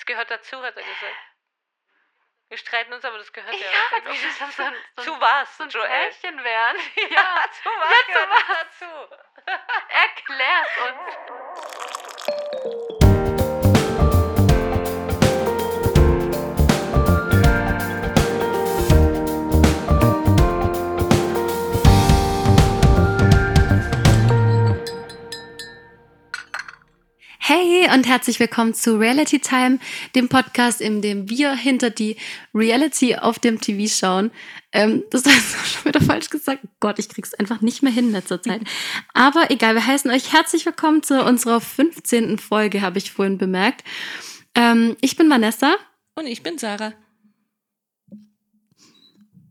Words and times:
Das 0.00 0.06
gehört 0.06 0.30
dazu, 0.30 0.56
hat 0.62 0.74
er 0.78 0.82
gesagt. 0.82 1.14
Wir 2.48 2.56
streiten 2.56 2.90
uns, 2.94 3.04
aber 3.04 3.18
das 3.18 3.30
gehört 3.34 3.54
ja, 3.54 3.70
Ja, 3.70 3.78
auch 3.98 4.06
als 4.06 4.22
wir 4.40 4.50
so 4.50 4.62
ein, 4.62 4.74
so 4.96 5.02
zu 5.02 5.20
was, 5.20 5.56
so 5.58 5.64
ein 5.64 5.68
Joel. 5.68 5.86
Pärchen 5.88 6.42
wären. 6.42 6.76
Ja, 7.10 7.44
zu 7.52 7.68
was 7.68 8.08
Ja, 8.08 8.14
zu 8.14 8.30
was. 8.30 8.46
das 8.46 8.78
dazu? 8.78 9.16
Erklär's 9.90 10.68
uns. 10.78 11.16
Hey 27.52 27.92
und 27.92 28.06
herzlich 28.06 28.38
willkommen 28.38 28.74
zu 28.74 28.96
Reality 28.96 29.40
Time, 29.40 29.80
dem 30.14 30.28
Podcast, 30.28 30.80
in 30.80 31.02
dem 31.02 31.28
wir 31.28 31.52
hinter 31.52 31.90
die 31.90 32.16
Reality 32.54 33.16
auf 33.16 33.40
dem 33.40 33.60
TV 33.60 33.92
schauen. 33.92 34.30
Ähm, 34.70 35.02
das 35.10 35.22
ist 35.26 35.56
schon 35.66 35.86
wieder 35.86 36.00
falsch 36.00 36.30
gesagt. 36.30 36.62
Gott, 36.78 37.00
ich 37.00 37.08
krieg's 37.08 37.34
einfach 37.34 37.60
nicht 37.60 37.82
mehr 37.82 37.90
hin 37.90 38.06
in 38.06 38.12
letzter 38.12 38.40
Zeit. 38.40 38.62
Aber 39.14 39.50
egal, 39.50 39.74
wir 39.74 39.84
heißen 39.84 40.12
euch 40.12 40.32
herzlich 40.32 40.64
willkommen 40.64 41.02
zu 41.02 41.24
unserer 41.24 41.60
15. 41.60 42.38
Folge, 42.38 42.82
habe 42.82 42.98
ich 42.98 43.10
vorhin 43.10 43.36
bemerkt. 43.36 43.82
Ähm, 44.54 44.96
ich 45.00 45.16
bin 45.16 45.28
Vanessa 45.28 45.74
Und 46.14 46.26
ich 46.28 46.44
bin 46.44 46.56
Sarah. 46.56 46.92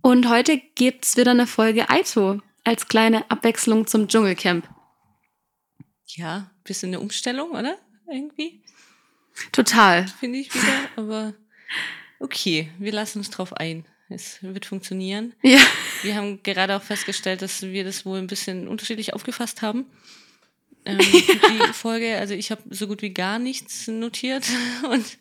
und 0.01 0.29
heute 0.29 0.61
gibt's 0.75 1.17
wieder 1.17 1.31
eine 1.31 1.47
Folge 1.47 1.89
Aito 1.89 2.39
als 2.63 2.87
kleine 2.87 3.29
Abwechslung 3.29 3.87
zum 3.87 4.07
Dschungelcamp. 4.07 4.69
Ja, 6.05 6.49
bisschen 6.63 6.91
eine 6.91 7.01
Umstellung, 7.01 7.51
oder? 7.51 7.77
Irgendwie, 8.11 8.61
Total. 9.51 10.07
finde 10.19 10.39
ich 10.39 10.53
wieder. 10.53 10.89
Aber 10.95 11.33
okay, 12.19 12.69
wir 12.79 12.91
lassen 12.91 13.19
uns 13.19 13.29
drauf 13.29 13.53
ein. 13.53 13.85
Es 14.09 14.41
wird 14.41 14.65
funktionieren. 14.65 15.33
Ja. 15.43 15.59
Wir 16.01 16.15
haben 16.15 16.41
gerade 16.41 16.75
auch 16.75 16.81
festgestellt, 16.81 17.41
dass 17.43 17.61
wir 17.61 17.83
das 17.83 18.05
wohl 18.05 18.17
ein 18.17 18.27
bisschen 18.27 18.67
unterschiedlich 18.67 19.13
aufgefasst 19.13 19.61
haben. 19.61 19.85
Ähm, 20.85 20.97
die 21.01 21.73
Folge, 21.73 22.17
also 22.17 22.33
ich 22.33 22.51
habe 22.51 22.63
so 22.71 22.87
gut 22.87 23.01
wie 23.01 23.13
gar 23.13 23.37
nichts 23.37 23.87
notiert 23.87 24.45
und 24.89 25.17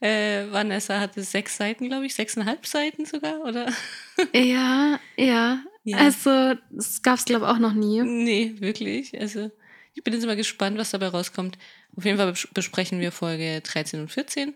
äh, 0.00 0.50
Vanessa 0.50 1.00
hatte 1.00 1.22
sechs 1.22 1.56
Seiten, 1.56 1.88
glaube 1.88 2.06
ich, 2.06 2.14
sechseinhalb 2.14 2.66
Seiten 2.66 3.06
sogar, 3.06 3.40
oder? 3.40 3.72
Ja, 4.34 4.98
ja. 5.16 5.62
Ja. 5.84 5.98
Also, 5.98 6.54
das 6.70 7.02
gab's 7.02 7.24
glaube 7.26 7.44
ich, 7.44 7.50
auch 7.50 7.58
noch 7.58 7.74
nie. 7.74 8.02
Nee, 8.02 8.54
wirklich. 8.58 9.18
Also 9.20 9.52
ich 9.94 10.02
bin 10.02 10.12
jetzt 10.12 10.26
mal 10.26 10.36
gespannt, 10.36 10.78
was 10.78 10.90
dabei 10.90 11.08
rauskommt. 11.08 11.56
Auf 11.96 12.04
jeden 12.04 12.18
Fall 12.18 12.30
bes- 12.30 12.48
besprechen 12.52 13.00
wir 13.00 13.10
Folge 13.12 13.60
13 13.62 14.00
und 14.00 14.10
14. 14.10 14.54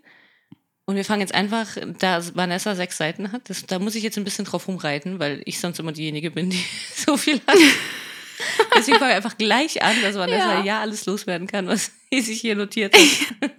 Und 0.85 0.97
wir 0.97 1.05
fangen 1.05 1.21
jetzt 1.21 1.35
einfach, 1.35 1.77
da 1.99 2.21
Vanessa 2.35 2.75
sechs 2.75 2.97
Seiten 2.97 3.33
hat, 3.33 3.49
das, 3.49 3.65
da 3.67 3.79
muss 3.79 3.95
ich 3.95 4.03
jetzt 4.03 4.19
ein 4.19 4.25
bisschen 4.25 4.45
drauf 4.45 4.67
rumreiten, 4.67 5.19
weil 5.21 5.41
ich 5.45 5.61
sonst 5.61 5.79
immer 5.79 5.93
diejenige 5.93 6.31
bin, 6.33 6.51
die 6.51 6.65
so 6.95 7.17
viel 7.17 7.41
hat. 7.47 7.57
Deswegen 8.75 8.99
fangen 8.99 9.11
wir 9.11 9.17
einfach 9.17 9.37
gleich 9.39 9.83
an, 9.83 9.95
dass 10.03 10.17
Vanessa 10.17 10.59
ja, 10.61 10.65
Ja. 10.65 10.81
alles 10.81 11.07
loswerden 11.07 11.47
kann, 11.47 11.67
was 11.67 11.93
sie 12.11 12.21
sich 12.23 12.41
hier 12.41 12.57
notiert 12.57 12.95
hat. 12.97 13.51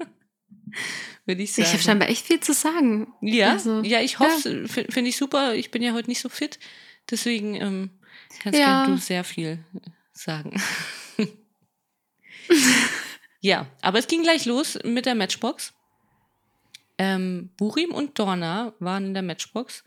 Würde 1.26 1.44
ich 1.44 1.54
sagen. 1.54 1.68
Ich 1.68 1.74
habe 1.74 1.84
scheinbar 1.84 2.10
echt 2.10 2.26
viel 2.26 2.40
zu 2.40 2.54
sagen. 2.54 3.14
ja, 3.22 3.52
also, 3.52 3.82
ja, 3.84 4.02
ich 4.02 4.18
hoffe, 4.20 4.68
finde 4.68 5.10
ich 5.10 5.18
super. 5.18 5.54
Ich 5.54 5.70
bin 5.72 5.84
ja 5.84 5.94
heute 5.94 6.10
nicht 6.10 6.20
so 6.20 6.30
fit. 6.30 6.60
Deswegen 7.10 7.56
ähm, 7.56 7.90
kannst 8.42 8.60
Ja. 8.60 8.86
du 8.88 8.98
sehr 8.98 9.24
viel 9.24 9.64
sagen. 10.14 10.60
Ja, 13.42 13.68
aber 13.82 14.00
es 14.00 14.08
ging 14.08 14.24
gleich 14.24 14.46
los 14.46 14.80
mit 14.84 15.06
der 15.06 15.16
Matchbox. 15.16 15.74
Ähm, 16.98 17.50
Burim 17.58 17.92
und 17.92 18.18
Dorna 18.18 18.74
waren 18.80 19.08
in 19.08 19.14
der 19.14 19.24
Matchbox. 19.24 19.84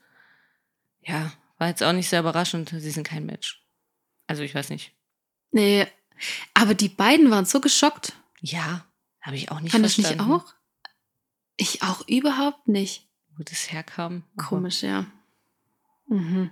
Ja, 1.03 1.33
war 1.59 1.69
jetzt 1.69 1.83
auch 1.83 1.93
nicht 1.93 2.09
sehr 2.09 2.21
überraschend. 2.21 2.71
Sie 2.77 2.91
sind 2.91 3.07
kein 3.07 3.27
Match. 3.27 3.63
Also 4.27 4.43
ich 4.43 4.55
weiß 4.55 4.71
nicht. 4.71 4.93
Nee. 5.53 5.87
Aber 6.55 6.75
die 6.75 6.89
beiden 6.89 7.31
waren 7.31 7.45
so 7.45 7.61
geschockt. 7.61 8.15
Ja, 8.41 8.85
habe 9.21 9.37
ich 9.37 9.51
auch 9.51 9.61
nicht 9.61 9.73
Fand 9.73 9.87
ich 9.87 9.97
nicht 9.99 10.07
verstanden. 10.09 10.33
auch? 10.33 10.55
Ich 11.57 11.83
auch 11.83 12.07
überhaupt 12.09 12.67
nicht. 12.69 13.07
Wo 13.37 13.43
das 13.45 13.71
herkam. 13.71 14.25
Komisch, 14.37 14.83
ja. 14.83 15.07
Mhm. 16.09 16.51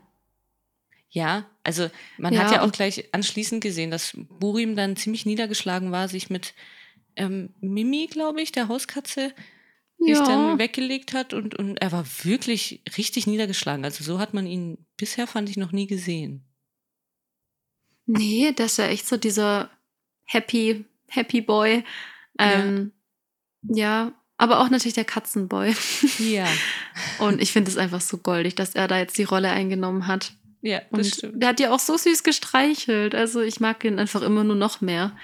Ja, 1.11 1.45
also 1.65 1.91
man 2.19 2.33
Ja, 2.33 2.45
hat 2.45 2.53
ja 2.53 2.63
auch 2.63 2.73
gleich 2.73 3.13
anschließend 3.13 3.63
gesehen, 3.63 3.91
dass 3.91 4.13
Burim 4.17 4.77
dann 4.77 4.97
ziemlich 4.97 5.27
niedergeschlagen 5.27 5.93
war, 5.93 6.09
sich 6.09 6.31
mit 6.31 6.55
ähm, 7.17 7.55
Mimi, 7.61 8.07
glaube 8.11 8.41
ich, 8.43 8.53
der 8.53 8.69
Hauskatze, 8.69 9.33
sich 9.99 10.17
Ja. 10.17 10.25
dann 10.25 10.59
weggelegt 10.59 11.15
hat 11.15 11.33
und, 11.33 11.55
und 11.57 11.77
er 11.79 11.93
war 11.93 12.05
wirklich 12.25 12.83
richtig 12.97 13.27
niedergeschlagen. 13.27 13.85
Also 13.85 14.03
so 14.05 14.19
hat 14.19 14.35
man 14.35 14.47
ihn 14.47 14.79
bisher, 14.97 15.27
fand 15.27 15.49
ich, 15.49 15.57
noch 15.57 15.73
nie 15.73 15.87
gesehen. 15.87 16.45
Nee, 18.07 18.53
das 18.55 18.73
ist 18.73 18.77
ja 18.79 18.87
echt 18.87 19.07
so 19.07 19.17
dieser 19.17 19.71
Happy, 20.25 20.85
Happy 21.09 21.41
Boy. 21.41 21.85
Ähm, 22.39 22.93
ja. 23.63 24.13
aber 24.39 24.61
auch 24.61 24.71
natürlich 24.71 24.95
der 24.95 25.05
Katzenboy. 25.05 25.75
Ja, 26.19 26.49
Und 27.21 27.41
ich 27.41 27.53
finde 27.53 27.71
es 27.71 27.77
einfach 27.77 28.01
so 28.01 28.19
goldig, 28.19 28.55
dass 28.57 28.75
er 28.75 28.89
da 28.89 28.99
jetzt 28.99 29.19
die 29.19 29.23
Rolle 29.25 29.51
eingenommen 29.51 30.07
hat. 30.09 30.33
ja, 30.63 30.81
das 30.91 30.91
Und 30.91 31.07
stimmt. 31.07 31.43
der 31.43 31.51
hat 31.51 31.61
ja 31.61 31.71
auch 31.73 31.79
so 31.79 31.97
süß 31.97 32.23
gestreichelt. 32.25 33.15
Also 33.15 33.41
ich 33.41 33.61
mag 33.61 33.85
ihn 33.85 33.99
einfach 34.01 34.23
immer 34.23 34.43
nur 34.45 34.57
noch 34.57 34.81
mehr. 34.81 35.17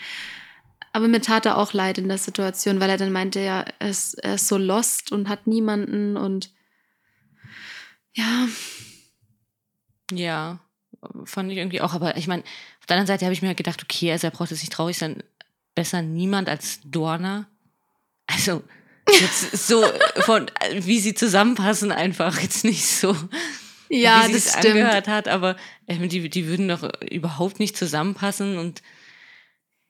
Aber 0.99 1.07
mir 1.07 1.21
tat 1.21 1.47
er 1.47 1.59
auch 1.59 1.75
leid 1.75 1.97
in 1.99 2.09
der 2.09 2.19
Situation, 2.19 2.81
weil 2.81 2.91
er 2.91 2.97
dann 2.97 3.13
meinte, 3.13 3.39
ja, 3.39 3.65
er 3.79 3.89
ist, 3.89 4.15
er 4.15 4.35
ist 4.35 4.49
so 4.49 4.59
lost 4.59 5.13
und 5.13 5.29
hat 5.29 5.47
niemanden 5.47 6.17
und 6.17 6.51
ja, 8.15 8.49
Ja, 10.11 10.59
fand 11.23 11.53
ich 11.53 11.59
irgendwie 11.59 11.83
auch. 11.83 11.95
Aber 11.95 12.17
ich 12.17 12.27
meine, 12.27 12.43
auf 12.81 12.87
der 12.87 12.97
anderen 12.97 13.07
Seite 13.07 13.27
habe 13.27 13.33
ich 13.33 13.43
mir 13.43 13.55
gedacht, 13.55 13.81
okay, 13.81 14.11
also 14.11 14.27
er 14.27 14.33
braucht 14.33 14.51
jetzt 14.51 14.59
nicht 14.59 14.73
traurig 14.73 14.99
sein. 14.99 15.23
Besser 15.77 16.03
niemand 16.03 16.49
als 16.49 16.81
Dorna. 16.85 17.47
Also, 18.27 18.65
jetzt 19.09 19.69
so 19.69 19.85
von, 20.23 20.51
wie 20.73 20.99
sie 20.99 21.15
zusammenpassen, 21.15 21.93
einfach 21.93 22.41
jetzt 22.41 22.65
nicht 22.65 22.85
so. 22.85 23.15
ja, 23.89 24.23
wie 24.23 24.27
sie 24.27 24.33
das 24.33 24.47
es 24.47 24.53
stimmt. 24.55 24.79
angehört 24.79 25.07
hat, 25.07 25.29
aber 25.29 25.55
ähm, 25.87 26.09
die, 26.09 26.29
die 26.29 26.49
würden 26.49 26.67
doch 26.67 26.91
überhaupt 27.09 27.61
nicht 27.61 27.77
zusammenpassen 27.77 28.59
und 28.59 28.83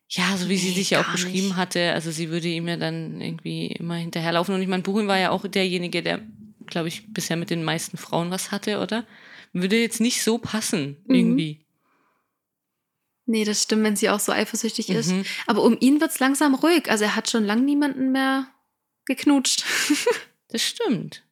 ja, 0.09 0.37
so 0.37 0.49
wie 0.49 0.57
sie 0.57 0.69
Nee, 0.71 0.75
sich 0.75 0.91
ja 0.91 1.01
auch 1.03 1.13
beschrieben 1.13 1.49
nicht. 1.49 1.57
hatte, 1.57 1.93
also 1.93 2.11
sie 2.11 2.31
würde 2.31 2.49
ihm 2.49 2.67
ja 2.69 2.77
dann 2.77 3.21
irgendwie 3.21 3.67
immer 3.69 3.97
hinterherlaufen 3.97 4.55
und 4.55 4.63
ich 4.63 4.69
meine, 4.69 4.83
Burin 4.83 5.07
war 5.09 5.19
ja 5.19 5.31
auch 5.31 5.47
derjenige, 5.47 6.03
der, 6.03 6.21
glaube 6.67 6.89
ich, 6.89 7.13
bisher 7.13 7.37
mit 7.37 7.51
den 7.51 7.63
meisten 7.65 7.97
Frauen 7.99 8.31
was 8.31 8.51
hatte, 8.51 8.81
oder? 8.81 9.05
Würde 9.53 9.79
jetzt 9.81 10.01
nicht 10.01 10.23
so 10.23 10.39
passen, 10.39 10.97
Mhm. 11.07 11.15
irgendwie. 11.15 11.65
Nee, 13.27 13.45
das 13.45 13.63
stimmt, 13.63 13.83
wenn 13.85 13.97
sie 13.97 14.09
auch 14.09 14.21
so 14.21 14.33
eifersüchtig 14.33 14.89
ist. 14.89 15.11
Mhm. 15.11 15.25
Aber 15.47 15.63
um 15.63 15.77
ihn 15.81 16.01
wird 16.01 16.11
es 16.13 16.19
langsam 16.19 16.55
ruhig. 16.55 16.91
Also 16.91 17.05
er 17.05 17.15
hat 17.15 17.29
schon 17.31 17.45
lange 17.45 17.61
niemanden 17.63 18.11
mehr 18.13 18.47
geknutscht. 19.05 19.65
Das 20.51 20.63
stimmt. 20.63 21.25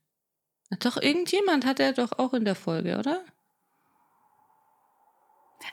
Doch, 0.81 0.99
irgendjemand 0.99 1.65
hat 1.65 1.81
er 1.81 1.95
doch 1.95 2.13
auch 2.19 2.35
in 2.35 2.45
der 2.45 2.55
Folge, 2.55 2.99
oder? 2.99 3.25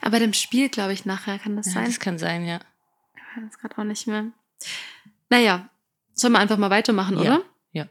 Aber 0.00 0.18
dem 0.18 0.32
Spiel, 0.32 0.70
glaube 0.70 0.94
ich, 0.94 1.04
nachher 1.04 1.38
kann 1.38 1.56
das 1.56 1.66
Ja, 1.66 1.72
sein. 1.72 1.84
das 1.84 2.00
kann 2.00 2.18
sein, 2.18 2.46
ja. 2.46 2.60
Ich 3.36 3.42
weiß 3.42 3.58
gerade 3.58 3.78
auch 3.78 3.84
nicht 3.84 4.06
mehr. 4.06 4.26
Naja, 5.30 5.68
sollen 6.12 6.32
wir 6.34 6.38
einfach 6.38 6.56
mal 6.58 6.70
weitermachen, 6.70 7.16
Ja, 7.16 7.20
oder? 7.36 7.44
ja. 7.72 7.86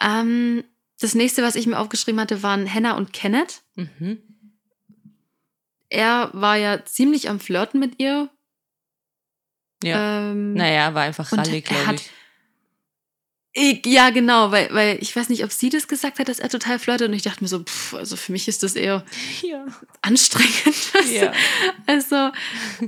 Ähm, 0.00 0.64
das 1.00 1.14
nächste, 1.14 1.42
was 1.42 1.54
ich 1.56 1.66
mir 1.66 1.78
aufgeschrieben 1.78 2.20
hatte, 2.20 2.42
waren 2.42 2.72
Hannah 2.72 2.96
und 2.96 3.12
Kenneth. 3.12 3.62
Mhm. 3.74 4.22
Er 5.88 6.30
war 6.32 6.56
ja 6.56 6.84
ziemlich 6.84 7.28
am 7.28 7.40
Flirten 7.40 7.78
mit 7.80 8.00
ihr. 8.00 8.28
Ja. 9.82 10.30
Ähm, 10.30 10.54
naja, 10.54 10.94
war 10.94 11.02
einfach 11.02 11.30
rallig, 11.32 11.64
glaube 11.66 11.86
hat- 11.86 12.02
ich. 13.54 13.86
ich. 13.86 13.86
Ja, 13.86 14.10
genau, 14.10 14.50
weil, 14.50 14.72
weil 14.74 14.98
ich 15.00 15.14
weiß 15.14 15.28
nicht, 15.28 15.44
ob 15.44 15.52
sie 15.52 15.70
das 15.70 15.88
gesagt 15.88 16.18
hat, 16.18 16.28
dass 16.28 16.38
er 16.40 16.48
total 16.48 16.78
flirtet. 16.78 17.08
Und 17.08 17.14
ich 17.14 17.22
dachte 17.22 17.42
mir 17.42 17.48
so, 17.48 17.62
pff, 17.62 17.94
also 17.94 18.16
für 18.16 18.32
mich 18.32 18.48
ist 18.48 18.62
das 18.62 18.74
eher 18.76 19.04
Ja. 19.42 19.66
anstrengend. 20.02 20.92
du? 20.94 21.00
ja. 21.12 21.32
Also, 21.86 22.14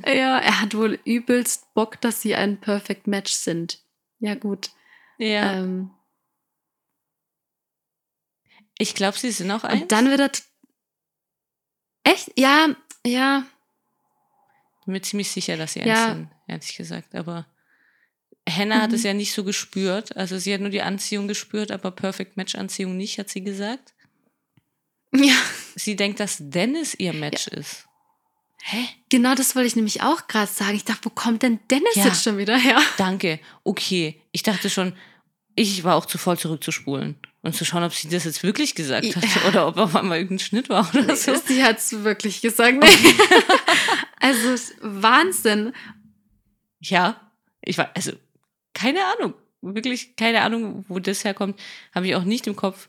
ja, 0.06 0.38
er 0.38 0.60
hat 0.60 0.74
wohl 0.76 0.98
übelst 1.04 1.72
Bock, 1.74 2.00
dass 2.00 2.20
sie 2.20 2.34
ein 2.34 2.60
Perfect 2.60 3.06
Match 3.06 3.32
sind. 3.32 3.80
Ja, 4.18 4.34
gut. 4.34 4.70
Ja. 5.18 5.52
Ähm, 5.54 5.90
Ich 8.78 8.94
glaube, 8.94 9.16
sie 9.18 9.30
sind 9.30 9.50
auch 9.50 9.64
eins. 9.64 9.82
und 9.82 9.92
dann 9.92 10.10
wird 10.10 10.20
er. 10.20 10.30
Echt? 12.04 12.30
Ja, 12.38 12.74
ja. 13.06 13.44
bin 14.84 14.92
mir 14.92 15.00
ziemlich 15.02 15.30
sicher, 15.30 15.56
dass 15.56 15.72
sie 15.72 15.80
eins 15.80 15.88
Ja. 15.88 16.08
sind, 16.14 16.30
ehrlich 16.46 16.76
gesagt. 16.76 17.14
Aber 17.14 17.46
Hannah 18.48 18.80
hat 18.82 18.90
Mhm. 18.90 18.96
es 18.96 19.02
ja 19.02 19.12
nicht 19.14 19.32
so 19.32 19.44
gespürt. 19.44 20.16
Also 20.16 20.38
sie 20.38 20.52
hat 20.54 20.60
nur 20.60 20.70
die 20.70 20.82
Anziehung 20.82 21.26
gespürt, 21.28 21.70
aber 21.72 21.90
Perfect 21.90 22.36
Match 22.36 22.54
Anziehung 22.54 22.96
nicht, 22.96 23.18
hat 23.18 23.28
sie 23.30 23.42
gesagt. 23.42 23.94
Ja. 25.14 25.34
Sie 25.74 25.96
denkt, 25.96 26.20
dass 26.20 26.36
Dennis 26.40 26.94
ihr 26.94 27.12
Match 27.12 27.48
ist. 27.48 27.84
Hä? 28.62 28.84
Genau 29.10 29.34
das 29.34 29.54
wollte 29.54 29.68
ich 29.68 29.76
nämlich 29.76 30.02
auch 30.02 30.26
gerade 30.26 30.50
sagen. 30.50 30.74
Ich 30.76 30.84
dachte, 30.84 31.04
wo 31.04 31.10
kommt 31.10 31.42
denn 31.42 31.60
Dennis 31.70 31.94
Ja. 31.94 32.06
jetzt 32.06 32.22
schon 32.24 32.36
wieder 32.38 32.56
her? 32.58 32.80
Danke. 32.98 33.38
Okay. 33.64 34.20
Ich 34.32 34.42
dachte 34.42 34.68
schon, 34.70 34.92
ich 35.54 35.84
war 35.84 35.94
auch 35.96 36.06
zu 36.06 36.18
voll 36.18 36.36
zurückzuspulen 36.38 37.16
und 37.42 37.54
zu 37.54 37.64
schauen, 37.64 37.84
ob 37.84 37.94
sie 37.94 38.08
das 38.08 38.24
jetzt 38.24 38.42
wirklich 38.42 38.74
gesagt 38.74 39.14
hat 39.16 39.24
Ja. 39.24 39.42
oder 39.48 39.68
ob 39.68 39.76
auf 39.78 39.94
einmal 39.94 40.18
irgendein 40.18 40.44
Schnitt 40.44 40.68
war 40.68 40.88
oder 40.94 41.14
so. 41.16 41.34
Sie 41.46 41.62
hat 41.62 41.78
es 41.78 42.02
wirklich 42.04 42.40
gesagt. 42.42 42.78
Nee. 42.82 42.88
also 44.20 44.50
es- 44.50 44.74
Wahnsinn. 44.80 45.72
Ja, 46.80 47.30
ich 47.62 47.78
war, 47.78 47.90
also, 47.94 48.12
keine 48.76 49.04
Ahnung. 49.06 49.34
Wirklich 49.62 50.16
keine 50.16 50.42
Ahnung, 50.42 50.84
wo 50.88 50.98
das 50.98 51.24
herkommt. 51.24 51.58
Habe 51.94 52.06
ich 52.06 52.14
auch 52.14 52.24
nicht 52.24 52.46
im 52.46 52.56
Kopf, 52.56 52.88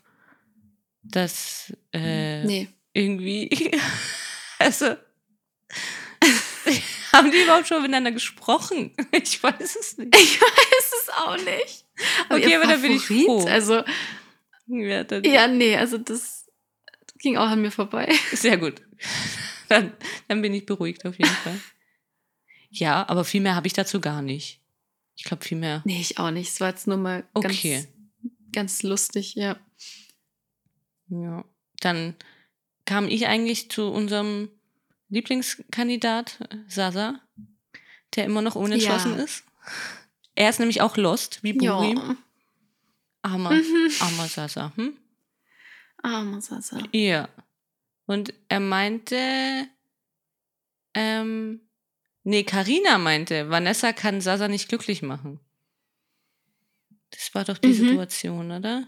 dass 1.02 1.74
äh, 1.94 2.44
Nee. 2.44 2.68
irgendwie, 2.94 3.50
also, 4.60 4.88
haben 7.14 7.32
die 7.32 7.42
überhaupt 7.42 7.68
schon 7.68 7.82
miteinander 7.82 8.12
gesprochen? 8.12 8.92
Ich 9.12 9.42
weiß 9.42 9.76
es 9.80 9.98
nicht. 9.98 10.16
Ich 10.16 10.42
weiß 10.42 10.92
es 11.04 11.10
auch 11.16 11.38
nicht. 11.38 11.86
Okay, 12.30 12.52
ihr 12.52 12.62
aber 12.62 12.72
dann 12.72 12.82
bin 12.82 12.92
ich 12.92 13.08
froh. 13.08 13.46
Also, 13.46 13.84
Ja, 14.68 15.06
ja, 15.24 15.48
nee, 15.48 15.78
also 15.78 15.98
das 15.98 16.50
ging 17.20 17.38
auch 17.38 17.48
an 17.48 17.62
mir 17.62 17.72
vorbei. 17.72 18.14
Sehr 18.34 18.58
gut. 18.58 18.82
Dann, 19.70 19.94
dann 20.28 20.42
bin 20.42 20.54
ich 20.54 20.66
beruhigt 20.66 21.06
auf 21.06 21.18
jeden 21.18 21.30
Fall. 21.30 21.60
Ja, 22.70 23.08
aber 23.08 23.24
viel 23.24 23.42
mehr 23.42 23.56
habe 23.56 23.68
ich 23.68 23.74
dazu 23.74 24.02
gar 24.02 24.22
nicht. 24.22 24.62
Ich 25.18 25.24
glaube, 25.24 25.44
viel 25.44 25.58
mehr. 25.58 25.82
Nee, 25.84 26.00
ich 26.00 26.20
auch 26.20 26.32
nicht. 26.32 26.50
Es 26.50 26.62
war 26.62 26.70
jetzt 26.70 26.88
nur 26.88 26.98
mal 26.98 27.24
ganz, 27.34 27.46
Okay. 27.58 27.88
ganz 28.54 28.84
lustig, 28.84 29.36
ja. 29.36 29.58
Ja. 31.10 31.44
Dann 31.80 32.16
kam 32.86 33.08
ich 33.08 33.28
eigentlich 33.28 33.70
zu 33.70 33.90
unserem 33.92 34.50
Lieblingskandidat, 35.10 36.48
Sasa, 36.68 37.20
der 38.16 38.26
immer 38.26 38.42
noch 38.42 38.56
unentschlossen 38.56 39.18
Ja. 39.18 39.24
ist. 39.24 39.44
Er 40.36 40.50
ist 40.50 40.60
nämlich 40.60 40.82
auch 40.82 40.98
lost, 40.98 41.44
wie 41.44 41.54
Buri. 41.54 41.96
Ja. 41.96 42.16
Armer, 43.24 43.52
Mhm. 43.52 43.92
armer 44.00 44.28
Sasa. 44.28 44.72
Hm? 44.76 44.96
Armer 46.04 46.42
Sasa. 46.42 46.80
Ja. 46.94 47.28
Und 48.06 48.34
er 48.48 48.60
meinte, 48.60 49.68
ähm, 50.94 51.62
nee, 52.28 52.44
Karina 52.44 52.98
meinte, 52.98 53.50
Vanessa 53.50 53.94
kann 53.94 54.22
Sasa 54.22 54.48
nicht 54.48 54.68
glücklich 54.70 55.02
machen. 55.02 55.40
Das 57.12 57.34
war 57.34 57.46
doch 57.46 57.58
die 57.58 57.70
Mhm. 57.70 57.74
Situation, 57.74 58.52
oder? 58.52 58.88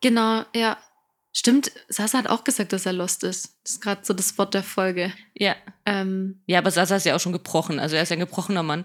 Genau, 0.00 0.44
ja. 0.54 0.78
Stimmt, 1.32 1.70
Sasa 1.88 2.18
hat 2.18 2.28
auch 2.28 2.44
gesagt, 2.44 2.72
dass 2.72 2.86
er 2.86 2.92
lost 2.94 3.22
ist. 3.22 3.56
Das 3.62 3.72
ist 3.72 3.80
gerade 3.82 4.04
so 4.04 4.14
das 4.14 4.36
Wort 4.38 4.54
der 4.54 4.62
Folge. 4.62 5.12
Ja. 5.34 5.54
Ähm, 5.84 6.40
Ja, 6.46 6.58
aber 6.58 6.70
Sasa 6.70 6.96
ist 6.96 7.04
ja 7.06 7.14
auch 7.14 7.20
schon 7.20 7.32
gebrochen. 7.32 7.78
Also 7.78 7.94
er 7.96 8.02
ist 8.02 8.08
ja 8.08 8.16
ein 8.16 8.20
gebrochener 8.20 8.62
Mann. 8.62 8.84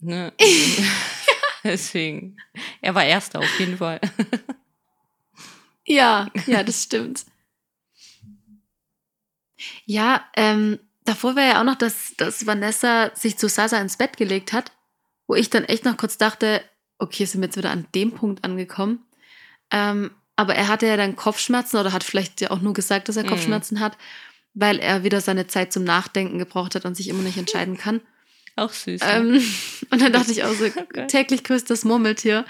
Ne? 0.00 0.32
Deswegen. 1.62 2.36
Er 2.80 2.94
war 2.94 3.04
Erster 3.04 3.38
auf 3.40 3.60
jeden 3.60 3.76
Fall. 3.78 4.00
ja, 5.86 6.28
ja, 6.46 6.62
das 6.62 6.82
stimmt. 6.82 7.26
Ja, 9.86 10.24
ähm, 10.36 10.78
davor 11.04 11.36
war 11.36 11.42
ja 11.44 11.60
auch 11.60 11.64
noch, 11.64 11.76
dass, 11.76 12.14
dass 12.16 12.46
Vanessa 12.46 13.10
sich 13.14 13.36
zu 13.36 13.48
Sasa 13.48 13.78
ins 13.80 13.96
Bett 13.96 14.16
gelegt 14.16 14.52
hat, 14.52 14.72
wo 15.26 15.34
ich 15.34 15.50
dann 15.50 15.64
echt 15.64 15.84
noch 15.84 15.96
kurz 15.96 16.18
dachte, 16.18 16.62
okay, 16.98 17.24
sind 17.24 17.40
wir 17.40 17.46
jetzt 17.46 17.56
wieder 17.56 17.70
an 17.70 17.86
dem 17.94 18.12
Punkt 18.12 18.44
angekommen. 18.44 19.04
Ähm, 19.70 20.10
aber 20.36 20.54
er 20.54 20.68
hatte 20.68 20.86
ja 20.86 20.96
dann 20.96 21.16
Kopfschmerzen 21.16 21.78
oder 21.78 21.92
hat 21.92 22.04
vielleicht 22.04 22.40
ja 22.40 22.50
auch 22.50 22.60
nur 22.60 22.72
gesagt, 22.74 23.08
dass 23.08 23.16
er 23.16 23.24
Mhm. 23.24 23.28
Kopfschmerzen 23.28 23.80
hat, 23.80 23.96
weil 24.54 24.78
er 24.78 25.02
wieder 25.04 25.20
seine 25.20 25.46
Zeit 25.46 25.72
zum 25.72 25.84
Nachdenken 25.84 26.38
gebraucht 26.38 26.74
hat 26.74 26.84
und 26.84 26.96
sich 26.96 27.08
immer 27.08 27.22
nicht 27.22 27.36
entscheiden 27.38 27.76
kann. 27.76 28.00
Auch 28.56 28.72
süß. 28.72 29.00
Ähm, 29.04 29.42
und 29.90 30.00
dann 30.00 30.12
dachte 30.12 30.30
ich 30.32 30.44
auch 30.44 30.52
so, 30.54 30.64
Okay. 30.76 31.06
täglich 31.08 31.42
grüßt 31.44 31.68
das 31.70 31.84
Murmeltier. 31.84 32.44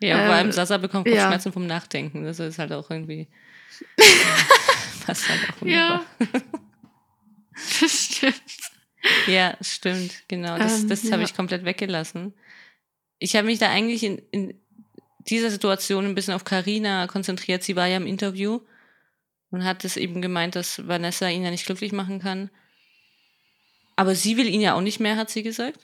ja, 0.00 0.26
vor 0.26 0.34
allem 0.34 0.46
ähm, 0.48 0.52
Sasa 0.52 0.76
bekommt 0.78 1.06
ja. 1.08 1.14
Kopfschmerzen 1.14 1.52
vom 1.52 1.66
Nachdenken. 1.66 2.24
Das 2.24 2.38
ist 2.38 2.58
halt 2.58 2.72
auch 2.72 2.90
irgendwie. 2.90 3.28
Passt 5.06 5.28
halt 5.28 5.40
auch 5.60 5.66
Ja. 5.66 6.04
Wunderbar. 7.58 7.88
Stimmt. 7.88 8.42
Ja, 9.28 9.56
stimmt, 9.60 10.12
genau. 10.28 10.58
Das, 10.58 10.80
Ähm, 10.82 10.88
das 10.88 11.02
ja. 11.04 11.12
habe 11.12 11.22
ich 11.22 11.34
komplett 11.34 11.64
weggelassen. 11.64 12.34
Ich 13.18 13.36
habe 13.36 13.46
mich 13.46 13.58
da 13.58 13.70
eigentlich 13.70 14.02
in, 14.02 14.18
in 14.32 14.54
dieser 15.20 15.50
Situation 15.50 16.04
ein 16.04 16.14
bisschen 16.14 16.34
auf 16.34 16.44
Karina 16.44 17.06
konzentriert. 17.06 17.62
Sie 17.62 17.76
war 17.76 17.86
ja 17.86 17.96
im 17.96 18.06
Interview 18.06 18.60
und 19.50 19.64
hat 19.64 19.84
es 19.84 19.96
eben 19.96 20.20
gemeint, 20.20 20.56
dass 20.56 20.86
Vanessa 20.86 21.28
ihn 21.28 21.44
ja 21.44 21.50
nicht 21.50 21.64
glücklich 21.66 21.92
machen 21.92 22.18
kann. 22.20 22.50
Aber 23.96 24.14
sie 24.14 24.36
will 24.36 24.46
ihn 24.48 24.60
ja 24.60 24.74
auch 24.74 24.80
nicht 24.80 25.00
mehr, 25.00 25.16
hat 25.16 25.30
sie 25.30 25.42
gesagt. 25.42 25.80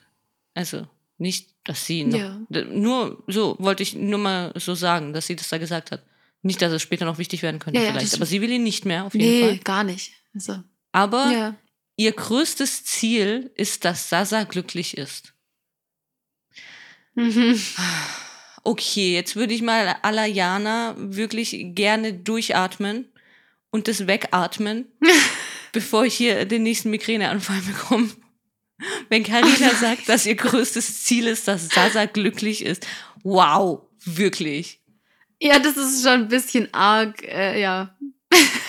Also 0.53 0.87
nicht, 1.17 1.49
dass 1.65 1.85
sie 1.85 1.99
ihn 2.01 2.09
noch. 2.09 2.19
Ja. 2.19 2.63
Nur 2.65 3.23
so 3.27 3.55
wollte 3.59 3.83
ich 3.83 3.93
nur 3.95 4.19
mal 4.19 4.53
so 4.55 4.75
sagen, 4.75 5.13
dass 5.13 5.27
sie 5.27 5.35
das 5.35 5.49
da 5.49 5.57
gesagt 5.57 5.91
hat. 5.91 6.03
Nicht, 6.41 6.61
dass 6.61 6.71
es 6.71 6.81
später 6.81 7.05
noch 7.05 7.17
wichtig 7.17 7.41
werden 7.41 7.59
könnte, 7.59 7.79
Ja, 7.79 7.87
vielleicht. 7.87 8.05
das- 8.07 8.13
Aber 8.15 8.25
sie 8.25 8.41
will 8.41 8.51
ihn 8.51 8.63
nicht 8.63 8.85
mehr, 8.85 9.05
auf 9.05 9.13
jeden 9.15 9.25
Nee, 9.25 9.41
Fall. 9.41 9.57
gar 9.59 9.83
nicht. 9.83 10.13
Also, 10.33 10.61
Aber. 10.91 11.55
Ihr 11.97 12.11
größtes 12.11 12.83
Ziel 12.85 13.51
ist, 13.55 13.85
dass 13.85 14.09
Sasa 14.09 14.43
glücklich 14.43 14.97
ist. 14.97 15.33
Mhm. 17.15 17.59
Okay, 18.63 19.13
jetzt 19.13 19.35
würde 19.35 19.53
ich 19.53 19.61
mal 19.61 19.95
à 20.01 20.11
la 20.11 20.25
Jana 20.25 20.95
wirklich 20.97 21.55
gerne 21.75 22.13
durchatmen 22.13 23.07
und 23.69 23.87
das 23.87 24.07
wegatmen, 24.07 24.85
bevor 25.71 26.05
ich 26.05 26.15
hier 26.15 26.45
den 26.45 26.63
nächsten 26.63 26.89
Migräneanfall 26.89 27.61
bekomme. 27.61 28.09
Wenn 29.09 29.23
Karina 29.23 29.69
sagt, 29.79 30.09
dass 30.09 30.25
ihr 30.25 30.35
größtes 30.35 31.03
Ziel 31.03 31.27
ist, 31.27 31.47
dass 31.47 31.69
Sasa 31.69 32.05
glücklich 32.05 32.65
ist. 32.65 32.85
Wow, 33.23 33.83
wirklich. 34.03 34.81
Ja, 35.39 35.59
das 35.59 35.77
ist 35.77 36.03
schon 36.03 36.23
ein 36.23 36.27
bisschen 36.27 36.73
arg, 36.73 37.23
äh, 37.23 37.61
ja. 37.61 37.95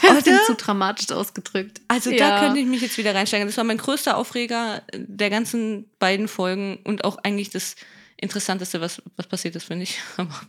Ein 0.03 0.17
Oder? 0.19 0.45
zu 0.45 0.55
dramatisch 0.55 1.11
ausgedrückt. 1.11 1.81
Also 1.89 2.11
ja. 2.11 2.19
da 2.19 2.41
könnte 2.41 2.61
ich 2.61 2.67
mich 2.67 2.83
jetzt 2.83 2.99
wieder 2.99 3.15
reinsteigen. 3.15 3.47
Das 3.47 3.57
war 3.57 3.65
mein 3.65 3.79
größter 3.79 4.17
Aufreger 4.17 4.83
der 4.95 5.31
ganzen 5.31 5.91
beiden 5.99 6.29
Folgen 6.29 6.79
und 6.85 7.05
auch 7.05 7.19
eigentlich 7.23 7.51
das 7.51 7.77
Interessanteste, 8.17 8.81
was, 8.81 9.03
was 9.17 9.27
passiert 9.27 9.57
ist, 9.57 9.65
finde 9.65 9.85
ich. 9.85 9.99
Aber 10.17 10.41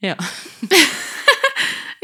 ja, 0.00 0.16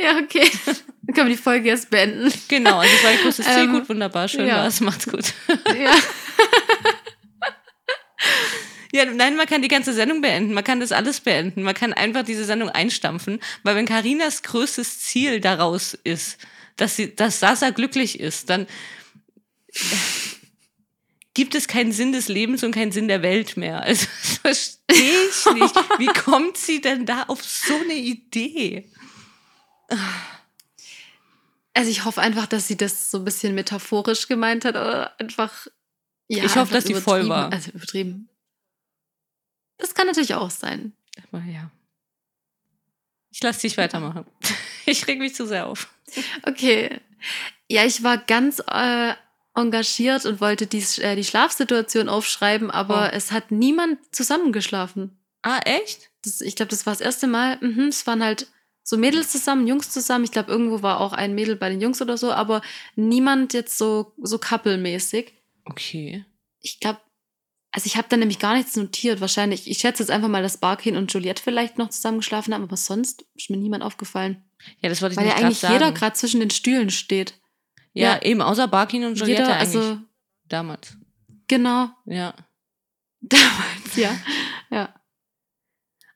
Ja, 0.03 0.19
okay. 0.19 0.51
Dann 0.65 1.15
können 1.15 1.29
wir 1.29 1.37
die 1.37 1.43
Folge 1.43 1.69
jetzt 1.69 1.91
beenden. 1.91 2.33
genau. 2.49 2.79
Also 2.79 2.93
das 2.95 3.05
war 3.05 3.23
größtes 3.23 3.47
Ziel. 3.47 3.55
Ähm, 3.61 3.73
gut, 3.73 3.89
wunderbar. 3.89 4.29
Schön 4.29 4.47
ja. 4.47 4.57
war's. 4.57 4.81
Macht's 4.81 5.07
gut. 5.07 5.33
Ja. 5.79 5.95
Ja, 8.93 9.05
nein, 9.05 9.37
man 9.37 9.47
kann 9.47 9.63
die 9.63 9.69
ganze 9.69 9.93
Sendung 9.93 10.21
beenden. 10.21 10.53
Man 10.53 10.65
kann 10.65 10.81
das 10.81 10.91
alles 10.93 11.21
beenden. 11.21 11.63
Man 11.63 11.75
kann 11.75 11.93
einfach 11.93 12.25
diese 12.25 12.45
Sendung 12.45 12.71
einstampfen. 12.71 13.41
Weil 13.63 13.77
wenn 13.77 13.87
Karinas 13.87 14.43
größtes 14.43 15.01
Ziel 15.01 15.41
daraus 15.41 15.95
ist, 15.95 16.39
dass, 16.77 16.97
sie, 16.97 17.15
dass 17.15 17.39
Sasa 17.41 17.71
glücklich 17.71 18.19
ist, 18.19 18.51
dann 18.51 18.67
gibt 21.35 21.55
es 21.55 21.69
keinen 21.69 21.93
Sinn 21.93 22.13
des 22.13 22.29
Lebens 22.29 22.65
und 22.65 22.73
keinen 22.73 22.91
Sinn 22.91 23.07
der 23.09 23.23
Welt 23.23 23.57
mehr. 23.57 23.83
Also 23.85 24.07
das 24.23 24.39
verstehe 24.39 25.29
ich 25.31 25.55
nicht. 25.55 25.75
Wie 25.99 26.07
kommt 26.21 26.57
sie 26.57 26.81
denn 26.81 27.07
da 27.07 27.25
auf 27.25 27.45
so 27.45 27.75
eine 27.77 27.95
Idee? 27.95 28.91
Also 31.75 31.91
ich 31.91 32.05
hoffe 32.05 32.21
einfach, 32.21 32.47
dass 32.47 32.67
sie 32.67 32.77
das 32.77 33.11
so 33.11 33.19
ein 33.19 33.25
bisschen 33.25 33.55
metaphorisch 33.55 34.27
gemeint 34.27 34.65
hat 34.65 34.75
oder 34.75 35.19
einfach. 35.21 35.69
Ja, 36.29 36.39
Ich 36.39 36.51
hoffe, 36.51 36.61
einfach 36.61 36.75
dass 36.75 36.85
die 36.85 36.95
voll 36.95 37.29
war. 37.29 37.53
Also 37.53 37.71
übertrieben. 37.71 38.29
Das 39.81 39.95
kann 39.95 40.07
natürlich 40.07 40.35
auch 40.35 40.51
sein. 40.51 40.93
Aber 41.33 41.43
ja. 41.45 41.71
Ich 43.31 43.43
lasse 43.43 43.63
dich 43.63 43.77
weitermachen. 43.77 44.25
Ich 44.87 45.07
reg 45.07 45.19
mich 45.21 45.35
zu 45.37 45.47
sehr 45.47 45.67
auf. 45.67 45.89
Okay. 46.43 47.01
Ja, 47.69 47.85
ich 47.85 48.03
war 48.03 48.19
ganz 48.19 48.61
äh, 48.67 49.13
engagiert 49.55 50.25
und 50.27 50.41
wollte 50.41 50.67
die, 50.67 50.83
äh, 51.01 51.15
die 51.15 51.23
Schlafsituation 51.23 52.09
aufschreiben, 52.09 52.71
aber 52.73 53.11
Oh. 53.13 53.15
es 53.17 53.31
hat 53.31 53.53
niemand 53.53 53.99
zusammengeschlafen. 54.13 55.17
Ah, 55.43 55.61
echt? 55.65 56.11
Das, 56.23 56.41
ich 56.41 56.57
glaube, 56.57 56.71
das 56.71 56.87
war 56.87 56.93
das 56.95 57.01
erste 57.03 57.29
Mal. 57.29 57.59
Mhm, 57.61 57.89
es 57.89 58.05
waren 58.09 58.25
halt 58.25 58.49
so 58.83 58.97
Mädels 58.97 59.31
zusammen, 59.31 59.69
Jungs 59.69 59.91
zusammen. 59.91 60.25
Ich 60.25 60.33
glaube, 60.33 60.51
irgendwo 60.51 60.83
war 60.83 60.99
auch 61.01 61.13
ein 61.13 61.35
Mädel 61.37 61.55
bei 61.55 61.69
den 61.69 61.81
Jungs 61.81 62.03
oder 62.03 62.17
so, 62.17 62.33
aber 62.33 62.63
niemand 62.97 63.53
jetzt 63.53 63.79
so, 63.79 64.13
so 64.21 64.39
couple-mäßig. 64.39 65.35
Okay. 65.67 66.25
Ich 66.63 66.81
glaube, 66.81 66.99
also 67.73 67.87
ich 67.87 67.97
habe 67.97 68.09
da 68.09 68.17
nämlich 68.17 68.39
gar 68.39 68.55
nichts 68.55 68.77
notiert. 68.77 69.21
Wahrscheinlich, 69.21 69.71
ich 69.71 69.79
schätze 69.79 70.03
jetzt 70.03 70.11
einfach 70.11 70.29
mal, 70.29 70.43
dass 70.43 70.59
Barkin 70.59 70.97
und 70.97 71.13
Juliette 71.13 71.43
vielleicht 71.43 71.79
noch 71.79 71.91
zusammen 71.91 72.19
geschlafen 72.19 72.53
haben, 72.53 72.65
aber 72.65 72.77
sonst 72.77 73.25
ist 73.37 73.51
mir 73.51 73.57
niemand 73.57 73.85
aufgefallen. 73.85 74.43
Ja, 74.81 74.89
das 74.89 75.01
wollte 75.03 75.15
ich 75.15 75.19
Weil 75.21 75.29
ja 75.29 75.37
eigentlich 75.37 75.61
grad 75.61 75.73
jeder 75.73 75.87
sagen. 75.87 75.97
gerade 75.97 76.17
zwischen 76.17 76.41
den 76.41 76.51
Stühlen 76.51 76.91
steht. 76.91 77.35
Ja, 77.93 78.15
ja. 78.15 78.23
eben, 78.23 78.43
außer 78.43 78.69
Barkin 78.69 79.05
und 79.05 79.19
Juliette 79.19 79.43
jeder, 79.43 79.57
eigentlich. 79.57 79.77
also 79.77 79.99
damals. 80.49 80.97
genau, 81.49 81.91
Ja. 82.07 82.35
damals, 83.21 83.97
ja. 83.97 84.17
Ja. 84.71 84.95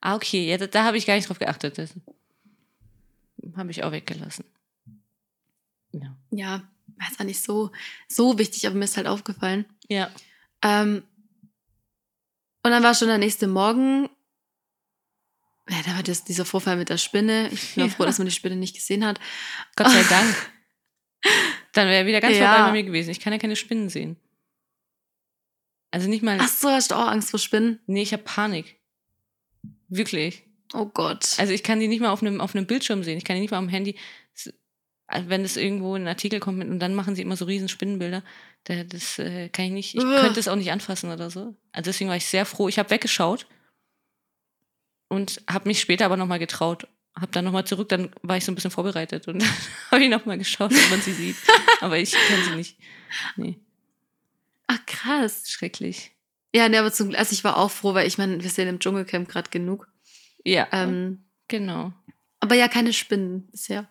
Ah, 0.01 0.15
okay. 0.17 0.49
Ja, 0.49 0.59
da, 0.59 0.67
da 0.67 0.85
habe 0.85 0.97
ich 0.97 1.07
gar 1.07 1.15
nicht 1.17 1.29
drauf 1.29 1.39
geachtet. 1.39 1.79
Das 1.79 1.95
habe 3.57 3.71
ich 3.71 3.85
auch 3.85 3.93
weggelassen. 3.93 4.45
Ja. 5.93 6.17
Ja. 6.31 6.63
war 6.97 7.07
jetzt 7.09 7.21
auch 7.21 7.25
nicht 7.25 7.43
so, 7.43 7.71
so 8.09 8.39
wichtig, 8.39 8.67
aber 8.67 8.77
mir 8.77 8.85
ist 8.85 8.97
halt 8.97 9.07
aufgefallen. 9.07 9.65
Ja. 9.89 10.11
Ähm, 10.63 11.03
und 12.65 12.71
dann 12.73 12.83
war 12.83 12.95
schon 12.95 13.09
der 13.09 13.19
nächste 13.19 13.47
Morgen. 13.47 14.09
Ja, 15.71 15.77
da 15.87 15.95
war 15.97 16.03
das, 16.03 16.25
dieser 16.25 16.45
Vorfall 16.45 16.77
mit 16.77 16.89
der 16.89 16.99
Spinne. 16.99 17.49
Ich 17.53 17.75
bin 17.75 17.87
Ja. 17.87 17.91
froh, 17.91 18.05
dass 18.05 18.19
man 18.19 18.27
die 18.27 18.33
Spinne 18.35 18.57
nicht 18.57 18.75
gesehen 18.75 19.05
hat. 19.07 19.19
Gott 19.77 19.89
sei 19.89 20.03
Dank. 20.11 20.51
Dann 21.73 21.87
wäre 21.87 21.99
er 22.01 22.07
wieder 22.07 22.21
ganz 22.21 22.37
Ja. 22.37 22.53
vorbei 22.55 22.67
bei 22.67 22.73
mir 22.73 22.83
gewesen. 22.83 23.11
Ich 23.11 23.21
kann 23.21 23.33
ja 23.33 23.39
keine 23.39 23.57
Spinnen 23.57 23.89
sehen. 23.89 24.17
Also 25.91 26.09
nicht 26.09 26.23
mal. 26.23 26.39
Ach 26.41 26.49
so, 26.49 26.69
hast 26.71 26.91
du 26.91 26.97
auch 26.97 27.07
Angst 27.07 27.31
vor 27.31 27.39
Spinnen? 27.41 27.81
Nee, 27.87 28.03
ich 28.03 28.13
habe 28.13 28.25
Panik. 28.25 28.77
Wirklich. 29.89 30.43
Oh 30.75 30.87
Gott. 30.87 31.39
Also 31.39 31.53
ich 31.53 31.63
kann 31.63 31.81
die 31.81 31.89
nicht 31.89 32.01
mal 32.01 32.11
auf 32.11 32.21
einem, 32.21 32.41
auf 32.41 32.55
einem 32.55 32.67
Bildschirm 32.67 33.05
sehen. 33.05 33.17
Ich 33.17 33.25
kann 33.25 33.37
die 33.37 33.41
nicht 33.43 33.53
mal 33.53 33.59
am 33.59 33.69
Handy. 33.69 33.97
Also 35.07 35.29
Wenn 35.29 35.45
es 35.45 35.57
irgendwo 35.57 35.95
ein 35.95 36.09
Artikel 36.09 36.41
kommt 36.41 36.59
mit, 36.59 36.69
und 36.69 36.79
dann 36.81 36.95
machen 36.95 37.15
sie 37.15 37.23
immer 37.23 37.37
so 37.37 37.45
riesen 37.45 37.69
Spinnenbilder, 37.69 38.23
da, 38.65 38.85
das 38.85 39.19
äh, 39.19 39.49
kann 39.51 39.67
ich 39.67 39.71
nicht. 39.73 39.95
Ich 39.95 40.01
könnte 40.03 40.41
es 40.41 40.49
auch 40.49 40.57
nicht 40.57 40.73
anfassen 40.73 41.11
oder 41.13 41.31
so. 41.31 41.55
Also 41.73 41.89
deswegen 41.91 42.09
war 42.09 42.17
ich 42.17 42.25
sehr 42.27 42.47
froh. 42.47 42.69
Ich 42.69 42.79
habe 42.79 42.89
weggeschaut 42.91 43.47
und 45.09 45.43
habe 45.49 45.69
mich 45.69 45.81
später 45.81 46.07
aber 46.07 46.17
nochmal 46.17 46.39
getraut. 46.39 46.89
Habe 47.15 47.31
dann 47.31 47.45
nochmal 47.45 47.65
zurück, 47.67 47.89
dann 47.91 48.11
war 48.23 48.37
ich 48.37 48.45
so 48.45 48.51
ein 48.51 48.57
bisschen 48.57 48.73
vorbereitet 48.73 49.29
und 49.29 49.45
habe 49.91 50.03
ich 50.03 50.11
nochmal 50.11 50.39
geschaut, 50.39 50.73
ob 50.73 50.91
man 50.91 51.01
sie 51.01 51.13
sieht. 51.13 51.37
Aber 51.81 51.99
ich 51.99 52.11
kenne 52.13 52.43
sie 52.45 52.57
nicht. 52.57 52.79
Nee, 53.37 53.59
Ach, 54.67 54.79
krass. 54.87 55.45
schrecklich. 55.49 56.11
Ja, 56.55 56.69
nee, 56.69 56.79
aber 56.79 56.93
zum, 56.93 57.15
also 57.15 57.33
ich 57.33 57.45
war 57.45 57.57
auch 57.59 57.71
froh, 57.71 57.95
weil 57.95 58.07
ich 58.09 58.17
meine, 58.19 58.43
wir 58.43 58.51
sehen 58.51 58.67
im 58.69 58.79
Dschungelcamp 58.81 59.29
gerade 59.29 59.51
genug. 59.51 59.87
Ja, 60.45 60.67
Ähm, 60.73 61.25
genau. 61.47 61.93
aber 62.41 62.55
ja, 62.57 62.67
keine 62.69 62.93
Spinnen 62.93 63.47
bisher. 63.49 63.89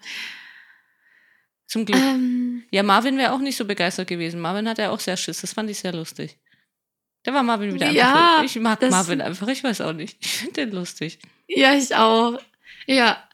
Zum 1.74 1.86
Glück. 1.86 2.00
Ähm, 2.00 2.64
Ja, 2.70 2.84
Marvin 2.84 3.18
wäre 3.18 3.32
auch 3.34 3.40
nicht 3.40 3.58
so 3.58 3.66
begeistert 3.66 4.08
gewesen. 4.08 4.40
Marvin 4.40 4.70
hat 4.70 4.78
ja 4.78 4.92
auch 4.92 5.00
sehr 5.00 5.18
Schiss. 5.18 5.42
Das 5.42 5.54
fand 5.54 5.72
ich 5.72 5.80
sehr 5.80 5.92
lustig. 5.92 6.38
Da 7.24 7.34
war 7.34 7.42
Marvin 7.42 7.74
wieder 7.74 7.90
Ja, 7.90 8.14
einfach. 8.42 8.44
Ich 8.44 8.60
mag 8.60 8.80
das- 8.80 8.92
Marvin 8.92 9.22
einfach. 9.22 9.48
Ich 9.48 9.64
weiß 9.64 9.82
auch 9.82 9.94
nicht. 9.94 10.18
Ich 10.24 10.34
finde 10.38 10.54
den 10.66 10.72
lustig. 10.72 11.18
ja, 11.48 11.74
ich 11.74 11.96
auch. 11.96 12.38
Ja. 12.86 13.28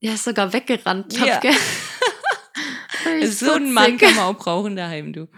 Ja, 0.00 0.12
ist 0.12 0.24
sogar 0.24 0.52
weggerannt. 0.52 1.16
Ja. 1.16 1.36
Topke. 1.38 1.52
so 3.28 3.52
einen 3.52 3.72
Mann 3.72 3.96
kann 3.96 4.14
man 4.14 4.24
auch 4.26 4.36
brauchen 4.38 4.76
daheim, 4.76 5.12
du. 5.14 5.28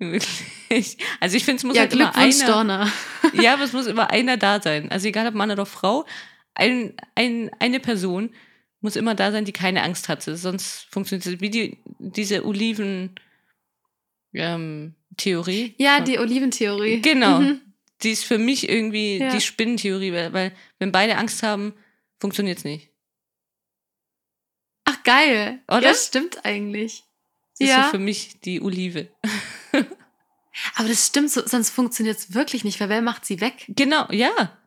Wirklich. 0.00 0.98
Also 1.20 1.36
ich 1.36 1.44
finde, 1.44 1.58
es 1.58 1.64
muss 1.64 1.76
Ja, 1.76 1.82
halt 1.82 1.92
immer 1.92 2.14
einer. 2.16 2.46
Dorna. 2.46 2.92
Ja, 3.34 3.54
aber 3.54 3.62
es 3.62 3.72
muss 3.72 3.86
immer 3.86 4.10
einer 4.10 4.36
da 4.36 4.60
sein. 4.60 4.90
Also 4.90 5.06
egal 5.06 5.28
ob 5.28 5.34
Mann 5.34 5.50
oder 5.52 5.66
Frau, 5.66 6.04
ein, 6.54 6.94
ein, 7.14 7.50
eine 7.60 7.78
Person 7.80 8.34
muss 8.80 8.96
immer 8.96 9.14
da 9.14 9.32
sein, 9.32 9.44
die 9.44 9.52
keine 9.52 9.82
Angst 9.82 10.08
hatte. 10.08 10.36
Sonst 10.36 10.86
funktioniert 10.90 11.26
es 11.26 11.40
wie 11.40 11.50
die, 11.50 11.78
diese 11.98 12.44
Oliven 12.44 13.14
ähm. 14.34 14.94
Ja, 15.78 16.00
die 16.00 16.18
Oliventheorie. 16.18 17.00
Genau. 17.00 17.40
Mhm. 17.40 17.60
Die 18.02 18.10
ist 18.10 18.24
für 18.24 18.36
mich 18.36 18.68
irgendwie 18.68 19.16
Ja. 19.18 19.30
die 19.30 19.40
Spinnentheorie, 19.40 20.12
weil, 20.12 20.32
weil 20.34 20.52
wenn 20.78 20.92
beide 20.92 21.16
Angst 21.16 21.42
haben, 21.42 21.72
funktioniert 22.20 22.58
es 22.58 22.64
nicht. 22.64 22.90
Ach, 24.84 25.02
geil. 25.04 25.62
Oder? 25.68 25.80
Ja, 25.80 25.94
stimmt 25.94 26.44
eigentlich. 26.44 27.04
Das 27.58 27.60
ist 27.68 27.74
Ja. 27.74 27.84
so 27.84 27.90
für 27.92 27.98
mich 27.98 28.40
die 28.42 28.60
Olive. 28.60 29.08
Aber 30.74 30.88
das 30.88 31.06
stimmt, 31.06 31.30
so, 31.30 31.46
sonst 31.46 31.70
funktioniert 31.70 32.18
es 32.18 32.34
wirklich 32.34 32.64
nicht, 32.64 32.78
weil 32.80 32.88
wer 32.90 33.02
macht 33.02 33.24
sie 33.24 33.40
weg? 33.40 33.64
Genau, 33.68 34.06
ja. 34.10 34.58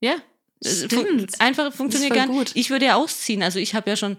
Ja. 0.00 0.16
Stimmt. 0.64 1.40
Einfach 1.40 1.72
funktioniert 1.72 2.14
gar 2.14 2.26
nicht. 2.26 2.36
gut. 2.36 2.50
Ich 2.54 2.70
würde 2.70 2.86
ja 2.86 2.94
ausziehen. 2.96 3.42
Also 3.42 3.58
ich 3.58 3.74
habe 3.74 3.90
ja 3.90 3.96
schon 3.96 4.16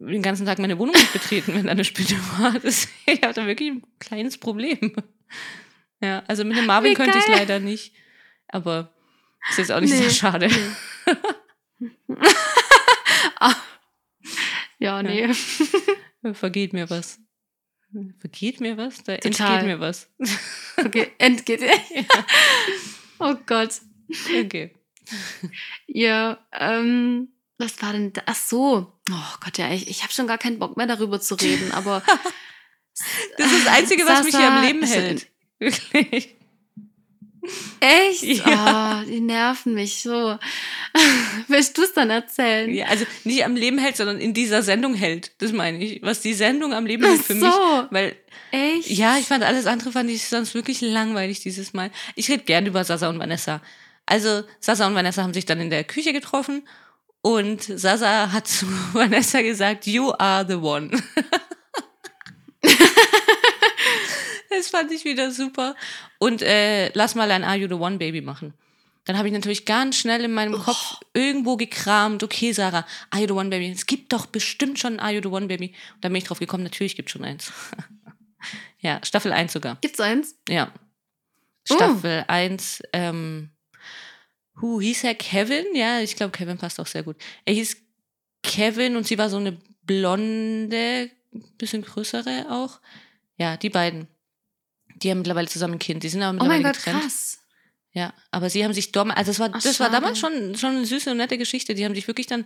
den 0.00 0.22
ganzen 0.22 0.46
Tag 0.46 0.58
meine 0.58 0.78
Wohnung 0.78 0.94
nicht 0.94 1.12
betreten, 1.12 1.54
wenn 1.54 1.64
da 1.66 1.72
eine 1.72 1.84
Spinne 1.84 2.18
war. 2.38 2.58
Das, 2.60 2.88
ich 3.06 3.22
habe 3.22 3.34
da 3.34 3.46
wirklich 3.46 3.70
ein 3.72 3.82
kleines 3.98 4.38
Problem. 4.38 4.94
Ja, 6.00 6.22
also 6.28 6.44
mit 6.44 6.56
dem 6.56 6.66
Marvin 6.66 6.92
Wie 6.92 6.94
könnte 6.94 7.18
ich 7.18 7.26
leider 7.28 7.58
nicht. 7.60 7.92
Aber 8.48 8.94
ist 9.50 9.58
jetzt 9.58 9.72
auch 9.72 9.80
nicht 9.80 9.90
Nee. 9.92 9.98
sehr 9.98 10.10
schade. 10.10 10.48
Ah. 13.40 13.54
Ja, 14.80 15.02
nee. 15.02 15.28
Vergeht 16.34 16.72
mir 16.72 16.88
was. 16.88 17.18
Vergeht 18.20 18.60
mir 18.60 18.76
was? 18.76 19.02
Da 19.02 19.16
Total. 19.16 19.54
entgeht 19.54 19.66
mir 19.66 19.80
was. 19.80 20.08
Okay, 20.76 21.10
entgeht. 21.18 21.62
Oh 23.18 23.34
Gott. 23.46 23.70
Okay. 24.44 24.72
Ja, 25.86 26.38
ähm, 26.52 27.28
was 27.58 27.82
war 27.82 27.92
denn 27.92 28.12
da? 28.12 28.22
Ach 28.26 28.36
so. 28.36 28.92
Oh 29.10 29.34
Gott, 29.42 29.58
ja, 29.58 29.72
ich, 29.72 29.88
ich 29.88 30.02
habe 30.02 30.12
schon 30.12 30.26
gar 30.26 30.38
keinen 30.38 30.58
Bock 30.58 30.76
mehr 30.76 30.86
darüber 30.86 31.20
zu 31.20 31.34
reden, 31.34 31.72
aber. 31.72 32.02
Das 33.36 33.52
ist 33.52 33.64
das 33.64 33.74
Einzige, 33.74 34.04
was 34.06 34.24
mich 34.24 34.36
hier 34.36 34.48
am 34.48 34.56
Sasa, 34.56 34.66
Leben 34.66 34.80
also, 34.82 34.94
hält. 34.94 35.26
Wirklich. 35.60 36.34
Echt? 37.80 38.22
Ja. 38.24 39.02
Oh, 39.02 39.08
die 39.08 39.20
nerven 39.20 39.74
mich 39.74 40.02
so. 40.02 40.36
Willst 41.48 41.78
du 41.78 41.82
es 41.82 41.92
dann 41.92 42.10
erzählen? 42.10 42.72
Ja, 42.72 42.86
also 42.86 43.06
nicht 43.24 43.44
am 43.44 43.54
Leben 43.54 43.78
hält, 43.78 43.96
sondern 43.96 44.18
in 44.18 44.34
dieser 44.34 44.62
Sendung 44.62 44.94
hält. 44.94 45.32
Das 45.38 45.52
meine 45.52 45.82
ich. 45.82 46.02
Was 46.02 46.20
die 46.20 46.34
Sendung 46.34 46.74
am 46.74 46.86
Leben 46.86 47.04
hält 47.04 47.20
Ach 47.20 47.24
für 47.24 47.38
so. 47.38 47.46
mich. 47.46 47.54
Weil, 47.90 48.16
Echt? 48.50 48.90
ja, 48.90 49.16
ich 49.16 49.26
fand 49.26 49.44
alles 49.44 49.66
andere 49.66 49.92
fand 49.92 50.10
ich 50.10 50.26
sonst 50.26 50.54
wirklich 50.54 50.80
langweilig 50.80 51.40
dieses 51.40 51.72
Mal. 51.72 51.90
Ich 52.16 52.28
rede 52.28 52.44
gern 52.44 52.66
über 52.66 52.84
Sasa 52.84 53.08
und 53.08 53.18
Vanessa. 53.18 53.62
Also, 54.08 54.42
Sasa 54.58 54.86
und 54.86 54.94
Vanessa 54.94 55.22
haben 55.22 55.34
sich 55.34 55.44
dann 55.44 55.60
in 55.60 55.68
der 55.68 55.84
Küche 55.84 56.14
getroffen 56.14 56.66
und 57.20 57.62
Sasa 57.62 58.32
hat 58.32 58.48
zu 58.48 58.66
Vanessa 58.94 59.42
gesagt, 59.42 59.86
you 59.86 60.12
are 60.18 60.46
the 60.48 60.54
one. 60.54 60.90
das 64.48 64.68
fand 64.68 64.90
ich 64.92 65.04
wieder 65.04 65.30
super. 65.30 65.76
Und 66.18 66.40
äh, 66.40 66.90
lass 66.94 67.14
mal 67.16 67.30
ein 67.30 67.44
Are 67.44 67.58
You 67.58 67.68
the 67.68 67.74
One 67.74 67.98
Baby 67.98 68.22
machen. 68.22 68.54
Dann 69.04 69.18
habe 69.18 69.28
ich 69.28 69.34
natürlich 69.34 69.66
ganz 69.66 69.96
schnell 69.96 70.24
in 70.24 70.32
meinem 70.32 70.54
Kopf 70.54 71.00
irgendwo 71.12 71.58
gekramt, 71.58 72.22
okay, 72.22 72.52
Sarah, 72.52 72.86
Are 73.10 73.20
You 73.20 73.28
the 73.28 73.34
One 73.34 73.50
Baby? 73.50 73.70
Es 73.70 73.84
gibt 73.84 74.14
doch 74.14 74.24
bestimmt 74.24 74.78
schon 74.78 74.94
ein 74.94 75.00
Are 75.00 75.12
You 75.12 75.20
the 75.22 75.28
One 75.28 75.48
Baby. 75.48 75.74
Und 75.96 76.04
dann 76.04 76.12
bin 76.12 76.22
ich 76.22 76.24
drauf 76.24 76.38
gekommen, 76.38 76.64
natürlich 76.64 76.96
gibt 76.96 77.10
es 77.10 77.12
schon 77.12 77.24
eins. 77.24 77.52
ja, 78.80 79.00
Staffel 79.04 79.32
1 79.32 79.52
sogar. 79.52 79.76
Gibt's 79.82 80.00
eins? 80.00 80.34
Ja. 80.48 80.72
Oh. 81.68 81.74
Staffel 81.74 82.24
1, 82.26 82.84
ähm, 82.94 83.50
hu, 84.60 84.80
hieß 84.80 85.04
er 85.04 85.14
Kevin? 85.14 85.64
Ja, 85.74 86.00
ich 86.00 86.16
glaube, 86.16 86.32
Kevin 86.32 86.58
passt 86.58 86.80
auch 86.80 86.86
sehr 86.86 87.02
gut. 87.02 87.16
Er 87.44 87.54
hieß 87.54 87.76
Kevin 88.42 88.96
und 88.96 89.06
sie 89.06 89.18
war 89.18 89.30
so 89.30 89.36
eine 89.36 89.58
blonde, 89.82 91.10
bisschen 91.58 91.82
größere 91.82 92.46
auch. 92.50 92.80
Ja, 93.36 93.56
die 93.56 93.70
beiden. 93.70 94.08
Die 94.96 95.10
haben 95.10 95.18
mittlerweile 95.18 95.48
zusammen 95.48 95.74
ein 95.74 95.78
Kind. 95.78 96.02
Die 96.02 96.08
sind 96.08 96.22
aber 96.22 96.30
Oh 96.30 96.32
mittlerweile 96.34 96.62
mein 96.62 96.72
Gott, 96.72 96.84
getrennt. 96.84 97.02
krass. 97.02 97.38
Ja, 97.92 98.12
aber 98.30 98.50
sie 98.50 98.64
haben 98.64 98.74
sich 98.74 98.92
dort, 98.92 99.10
also 99.16 99.30
das 99.30 99.38
war, 99.38 99.50
Ach, 99.52 99.62
das 99.62 99.80
war 99.80 99.90
damals 99.90 100.18
schon, 100.18 100.56
schon 100.56 100.76
eine 100.76 100.86
süße 100.86 101.10
und 101.10 101.16
nette 101.16 101.38
Geschichte. 101.38 101.74
Die 101.74 101.84
haben 101.84 101.94
sich 101.94 102.06
wirklich 102.06 102.26
dann 102.26 102.44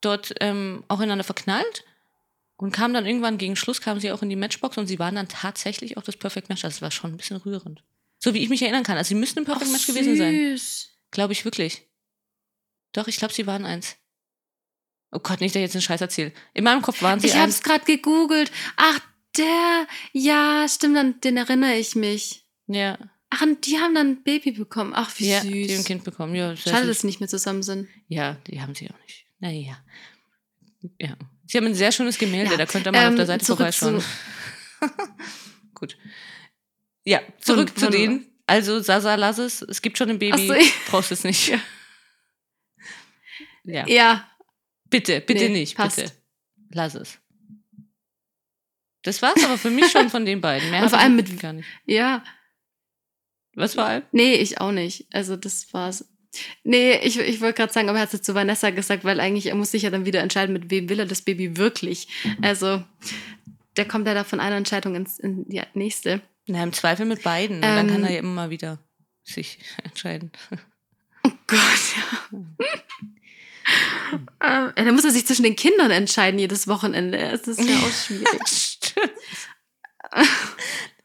dort 0.00 0.34
ähm, 0.40 0.84
auch 0.88 0.98
ineinander 0.98 1.24
verknallt 1.24 1.84
und 2.56 2.72
kamen 2.72 2.92
dann 2.94 3.06
irgendwann 3.06 3.38
gegen 3.38 3.56
Schluss, 3.56 3.80
kamen 3.80 4.00
sie 4.00 4.10
auch 4.12 4.22
in 4.22 4.28
die 4.28 4.36
Matchbox 4.36 4.76
und 4.78 4.86
sie 4.86 4.98
waren 4.98 5.14
dann 5.14 5.28
tatsächlich 5.28 5.96
auch 5.96 6.02
das 6.02 6.16
Perfect 6.16 6.48
Match. 6.48 6.64
Also 6.64 6.76
es 6.76 6.82
war 6.82 6.90
schon 6.90 7.12
ein 7.12 7.16
bisschen 7.16 7.36
rührend. 7.36 7.82
So 8.18 8.34
wie 8.34 8.42
ich 8.42 8.48
mich 8.48 8.62
erinnern 8.62 8.82
kann. 8.82 8.96
Also 8.98 9.08
sie 9.08 9.14
müssten 9.14 9.38
ein 9.40 9.44
Perfect 9.44 9.66
Ach, 9.68 9.72
Match 9.72 9.86
gewesen 9.86 10.16
sein. 10.16 10.58
Glaube 11.10 11.32
ich 11.32 11.44
wirklich. 11.44 11.86
Doch, 12.92 13.08
ich 13.08 13.16
glaube, 13.16 13.34
sie 13.34 13.46
waren 13.46 13.64
eins. 13.64 13.96
Oh 15.12 15.18
Gott, 15.18 15.40
nicht, 15.40 15.54
dass 15.54 15.60
ich 15.60 15.64
jetzt 15.64 15.74
einen 15.74 15.82
Scheiß 15.82 16.00
erzähle. 16.00 16.32
In 16.54 16.64
meinem 16.64 16.82
Kopf 16.82 17.02
waren 17.02 17.18
sie 17.20 17.26
Ich 17.26 17.34
habe 17.34 17.44
eins. 17.44 17.56
es 17.56 17.62
gerade 17.62 17.84
gegoogelt. 17.84 18.50
Ach, 18.76 19.00
der. 19.36 19.86
Ja, 20.12 20.66
stimmt, 20.68 20.96
an 20.96 21.20
den 21.20 21.36
erinnere 21.36 21.74
ich 21.76 21.94
mich. 21.96 22.44
Ja, 22.66 22.98
Ach, 23.32 23.42
und 23.42 23.64
die 23.66 23.78
haben 23.78 23.94
dann 23.94 24.08
ein 24.08 24.22
Baby 24.24 24.50
bekommen. 24.50 24.92
Ach, 24.94 25.12
wie 25.18 25.28
ja, 25.30 25.40
süß. 25.40 25.50
die 25.50 25.68
haben 25.72 25.78
ein 25.80 25.84
Kind 25.84 26.02
bekommen. 26.04 26.34
Ja, 26.34 26.56
sehr 26.56 26.72
Schade, 26.72 26.88
dass 26.88 27.00
sie 27.00 27.06
nicht 27.06 27.20
mehr 27.20 27.28
zusammen 27.28 27.62
sind. 27.62 27.88
Ja, 28.08 28.34
die 28.48 28.60
haben 28.60 28.74
sie 28.74 28.90
auch 28.90 28.98
nicht. 29.02 29.24
Naja. 29.38 29.78
Ja. 30.98 31.16
Sie 31.46 31.56
haben 31.58 31.66
ein 31.66 31.74
sehr 31.76 31.92
schönes 31.92 32.18
Gemälde, 32.18 32.50
Ja, 32.52 32.56
da 32.56 32.66
könnt 32.66 32.86
ihr 32.86 32.92
mal 32.92 33.04
auf 33.04 33.10
ähm, 33.10 33.16
der 33.16 33.26
Seite 33.26 33.44
zurück 33.44 33.72
vorbeischauen. 33.72 34.02
Gut. 35.74 35.96
Ja, 37.04 37.20
zurück 37.40 37.68
Von- 37.70 37.76
zu 37.76 37.84
von- 37.86 37.92
denen. 37.92 38.26
Also, 38.50 38.80
Sasa, 38.80 39.14
lass 39.14 39.38
es. 39.38 39.62
Es 39.62 39.80
gibt 39.82 39.96
schon 39.98 40.10
ein 40.10 40.18
Baby. 40.18 40.46
So, 40.46 40.54
ja. 40.54 40.62
Brauchst 40.90 41.12
es 41.12 41.24
nicht. 41.24 41.48
Ja. 43.64 43.86
Ja, 43.86 44.26
Bitte, 44.88 45.20
bitte 45.20 45.44
Nee, 45.44 45.60
nicht. 45.60 45.76
passt. 45.76 45.96
Bitte. 45.96 46.12
Lass 46.70 46.94
es. 46.94 47.18
Das 49.02 49.22
war's 49.22 49.42
aber 49.44 49.56
für 49.56 49.70
mich 49.70 49.90
schon 49.90 50.10
von 50.10 50.24
den 50.26 50.40
beiden. 50.40 50.70
Mehr 50.70 50.82
Und 50.82 50.88
vor 50.90 50.98
ich 50.98 51.04
allem 51.04 51.16
mit- 51.16 51.38
gar 51.40 51.52
nicht. 51.52 51.68
ja. 51.86 52.24
Was 53.54 53.74
vor 53.74 53.84
allem? 53.84 54.04
Nee, 54.12 54.34
ich 54.34 54.60
auch 54.60 54.70
nicht. 54.72 55.06
Also, 55.12 55.36
das 55.36 55.72
war's. 55.74 56.08
Nee, 56.62 56.98
ich, 57.02 57.18
ich 57.18 57.40
wollte 57.40 57.56
gerade 57.56 57.72
sagen, 57.72 57.88
aber 57.88 57.98
er 57.98 58.02
hat 58.02 58.14
es 58.14 58.22
zu 58.22 58.34
Vanessa 58.34 58.70
gesagt, 58.70 59.04
weil 59.04 59.18
eigentlich 59.18 59.46
er 59.46 59.56
muss 59.56 59.72
sich 59.72 59.82
ja 59.82 59.90
dann 59.90 60.04
wieder 60.06 60.20
entscheiden, 60.20 60.52
mit 60.52 60.70
wem 60.70 60.88
will 60.88 61.00
er 61.00 61.06
das 61.06 61.22
Baby 61.22 61.56
wirklich. 61.56 62.06
Also, 62.42 62.84
der 63.76 63.86
kommt 63.88 64.06
ja 64.06 64.14
da 64.14 64.22
von 64.22 64.38
einer 64.38 64.54
Entscheidung 64.56 64.94
ins, 64.94 65.18
in 65.18 65.48
die 65.48 65.60
nächste. 65.74 66.20
Na, 66.50 66.62
im 66.64 66.72
Zweifel 66.72 67.06
mit 67.06 67.22
beiden. 67.22 67.56
Und 67.56 67.62
dann 67.62 67.86
kann 67.86 67.98
Ähm. 67.98 68.04
er 68.04 68.10
ja 68.10 68.18
immer 68.18 68.34
mal 68.34 68.50
wieder 68.50 68.78
sich 69.22 69.58
entscheiden. 69.84 70.32
Gott, 71.46 71.60
ja. 74.40 74.64
ähm, 74.66 74.72
dann 74.74 74.94
muss 74.94 75.04
er 75.04 75.10
sich 75.12 75.26
zwischen 75.26 75.44
den 75.44 75.54
Kindern 75.56 75.90
entscheiden 75.90 76.40
jedes 76.40 76.66
Wochenende. 76.66 77.18
Das 77.18 77.46
ist 77.46 77.60
ja 77.60 77.76
auch 77.76 77.92
schwierig. 77.92 78.80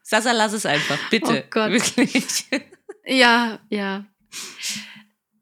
Sasa, 0.02 0.32
lass 0.32 0.54
es 0.54 0.66
einfach, 0.66 0.98
bitte. 1.10 1.44
Oh 1.46 1.48
Gott. 1.50 1.72
Wirklich. 1.72 2.46
Ja, 3.06 3.60
ja. 3.70 4.06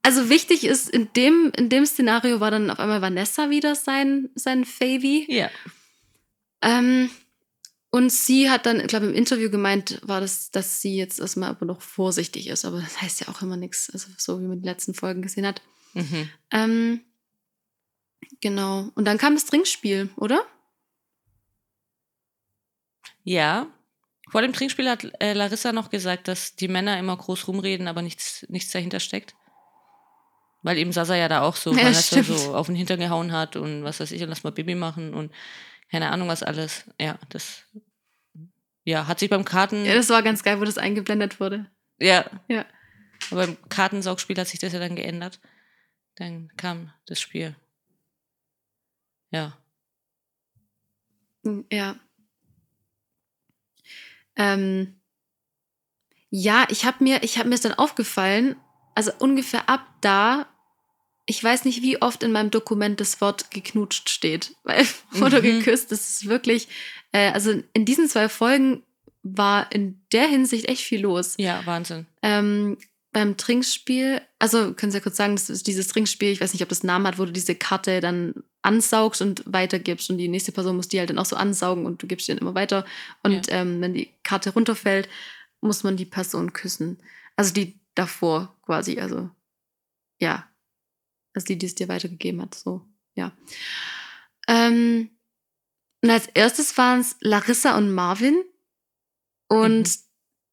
Also 0.02 0.30
wichtig 0.30 0.66
ist, 0.66 0.90
in 0.90 1.14
dem, 1.14 1.52
in 1.56 1.70
dem 1.70 1.86
Szenario 1.86 2.42
war 2.42 2.52
dann 2.52 2.70
auf 2.70 2.80
einmal 2.80 3.02
Vanessa 3.02 3.50
wieder 3.50 3.76
sein, 3.76 4.30
sein 4.36 4.66
Favy. 4.66 5.26
Ja. 5.30 5.50
Ähm, 6.62 7.10
und 7.94 8.12
sie 8.12 8.50
hat 8.50 8.66
dann, 8.66 8.80
ich 8.80 8.88
glaube, 8.88 9.06
im 9.06 9.14
Interview 9.14 9.52
gemeint, 9.52 10.02
war 10.02 10.20
das, 10.20 10.50
dass 10.50 10.82
sie 10.82 10.98
jetzt 10.98 11.20
erstmal 11.20 11.52
aber 11.52 11.68
noch 11.68 11.80
vorsichtig 11.80 12.48
ist. 12.48 12.66
Aber 12.66 12.82
das 12.82 13.00
heißt 13.00 13.22
ja 13.22 13.28
auch 13.28 13.44
immer 13.44 13.56
nichts, 13.56 13.88
also 13.92 14.08
so 14.18 14.42
wie 14.42 14.48
man 14.48 14.64
die 14.64 14.68
letzten 14.68 14.96
Folgen 14.96 15.22
gesehen 15.22 15.46
hat. 15.46 15.62
Mhm. 15.94 16.28
Ähm, 16.50 17.02
genau. 18.42 18.90
Und 18.96 19.06
dann 19.06 19.20
kam 19.20 19.36
das 19.36 19.46
Trinkspiel, 19.46 20.10
oder? 20.18 20.44
Ja. 23.24 23.68
Vor 24.32 24.42
dem 24.42 24.54
Trinkspiel 24.54 24.90
hat 24.90 25.08
äh, 25.22 25.34
Larissa 25.34 25.72
noch 25.72 25.92
gesagt, 25.92 26.28
dass 26.28 26.56
die 26.56 26.70
Männer 26.70 26.98
immer 26.98 27.16
groß 27.16 27.48
rumreden, 27.48 27.88
aber 27.88 28.02
nichts, 28.02 28.44
nichts 28.50 28.72
dahinter 28.72 29.02
steckt. 29.02 29.36
Weil 30.64 30.80
eben 30.80 30.94
Sasa 30.94 31.16
ja 31.16 31.28
da 31.28 31.44
auch 31.44 31.58
so, 31.58 31.72
Ja, 31.78 31.94
so 31.94 32.56
auf 32.56 32.66
den 32.66 32.76
Hintern 32.76 33.02
gehauen 33.02 33.32
hat 33.32 33.56
und 33.56 33.84
was 33.84 34.00
weiß 34.00 34.12
ich, 34.14 34.24
und 34.24 34.30
lass 34.30 34.44
mal 34.44 34.52
Baby 34.52 34.74
machen 34.74 35.14
und 35.14 35.32
keine 35.94 36.10
Ahnung 36.10 36.28
was 36.28 36.42
alles. 36.42 36.86
Ja, 37.00 37.20
das 37.30 37.66
ja, 38.84 39.06
hat 39.06 39.20
sich 39.20 39.30
beim 39.30 39.46
Karten. 39.46 39.86
Ja, 39.86 39.94
das 39.94 40.10
war 40.10 40.24
ganz 40.24 40.42
geil, 40.42 40.60
wo 40.60 40.66
das 40.66 40.80
eingeblendet 40.80 41.40
wurde. 41.40 41.70
Ja. 42.00 42.26
Ja. 42.48 42.66
Aber 43.30 43.46
beim 43.46 43.70
Kartensaugspiel 43.70 44.36
hat 44.40 44.48
sich 44.48 44.60
das 44.60 44.74
ja 44.74 44.80
dann 44.80 44.96
geändert. 44.96 45.40
Dann 46.16 46.52
kam 46.58 46.92
das 47.06 47.22
Spiel. 47.22 47.56
Ja. 49.30 49.56
Hm, 51.44 51.66
Ja. 51.72 51.96
Ähm, 54.36 55.00
ja, 56.32 56.66
ich 56.70 56.86
habe 56.86 57.04
mir, 57.04 57.22
ich 57.22 57.38
habe 57.38 57.50
mir 57.50 57.54
ist 57.54 57.66
dann 57.66 57.76
aufgefallen, 57.76 58.56
also 58.96 59.12
ungefähr 59.20 59.70
ab 59.70 59.86
da, 60.02 60.48
ich 61.26 61.42
weiß 61.44 61.66
nicht, 61.66 61.82
wie 61.82 62.02
oft 62.02 62.22
in 62.24 62.32
meinem 62.32 62.52
Dokument 62.52 63.00
das 63.00 63.22
Wort 63.22 63.50
geknutscht 63.52 64.10
steht, 64.10 64.56
weil 64.64 64.86
oder 65.22 65.40
Mhm. 65.40 65.60
geküsst, 65.60 65.92
das 65.92 66.10
ist 66.10 66.28
wirklich, 66.28 66.68
äh, 67.12 67.32
also 67.32 67.54
in 67.74 67.86
diesen 67.86 68.10
zwei 68.10 68.28
Folgen 68.30 68.84
war 69.24 69.72
in 69.72 70.02
der 70.12 70.28
Hinsicht 70.28 70.68
echt 70.68 70.82
viel 70.84 71.02
los. 71.02 71.36
Ja, 71.38 71.66
Wahnsinn. 71.66 72.06
Ähm, 72.22 72.78
beim 73.14 73.38
Trinkspiel, 73.38 74.22
also 74.40 74.74
können 74.74 74.92
Sie 74.92 74.98
ja 74.98 75.04
kurz 75.04 75.16
sagen, 75.18 75.36
das 75.36 75.50
ist 75.50 75.68
dieses 75.68 75.88
Trinkspiel, 75.88 76.30
ich 76.32 76.42
weiß 76.42 76.52
nicht, 76.52 76.64
ob 76.64 76.70
das 76.70 76.84
Namen 76.84 77.06
hat, 77.08 77.20
wo 77.20 77.26
du 77.26 77.32
diese 77.32 77.56
Karte 77.56 78.02
dann 78.02 78.34
ansaugst 78.64 79.22
und 79.22 79.44
weitergibst 79.46 80.10
und 80.10 80.18
die 80.18 80.28
nächste 80.28 80.52
Person 80.52 80.76
muss 80.76 80.88
die 80.88 80.98
halt 81.00 81.10
dann 81.10 81.20
auch 81.20 81.26
so 81.26 81.36
ansaugen 81.36 81.86
und 81.86 82.02
du 82.02 82.08
gibst 82.08 82.28
die 82.28 82.32
dann 82.32 82.40
immer 82.40 82.56
weiter. 82.56 82.86
Und 83.22 83.48
ähm, 83.50 83.80
wenn 83.82 83.94
die 83.94 84.10
Karte 84.24 84.50
runterfällt, 84.52 85.08
muss 85.62 85.84
man 85.84 85.96
die 85.96 86.06
Person 86.06 86.54
küssen. 86.54 86.98
Also 87.36 87.54
die 87.54 87.80
davor 87.96 88.56
quasi, 88.66 89.00
also 89.00 89.30
ja. 90.20 90.48
Also 91.34 91.46
die, 91.48 91.58
die 91.58 91.66
es 91.66 91.76
dir 91.76 91.88
weitergegeben 91.88 92.42
hat, 92.42 92.56
so, 92.56 92.86
ja. 93.16 93.32
Ähm, 94.48 95.10
und 96.02 96.10
als 96.10 96.28
erstes 96.28 96.78
waren 96.78 97.00
es 97.00 97.16
Larissa 97.22 97.78
und 97.78 97.92
Marvin. 97.92 98.44
Und 99.48 99.88
Mhm. 99.88 99.94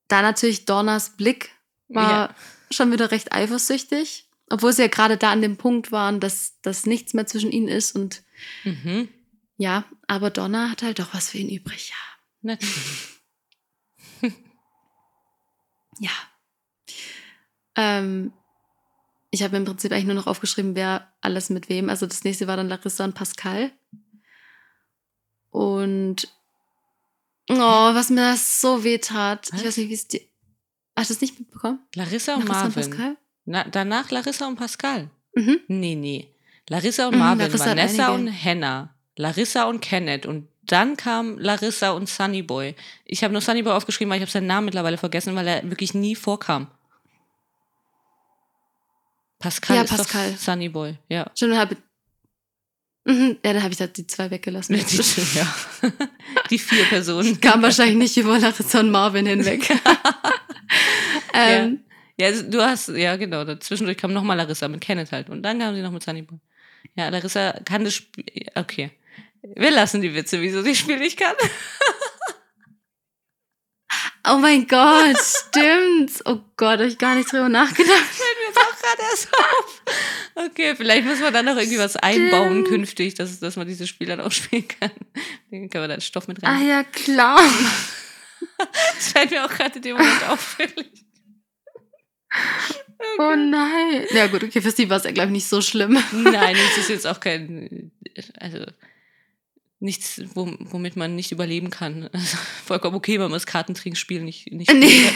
da 0.09 0.23
natürlich 0.23 0.65
Dornas 0.65 1.17
Blick 1.17 1.51
war 1.89 2.11
Ja. 2.31 2.35
schon 2.71 2.93
wieder 2.93 3.11
recht 3.11 3.33
eifersüchtig. 3.33 4.29
Obwohl 4.49 4.73
sie 4.73 4.83
ja 4.83 4.89
gerade 4.89 5.17
da 5.17 5.31
an 5.31 5.43
dem 5.43 5.57
Punkt 5.57 5.91
waren, 5.93 6.19
dass, 6.21 6.61
dass 6.63 6.87
nichts 6.87 7.15
mehr 7.15 7.27
zwischen 7.27 7.51
ihnen 7.53 7.69
ist. 7.69 7.95
Und 7.97 8.23
Mhm. 8.65 9.09
ja, 9.59 9.85
aber 10.09 10.31
Donna 10.31 10.71
hat 10.71 10.83
halt 10.83 10.99
doch 10.99 11.15
was 11.15 11.31
für 11.31 11.39
ihn 11.39 11.49
übrig. 11.51 11.91
Ja. 11.91 11.97
Natürlich. 12.43 13.17
Ja. 15.99 16.11
Ähm, 17.77 18.33
ich 19.31 19.43
habe 19.43 19.57
im 19.57 19.65
Prinzip 19.65 19.93
eigentlich 19.93 20.07
nur 20.07 20.15
noch 20.15 20.27
aufgeschrieben, 20.27 20.75
wer 20.75 21.13
alles 21.21 21.51
mit 21.51 21.69
wem. 21.69 21.89
Also 21.89 22.07
das 22.07 22.25
nächste 22.25 22.47
war 22.47 22.57
dann 22.57 22.69
Larissa 22.69 23.05
und 23.05 23.15
Pascal. 23.15 23.71
Und 25.51 26.29
oh, 27.49 27.55
was 27.57 28.11
mir 28.11 28.33
das 28.33 28.61
so 28.61 28.85
weh 28.85 28.99
tat. 28.99 29.49
Ich 29.55 29.65
weiß 29.65 29.77
nicht, 29.77 29.89
wie 29.89 29.95
es 29.95 30.09
dir. 30.09 30.21
Hast 30.97 31.11
du 31.11 31.15
es 31.15 31.21
nicht 31.21 31.39
mitbekommen? 31.39 31.81
Larissa 31.95 32.35
und 32.35 32.49
Larissa 32.49 32.67
und 32.67 32.77
Marvin. 32.77 32.91
Pascal? 32.91 33.17
Na, 33.45 33.65
danach 33.65 34.11
Larissa 34.11 34.47
und 34.49 34.57
Pascal. 34.57 35.11
Mhm. 35.35 35.61
Nee, 35.69 35.95
nee. 35.95 36.35
Larissa 36.69 37.07
und 37.07 37.15
Mhm, 37.15 37.21
Marvin, 37.21 37.47
Larissa 37.47 37.67
Vanessa 37.67 38.15
und 38.15 38.45
Hannah, 38.45 38.95
Larissa 39.17 39.65
und 39.65 39.81
Kenneth 39.81 40.27
und 40.27 40.49
dann 40.63 40.97
kam 40.97 41.37
Larissa 41.39 41.91
und 41.91 42.09
Sunnyboy. 42.09 42.77
Ich 43.05 43.25
habe 43.25 43.33
nur 43.33 43.41
Sunnyboy 43.41 43.73
aufgeschrieben, 43.73 44.11
weil 44.11 44.19
ich 44.19 44.23
habe 44.23 44.31
seinen 44.31 44.47
Namen 44.47 44.67
mittlerweile 44.67 44.99
vergessen, 44.99 45.35
weil 45.35 45.49
er 45.49 45.69
wirklich 45.69 45.95
nie 45.95 46.15
vorkam. 46.15 46.69
Pascal 49.41 49.77
Ja, 49.77 49.83
ist 49.83 49.97
Pascal. 49.97 50.31
doch 50.33 50.39
Sunnyboy, 50.39 50.97
ja. 51.09 51.31
Schon 51.37 51.57
habe 51.57 51.77
mhm. 53.07 53.39
Ja, 53.45 53.55
dann 53.55 53.63
habe 53.63 53.73
ich 53.73 53.79
da 53.79 53.87
die 53.87 54.07
zwei 54.07 54.31
weggelassen. 54.31 54.77
Die, 54.91 55.37
ja. 55.39 55.55
die 56.51 56.59
vier 56.59 56.85
Personen. 56.85 57.41
Kam 57.41 57.63
wahrscheinlich 57.63 57.97
nicht 57.97 58.17
über 58.19 58.39
Larissa 58.39 58.81
und 58.81 58.91
Marvin 58.91 59.27
hinweg. 59.27 59.69
ähm, 61.35 61.81
Ja, 62.21 62.27
also 62.27 62.43
du 62.49 62.63
hast, 62.63 62.89
ja 62.89 63.17
genau, 63.17 63.45
dazwischendurch 63.45 63.97
kam 63.97 64.13
nochmal 64.13 64.37
Larissa 64.37 64.69
mit 64.69 64.83
Kenneth 64.83 65.11
halt 65.11 65.31
und 65.31 65.43
dann 65.43 65.59
kam 65.59 65.75
sie 65.75 65.83
noch 65.83 65.91
mit 65.91 66.03
Sunnyboy. 66.03 66.39
Ja, 66.95 67.09
Larissa 67.09 67.53
kann 67.65 67.85
das 67.85 67.95
Spiel, 67.95 68.47
okay. 68.55 68.91
Wir 69.43 69.71
lassen 69.71 70.03
die 70.03 70.15
Witze, 70.15 70.41
wieso 70.43 70.61
sie 70.63 70.71
das 70.71 70.79
Spiel 70.79 70.99
nicht 70.99 71.19
kann. 71.19 71.35
Oh 74.29 74.37
mein 74.37 74.67
Gott, 74.67 75.17
stimmt. 75.19 76.21
Oh 76.27 76.41
Gott, 76.57 76.79
habe 76.79 76.87
ich 76.87 76.99
gar 76.99 77.15
nicht 77.15 77.33
drüber 77.33 77.49
nachgedacht. 77.49 78.05
Gerade 78.81 79.03
erst 79.11 79.29
auf. 79.33 79.83
Okay, 80.35 80.75
vielleicht 80.77 81.07
muss 81.07 81.21
man 81.21 81.33
dann 81.33 81.45
noch 81.47 81.57
irgendwie 81.57 81.79
was 81.79 81.97
einbauen 81.97 82.65
künftig, 82.65 83.15
dass, 83.15 83.41
dass 83.41 83.57
man 83.57 83.67
dieses 83.67 83.89
Spiel 83.89 84.07
dann 84.07 84.21
auch 84.21 84.33
spielen 84.33 84.67
kann. 84.69 84.91
Dann 85.51 85.69
kann 85.69 85.83
man 85.83 85.91
da 85.91 86.01
Stoff 86.01 86.29
mit 86.29 86.43
Ah 86.45 86.53
rein. 86.53 86.69
ja, 86.69 86.85
klar. 86.85 87.41
Das 88.59 89.13
fällt 89.13 89.31
mir 89.31 89.45
auch 89.45 89.51
gerade 89.51 89.77
in 89.77 89.83
dem 89.83 89.97
Moment 89.97 90.29
auf, 90.29 90.59
wirklich. 90.59 91.05
Oh 93.19 93.35
nein. 93.37 94.07
Ja 94.11 94.27
gut, 94.27 94.45
okay, 94.45 94.61
für 94.61 94.71
sie 94.71 94.89
war 94.91 94.99
es 94.99 95.05
ja, 95.05 95.11
glaube 95.13 95.29
ich, 95.29 95.33
nicht 95.33 95.49
so 95.49 95.61
schlimm. 95.63 95.99
Nein, 96.13 96.57
es 96.71 96.79
ist 96.79 96.89
jetzt 96.91 97.07
auch 97.07 97.21
kein, 97.21 97.91
also 98.39 98.65
nichts, 99.79 100.23
wo, 100.35 100.55
womit 100.61 100.97
man 100.97 101.17
nicht 101.17 101.33
überleben 101.33 101.71
kann. 101.71 102.09
Also, 102.13 102.37
vollkommen 102.67 102.97
okay, 102.97 103.15
wenn 103.15 103.23
man 103.23 103.33
das 103.33 103.47
Kartentrinkspiel 103.47 104.23
nicht, 104.23 104.53
nicht 104.53 104.73
Nee. 104.73 105.11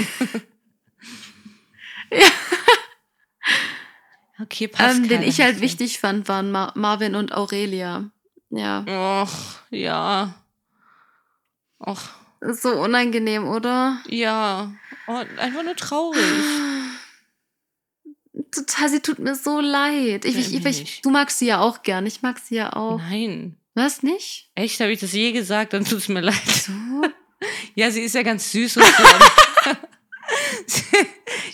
Ja. 2.10 2.30
Okay, 4.40 4.68
passt. 4.68 4.98
Ähm, 4.98 5.08
den 5.08 5.22
ich 5.22 5.40
halt 5.40 5.60
wichtig 5.60 6.00
fand, 6.00 6.28
waren 6.28 6.50
Mar 6.50 6.72
Marvin 6.74 7.14
und 7.14 7.32
Aurelia. 7.32 8.10
Ja, 8.50 9.22
Och, 9.22 9.32
ja. 9.70 10.34
Och, 11.78 12.00
ist 12.40 12.62
so 12.62 12.70
unangenehm, 12.70 13.46
oder? 13.46 13.98
ja. 14.08 14.72
Oh, 15.06 15.22
einfach 15.38 15.62
nur 15.62 15.76
traurig. 15.76 16.22
Total, 18.50 18.88
sie 18.88 19.00
tut 19.00 19.18
mir 19.18 19.34
so 19.34 19.60
leid. 19.60 20.24
Ich, 20.24 20.36
ich, 20.36 20.64
ich, 20.64 21.02
du 21.02 21.10
magst 21.10 21.38
sie 21.38 21.46
ja 21.46 21.60
auch 21.60 21.82
gern. 21.82 22.06
Ich 22.06 22.22
mag 22.22 22.38
sie 22.38 22.56
ja 22.56 22.72
auch. 22.72 22.98
Nein. 22.98 23.56
Was 23.74 24.02
nicht? 24.02 24.50
Echt, 24.54 24.80
habe 24.80 24.92
ich 24.92 25.00
das 25.00 25.12
je 25.12 25.32
gesagt? 25.32 25.72
Dann 25.74 25.84
tut 25.84 25.98
es 25.98 26.08
mir 26.08 26.20
leid. 26.20 26.34
So? 26.46 26.72
Ja, 27.74 27.90
sie 27.90 28.00
ist 28.00 28.14
ja 28.14 28.22
ganz 28.22 28.52
süß 28.52 28.78
und 28.78 28.84
so. 28.86 29.02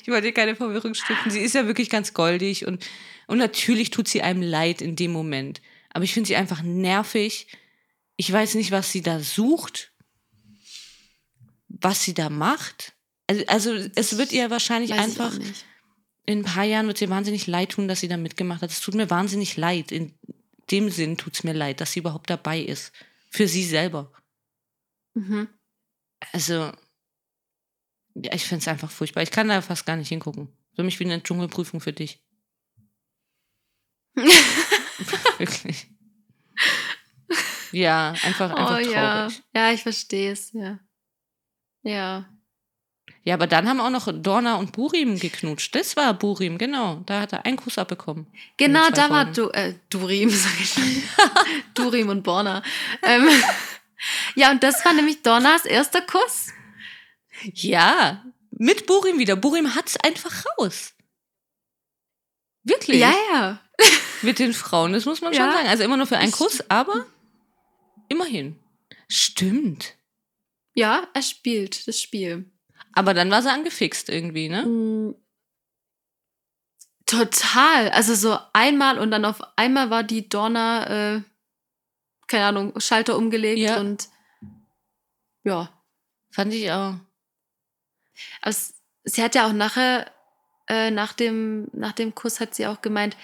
ich 0.02 0.08
wollte 0.08 0.32
keine 0.32 0.56
Verwirrung 0.56 0.94
stiften. 0.94 1.30
Sie 1.30 1.40
ist 1.40 1.54
ja 1.54 1.66
wirklich 1.66 1.90
ganz 1.90 2.14
goldig 2.14 2.66
und, 2.66 2.86
und 3.26 3.38
natürlich 3.38 3.90
tut 3.90 4.08
sie 4.08 4.22
einem 4.22 4.42
leid 4.42 4.80
in 4.82 4.96
dem 4.96 5.12
Moment. 5.12 5.60
Aber 5.92 6.04
ich 6.04 6.14
finde 6.14 6.28
sie 6.28 6.36
einfach 6.36 6.62
nervig. 6.62 7.48
Ich 8.16 8.30
weiß 8.30 8.54
nicht, 8.54 8.70
was 8.70 8.92
sie 8.92 9.02
da 9.02 9.20
sucht, 9.20 9.92
was 11.68 12.04
sie 12.04 12.14
da 12.14 12.30
macht. 12.30 12.92
Also, 13.26 13.44
also 13.46 13.90
es 13.94 14.18
wird 14.18 14.32
ihr 14.32 14.50
wahrscheinlich 14.50 14.90
Weiß 14.90 14.98
einfach, 14.98 15.32
in 16.26 16.40
ein 16.40 16.44
paar 16.44 16.64
Jahren 16.64 16.86
wird 16.86 16.96
es 16.96 17.02
ihr 17.02 17.10
wahnsinnig 17.10 17.46
leid 17.46 17.70
tun, 17.70 17.88
dass 17.88 18.00
sie 18.00 18.08
da 18.08 18.16
mitgemacht 18.16 18.62
hat. 18.62 18.70
Es 18.70 18.80
tut 18.80 18.94
mir 18.94 19.10
wahnsinnig 19.10 19.56
leid. 19.56 19.90
In 19.90 20.14
dem 20.70 20.90
Sinn 20.90 21.16
tut 21.16 21.34
es 21.34 21.44
mir 21.44 21.52
leid, 21.52 21.80
dass 21.80 21.92
sie 21.92 22.00
überhaupt 22.00 22.30
dabei 22.30 22.60
ist. 22.60 22.92
Für 23.30 23.48
sie 23.48 23.64
selber. 23.64 24.12
Mhm. 25.14 25.48
Also, 26.32 26.72
ja, 28.14 28.32
ich 28.34 28.44
finde 28.44 28.62
es 28.62 28.68
einfach 28.68 28.90
furchtbar. 28.90 29.22
Ich 29.22 29.30
kann 29.30 29.48
da 29.48 29.62
fast 29.62 29.86
gar 29.86 29.96
nicht 29.96 30.08
hingucken. 30.08 30.48
Für 30.74 30.82
mich 30.82 30.98
wie 31.00 31.04
eine 31.04 31.22
Dschungelprüfung 31.22 31.80
für 31.80 31.92
dich. 31.92 32.22
Wirklich. 35.38 35.88
Ja, 37.72 38.10
einfach, 38.24 38.50
einfach 38.50 38.64
oh 38.64 38.68
traurig. 38.68 38.90
ja. 38.90 39.28
Ja. 39.28 39.30
Ja, 39.54 39.72
ich 39.72 39.82
verstehe 39.82 40.32
es, 40.32 40.52
ja. 40.52 40.78
Ja. 41.82 42.26
aber 43.26 43.46
dann 43.46 43.68
haben 43.68 43.80
auch 43.80 43.90
noch 43.90 44.08
Dorna 44.12 44.56
und 44.56 44.72
Burim 44.72 45.18
geknutscht. 45.18 45.74
Das 45.74 45.96
war 45.96 46.12
Burim, 46.14 46.58
genau. 46.58 47.02
Da 47.06 47.20
hat 47.20 47.32
er 47.32 47.46
einen 47.46 47.56
Kuss 47.56 47.78
abbekommen. 47.78 48.26
Genau, 48.56 48.90
da 48.90 49.08
war 49.08 49.32
Folgen. 49.32 49.34
du, 49.34 49.48
äh, 49.50 49.74
Durim, 49.88 50.30
sag 50.30 50.60
ich 50.60 50.70
schon. 50.70 51.02
Durim 51.74 52.08
und 52.08 52.22
Borna. 52.22 52.62
Ähm, 53.02 53.28
ja, 54.34 54.50
und 54.50 54.62
das 54.62 54.84
war 54.84 54.92
nämlich 54.92 55.22
Donnas 55.22 55.64
erster 55.64 56.02
Kuss. 56.02 56.48
Ja, 57.44 58.24
mit 58.50 58.86
Burim 58.86 59.18
wieder. 59.18 59.36
Burim 59.36 59.74
hat's 59.74 59.96
einfach 59.98 60.44
raus. 60.58 60.94
Wirklich? 62.62 63.00
Ja, 63.00 63.14
ja. 63.32 63.60
Mit 64.22 64.38
den 64.38 64.52
Frauen, 64.52 64.92
das 64.92 65.06
muss 65.06 65.22
man 65.22 65.32
schon 65.32 65.42
Ja. 65.46 65.52
sagen. 65.52 65.68
Also 65.68 65.82
immer 65.82 65.96
nur 65.96 66.06
für 66.06 66.18
einen 66.18 66.30
Kuss, 66.32 66.62
aber 66.68 67.06
immerhin. 68.10 68.58
Stimmt. 69.08 69.96
Ja, 70.74 71.08
er 71.14 71.22
spielt 71.22 71.88
das 71.88 72.00
Spiel. 72.02 72.50
Aber 72.92 73.14
dann 73.14 73.30
war 73.30 73.40
sie 73.40 73.50
angefixt 73.50 74.10
irgendwie, 74.10 74.50
ne? 74.50 74.66
Mm. 74.66 75.14
Total. 77.06 77.88
Also 77.90 78.14
so 78.14 78.38
einmal 78.52 78.98
und 78.98 79.10
dann 79.10 79.24
auf 79.24 79.40
einmal 79.56 79.88
war 79.90 80.02
die 80.04 80.28
Donna, 80.28 81.16
äh, 81.16 81.22
keine 82.28 82.44
Ahnung, 82.44 82.78
Schalter 82.78 83.16
umgelegt 83.16 83.58
Ja. 83.60 83.80
und 83.80 84.08
ja. 85.44 85.82
Fand 86.32 86.52
ich 86.54 86.70
auch. 86.70 86.94
Aber 88.40 88.50
es, 88.50 88.74
sie 89.04 89.22
hat 89.22 89.34
ja 89.34 89.46
auch 89.46 89.52
nachher, 89.52 90.10
äh, 90.68 90.90
nach, 90.90 91.12
dem, 91.12 91.68
nach 91.72 91.92
dem 91.92 92.14
Kuss 92.14 92.40
hat 92.40 92.54
sie 92.54 92.66
auch 92.66 92.80
gemeint, 92.82 93.16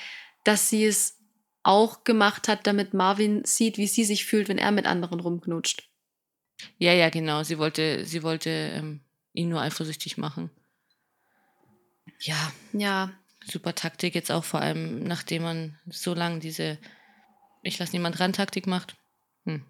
dass 0.44 0.68
sie 0.68 0.84
es 0.84 1.18
auch 1.62 2.04
gemacht 2.04 2.46
hat, 2.48 2.66
damit 2.66 2.94
Marvin 2.94 3.44
sieht, 3.44 3.76
wie 3.76 3.88
sie 3.88 4.04
sich 4.04 4.24
fühlt, 4.24 4.48
wenn 4.48 4.58
er 4.58 4.70
mit 4.70 4.86
anderen 4.86 5.20
rumknutscht. 5.20 5.88
Ja, 6.78 6.92
ja, 6.92 7.10
genau. 7.10 7.42
Sie 7.42 7.58
wollte, 7.58 8.04
sie 8.06 8.22
wollte 8.22 8.50
ähm, 8.50 9.00
ihn 9.32 9.48
nur 9.48 9.60
eifersüchtig 9.60 10.16
machen. 10.16 10.50
Ja, 12.20 12.52
Ja, 12.72 13.10
super 13.44 13.74
Taktik 13.74 14.14
jetzt 14.14 14.30
auch 14.30 14.44
vor 14.44 14.60
allem, 14.60 15.02
nachdem 15.04 15.42
man 15.42 15.78
so 15.86 16.14
lange 16.14 16.38
diese 16.38 16.78
Ich 17.62 17.78
lasse 17.78 17.92
niemand 17.92 18.20
ran 18.20 18.32
Taktik 18.32 18.66
macht. 18.66 18.96
Hm. 19.44 19.64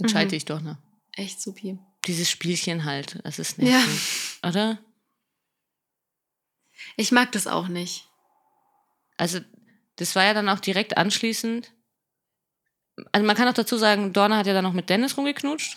Entscheide 0.00 0.30
Mhm. 0.30 0.36
ich 0.36 0.44
doch, 0.44 0.60
ne? 0.60 0.78
echt 1.12 1.40
supi. 1.40 1.78
Dieses 2.06 2.30
Spielchen 2.30 2.84
halt, 2.84 3.18
das 3.24 3.38
ist 3.38 3.58
Ja. 3.58 3.64
nervig. 3.64 4.38
Oder? 4.46 4.78
Ich 6.96 7.12
mag 7.12 7.32
das 7.32 7.46
auch 7.46 7.68
nicht. 7.68 8.08
Also, 9.16 9.40
das 9.96 10.16
war 10.16 10.24
ja 10.24 10.34
dann 10.34 10.48
auch 10.48 10.60
direkt 10.60 10.96
anschließend. 10.96 11.72
Also, 13.12 13.26
man 13.26 13.36
kann 13.36 13.48
auch 13.48 13.54
dazu 13.54 13.76
sagen, 13.76 14.12
Dorna 14.12 14.38
hat 14.38 14.46
ja 14.46 14.54
dann 14.54 14.64
noch 14.64 14.72
mit 14.72 14.88
Dennis 14.88 15.16
rumgeknutscht. 15.16 15.76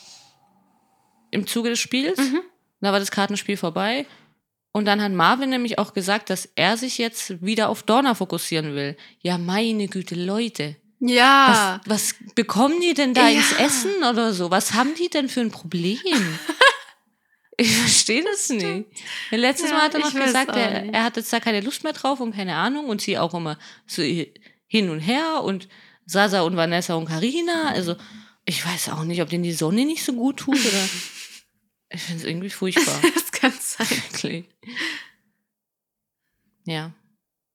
Im 1.32 1.48
Zuge 1.48 1.70
des 1.70 1.80
Spiels. 1.80 2.18
Mhm. 2.20 2.42
Da 2.80 2.92
war 2.92 3.00
das 3.00 3.12
Kartenspiel 3.12 3.58
vorbei. 3.58 4.06
Und 4.72 4.86
dann 4.86 5.02
hat 5.02 5.12
Marvin 5.12 5.50
nämlich 5.50 5.78
auch 5.78 5.94
gesagt, 5.94 6.30
dass 6.30 6.46
er 6.56 6.78
sich 6.78 6.98
jetzt 6.98 7.42
wieder 7.44 7.70
auf 7.70 7.84
Dorna 7.84 8.16
fokussieren 8.16 8.76
will. 8.76 8.98
Ja, 9.20 9.38
meine 9.38 9.88
Güte, 9.88 10.16
Leute. 10.16 10.76
Ja. 11.06 11.82
Was, 11.86 12.14
was 12.14 12.34
bekommen 12.36 12.80
die 12.80 12.94
denn 12.94 13.14
da 13.14 13.28
Ja. 13.28 13.38
ins 13.40 13.52
Essen 13.54 14.04
oder 14.10 14.34
so? 14.34 14.52
Was 14.52 14.74
haben 14.74 14.96
die 14.96 15.10
denn 15.10 15.28
für 15.28 15.42
ein 15.42 15.52
Problem? 15.52 16.00
ich 17.58 17.76
verstehe 17.76 18.24
das 18.24 18.48
nicht. 18.50 18.86
Letztes 19.32 19.70
Ja, 19.70 19.76
Mal 19.76 19.84
hat 19.86 19.94
er 19.96 20.00
noch 20.00 20.14
gesagt, 20.14 20.56
er, 20.56 20.94
er 20.94 21.04
hat 21.04 21.18
jetzt 21.18 21.32
da 21.34 21.40
keine 21.42 21.60
Lust 21.62 21.84
mehr 21.84 21.94
drauf 21.94 22.20
und 22.22 22.34
keine 22.34 22.56
Ahnung 22.56 22.86
und 22.88 23.02
sie 23.02 23.18
auch 23.18 23.34
immer 23.34 23.60
so 23.86 24.02
hin 24.02 24.90
und 24.90 25.00
her 25.02 25.42
und 25.44 25.68
Sasa 26.06 26.42
und 26.42 26.56
Vanessa 26.56 26.94
und 26.96 27.06
Karina. 27.06 27.70
Also 27.70 27.96
ich 28.46 28.66
weiß 28.66 28.90
auch 28.90 29.04
nicht, 29.04 29.22
ob 29.22 29.30
denen 29.30 29.44
die 29.44 29.54
Sonne 29.54 29.86
nicht 29.86 30.04
so 30.06 30.14
gut 30.14 30.38
tut 30.38 30.56
oder. 30.60 30.90
ich 31.90 32.02
finde 32.02 32.22
es 32.22 32.28
irgendwie 32.30 32.50
furchtbar. 32.50 33.00
Das 33.14 33.32
kann 33.32 33.54
sein. 33.60 33.88
Wirklich. 33.90 34.46
Ja. 36.66 36.94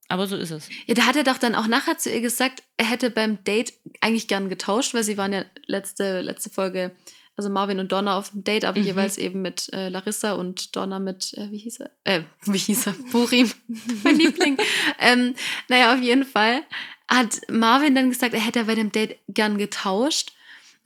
Aber 0.08 0.26
so 0.26 0.36
ist 0.36 0.50
es. 0.50 0.68
Ja, 0.86 0.94
da 0.94 1.02
hat 1.06 1.16
er 1.16 1.24
doch 1.24 1.38
dann 1.38 1.54
auch 1.54 1.66
nachher 1.66 1.98
zu 1.98 2.10
ihr 2.10 2.20
gesagt, 2.22 2.62
er 2.78 2.86
hätte 2.86 3.10
beim 3.10 3.44
Date 3.44 3.74
eigentlich 4.00 4.26
gern 4.28 4.48
getauscht, 4.48 4.94
weil 4.94 5.04
sie 5.04 5.18
waren 5.18 5.32
ja 5.34 5.44
letzte, 5.66 6.22
letzte 6.22 6.48
Folge, 6.50 6.96
also 7.36 7.50
Marvin 7.50 7.78
und 7.78 7.92
Donna 7.92 8.16
auf 8.18 8.30
dem 8.30 8.42
Date, 8.42 8.64
aber 8.64 8.80
Mhm. 8.80 8.86
jeweils 8.86 9.18
eben 9.18 9.42
mit 9.42 9.70
äh, 9.72 9.90
Larissa 9.90 10.32
und 10.32 10.74
Donna 10.76 10.98
mit, 10.98 11.34
äh, 11.34 11.50
wie 11.52 11.58
hieß 11.58 11.80
er? 11.80 11.90
Äh, 12.04 12.22
wie 12.46 12.58
hieß 12.58 12.86
er? 12.86 12.94
Burim, 13.12 13.50
mein 14.02 14.16
Liebling. 14.18 14.56
ähm, 14.98 15.34
naja, 15.68 15.94
auf 15.94 16.00
jeden 16.00 16.24
Fall 16.24 16.62
hat 17.10 17.40
Marvin 17.50 17.94
dann 17.94 18.10
gesagt, 18.10 18.34
er 18.34 18.40
hätte 18.40 18.64
bei 18.64 18.74
dem 18.74 18.90
Date 18.92 19.18
gern 19.28 19.56
getauscht. 19.58 20.32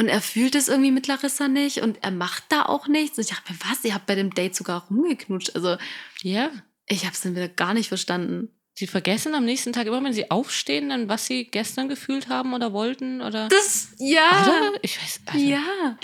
Und 0.00 0.08
er 0.08 0.20
fühlt 0.20 0.56
es 0.56 0.68
irgendwie 0.68 0.90
mit 0.90 1.06
Larissa 1.06 1.46
nicht 1.46 1.78
und 1.78 2.02
er 2.02 2.10
macht 2.10 2.44
da 2.48 2.64
auch 2.64 2.88
nichts. 2.88 3.18
Und 3.18 3.24
ich 3.24 3.30
dachte 3.30 3.52
mir, 3.52 3.58
was? 3.70 3.84
Ihr 3.84 3.94
habt 3.94 4.06
bei 4.06 4.16
dem 4.16 4.30
Date 4.34 4.56
sogar 4.56 4.86
rumgeknutscht. 4.88 5.54
Also 5.54 5.76
Ja. 6.22 6.50
ich 6.86 7.04
habe 7.04 7.12
es 7.14 7.20
dann 7.20 7.36
wieder 7.36 7.48
gar 7.48 7.72
nicht 7.74 7.86
verstanden. 7.88 8.48
Sie 8.74 8.86
vergessen 8.86 9.34
am 9.34 9.44
nächsten 9.44 9.72
Tag 9.72 9.86
immer, 9.86 10.02
wenn 10.02 10.14
sie 10.14 10.30
aufstehen, 10.30 10.88
dann 10.88 11.08
was 11.08 11.26
sie 11.26 11.44
gestern 11.44 11.88
gefühlt 11.88 12.28
haben 12.28 12.54
oder 12.54 12.72
wollten 12.72 13.20
oder. 13.20 13.48
Das, 13.48 13.88
ja. 13.98 14.42
Oder? 14.42 14.78
Ich 14.82 15.00
weiß. 15.00 15.20
Also, 15.26 15.38
Ja. 15.44 15.98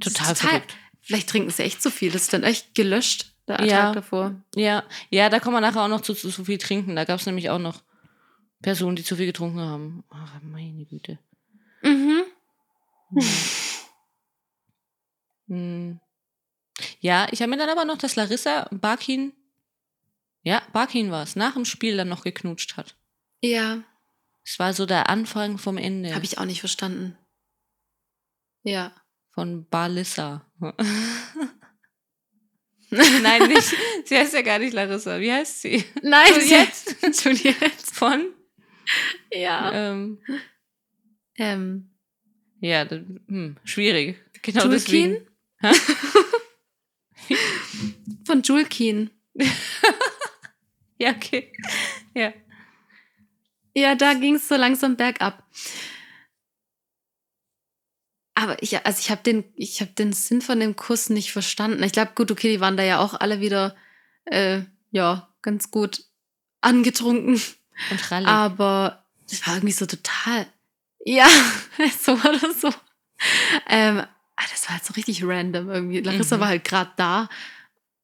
Total 0.00 0.28
Das 0.28 0.32
ist 0.32 0.40
verrückt. 0.48 0.76
Vielleicht 1.02 1.28
trinken 1.28 1.50
sie 1.50 1.62
echt 1.64 1.82
zu 1.82 1.90
viel. 1.90 2.10
Das 2.10 2.22
ist 2.22 2.32
dann 2.32 2.42
echt 2.42 2.74
gelöscht, 2.74 3.34
der 3.46 3.58
Tag 3.58 3.66
Ja. 3.66 3.92
davor. 3.92 4.34
Ja, 4.56 4.84
ja, 5.10 5.28
da 5.28 5.38
kommen 5.38 5.54
wir 5.56 5.60
nachher 5.60 5.82
auch 5.82 5.88
noch 5.88 6.00
zu, 6.00 6.14
zu, 6.14 6.30
zu 6.30 6.44
viel 6.46 6.56
trinken. 6.56 6.96
Da 6.96 7.04
gab 7.04 7.20
es 7.20 7.26
nämlich 7.26 7.50
auch 7.50 7.58
noch 7.58 7.82
Personen, 8.62 8.96
die 8.96 9.04
zu 9.04 9.16
viel 9.16 9.26
getrunken 9.26 9.60
haben. 9.60 10.04
Ach, 10.08 10.40
meine 10.42 10.86
Güte. 10.86 11.18
Mhm. 11.82 12.22
Hm. 15.48 16.00
Ja, 17.00 17.26
ich 17.30 17.40
habe 17.42 17.50
mir 17.50 17.58
dann 17.58 17.68
aber 17.68 17.84
noch, 17.84 17.98
dass 17.98 18.16
Larissa 18.16 18.66
Barkin, 18.70 19.32
ja, 20.44 20.62
Barkin 20.72 21.10
war 21.10 21.22
es, 21.24 21.34
nach 21.36 21.54
dem 21.54 21.64
Spiel 21.64 21.96
dann 21.96 22.08
noch 22.08 22.22
geknutscht 22.22 22.76
hat. 22.76 22.96
Ja, 23.42 23.82
Es 24.44 24.58
war 24.58 24.72
so 24.72 24.86
der 24.86 25.08
Anfang 25.10 25.58
vom 25.58 25.76
Ende 25.78 26.14
habe 26.14 26.24
ich 26.24 26.38
auch 26.38 26.44
nicht 26.44 26.60
verstanden. 26.60 27.18
Ja. 28.62 28.94
von 29.34 29.66
Barlissa. 29.68 30.46
Nein, 32.90 33.48
nicht. 33.48 33.74
Sie 34.04 34.16
heißt 34.16 34.34
ja 34.34 34.42
gar 34.42 34.58
nicht 34.60 34.72
Larissa. 34.72 35.18
Wie 35.20 35.32
heißt 35.32 35.62
sie? 35.62 35.84
Nein, 36.02 36.32
Juliette. 36.34 36.94
Juliette. 37.10 37.70
Von? 37.92 38.32
Ja. 39.32 39.72
Ähm, 39.72 40.18
Ähm, 41.36 41.90
ja, 42.60 42.84
das- 42.84 43.00
hm, 43.26 43.56
schwierig. 43.64 44.22
Genau 44.42 44.64
Julkin? 44.66 45.26
deswegen. 45.60 46.14
von 48.26 48.42
Julkin. 48.42 49.10
Ja, 50.98 51.10
okay. 51.10 51.52
Ja. 52.14 52.32
Ja, 53.74 53.96
da 53.96 54.14
ging 54.14 54.36
es 54.36 54.46
so 54.46 54.54
langsam 54.54 54.96
bergab. 54.96 55.42
Aber 58.36 58.60
ich, 58.62 58.84
also 58.84 58.98
ich 59.00 59.10
habe 59.10 59.22
den, 59.22 59.44
ich 59.56 59.80
habe 59.80 59.92
den 59.92 60.12
Sinn 60.12 60.40
von 60.40 60.58
dem 60.60 60.76
Kuss 60.76 61.08
nicht 61.10 61.32
verstanden. 61.32 61.82
Ich 61.82 61.92
glaube, 61.92 62.12
gut, 62.14 62.30
okay, 62.30 62.50
die 62.52 62.60
waren 62.60 62.76
da 62.76 62.82
ja 62.82 62.98
auch 62.98 63.14
alle 63.14 63.40
wieder, 63.40 63.76
äh, 64.26 64.62
ja, 64.90 65.28
ganz 65.42 65.70
gut 65.70 66.04
angetrunken. 66.60 67.40
Und 67.90 68.10
Ralli. 68.10 68.26
Aber 68.26 69.04
das 69.28 69.46
war 69.46 69.54
irgendwie 69.56 69.72
so 69.72 69.86
total, 69.86 70.46
ja, 71.04 71.28
so 72.00 72.12
oder 72.12 72.52
so. 72.54 72.68
Ähm, 73.68 73.98
ah, 74.36 74.44
das 74.50 74.66
war 74.66 74.74
halt 74.74 74.84
so 74.84 74.94
richtig 74.94 75.24
random 75.24 75.70
irgendwie. 75.70 76.00
Larissa 76.00 76.36
Mhm. 76.36 76.40
war 76.40 76.48
halt 76.48 76.64
gerade 76.64 76.90
da 76.96 77.28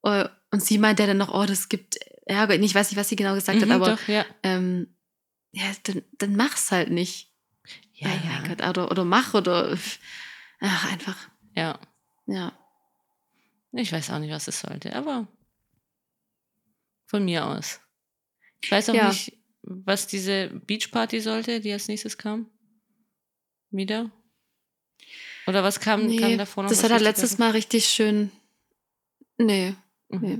äh, 0.04 0.28
und 0.52 0.62
sie 0.62 0.78
meinte 0.78 1.06
dann 1.06 1.18
noch, 1.18 1.32
oh, 1.32 1.44
das 1.46 1.68
gibt 1.68 1.98
Ärger. 2.30 2.54
Ich 2.58 2.74
weiß 2.74 2.90
nicht, 2.90 2.98
was 2.98 3.08
sie 3.08 3.16
genau 3.16 3.34
gesagt 3.34 3.60
hat, 3.60 3.66
Mhm, 3.68 3.72
aber 3.74 3.96
doch, 3.96 4.08
ja. 4.08 4.24
ähm, 4.42 4.94
ja, 5.52 5.64
dann, 5.84 6.02
dann 6.18 6.36
mach's 6.36 6.70
halt 6.70 6.90
nicht. 6.90 7.32
Ja, 7.94 8.08
oh 8.08 8.26
mein 8.26 8.44
ja. 8.44 8.48
Gott, 8.54 8.68
oder, 8.68 8.90
oder 8.90 9.04
mach 9.04 9.34
oder 9.34 9.76
ach, 10.60 10.92
einfach, 10.92 11.16
ja. 11.54 11.78
ja. 12.26 12.52
Ich 13.72 13.92
weiß 13.92 14.10
auch 14.10 14.18
nicht, 14.18 14.30
was 14.32 14.48
es 14.48 14.60
sollte, 14.60 14.94
aber 14.96 15.28
von 17.06 17.24
mir 17.24 17.46
aus. 17.46 17.80
Ich 18.62 18.70
weiß 18.70 18.90
auch 18.90 18.94
Ja. 18.94 19.08
nicht, 19.08 19.36
was 19.62 20.06
diese 20.06 20.48
Beachparty 20.48 21.20
sollte, 21.20 21.60
die 21.60 21.72
als 21.72 21.88
nächstes 21.88 22.16
kam. 22.16 22.50
Wieder? 23.70 24.10
Oder 25.46 25.62
was 25.62 25.80
kam, 25.80 26.00
kam 26.02 26.08
Nee, 26.08 26.36
davor 26.36 26.62
noch? 26.64 26.70
das 26.70 26.82
hat 26.82 26.90
er 26.90 27.00
letztes 27.00 27.38
Mal 27.38 27.50
richtig 27.52 27.86
schön. 27.86 28.30
Nee, 29.38 29.74
Mhm. 30.08 30.20
nee. 30.20 30.38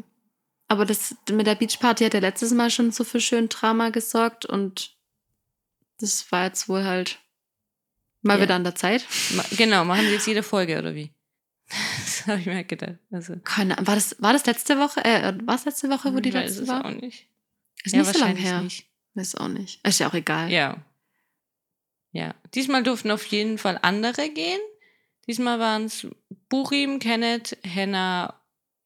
Aber 0.71 0.85
das 0.87 1.17
mit 1.33 1.49
der 1.49 1.57
Beachparty 1.57 2.05
hat 2.05 2.15
er 2.15 2.21
letztes 2.21 2.53
Mal 2.53 2.71
schon 2.71 2.93
so 2.93 3.03
für 3.03 3.21
schön 3.21 3.49
Drama 3.49 3.91
gesorgt 3.91 4.47
und 4.47 4.97
das 5.99 6.31
war 6.31 6.45
jetzt 6.45 6.69
wohl 6.69 6.85
halt 6.85 7.19
mal 8.23 8.37
Ja. 8.39 8.45
wieder 8.45 8.55
an 8.55 8.63
der 8.63 8.77
Zeit. 8.77 9.05
Genau, 9.57 9.85
machen 9.85 10.07
sie 10.07 10.13
jetzt 10.13 10.29
jede 10.29 10.45
Folge, 10.45 10.79
oder 10.79 10.95
wie? 10.95 11.11
Das 12.05 12.27
habe 12.27 12.39
ich 12.41 12.47
mir 12.47 12.55
halt 12.57 12.69
gedacht. 12.69 12.99
Also, 13.11 13.35
Keine, 13.43 13.75
Ahnung, 13.79 13.87
war 13.89 13.95
das 13.97 14.15
war 14.21 14.33
das 14.33 14.47
letzte 14.47 14.79
Woche? 14.79 15.05
Äh, 15.05 15.33
war 15.45 15.55
es 15.57 15.65
letzte 15.65 15.89
Woche, 15.91 16.15
wo 16.15 16.21
die 16.21 16.33
weiß 16.33 16.45
letzte 16.51 16.63
es 16.63 16.69
war? 16.69 16.85
auch 16.85 16.91
nicht. 16.91 17.27
Ist 17.83 17.93
ja, 17.95 18.01
nicht 18.03 18.13
so 18.13 18.19
lange 18.21 18.39
her. 18.39 18.61
nicht. 18.63 18.87
Ist 19.15 19.41
auch 19.41 19.49
nicht. 19.49 19.85
Ist 19.87 19.99
ja 20.01 20.09
auch 20.09 20.15
egal. 20.15 20.51
Ja. 20.51 20.77
Ja. 22.13 22.35
Diesmal 22.55 22.83
durften 22.85 23.11
auf 23.11 23.25
jeden 23.27 23.59
Fall 23.59 23.79
andere 23.83 24.29
gehen. 24.31 24.61
Diesmal 25.27 25.59
waren 25.59 25.85
es 25.87 26.07
Burim, 26.49 26.99
Kenneth, 27.01 27.57
Henna, 27.63 28.40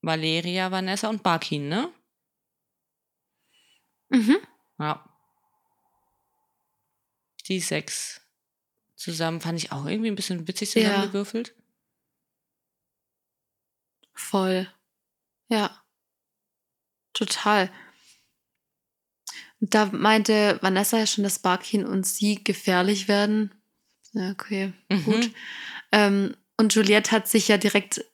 Valeria, 0.06 0.70
Vanessa 0.70 1.08
und 1.08 1.22
Barkin, 1.22 1.68
ne? 1.68 1.92
Mhm. 4.10 4.36
Ja. 4.78 5.04
Die 7.48 7.60
sechs 7.60 8.20
zusammen 8.96 9.40
fand 9.40 9.58
ich 9.58 9.70
auch 9.72 9.86
irgendwie 9.86 10.10
ein 10.10 10.14
bisschen 10.16 10.46
witzig 10.48 10.74
Ja. 10.74 10.82
zusammengewürfelt. 10.82 11.54
Voll. 14.14 14.68
Ja. 15.48 15.82
Total. 17.12 17.70
Da 19.60 19.86
meinte 19.86 20.58
Vanessa 20.62 20.98
ja 20.98 21.06
schon, 21.06 21.24
dass 21.24 21.38
Barkin 21.38 21.86
und 21.86 22.06
sie 22.06 22.42
gefährlich 22.42 23.08
werden. 23.08 23.54
Ja, 24.12 24.30
okay, 24.30 24.72
Mhm. 24.90 25.04
gut. 25.04 25.30
Ähm, 25.92 26.36
und 26.56 26.74
Juliette 26.74 27.10
hat 27.12 27.28
sich 27.28 27.48
ja 27.48 27.56
direkt, 27.58 28.04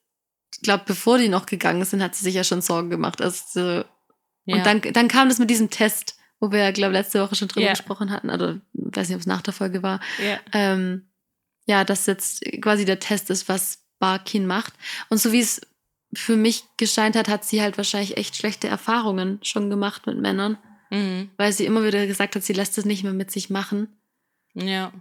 ich 0.60 0.64
glaube, 0.64 0.84
bevor 0.86 1.16
die 1.18 1.28
noch 1.28 1.46
gegangen 1.46 1.84
sind, 1.84 2.02
hat 2.02 2.14
sie 2.14 2.24
sich 2.24 2.34
ja 2.34 2.44
schon 2.44 2.60
Sorgen 2.60 2.90
gemacht. 2.90 3.22
Also, 3.22 3.84
Ja. 4.44 4.56
Und 4.56 4.66
dann, 4.66 4.80
dann 4.92 5.08
kam 5.08 5.28
das 5.28 5.38
mit 5.38 5.48
diesem 5.50 5.70
Test, 5.70 6.16
wo 6.38 6.50
wir, 6.52 6.72
glaube 6.72 6.92
letzte 6.94 7.22
Woche 7.22 7.34
schon 7.34 7.48
drüber 7.48 7.66
Ja. 7.66 7.72
gesprochen 7.72 8.10
hatten. 8.10 8.30
Oder 8.30 8.60
weiß 8.72 9.08
nicht, 9.08 9.14
ob 9.16 9.20
es 9.20 9.26
nach 9.26 9.42
der 9.42 9.54
Folge 9.54 9.82
war. 9.82 10.00
ja. 10.22 10.38
Ähm, 10.52 11.06
ja, 11.66 11.84
dass 11.84 12.06
jetzt 12.06 12.42
quasi 12.62 12.84
der 12.84 12.98
Test 12.98 13.30
ist, 13.30 13.48
was 13.48 13.84
Barkin 14.00 14.46
macht. 14.46 14.72
Und 15.08 15.18
so 15.18 15.30
wie 15.32 15.40
es 15.40 15.60
für 16.14 16.36
mich 16.36 16.64
gescheint 16.78 17.14
hat, 17.16 17.28
hat 17.28 17.44
sie 17.44 17.62
halt 17.62 17.76
wahrscheinlich 17.76 18.16
echt 18.16 18.34
schlechte 18.36 18.66
Erfahrungen 18.66 19.38
schon 19.42 19.70
gemacht 19.70 20.06
mit 20.06 20.18
Männern, 20.18 20.58
Mhm. 20.90 21.30
weil 21.36 21.52
sie 21.52 21.66
immer 21.66 21.84
wieder 21.84 22.06
gesagt 22.06 22.34
hat, 22.34 22.42
sie 22.42 22.54
lässt 22.54 22.76
es 22.78 22.84
nicht 22.84 23.04
mehr 23.04 23.12
mit 23.12 23.30
sich 23.30 23.50
machen. 23.50 24.00
Ja. 24.54 24.92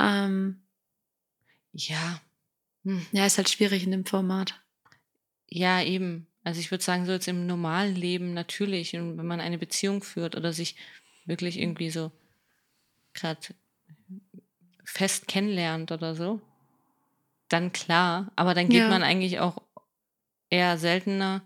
Ähm, 0.00 0.64
Ja. 1.72 2.20
Hm. 2.84 3.06
ja, 3.12 3.26
ist 3.26 3.36
halt 3.38 3.48
schwierig 3.50 3.84
in 3.84 3.90
dem 3.92 4.04
Format. 4.06 4.60
Ja, 5.50 5.82
eben. 5.82 6.26
Also 6.44 6.60
ich 6.60 6.70
würde 6.70 6.84
sagen, 6.84 7.04
so 7.06 7.12
jetzt 7.12 7.28
im 7.28 7.46
normalen 7.46 7.94
Leben 7.94 8.32
natürlich. 8.34 8.94
Und 8.96 9.18
wenn 9.18 9.26
man 9.26 9.40
eine 9.40 9.58
Beziehung 9.58 10.02
führt 10.02 10.36
oder 10.36 10.52
sich 10.52 10.76
wirklich 11.26 11.58
irgendwie 11.58 11.90
so 11.90 12.10
gerade 13.14 13.40
fest 14.84 15.28
kennenlernt 15.28 15.92
oder 15.92 16.14
so, 16.14 16.40
dann 17.48 17.72
klar. 17.72 18.32
Aber 18.36 18.54
dann 18.54 18.68
geht 18.68 18.80
Ja. 18.80 18.88
man 18.88 19.02
eigentlich 19.02 19.40
auch 19.40 19.62
eher 20.50 20.78
seltener 20.78 21.42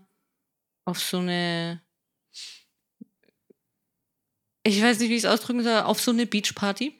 auf 0.85 0.99
so 0.99 1.17
eine, 1.19 1.81
ich 4.63 4.81
weiß 4.81 4.99
nicht, 4.99 5.09
wie 5.09 5.15
ich 5.15 5.23
es 5.23 5.29
ausdrücken 5.29 5.63
soll, 5.63 5.81
auf 5.81 5.99
so 5.99 6.11
eine 6.11 6.25
Beachparty. 6.25 6.93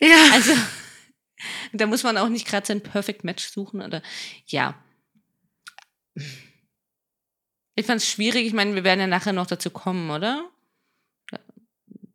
Ja. 0.00 0.30
Also, 0.32 0.52
da 1.78 1.86
muss 1.86 2.02
man 2.02 2.16
auch 2.16 2.28
nicht 2.28 2.46
gerade 2.46 2.66
sein 2.66 2.80
Perfect 2.82 3.24
Match 3.24 3.44
suchen 3.48 3.82
oder 3.82 4.02
ja. 4.46 4.74
Ich 7.74 7.86
fand 7.86 8.00
es 8.00 8.08
schwierig. 8.08 8.46
Ich 8.46 8.52
meine, 8.52 8.74
wir 8.74 8.84
werden 8.84 9.00
ja 9.00 9.06
nachher 9.06 9.32
noch 9.32 9.46
dazu 9.46 9.70
kommen, 9.70 10.10
oder? 10.10 10.48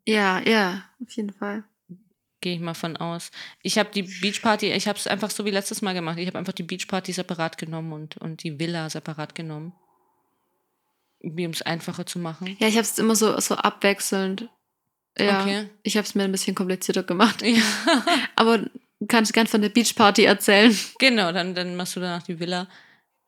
Ja, 0.08 0.40
ja, 0.40 0.86
auf 1.04 1.12
jeden 1.12 1.34
Fall. 1.34 1.64
Gehe 2.42 2.56
ich 2.56 2.62
mal 2.62 2.74
von 2.74 2.96
aus. 2.98 3.32
Ich 3.62 3.78
habe 3.78 3.92
die 3.92 4.04
Beachparty, 4.04 4.72
ich 4.72 4.88
habe 4.88 4.98
es 4.98 5.08
einfach 5.08 5.30
so 5.30 5.44
wie 5.44 5.52
letztes 5.52 5.82
Mal 5.82 5.94
gemacht. 5.94 6.18
Ich 6.18 6.28
habe 6.28 6.38
einfach 6.38 6.54
die 6.54 6.64
Beachparty 6.64 7.12
separat 7.12 7.58
genommen 7.58 7.92
und, 7.92 8.18
und 8.18 8.44
die 8.44 8.58
Villa 8.60 8.90
separat 8.90 9.36
genommen. 9.36 9.74
Irgendwie, 11.20 11.46
um 11.46 11.52
es 11.52 11.62
einfacher 11.62 12.06
zu 12.06 12.18
machen. 12.18 12.56
Ja, 12.60 12.68
ich 12.68 12.76
habe 12.76 12.84
es 12.84 12.98
immer 12.98 13.16
so, 13.16 13.38
so 13.42 13.56
abwechselnd. 13.56 14.50
Ja, 15.18 15.42
Okay. 15.42 15.70
ich 15.84 15.98
habe 15.98 16.08
es 16.08 16.16
mir 16.16 16.24
ein 16.24 16.32
bisschen 16.32 16.56
komplizierter 16.56 17.04
gemacht. 17.04 17.42
Ja. 17.42 17.62
Aber 18.38 18.66
kannst 19.08 19.34
gern 19.34 19.48
von 19.48 19.62
der 19.62 19.70
Beachparty 19.70 20.24
erzählen. 20.24 20.78
Genau, 21.00 21.32
dann, 21.32 21.56
dann 21.56 21.76
machst 21.76 21.96
du 21.96 22.00
danach 22.00 22.24
die 22.24 22.40
Villa. 22.40 22.68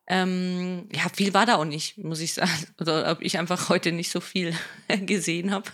Ähm, 0.08 0.90
ja, 0.94 1.08
viel 1.14 1.34
war 1.34 1.46
da 1.46 1.56
auch 1.56 1.66
nicht, 1.66 1.98
muss 1.98 2.20
ich 2.20 2.34
sagen. 2.34 2.52
Oder 2.80 3.12
ob 3.12 3.22
ich 3.22 3.38
einfach 3.38 3.70
heute 3.70 3.92
nicht 3.92 4.12
so 4.12 4.20
viel 4.20 4.54
gesehen 5.06 5.52
habe. 5.52 5.70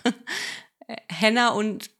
Henna 1.08 1.50
und 1.50 1.90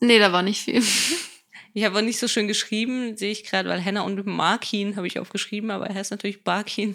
Nee, 0.00 0.18
da 0.18 0.32
war 0.32 0.42
nicht 0.42 0.62
viel. 0.62 0.82
ich 1.74 1.84
habe 1.84 1.98
auch 1.98 2.02
nicht 2.02 2.18
so 2.18 2.28
schön 2.28 2.48
geschrieben, 2.48 3.16
sehe 3.16 3.32
ich 3.32 3.44
gerade, 3.44 3.68
weil 3.68 3.80
Henna 3.80 4.02
und 4.02 4.24
Markin 4.26 4.96
habe 4.96 5.06
ich 5.06 5.18
aufgeschrieben, 5.18 5.70
aber 5.70 5.86
er 5.86 5.94
heißt 5.94 6.10
natürlich 6.10 6.44
Barkin. 6.44 6.94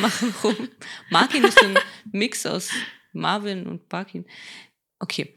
Machen 0.00 0.34
rum. 0.42 0.68
Markin 1.10 1.44
ist 1.44 1.62
ein 1.62 1.78
Mix 2.12 2.46
aus 2.46 2.70
Marvin 3.12 3.66
und 3.66 3.88
Barkin. 3.88 4.24
Okay. 5.00 5.34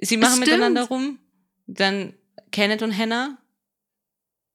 Sie 0.00 0.16
machen 0.16 0.36
Stimmt. 0.36 0.46
miteinander 0.46 0.84
rum. 0.84 1.18
Dann 1.66 2.14
Kenneth 2.52 2.82
und 2.82 2.92
Henna 2.92 3.36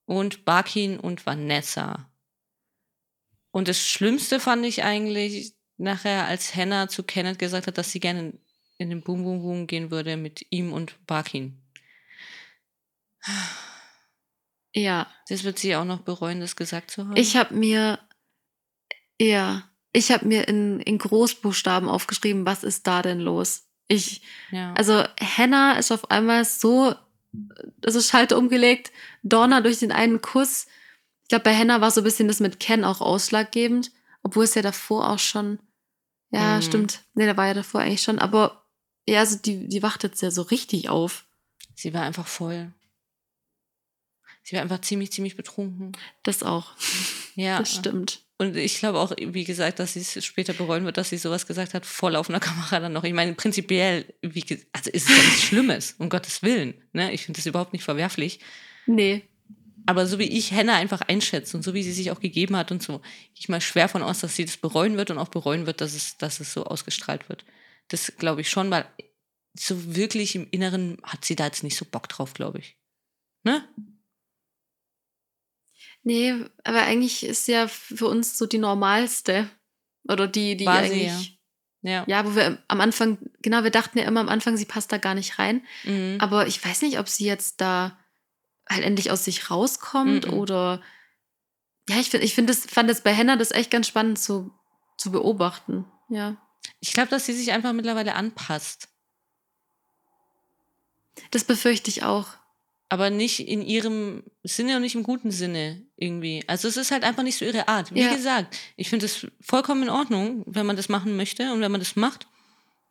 und 0.06 0.44
Barkin 0.44 0.98
und 0.98 1.26
Vanessa. 1.26 2.10
Und 3.50 3.68
das 3.68 3.86
Schlimmste 3.86 4.40
fand 4.40 4.64
ich 4.64 4.82
eigentlich 4.82 5.54
nachher, 5.76 6.26
als 6.26 6.54
Henna 6.54 6.88
zu 6.88 7.02
Kenneth 7.02 7.38
gesagt 7.38 7.66
hat, 7.66 7.78
dass 7.78 7.92
sie 7.92 8.00
gerne 8.00 8.20
in, 8.20 8.40
in 8.78 8.90
den 8.90 9.02
Boom 9.02 9.24
Boom 9.24 9.42
Boom 9.42 9.66
gehen 9.66 9.90
würde 9.90 10.16
mit 10.16 10.46
ihm 10.50 10.72
und 10.72 11.06
Barkin. 11.06 11.60
Ja, 14.74 15.06
Das 15.28 15.44
wird 15.44 15.58
sie 15.58 15.74
auch 15.74 15.84
noch 15.84 16.00
bereuen, 16.00 16.40
das 16.40 16.54
gesagt 16.54 16.90
zu 16.90 17.06
haben. 17.06 17.16
ich 17.16 17.36
habe 17.36 17.54
mir, 17.54 17.98
ja, 19.20 19.68
ich 19.92 20.12
habe 20.12 20.26
mir 20.26 20.46
in, 20.48 20.80
in 20.80 20.98
Großbuchstaben 20.98 21.88
aufgeschrieben, 21.88 22.44
was 22.44 22.62
ist 22.62 22.86
da 22.86 23.02
denn 23.02 23.18
los? 23.18 23.66
Ich, 23.88 24.22
ja. 24.50 24.74
also 24.74 25.04
Hannah 25.20 25.78
ist 25.78 25.92
auf 25.92 26.10
einmal 26.10 26.44
so, 26.44 26.94
also 27.84 28.00
Schalter 28.00 28.38
umgelegt, 28.38 28.92
Donna 29.22 29.60
durch 29.60 29.78
den 29.78 29.92
einen 29.92 30.20
Kuss. 30.20 30.66
Ich 31.22 31.28
glaube, 31.28 31.44
bei 31.44 31.56
Hannah 31.56 31.80
war 31.80 31.90
so 31.90 32.00
ein 32.00 32.04
bisschen 32.04 32.28
das 32.28 32.40
mit 32.40 32.60
Ken 32.60 32.84
auch 32.84 33.00
ausschlaggebend, 33.00 33.90
obwohl 34.22 34.44
es 34.44 34.54
ja 34.54 34.62
davor 34.62 35.10
auch 35.10 35.18
schon, 35.18 35.58
ja, 36.30 36.56
Mhm. 36.58 36.62
stimmt. 36.62 37.04
Nee, 37.14 37.26
da 37.26 37.36
war 37.36 37.46
ja 37.48 37.54
davor 37.54 37.80
eigentlich 37.80 38.02
schon, 38.02 38.18
aber 38.18 38.64
ja, 39.08 39.20
also 39.20 39.36
die, 39.38 39.68
die 39.68 39.82
wacht 39.82 40.02
jetzt 40.02 40.20
ja 40.22 40.30
so 40.30 40.42
richtig 40.42 40.88
auf. 40.88 41.26
sie 41.74 41.92
war 41.94 42.02
einfach 42.02 42.26
voll. 42.26 42.72
Sie 44.42 44.54
war 44.54 44.62
einfach 44.62 44.80
ziemlich, 44.80 45.10
ziemlich 45.12 45.36
betrunken. 45.36 45.92
Das 46.22 46.42
auch. 46.42 46.72
Ja. 47.34 47.58
Das 47.58 47.74
stimmt. 47.74 48.22
Und 48.38 48.56
ich 48.56 48.78
glaube 48.78 48.98
auch, 48.98 49.12
wie 49.18 49.44
gesagt, 49.44 49.78
dass 49.78 49.94
sie 49.94 50.00
es 50.00 50.24
später 50.24 50.52
bereuen 50.52 50.84
wird, 50.84 50.98
dass 50.98 51.08
sie 51.08 51.16
sowas 51.16 51.46
gesagt 51.46 51.72
hat, 51.72 51.86
voll 51.86 52.16
auf 52.16 52.28
einer 52.28 52.40
Kamera 52.40 52.80
dann 52.80 52.92
noch. 52.92 53.04
Ich 53.04 53.14
meine, 53.14 53.34
prinzipiell, 53.34 54.12
wie, 54.20 54.44
also 54.72 54.90
ist 54.90 55.08
es 55.08 55.16
ja 55.16 55.22
nichts 55.22 55.42
Schlimmes, 55.42 55.94
um 55.98 56.08
Gottes 56.08 56.42
Willen. 56.42 56.74
Ne? 56.92 57.12
Ich 57.12 57.24
finde 57.24 57.38
das 57.38 57.46
überhaupt 57.46 57.72
nicht 57.72 57.84
verwerflich. 57.84 58.40
Nee. 58.86 59.22
Aber 59.86 60.06
so 60.06 60.18
wie 60.18 60.24
ich 60.24 60.52
Hannah 60.52 60.76
einfach 60.76 61.00
einschätze 61.02 61.56
und 61.56 61.62
so 61.62 61.72
wie 61.72 61.82
sie 61.82 61.92
sich 61.92 62.10
auch 62.10 62.20
gegeben 62.20 62.56
hat 62.56 62.72
und 62.72 62.82
so, 62.82 63.00
ich 63.34 63.48
mal 63.48 63.60
schwer 63.60 63.88
von 63.88 64.02
aus, 64.02 64.20
dass 64.20 64.36
sie 64.36 64.44
das 64.44 64.56
bereuen 64.56 64.96
wird 64.96 65.10
und 65.10 65.18
auch 65.18 65.28
bereuen 65.28 65.66
wird, 65.66 65.80
dass 65.80 65.94
es, 65.94 66.18
dass 66.18 66.40
es 66.40 66.52
so 66.52 66.64
ausgestrahlt 66.64 67.28
wird. 67.28 67.44
Das 67.88 68.16
glaube 68.16 68.40
ich 68.40 68.50
schon, 68.50 68.70
weil 68.70 68.84
so 69.54 69.94
wirklich 69.94 70.34
im 70.34 70.48
Inneren 70.50 70.98
hat 71.04 71.24
sie 71.24 71.36
da 71.36 71.46
jetzt 71.46 71.62
nicht 71.62 71.76
so 71.76 71.84
Bock 71.84 72.08
drauf, 72.08 72.34
glaube 72.34 72.58
ich. 72.58 72.76
Ne? 73.44 73.66
Nee, 76.06 76.36
aber 76.62 76.82
eigentlich 76.82 77.24
ist 77.24 77.48
ja 77.48 77.66
für 77.66 78.06
uns 78.06 78.38
so 78.38 78.46
die 78.46 78.58
normalste. 78.58 79.50
Oder 80.08 80.28
die, 80.28 80.56
die 80.56 80.62
sie, 80.62 80.70
eigentlich. 80.70 81.40
Ja. 81.82 82.04
Ja, 82.06 82.24
wo 82.24 82.36
wir 82.36 82.62
am 82.68 82.80
Anfang, 82.80 83.18
genau, 83.42 83.64
wir 83.64 83.72
dachten 83.72 83.98
ja 83.98 84.04
immer 84.04 84.20
am 84.20 84.28
Anfang, 84.28 84.56
sie 84.56 84.66
passt 84.66 84.92
da 84.92 84.98
gar 84.98 85.16
nicht 85.16 85.40
rein. 85.40 85.66
Mhm. 85.82 86.18
Aber 86.20 86.46
ich 86.46 86.64
weiß 86.64 86.82
nicht, 86.82 87.00
ob 87.00 87.08
sie 87.08 87.26
jetzt 87.26 87.60
da 87.60 87.98
halt 88.68 88.84
endlich 88.84 89.10
aus 89.10 89.24
sich 89.24 89.50
rauskommt 89.50 90.28
Mhm. 90.28 90.34
oder. 90.34 90.80
Ja, 91.88 91.96
ich 91.98 92.10
finde, 92.10 92.24
ich 92.24 92.36
find 92.36 92.48
das, 92.48 92.66
fand 92.66 92.88
das 92.88 93.00
bei 93.00 93.12
Henna 93.12 93.34
das 93.34 93.50
echt 93.50 93.72
ganz 93.72 93.88
spannend 93.88 94.20
zu, 94.20 94.52
zu 94.98 95.10
beobachten. 95.10 95.86
Ja. 96.08 96.36
Ich 96.78 96.92
glaube, 96.92 97.08
dass 97.08 97.26
sie 97.26 97.32
sich 97.32 97.50
einfach 97.50 97.72
mittlerweile 97.72 98.14
anpasst. 98.14 98.90
Das 101.32 101.42
befürchte 101.42 101.90
ich 101.90 102.04
auch. 102.04 102.28
Aber 102.88 103.10
nicht 103.10 103.40
in 103.40 103.62
ihrem 103.62 104.22
Sinne 104.44 104.76
und 104.76 104.82
nicht 104.82 104.94
im 104.94 105.02
guten 105.02 105.30
Sinne 105.30 105.82
irgendwie. 105.96 106.44
Also 106.46 106.68
es 106.68 106.76
ist 106.76 106.90
halt 106.92 107.02
einfach 107.02 107.22
nicht 107.24 107.36
so 107.38 107.44
ihre 107.44 107.68
Art. 107.68 107.92
Wie 107.92 108.00
Ja. 108.00 108.14
gesagt, 108.14 108.56
ich 108.76 108.88
finde 108.88 109.06
es 109.06 109.26
vollkommen 109.40 109.82
in 109.84 109.88
Ordnung, 109.90 110.44
wenn 110.46 110.66
man 110.66 110.76
das 110.76 110.88
machen 110.88 111.16
möchte 111.16 111.52
und 111.52 111.60
wenn 111.60 111.72
man 111.72 111.80
das 111.80 111.96
macht. 111.96 112.26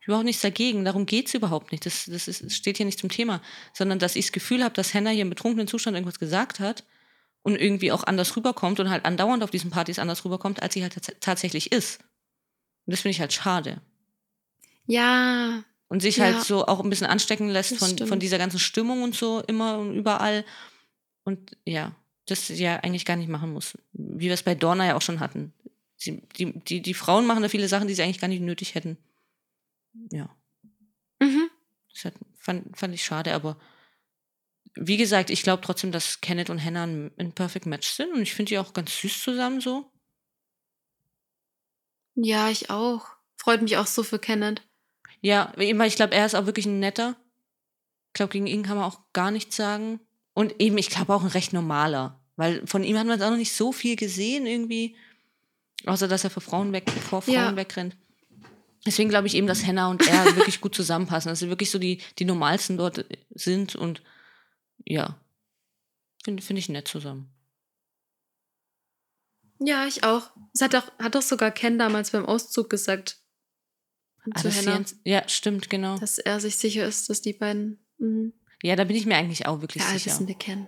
Überhaupt 0.06 0.26
nichts 0.26 0.42
dagegen. 0.44 0.86
Darum 0.86 1.06
geht's 1.08 1.34
überhaupt 1.34 1.72
nicht. 1.72 1.86
Das, 1.86 2.06
das, 2.06 2.28
ist, 2.28 2.44
das 2.44 2.56
steht 2.56 2.78
hier 2.78 2.86
nicht 2.86 3.00
zum 3.00 3.10
Thema. 3.10 3.42
Sondern, 3.74 3.98
dass 3.98 4.16
ich 4.16 4.26
das 4.26 4.32
Gefühl 4.34 4.64
habe, 4.64 4.76
dass 4.76 4.94
Hannah 4.94 5.10
hier 5.10 5.24
im 5.24 5.30
betrunkenen 5.30 5.68
Zustand 5.68 5.96
irgendwas 5.96 6.20
gesagt 6.20 6.60
hat 6.60 6.84
und 7.42 7.56
irgendwie 7.60 7.92
auch 7.92 8.04
anders 8.04 8.36
rüberkommt 8.38 8.80
und 8.80 8.90
halt 8.92 9.06
andauernd 9.06 9.44
auf 9.44 9.50
diesen 9.50 9.72
Partys 9.72 9.98
anders 9.98 10.24
rüberkommt, 10.26 10.62
als 10.62 10.74
sie 10.76 10.84
halt 10.84 10.94
tats 10.94 11.12
tatsächlich 11.22 11.72
ist. 11.72 12.02
Und 12.86 12.92
das 12.92 13.00
finde 13.02 13.14
ich 13.14 13.20
halt 13.20 13.34
schade. 13.34 13.82
Ja, 14.86 15.64
Und 15.88 16.02
sich 16.02 16.18
Ja. 16.18 16.26
halt 16.26 16.42
so 16.44 16.66
auch 16.66 16.84
ein 16.84 16.90
bisschen 16.90 17.08
anstecken 17.08 17.50
lässt 17.50 17.78
von, 17.78 17.90
stimmt. 17.90 18.10
von 18.10 18.20
dieser 18.20 18.38
ganzen 18.38 18.60
Stimmung 18.60 19.04
und 19.04 19.16
so 19.16 19.42
immer 19.42 19.78
und 19.78 19.94
überall. 19.96 20.44
Und 21.24 21.58
ja, 21.66 21.96
das 22.26 22.48
sie 22.48 22.64
ja 22.64 22.78
eigentlich 22.78 23.06
gar 23.06 23.16
nicht 23.18 23.30
machen 23.30 23.54
muss. 23.54 23.78
Wie 23.94 24.26
wir 24.26 24.34
es 24.34 24.44
bei 24.44 24.56
Dorna 24.56 24.86
ja 24.88 24.96
auch 24.96 25.02
schon 25.02 25.20
hatten. 25.20 25.54
Sie, 25.98 26.22
die, 26.38 26.60
die, 26.60 26.82
die 26.82 26.94
Frauen 26.94 27.26
machen 27.28 27.44
da 27.44 27.50
viele 27.50 27.68
Sachen, 27.68 27.88
die 27.88 27.94
sie 27.94 28.04
eigentlich 28.04 28.20
gar 28.20 28.28
nicht 28.28 28.42
nötig 28.42 28.76
hätten. 28.76 28.98
Ja, 30.12 30.36
mhm. 31.20 31.50
das 31.94 32.06
hat, 32.06 32.14
fand, 32.38 32.78
fand 32.78 32.94
ich 32.94 33.04
schade, 33.06 33.34
aber 33.34 33.58
wie 34.76 34.98
gesagt, 34.98 35.30
ich 35.30 35.42
glaube 35.44 35.64
trotzdem, 35.64 35.92
dass 35.94 36.20
Kenneth 36.20 36.50
und 36.50 36.62
Hannah 36.64 36.84
ein, 36.86 37.12
ein 37.18 37.32
Perfect 37.32 37.66
Match 37.66 37.88
sind 37.90 38.12
und 38.14 38.22
ich 38.22 38.34
finde 38.34 38.50
die 38.50 38.60
auch 38.60 38.74
ganz 38.74 38.98
süß 39.00 39.24
zusammen 39.24 39.62
so. 39.62 39.90
ja, 42.16 42.50
ich 42.50 42.70
auch. 42.70 43.08
Freut 43.38 43.62
mich 43.62 43.78
auch 43.78 43.88
so 43.88 44.04
für 44.04 44.20
Kenneth. 44.20 44.62
Ja, 45.22 45.54
ich 45.58 45.96
glaube, 45.96 46.14
er 46.14 46.26
ist 46.26 46.36
auch 46.36 46.46
wirklich 46.46 46.66
ein 46.66 46.80
netter. 46.80 47.16
Ich 48.10 48.14
glaube, 48.14 48.32
gegen 48.32 48.48
ihn 48.48 48.64
kann 48.64 48.78
man 48.78 48.86
auch 48.86 49.00
gar 49.14 49.32
nichts 49.32 49.56
sagen. 49.56 50.00
Und 50.34 50.60
eben, 50.62 50.78
ich 50.78 50.90
glaube 50.90 51.14
auch 51.14 51.22
ein 51.24 51.30
recht 51.30 51.54
normaler. 51.54 52.22
Weil 52.36 52.66
von 52.68 52.84
ihm 52.84 52.98
hat 52.98 53.08
man 53.08 53.18
jetzt 53.18 53.26
auch 53.26 53.32
noch 53.32 53.38
nicht 53.38 53.54
so 53.54 53.72
viel 53.72 53.96
gesehen 53.96 54.46
irgendwie. 54.46 54.96
Außer, 55.86 56.08
dass 56.08 56.24
er 56.24 56.30
vor 56.30 56.42
Frauen, 56.42 56.72
weg, 56.74 56.90
vor 56.90 57.22
Frauen 57.22 57.34
Ja. 57.34 57.56
wegrennt. 57.56 57.96
Deswegen 58.86 59.10
glaube 59.10 59.28
ich 59.28 59.36
eben, 59.36 59.48
dass 59.48 59.66
Hannah 59.66 59.90
und 59.90 60.08
er 60.08 60.26
wirklich 60.36 60.62
gut 60.62 60.76
zusammenpassen. 60.76 61.30
Dass 61.30 61.40
sie 61.40 61.50
wirklich 61.50 61.72
so 61.72 61.80
die, 61.80 62.02
die 62.20 62.26
normalsten 62.26 62.78
dort 62.78 63.06
sind 63.34 63.76
und 63.76 64.02
ja, 64.84 65.20
finde 66.24 66.44
find 66.44 66.60
ich 66.60 66.70
nett 66.70 66.88
zusammen. 66.88 67.32
Ja, 69.60 69.88
ich 69.88 70.04
auch. 70.04 70.32
Das 70.54 70.62
hat 70.62 70.74
doch, 70.74 70.92
hat 71.00 71.16
doch 71.16 71.22
sogar 71.22 71.52
Ken 71.52 71.80
damals 71.80 72.12
beim 72.12 72.26
Auszug 72.26 72.70
gesagt. 72.70 73.20
Ah, 74.34 74.40
zu 74.42 74.52
Hannah, 74.52 74.84
ja, 75.04 75.28
stimmt, 75.30 75.70
genau. 75.70 75.98
dass 76.00 76.18
er 76.18 76.40
sich 76.40 76.56
sicher 76.58 76.86
ist, 76.86 77.10
dass 77.10 77.22
die 77.22 77.34
beiden 77.34 77.80
mhm, 78.00 78.34
Ja, 78.64 78.76
da 78.76 78.84
bin 78.84 78.96
ich 78.96 79.06
mir 79.06 79.16
eigentlich 79.18 79.46
auch 79.46 79.62
wirklich 79.62 79.84
der 79.84 79.92
sicher. 79.94 80.12
Allwissende 80.12 80.36
kennen. 80.36 80.68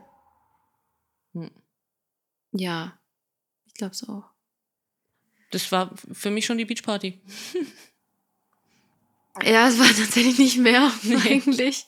Hm. 1.34 1.52
Ja, 2.52 3.00
ich 3.65 3.74
glaube 3.74 3.93
es 3.93 4.08
auch. 4.08 4.26
Das 5.52 5.72
war 5.72 5.96
für 6.12 6.30
mich 6.30 6.46
schon 6.46 6.58
die 6.58 6.65
Beachparty. 6.65 7.20
Ja, 9.43 9.67
es 9.67 9.78
war 9.78 9.86
tatsächlich 9.86 10.39
nicht 10.39 10.58
mehr, 10.58 10.91
Nee. 11.04 11.15
eigentlich. 11.17 11.86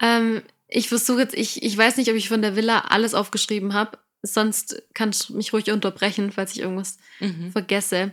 ähm, 0.00 0.42
ich 0.66 0.88
versuche 0.88 1.20
jetzt, 1.20 1.34
ich, 1.34 1.62
ich 1.62 1.76
weiß 1.76 1.96
nicht, 1.98 2.10
ob 2.10 2.16
ich 2.16 2.28
von 2.28 2.42
der 2.42 2.56
Villa 2.56 2.80
alles 2.80 3.14
aufgeschrieben 3.14 3.74
habe. 3.74 3.98
Sonst 4.22 4.82
kannst 4.94 5.28
du 5.28 5.36
mich 5.36 5.52
ruhig 5.52 5.70
unterbrechen, 5.70 6.32
falls 6.32 6.52
ich 6.52 6.60
irgendwas 6.60 6.98
Mhm. 7.20 7.52
vergesse. 7.52 8.12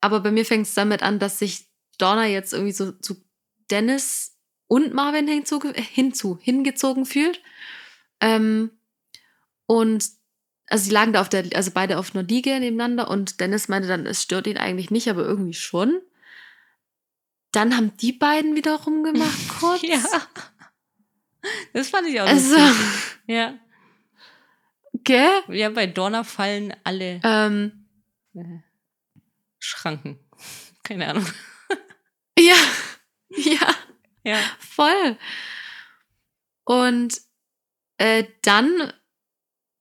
Aber 0.00 0.20
bei 0.20 0.30
mir 0.30 0.46
fängt 0.46 0.66
es 0.66 0.72
damit 0.74 1.02
an, 1.02 1.18
dass 1.18 1.38
sich 1.40 1.66
Donna 1.98 2.26
jetzt 2.26 2.52
irgendwie 2.52 2.72
so 2.72 2.92
zu 2.92 3.16
Dennis 3.70 4.36
und 4.66 4.94
Marvin 4.94 5.26
hinzu, 5.28 5.60
hinzu 5.74 6.38
hingezogen 6.40 7.06
fühlt. 7.06 7.40
Ähm, 8.20 8.70
und 9.66 10.04
also 10.66 10.84
sie 10.84 10.90
lagen 10.90 11.12
da 11.12 11.20
auf 11.20 11.28
der, 11.28 11.44
also 11.54 11.70
beide 11.72 11.98
auf 11.98 12.14
einer 12.14 12.24
Liege 12.26 12.58
nebeneinander 12.60 13.08
und 13.10 13.40
Dennis 13.40 13.68
meinte 13.68 13.88
dann, 13.88 14.06
es 14.06 14.22
stört 14.22 14.46
ihn 14.46 14.58
eigentlich 14.58 14.90
nicht, 14.90 15.08
aber 15.08 15.22
irgendwie 15.24 15.54
schon. 15.54 16.00
Dann 17.52 17.74
haben 17.76 17.96
die 17.96 18.12
beiden 18.12 18.54
wieder 18.54 18.74
rumgemacht 18.76 19.48
kurz. 19.60 19.82
Ja. 19.82 20.02
Das 21.72 21.88
fand 21.88 22.08
ich 22.08 22.20
auch 22.20 22.26
Also, 22.26 22.56
lustig. 22.56 22.76
Ja. 23.26 23.54
gell? 25.04 25.42
ja, 25.48 25.70
bei 25.70 25.86
Donna 25.86 26.24
fallen 26.24 26.74
alle 26.84 27.20
Ähm, 27.24 27.86
äh, 28.34 28.58
Schranken. 29.58 30.18
Keine 30.82 31.08
Ahnung. 31.08 31.26
ja, 33.36 33.74
ja. 34.24 34.38
Voll. 34.58 35.16
Und 36.64 37.20
äh, 37.98 38.24
dann, 38.42 38.92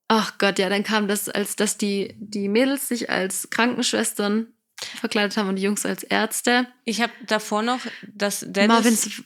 ach 0.07 0.37
Gott, 0.37 0.59
ja, 0.59 0.69
dann 0.69 0.83
kam 0.83 1.07
das, 1.07 1.29
als 1.29 1.55
dass 1.55 1.77
die, 1.77 2.15
die 2.17 2.49
Mädels 2.49 2.87
sich 2.87 3.09
als 3.09 3.49
Krankenschwestern 3.49 4.53
verkleidet 4.79 5.37
haben 5.37 5.49
und 5.49 5.55
die 5.55 5.63
Jungs 5.63 5.85
als 5.85 6.03
Ärzte. 6.03 6.67
Ich 6.85 7.01
habe 7.01 7.13
davor 7.25 7.61
noch, 7.61 7.79
dass 8.07 8.41
Dennis 8.47 8.67
Marvins, 8.67 9.23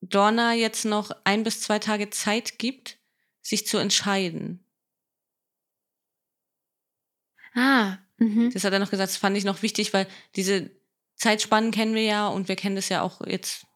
Donna 0.00 0.54
jetzt 0.54 0.84
noch 0.84 1.10
ein 1.24 1.42
bis 1.42 1.60
zwei 1.60 1.78
Tage 1.78 2.10
Zeit 2.10 2.58
gibt, 2.58 2.98
sich 3.42 3.66
zu 3.66 3.78
entscheiden. 3.78 4.64
ah, 7.54 7.98
mhm. 8.18 8.50
Das 8.52 8.64
hat 8.64 8.72
er 8.72 8.78
noch 8.78 8.90
gesagt, 8.90 9.10
das 9.10 9.16
fand 9.16 9.36
ich 9.36 9.44
noch 9.44 9.62
wichtig, 9.62 9.92
weil 9.94 10.06
diese 10.34 10.70
Zeitspannen 11.16 11.70
kennen 11.70 11.94
wir 11.94 12.02
ja 12.02 12.28
und 12.28 12.48
wir 12.48 12.56
kennen 12.56 12.76
das 12.76 12.88
ja 12.88 13.02
auch 13.02 13.20
jetzt 13.26 13.66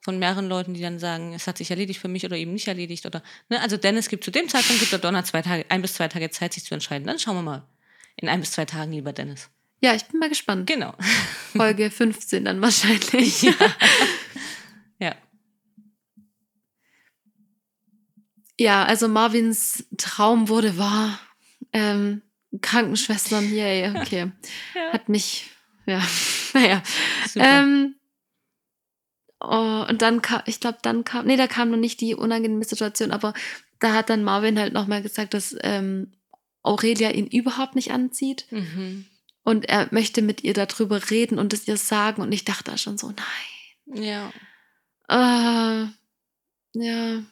von 0.00 0.18
mehreren 0.18 0.48
Leuten, 0.48 0.74
die 0.74 0.80
dann 0.80 0.98
sagen, 0.98 1.34
es 1.34 1.46
hat 1.46 1.58
sich 1.58 1.70
erledigt 1.70 2.00
für 2.00 2.08
mich 2.08 2.24
oder 2.24 2.36
eben 2.36 2.52
nicht 2.52 2.68
erledigt 2.68 3.04
oder 3.04 3.22
ne, 3.48 3.60
also 3.60 3.76
Dennis 3.76 4.08
gibt 4.08 4.24
zu 4.24 4.30
dem 4.30 4.48
Zeitpunkt 4.48 4.80
gibt 4.80 4.92
der 4.92 4.98
Donna 4.98 5.24
zwei 5.24 5.42
Tage, 5.42 5.66
ein 5.68 5.82
bis 5.82 5.94
zwei 5.94 6.08
Tage 6.08 6.30
Zeit, 6.30 6.54
sich 6.54 6.64
zu 6.64 6.74
entscheiden. 6.74 7.06
Dann 7.06 7.18
schauen 7.18 7.36
wir 7.36 7.42
mal. 7.42 7.68
In 8.16 8.28
ein 8.28 8.40
bis 8.40 8.52
zwei 8.52 8.64
Tagen, 8.64 8.92
lieber 8.92 9.12
Dennis. 9.12 9.50
Ja, 9.80 9.94
ich 9.94 10.04
bin 10.06 10.18
mal 10.18 10.28
gespannt. 10.28 10.66
Genau. 10.66 10.94
Folge 11.56 11.90
15 11.90 12.44
dann 12.44 12.60
wahrscheinlich. 12.60 13.42
ja. 13.42 13.52
ja. 14.98 15.14
Ja, 18.58 18.84
also 18.84 19.08
Marvins 19.08 19.84
Traum 19.96 20.48
wurde 20.48 20.78
wahr. 20.78 21.20
Ähm, 21.72 22.22
Krankenschwestern, 22.60 23.52
yay, 23.52 23.90
okay. 23.96 24.32
Ja. 24.74 24.92
Hat 24.92 25.08
mich, 25.08 25.50
ja, 25.88 26.02
naja. 26.54 26.82
Ähm, 27.34 27.94
oh, 29.40 29.84
und 29.88 30.02
dann 30.02 30.22
kam, 30.22 30.42
ich 30.46 30.60
glaube, 30.60 30.78
dann 30.82 31.04
kam, 31.04 31.26
nee, 31.26 31.36
da 31.36 31.46
kam 31.46 31.70
noch 31.70 31.78
nicht 31.78 32.00
die 32.00 32.14
unangenehme 32.14 32.64
Situation, 32.64 33.10
aber 33.10 33.32
da 33.80 33.94
hat 33.94 34.10
dann 34.10 34.24
Marvin 34.24 34.58
halt 34.58 34.72
nochmal 34.72 35.02
gesagt, 35.02 35.34
dass 35.34 35.56
ähm, 35.62 36.12
Aurelia 36.62 37.10
ihn 37.10 37.26
überhaupt 37.26 37.74
nicht 37.74 37.92
anzieht 37.92 38.46
mhm. 38.50 39.06
und 39.44 39.68
er 39.68 39.88
möchte 39.90 40.22
mit 40.22 40.44
ihr 40.44 40.54
darüber 40.54 41.10
reden 41.10 41.38
und 41.38 41.52
es 41.52 41.66
ihr 41.66 41.76
sagen 41.76 42.22
und 42.22 42.32
ich 42.32 42.44
dachte 42.44 42.70
da 42.70 42.76
schon 42.76 42.98
so, 42.98 43.08
nein. 43.08 44.04
Ja. 44.04 44.30
Äh, 45.08 45.86
ja. 46.74 47.22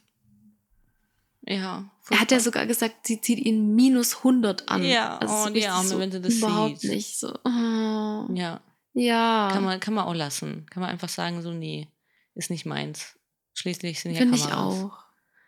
Ja. 1.47 1.89
Er 2.11 2.21
hat 2.21 2.33
ja 2.33 2.41
sogar 2.41 2.67
gesagt, 2.67 3.07
sie 3.07 3.21
zieht 3.21 3.39
ihn 3.39 3.75
minus 3.75 4.17
100 4.19 4.69
an. 4.69 4.83
Ja, 4.83 5.19
Also 5.19 5.49
oh, 5.49 5.53
die 5.53 5.67
Arme, 5.67 5.89
so 5.89 5.99
wenn 5.99 6.11
sie 6.11 6.21
das 6.21 6.35
Überhaupt 6.35 6.81
sieht. 6.81 6.91
nicht 6.91 7.19
so. 7.19 7.33
Oh, 7.45 8.27
Ja. 8.35 8.61
ja, 8.95 9.49
Kann 9.53 9.65
man, 9.65 9.79
kann 9.81 9.95
man 9.95 10.05
auch 10.07 10.15
lassen. 10.15 10.67
Kann 10.71 10.81
man 10.83 10.91
einfach 10.91 11.09
sagen, 11.09 11.43
so, 11.43 11.53
nee, 11.53 11.89
ist 12.35 12.51
nicht 12.51 12.67
meins. 12.67 13.17
Schließlich 13.55 14.01
sind 14.01 14.13
ja 14.13 14.19
finde 14.19 14.37
ich 14.37 14.49
Kameras. 14.49 14.83
auch. 14.85 15.05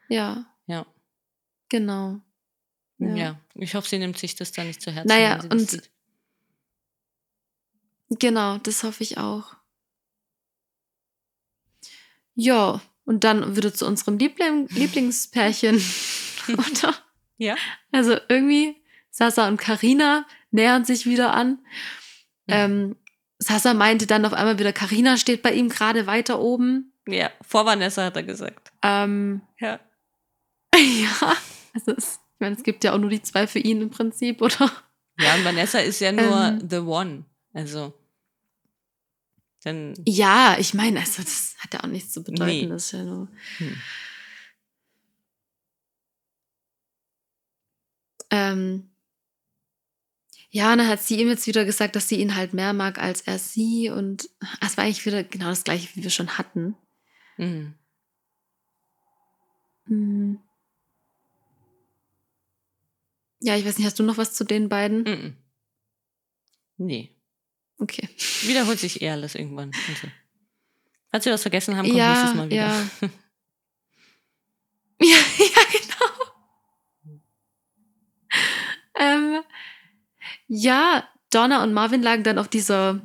Ja, 0.08 0.46
Ja. 0.66 0.86
genau. 1.68 2.20
ja. 2.98 3.14
Ja. 3.16 3.40
Ich 3.54 3.74
hoffe, 3.74 3.88
sie 3.88 3.98
nimmt 3.98 4.18
sich 4.18 4.36
das 4.36 4.52
dann 4.52 4.68
nicht 4.68 4.80
zu 4.80 4.90
Herzen. 4.92 5.08
Naja, 5.08 5.40
und-. 5.50 5.82
Genau, 8.10 8.58
das 8.58 8.84
hoffe 8.84 9.02
ich 9.02 9.18
auch. 9.18 9.54
Ja, 12.34 12.80
und 13.08 13.24
dann 13.24 13.56
wieder 13.56 13.72
zu 13.72 13.86
unserem 13.86 14.18
Liebling 14.18 14.68
Lieblingspärchen, 14.68 15.76
oder? 16.48 16.94
Ja. 17.38 17.56
Also 17.90 18.18
irgendwie, 18.28 18.76
Sasa 19.08 19.48
und 19.48 19.56
Karina 19.56 20.26
nähern 20.50 20.84
sich 20.84 21.06
wieder 21.06 21.32
an. 21.32 21.58
Ja. 22.46 22.64
Ähm, 22.66 22.96
Sasa 23.38 23.72
meinte 23.72 24.06
dann 24.06 24.26
auf 24.26 24.34
einmal 24.34 24.58
wieder, 24.58 24.74
Karina 24.74 25.16
steht 25.16 25.40
bei 25.40 25.52
ihm 25.54 25.70
gerade 25.70 26.06
weiter 26.06 26.38
oben. 26.38 26.92
Ja, 27.06 27.30
vor 27.40 27.64
Vanessa 27.64 28.04
hat 28.04 28.16
er 28.16 28.24
gesagt. 28.24 28.72
Ähm, 28.82 29.40
Ja. 29.58 29.80
ja, 30.76 31.32
also 31.72 31.92
es, 31.92 32.20
ich 32.34 32.40
meine, 32.40 32.56
es 32.56 32.62
gibt 32.62 32.84
ja 32.84 32.92
auch 32.92 32.98
nur 32.98 33.08
die 33.08 33.22
zwei 33.22 33.46
für 33.46 33.58
ihn 33.58 33.80
im 33.80 33.88
Prinzip, 33.90 34.42
oder? 34.42 34.70
Ja, 35.18 35.34
und 35.34 35.46
Vanessa 35.46 35.78
ist 35.78 36.00
ja 36.00 36.12
nur 36.12 36.44
Ähm. 36.44 36.68
the 36.68 36.76
one. 36.80 37.24
Also. 37.54 37.94
Dann. 39.64 39.94
Ja, 40.06 40.56
ich 40.58 40.74
meine, 40.74 41.00
also 41.00 41.22
das 41.22 41.56
hat 41.58 41.74
ja 41.74 41.80
auch 41.80 41.88
nichts 41.88 42.12
zu 42.12 42.22
bedeuten. 42.22 42.44
Nee. 42.46 42.66
Das 42.66 42.86
ist 42.86 42.92
ja 42.92 43.04
nur. 43.04 43.28
Hm. 43.58 43.76
Ähm, 48.30 48.90
ja, 50.50 50.72
und 50.72 50.78
dann 50.78 50.88
hat 50.88 51.02
sie 51.02 51.20
ihm 51.20 51.28
jetzt 51.28 51.46
wieder 51.46 51.64
gesagt, 51.64 51.94
dass 51.94 52.08
sie 52.08 52.20
ihn 52.20 52.34
halt 52.34 52.54
mehr 52.54 52.72
mag 52.72 52.98
als 52.98 53.20
er 53.22 53.38
sie. 53.38 53.90
Und 53.90 54.30
es 54.60 54.76
war 54.76 54.84
eigentlich 54.84 55.04
wieder 55.04 55.22
genau 55.24 55.46
das 55.48 55.64
gleiche, 55.64 55.94
wie 55.94 56.02
wir 56.02 56.10
schon 56.10 56.38
hatten. 56.38 56.74
Mhm. 57.36 57.74
Hm. 59.86 60.38
Ja, 63.40 63.56
ich 63.56 63.64
weiß 63.64 63.78
nicht, 63.78 63.86
hast 63.86 63.98
du 63.98 64.02
noch 64.02 64.18
was 64.18 64.34
zu 64.34 64.44
den 64.44 64.68
beiden? 64.68 65.02
Mhm. 65.02 65.36
Nee. 66.78 67.17
Okay. 67.78 68.08
Wiederholt 68.42 68.78
sich 68.80 69.00
eher 69.02 69.12
alles 69.12 69.34
irgendwann. 69.34 69.70
Also. 69.88 70.08
Falls 71.10 71.24
wir 71.24 71.32
was 71.32 71.42
vergessen 71.42 71.76
haben, 71.76 71.86
kommt 71.86 71.98
Ja, 71.98 72.10
nächstes 72.12 72.34
Mal 72.34 72.46
wieder. 72.50 72.56
ja. 72.56 72.88
Ja, 75.00 75.16
ja, 75.38 75.62
genau. 75.70 77.18
ähm, 78.98 79.42
ja, 80.48 81.08
Donna 81.30 81.62
und 81.62 81.72
Marvin 81.72 82.02
lagen 82.02 82.24
dann 82.24 82.38
auf 82.38 82.48
dieser 82.48 83.00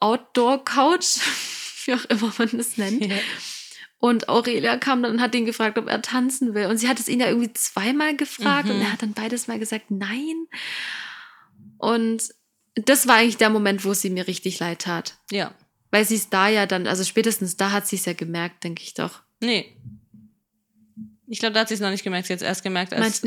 Outdoor-Couch, 0.00 1.18
wie 1.86 1.94
auch 1.94 2.04
immer 2.04 2.32
man 2.38 2.50
das 2.52 2.76
nennt. 2.76 3.04
Ja. 3.04 3.16
Und 3.98 4.28
Aurelia 4.28 4.76
kam 4.78 5.02
dann 5.02 5.12
und 5.12 5.20
hat 5.20 5.34
ihn 5.34 5.44
gefragt, 5.46 5.78
ob 5.78 5.88
er 5.88 6.02
tanzen 6.02 6.54
will. 6.54 6.66
Und 6.66 6.78
sie 6.78 6.88
hat 6.88 6.98
es 7.00 7.08
ihn 7.08 7.20
ja 7.20 7.26
irgendwie 7.28 7.52
zweimal 7.52 8.16
gefragt 8.16 8.66
Mhm. 8.68 8.74
und 8.76 8.80
er 8.82 8.92
hat 8.92 9.02
dann 9.02 9.12
beides 9.14 9.46
Mal 9.48 9.58
gesagt, 9.58 9.90
nein. 9.90 10.46
Und 11.78 12.32
das 12.74 13.06
war 13.06 13.16
eigentlich 13.16 13.36
der 13.36 13.50
Moment, 13.50 13.84
wo 13.84 13.94
sie 13.94 14.10
mir 14.10 14.26
richtig 14.26 14.58
leid 14.60 14.80
tat. 14.82 15.18
ja. 15.30 15.54
Weil 15.94 16.06
sie 16.06 16.14
es 16.14 16.30
da 16.30 16.48
ja 16.48 16.64
dann, 16.64 16.86
also 16.86 17.04
spätestens 17.04 17.58
da 17.58 17.70
hat 17.70 17.86
sie 17.86 17.96
es 17.96 18.06
ja 18.06 18.14
gemerkt, 18.14 18.64
denke 18.64 18.82
ich 18.82 18.94
doch. 18.94 19.20
Nee. 19.40 19.76
Ich 21.26 21.38
glaube, 21.38 21.52
da 21.52 21.60
hat 21.60 21.68
sie 21.68 21.74
es 21.74 21.80
noch 21.80 21.90
nicht 21.90 22.02
gemerkt. 22.02 22.26
Sie 22.28 22.32
hat 22.32 22.40
es 22.40 22.46
erst 22.46 22.62
gemerkt, 22.62 22.94
als, 22.94 23.22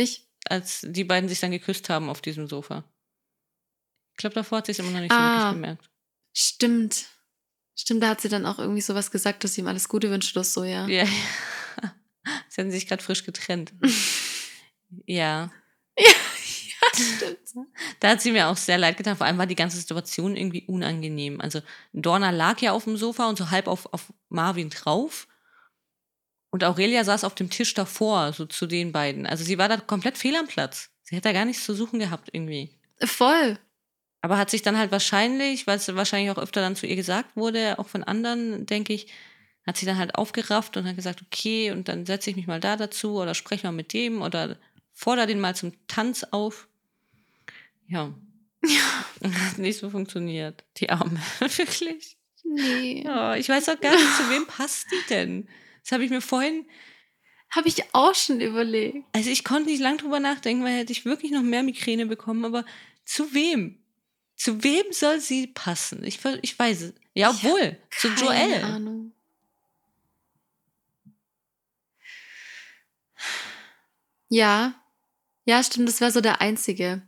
als 0.49 0.79
die 0.83 1.03
beiden 1.03 1.29
sich 1.29 1.39
dann 1.39 1.51
geküsst 1.51 1.89
haben 1.89 2.09
auf 2.09 2.21
diesem 2.21 2.47
Sofa. 2.47 2.83
Ich 4.13 4.17
glaube, 4.17 4.33
davor 4.33 4.57
hat 4.57 4.65
sie 4.65 4.71
es 4.71 4.79
immer 4.79 4.89
noch 4.89 4.99
nicht 4.99 5.11
so 5.11 5.15
Ah. 5.17 5.35
wirklich 5.37 5.53
gemerkt. 5.61 5.89
Stimmt. 6.33 7.05
Stimmt, 7.75 8.01
da 8.01 8.09
hat 8.09 8.21
sie 8.21 8.29
dann 8.29 8.47
auch 8.47 8.57
irgendwie 8.57 8.81
sowas 8.81 9.11
gesagt, 9.11 9.43
dass 9.43 9.53
sie 9.53 9.61
ihm 9.61 9.67
alles 9.67 9.87
Gute 9.87 10.09
wünscht 10.09 10.35
oder 10.35 10.43
so, 10.43 10.63
ja. 10.63 10.87
Ja. 10.87 11.05
Sie 12.49 12.61
hatten 12.61 12.71
sich 12.71 12.87
gerade 12.87 13.03
frisch 13.03 13.23
getrennt. 13.25 13.73
ja. 15.05 15.51
Da 17.99 18.09
hat 18.09 18.21
sie 18.21 18.31
mir 18.31 18.47
auch 18.47 18.57
sehr 18.57 18.77
leid 18.77 18.97
getan. 18.97 19.17
Vor 19.17 19.25
allem 19.25 19.37
war 19.37 19.47
die 19.47 19.55
ganze 19.55 19.77
Situation 19.77 20.35
irgendwie 20.35 20.63
unangenehm. 20.67 21.41
Also 21.41 21.61
Dorna 21.93 22.31
lag 22.31 22.59
ja 22.61 22.71
auf 22.71 22.83
dem 22.83 22.97
Sofa 22.97 23.27
und 23.29 23.37
so 23.37 23.51
halb 23.51 23.67
auf, 23.67 23.91
auf 23.93 24.13
Marvin 24.29 24.69
drauf. 24.69 25.27
Und 26.49 26.63
Aurelia 26.63 27.03
saß 27.03 27.23
auf 27.23 27.35
dem 27.35 27.49
Tisch 27.49 27.73
davor, 27.73 28.31
so 28.33 28.45
zu 28.45 28.65
den 28.65 28.91
beiden. 28.91 29.25
Also 29.25 29.43
sie 29.43 29.57
war 29.57 29.67
da 29.67 29.77
komplett 29.77 30.17
fehl 30.17 30.35
am 30.35 30.47
Platz. 30.47 30.89
Sie 31.03 31.15
hätte 31.15 31.29
da 31.29 31.33
gar 31.33 31.45
nichts 31.45 31.65
zu 31.65 31.75
suchen 31.75 31.99
gehabt 31.99 32.29
irgendwie. 32.31 32.71
Voll. 33.03 33.59
Aber 34.21 34.37
hat 34.37 34.49
sich 34.49 34.61
dann 34.61 34.77
halt 34.77 34.91
wahrscheinlich, 34.91 35.67
weil 35.67 35.77
es 35.77 35.95
wahrscheinlich 35.95 36.31
auch 36.31 36.41
öfter 36.41 36.61
dann 36.61 36.75
zu 36.75 36.87
ihr 36.87 36.95
gesagt 36.95 37.35
wurde, 37.35 37.77
auch 37.77 37.87
von 37.87 38.03
anderen, 38.03 38.65
denke 38.65 38.93
ich, 38.93 39.11
hat 39.67 39.77
sie 39.77 39.85
dann 39.85 39.97
halt 39.97 40.15
aufgerafft 40.15 40.77
und 40.77 40.87
hat 40.87 40.95
gesagt, 40.95 41.21
okay, 41.21 41.71
und 41.71 41.87
dann 41.87 42.05
setze 42.05 42.29
ich 42.29 42.35
mich 42.35 42.47
mal 42.47 42.59
da 42.59 42.75
dazu 42.75 43.19
oder 43.19 43.33
spreche 43.33 43.67
mal 43.67 43.73
mit 43.73 43.93
dem 43.93 44.21
oder 44.21 44.57
fordere 44.93 45.27
den 45.27 45.39
mal 45.39 45.55
zum 45.55 45.73
Tanz 45.87 46.23
auf. 46.31 46.67
Ja. 47.87 48.13
Ja. 48.63 49.05
Hat 49.49 49.57
nicht 49.57 49.79
so 49.79 49.89
funktioniert. 49.89 50.63
Die 50.77 50.89
Arme. 50.89 51.19
Wirklich. 51.39 52.17
Nee. 52.43 53.03
Ja, 53.03 53.35
ich 53.35 53.49
weiß 53.49 53.69
auch 53.69 53.79
gar 53.79 53.91
nicht, 53.95 54.15
zu 54.17 54.29
wem 54.29 54.45
passt 54.45 54.87
die 54.91 55.09
denn? 55.09 55.47
Das 55.81 55.91
habe 55.91 56.03
ich 56.03 56.09
mir 56.11 56.21
vorhin, 56.21 56.65
Habe 57.49 57.67
ich 57.67 57.83
auch 57.93 58.13
schon 58.15 58.39
überlegt. 58.41 59.03
also 59.13 59.29
ich 59.29 59.43
konnte 59.43 59.69
nicht 59.69 59.81
lang 59.81 59.97
drüber 59.97 60.19
nachdenken, 60.19 60.63
weil 60.63 60.77
hätte 60.79 60.91
ich 60.91 61.05
wirklich 61.05 61.31
noch 61.31 61.41
mehr 61.43 61.63
Migräne 61.63 62.05
bekommen, 62.05 62.45
aber 62.45 62.65
zu 63.03 63.33
wem? 63.33 63.79
Zu 64.35 64.63
wem 64.63 64.83
soll 64.91 65.19
sie 65.21 65.47
passen? 65.47 66.03
Ich, 66.03 66.19
ich 66.41 66.57
weiß 66.59 66.81
es. 66.81 66.93
Ja, 67.13 67.31
Ich 67.31 67.39
zu 67.99 68.09
Keine 68.09 68.21
Joel. 68.21 68.63
Ahnung. 68.63 69.11
Ja. 74.29 74.73
Ja, 75.45 75.63
stimmt, 75.63 75.87
das 75.87 76.01
wäre 76.01 76.11
so 76.11 76.21
der 76.21 76.41
einzige. 76.41 77.01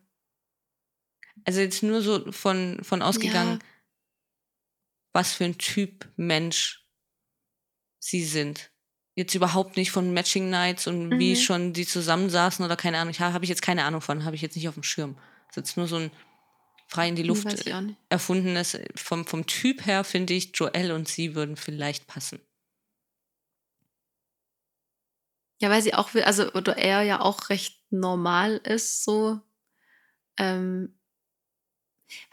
Also 1.48 1.62
jetzt 1.62 1.82
nur 1.82 2.02
so 2.02 2.30
von, 2.32 2.84
von 2.84 3.02
ausgegangen, 3.02 3.60
Ja. 3.62 3.66
was 5.14 5.34
für 5.34 5.46
ein 5.46 5.58
Typ 5.58 6.06
Mensch 6.18 6.86
sie 8.00 8.24
sind. 8.26 8.72
Jetzt 9.16 9.34
überhaupt 9.34 9.78
nicht 9.78 9.92
von 9.92 10.14
Matching 10.14 10.50
Nights 10.50 10.88
und 10.88 11.18
wie 11.20 11.32
Mhm. 11.32 11.40
schon 11.40 11.74
die 11.74 11.88
zusammensaßen 11.88 12.64
oder 12.66 12.76
keine 12.76 12.98
Ahnung. 13.00 13.12
Ich 13.12 13.22
habe 13.22 13.44
ich 13.46 13.50
jetzt 13.50 13.62
keine 13.62 13.86
Ahnung 13.86 14.02
von, 14.02 14.26
habe 14.26 14.36
ich 14.36 14.42
jetzt 14.42 14.56
nicht 14.56 14.68
auf 14.68 14.74
dem 14.76 14.84
Schirm. 14.84 15.16
Das 15.48 15.52
ist 15.52 15.56
jetzt 15.70 15.78
nur 15.78 15.88
so 15.88 15.96
ein 15.96 16.12
frei 16.90 17.08
in 17.10 17.16
die 17.16 17.24
Luft 17.24 17.48
erfundenes. 18.10 18.78
Vom, 18.96 19.26
vom 19.26 19.46
Typ 19.48 19.86
her 19.86 20.04
finde 20.04 20.34
ich, 20.34 20.52
Joel 20.54 20.92
und 20.92 21.08
sie 21.08 21.34
würden 21.34 21.56
vielleicht 21.56 22.08
passen. 22.08 22.40
Ja, 25.62 25.70
weil 25.70 25.82
sie 25.82 25.94
auch, 25.94 26.14
will- 26.14 26.24
also, 26.24 26.52
oder 26.54 26.78
er 26.78 27.02
ja 27.02 27.22
auch 27.22 27.50
recht 27.50 27.82
normal 27.90 28.58
ist, 28.58 29.04
so. 29.04 29.40
Ähm, 30.38 30.97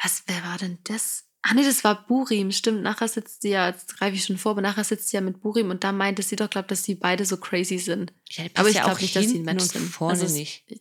was, 0.02 0.22
wer 0.26 0.42
war 0.44 0.58
denn 0.58 0.78
das? 0.84 1.24
Ah, 1.42 1.52
nee, 1.54 1.62
das 1.64 1.84
war 1.84 2.06
Burim, 2.06 2.52
stimmt. 2.52 2.82
Nachher 2.82 3.06
sitzt 3.08 3.42
sie 3.42 3.50
ja, 3.50 3.68
jetzt 3.68 3.98
greife 3.98 4.16
ich 4.16 4.24
schon 4.24 4.38
vor, 4.38 4.52
aber 4.52 4.62
nachher 4.62 4.84
sitzt 4.84 5.08
sie 5.08 5.16
ja 5.16 5.20
mit 5.20 5.40
Burim 5.42 5.68
und 5.70 5.84
da 5.84 5.92
meinte 5.92 6.22
sie 6.22 6.36
doch, 6.36 6.48
glaube 6.48 6.68
dass 6.68 6.82
die 6.82 6.94
beide 6.94 7.26
so 7.26 7.36
crazy 7.36 7.78
sind. 7.78 8.12
Ja, 8.30 8.44
Aber 8.54 8.68
ich 8.70 8.76
ja 8.76 8.84
glaub 8.84 8.96
auch 8.96 9.00
nicht, 9.00 9.14
dass 9.14 9.28
sie 9.28 9.40
ein 9.40 9.48
und 9.48 9.60
sind. 9.60 9.82
vorne 9.90 10.20
Also 10.20 10.34
nicht. 10.34 10.64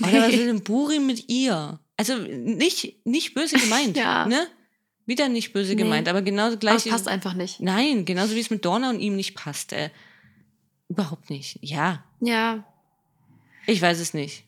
Oder 0.00 0.22
was 0.22 0.32
will 0.32 0.46
denn 0.46 0.62
Buri 0.64 0.98
mit 0.98 1.28
ihr? 1.28 1.80
Also 1.96 2.16
nicht, 2.16 3.04
nicht 3.06 3.34
böse 3.34 3.56
gemeint. 3.60 3.96
Ja. 3.96 4.26
Ne? 4.26 4.46
Wieder 5.06 5.28
nicht 5.28 5.52
böse 5.52 5.74
Nee. 5.74 5.82
gemeint, 5.82 6.08
aber 6.08 6.22
genauso 6.22 6.52
Aber 6.52 6.60
gleich. 6.60 6.84
es 6.86 6.90
passt 6.92 7.08
einfach 7.08 7.34
nicht. 7.34 7.60
Nein, 7.60 8.04
genauso 8.04 8.34
wie 8.34 8.40
es 8.40 8.50
mit 8.50 8.64
Dorna 8.64 8.90
und 8.90 9.00
ihm 9.00 9.16
nicht 9.16 9.34
passt. 9.34 9.72
Äh, 9.72 9.90
überhaupt 10.88 11.30
nicht. 11.30 11.58
Ja, 11.62 12.04
Ja, 12.20 12.64
ich 13.66 13.80
weiß 13.82 13.98
es 14.00 14.12
nicht. 14.14 14.44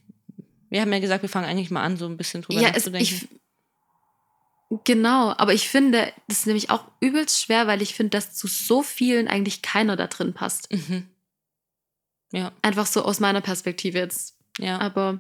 Wir 0.71 0.81
haben 0.81 0.93
ja 0.93 1.01
gesagt, 1.01 1.23
wir 1.23 1.29
fangen 1.29 1.47
eigentlich 1.49 1.71
mal 1.71 1.83
an, 1.83 1.97
so 1.97 2.07
ein 2.07 2.17
bisschen 2.17 2.43
drüber 2.43 2.61
ja 2.61 2.69
es, 2.69 2.87
nachzudenken. 2.87 3.29
ich, 4.71 4.83
genau, 4.85 5.35
aber 5.37 5.53
ich 5.53 5.69
finde, 5.69 6.13
das 6.29 6.39
ist 6.39 6.47
nämlich 6.47 6.71
auch 6.71 6.85
übelst 7.01 7.43
schwer, 7.43 7.67
weil 7.67 7.83
ich 7.83 7.95
finde, 7.95 8.11
dass 8.11 8.35
zu 8.35 8.47
so 8.47 8.83
vielen 8.83 9.29
eigentlich 9.29 9.63
keiner 9.63 9.97
da 9.97 10.07
drin 10.07 10.33
passt. 10.33 10.73
mhm. 10.73 11.09
Ja, 12.33 12.53
Einfach 12.63 12.87
so 12.87 13.05
aus 13.05 13.19
meiner 13.19 13.41
Perspektive 13.41 13.99
jetzt. 13.99 14.37
ja. 14.59 14.79
Aber 14.79 15.19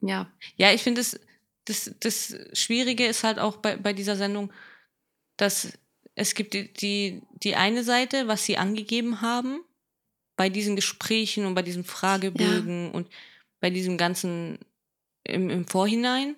ja, 0.00 0.30
Ja, 0.56 0.72
ich 0.72 0.82
finde, 0.82 1.00
das, 1.00 1.18
das, 1.64 1.94
das 2.00 2.34
Schwierige 2.52 3.06
ist 3.06 3.24
halt 3.24 3.38
auch 3.38 3.56
bei, 3.56 3.76
bei 3.76 3.92
dieser 3.92 4.16
Sendung, 4.16 4.52
dass 5.36 5.78
es 6.16 6.34
gibt 6.34 6.54
die, 6.54 6.72
die, 6.72 7.22
die 7.42 7.56
eine 7.56 7.84
Seite, 7.84 8.26
was 8.26 8.44
sie 8.44 8.56
angegeben 8.56 9.20
haben, 9.20 9.60
bei 10.36 10.48
diesen 10.48 10.76
Gesprächen 10.76 11.46
und 11.46 11.54
bei 11.54 11.62
diesen 11.62 11.84
Fragebögen 11.84 12.90
und 12.90 13.08
bei 13.66 13.70
diesem 13.70 13.98
ganzen 13.98 14.60
im, 15.24 15.50
im 15.50 15.66
Vorhinein. 15.66 16.36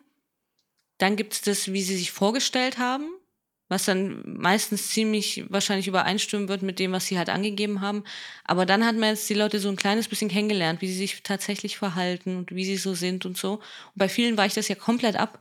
Dann 0.97 1.15
gibt 1.15 1.35
es 1.35 1.43
das, 1.43 1.71
wie 1.75 1.83
sie 1.83 1.95
sich 1.95 2.11
vorgestellt 2.11 2.79
haben, 2.79 3.05
was 3.69 3.85
dann 3.85 4.23
meistens 4.25 4.89
ziemlich 4.89 5.45
wahrscheinlich 5.51 5.89
übereinstimmen 5.89 6.49
wird 6.49 6.63
mit 6.63 6.79
dem, 6.79 6.93
was 6.93 7.05
sie 7.05 7.19
halt 7.19 7.29
angegeben 7.29 7.83
haben. 7.83 8.03
Aber 8.45 8.65
dann 8.65 8.83
hat 8.83 8.97
man 8.97 9.11
jetzt 9.11 9.29
die 9.29 9.35
Leute 9.35 9.61
so 9.61 9.69
ein 9.69 9.77
kleines 9.77 10.09
bisschen 10.09 10.31
kennengelernt, 10.31 10.81
wie 10.81 10.89
sie 10.89 10.97
sich 10.97 11.23
tatsächlich 11.23 11.77
verhalten 11.77 12.39
und 12.39 12.55
wie 12.55 12.65
sie 12.65 12.79
so 12.79 12.95
sind 12.95 13.27
und 13.27 13.37
so. 13.37 13.57
Und 13.57 13.97
bei 13.97 14.09
vielen 14.09 14.39
weicht 14.39 14.57
das 14.57 14.69
ja 14.69 14.75
komplett 14.75 15.17
ab 15.17 15.39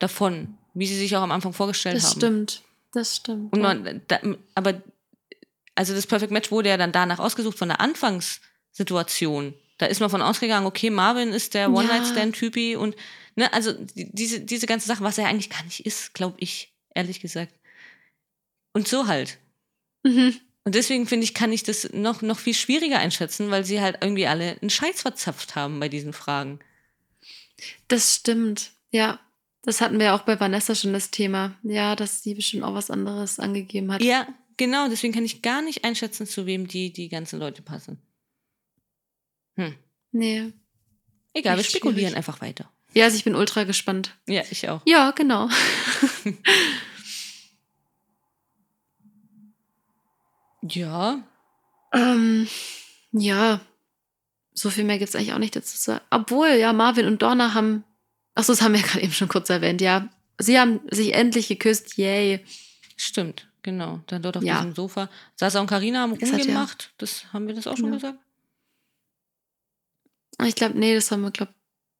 davon, 0.00 0.58
wie 0.74 0.88
sie 0.88 0.98
sich 0.98 1.14
auch 1.16 1.22
am 1.22 1.30
Anfang 1.30 1.52
vorgestellt 1.52 1.94
das 1.94 2.10
haben. 2.10 2.18
stimmt. 2.18 2.62
Das 2.92 3.14
stimmt. 3.14 3.52
Und 3.52 3.62
ja. 3.62 3.74
man, 3.74 4.02
da, 4.08 4.18
aber 4.56 4.82
also 5.76 5.94
das 5.94 6.08
Perfect 6.08 6.32
Match 6.32 6.50
wurde 6.50 6.70
ja 6.70 6.76
dann 6.76 6.90
danach 6.90 7.20
ausgesucht 7.20 7.56
von 7.56 7.68
der 7.68 7.80
Anfangssituation. 7.80 9.54
Da 9.78 9.86
ist 9.86 10.00
man 10.00 10.10
von 10.10 10.22
ausgegangen, 10.22 10.66
okay, 10.66 10.90
Marvin 10.90 11.30
ist 11.32 11.54
der 11.54 11.62
Ja. 11.62 11.68
One-Night-Stand-Typi 11.68 12.76
und 12.76 12.94
ne, 13.34 13.52
also 13.52 13.72
die- 13.72 14.10
diese, 14.14 14.40
diese 14.40 14.66
ganze 14.66 14.86
Sache, 14.86 15.02
was 15.02 15.18
er 15.18 15.26
eigentlich 15.26 15.50
gar 15.50 15.64
nicht 15.64 15.84
ist, 15.84 16.14
glaube 16.14 16.36
ich, 16.38 16.72
ehrlich 16.94 17.20
gesagt. 17.20 17.52
Und 18.72 18.86
so 18.88 19.06
halt. 19.06 19.38
Mhm. 20.04 20.36
Und 20.64 20.74
deswegen 20.74 21.06
finde 21.06 21.24
ich, 21.24 21.34
kann 21.34 21.52
ich 21.52 21.62
das 21.62 21.90
noch, 21.92 22.22
noch 22.22 22.38
viel 22.38 22.54
schwieriger 22.54 22.98
einschätzen, 22.98 23.50
weil 23.50 23.64
sie 23.64 23.80
halt 23.80 23.98
irgendwie 24.00 24.26
alle 24.26 24.58
einen 24.60 24.70
Scheiß 24.70 25.02
verzapft 25.02 25.56
haben 25.56 25.78
bei 25.80 25.88
diesen 25.88 26.12
Fragen. 26.12 26.60
Das 27.88 28.14
stimmt. 28.14 28.72
Ja. 28.90 29.20
Das 29.62 29.80
hatten 29.80 29.98
wir 29.98 30.06
ja 30.06 30.16
auch 30.16 30.22
bei 30.22 30.38
Vanessa 30.38 30.74
schon 30.74 30.92
das 30.92 31.10
Thema. 31.10 31.54
Ja, 31.62 31.96
dass 31.96 32.22
sie 32.22 32.34
bestimmt 32.34 32.64
auch 32.64 32.74
was 32.74 32.90
anderes 32.90 33.38
angegeben 33.40 33.90
hat. 33.92 34.02
Ja, 34.02 34.26
genau, 34.56 34.88
deswegen 34.88 35.12
kann 35.14 35.24
ich 35.24 35.42
gar 35.42 35.62
nicht 35.62 35.84
einschätzen, 35.84 36.26
zu 36.26 36.44
wem 36.46 36.66
die, 36.68 36.92
die 36.92 37.08
ganzen 37.08 37.38
Leute 37.38 37.62
passen. 37.62 37.98
Hm. 39.56 39.74
Nee. 40.12 40.52
Egal, 41.32 41.56
wir 41.56 41.64
spekulieren 41.64 41.98
schwierig. 41.98 42.16
einfach 42.16 42.40
weiter. 42.40 42.70
Ja, 42.92 43.04
also 43.06 43.16
ich 43.16 43.24
bin 43.24 43.34
ultra 43.34 43.64
gespannt. 43.64 44.14
Ja, 44.26 44.42
ich 44.50 44.68
auch. 44.68 44.80
Ja, 44.86 45.10
genau. 45.10 45.48
Ja, 50.62 51.22
ähm, 51.92 52.48
ja. 53.12 53.60
So 54.54 54.70
viel 54.70 54.84
mehr 54.84 54.98
gibt 54.98 55.08
es 55.08 55.16
eigentlich 55.16 55.32
auch 55.32 55.38
nicht 55.38 55.56
dazu 55.56 55.76
zu 55.76 55.82
sagen. 55.82 56.04
Obwohl, 56.10 56.48
ja, 56.50 56.72
Marvin 56.72 57.06
und 57.06 57.22
Donna 57.22 57.54
haben. 57.54 57.84
Achso, 58.34 58.52
das 58.52 58.62
haben 58.62 58.72
wir 58.72 58.80
ja 58.80 58.86
gerade 58.90 59.02
eben 59.04 59.12
schon 59.12 59.28
kurz 59.28 59.50
erwähnt, 59.50 59.80
ja. 59.80 60.08
Sie 60.38 60.58
haben 60.58 60.80
sich 60.90 61.14
endlich 61.14 61.48
geküsst, 61.48 61.96
yay. 61.96 62.44
stimmt, 62.96 63.48
genau. 63.62 64.00
Dann 64.06 64.22
dort 64.22 64.36
auf 64.36 64.42
Ja. 64.42 64.56
diesem 64.58 64.74
Sofa. 64.74 65.08
Sasa 65.36 65.60
und 65.60 65.66
Karina 65.68 66.00
haben 66.00 66.12
hat 66.12 66.20
ja- 66.22 66.28
rumgemacht. 66.28 66.92
Das 66.98 67.32
haben 67.32 67.46
wir 67.46 67.54
das 67.54 67.66
auch 67.66 67.76
schon 67.76 67.92
gesagt. 67.92 68.18
Ah, 70.38 70.46
Ich 70.46 70.54
glaube, 70.54 70.78
nee, 70.78 70.94
das 70.94 71.10
haben 71.10 71.22
wir, 71.22 71.30
glaub. 71.30 71.48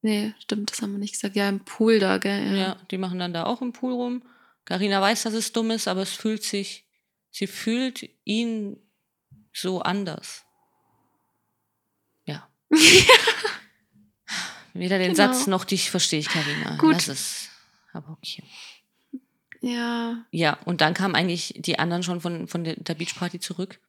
Nee, 0.02 0.34
stimmt, 0.38 0.70
das 0.70 0.82
haben 0.82 0.92
wir 0.92 0.98
nicht 0.98 1.12
gesagt. 1.14 1.34
Ja, 1.36 1.48
im 1.48 1.60
Pool 1.64 1.98
da, 1.98 2.18
gell? 2.18 2.56
Ja. 2.56 2.76
die 2.90 2.98
machen 2.98 3.18
dann 3.18 3.32
da 3.32 3.44
auch 3.44 3.62
im 3.62 3.72
Pool 3.72 3.92
rum. 3.92 4.22
Karina 4.66 5.00
weiß, 5.00 5.22
dass 5.22 5.32
es 5.34 5.52
dumm 5.52 5.70
ist, 5.70 5.88
aber 5.88 6.02
es 6.02 6.12
fühlt 6.12 6.42
sich, 6.42 6.86
sie 7.30 7.46
fühlt 7.46 8.08
ihn 8.24 8.76
so 9.52 9.80
anders. 9.80 10.44
Ja. 12.26 12.48
Weder 14.74 14.98
den 14.98 15.14
Genau. 15.14 15.32
Satz 15.32 15.46
noch 15.46 15.64
dich 15.64 15.90
verstehe 15.90 16.18
ich, 16.20 16.28
Karina. 16.28 16.76
Gut. 16.76 16.94
Das 16.96 17.08
ist 17.08 17.50
aber 17.92 18.10
okay. 18.10 18.42
Ja. 19.60 20.24
Ja, 20.32 20.54
und 20.64 20.80
dann 20.80 20.94
kamen 20.94 21.14
eigentlich 21.14 21.54
die 21.56 21.78
anderen 21.78 22.02
schon 22.02 22.20
von, 22.20 22.48
von 22.48 22.64
der, 22.64 22.74
der 22.76 22.94
Beachparty 22.94 23.38
zurück. 23.40 23.80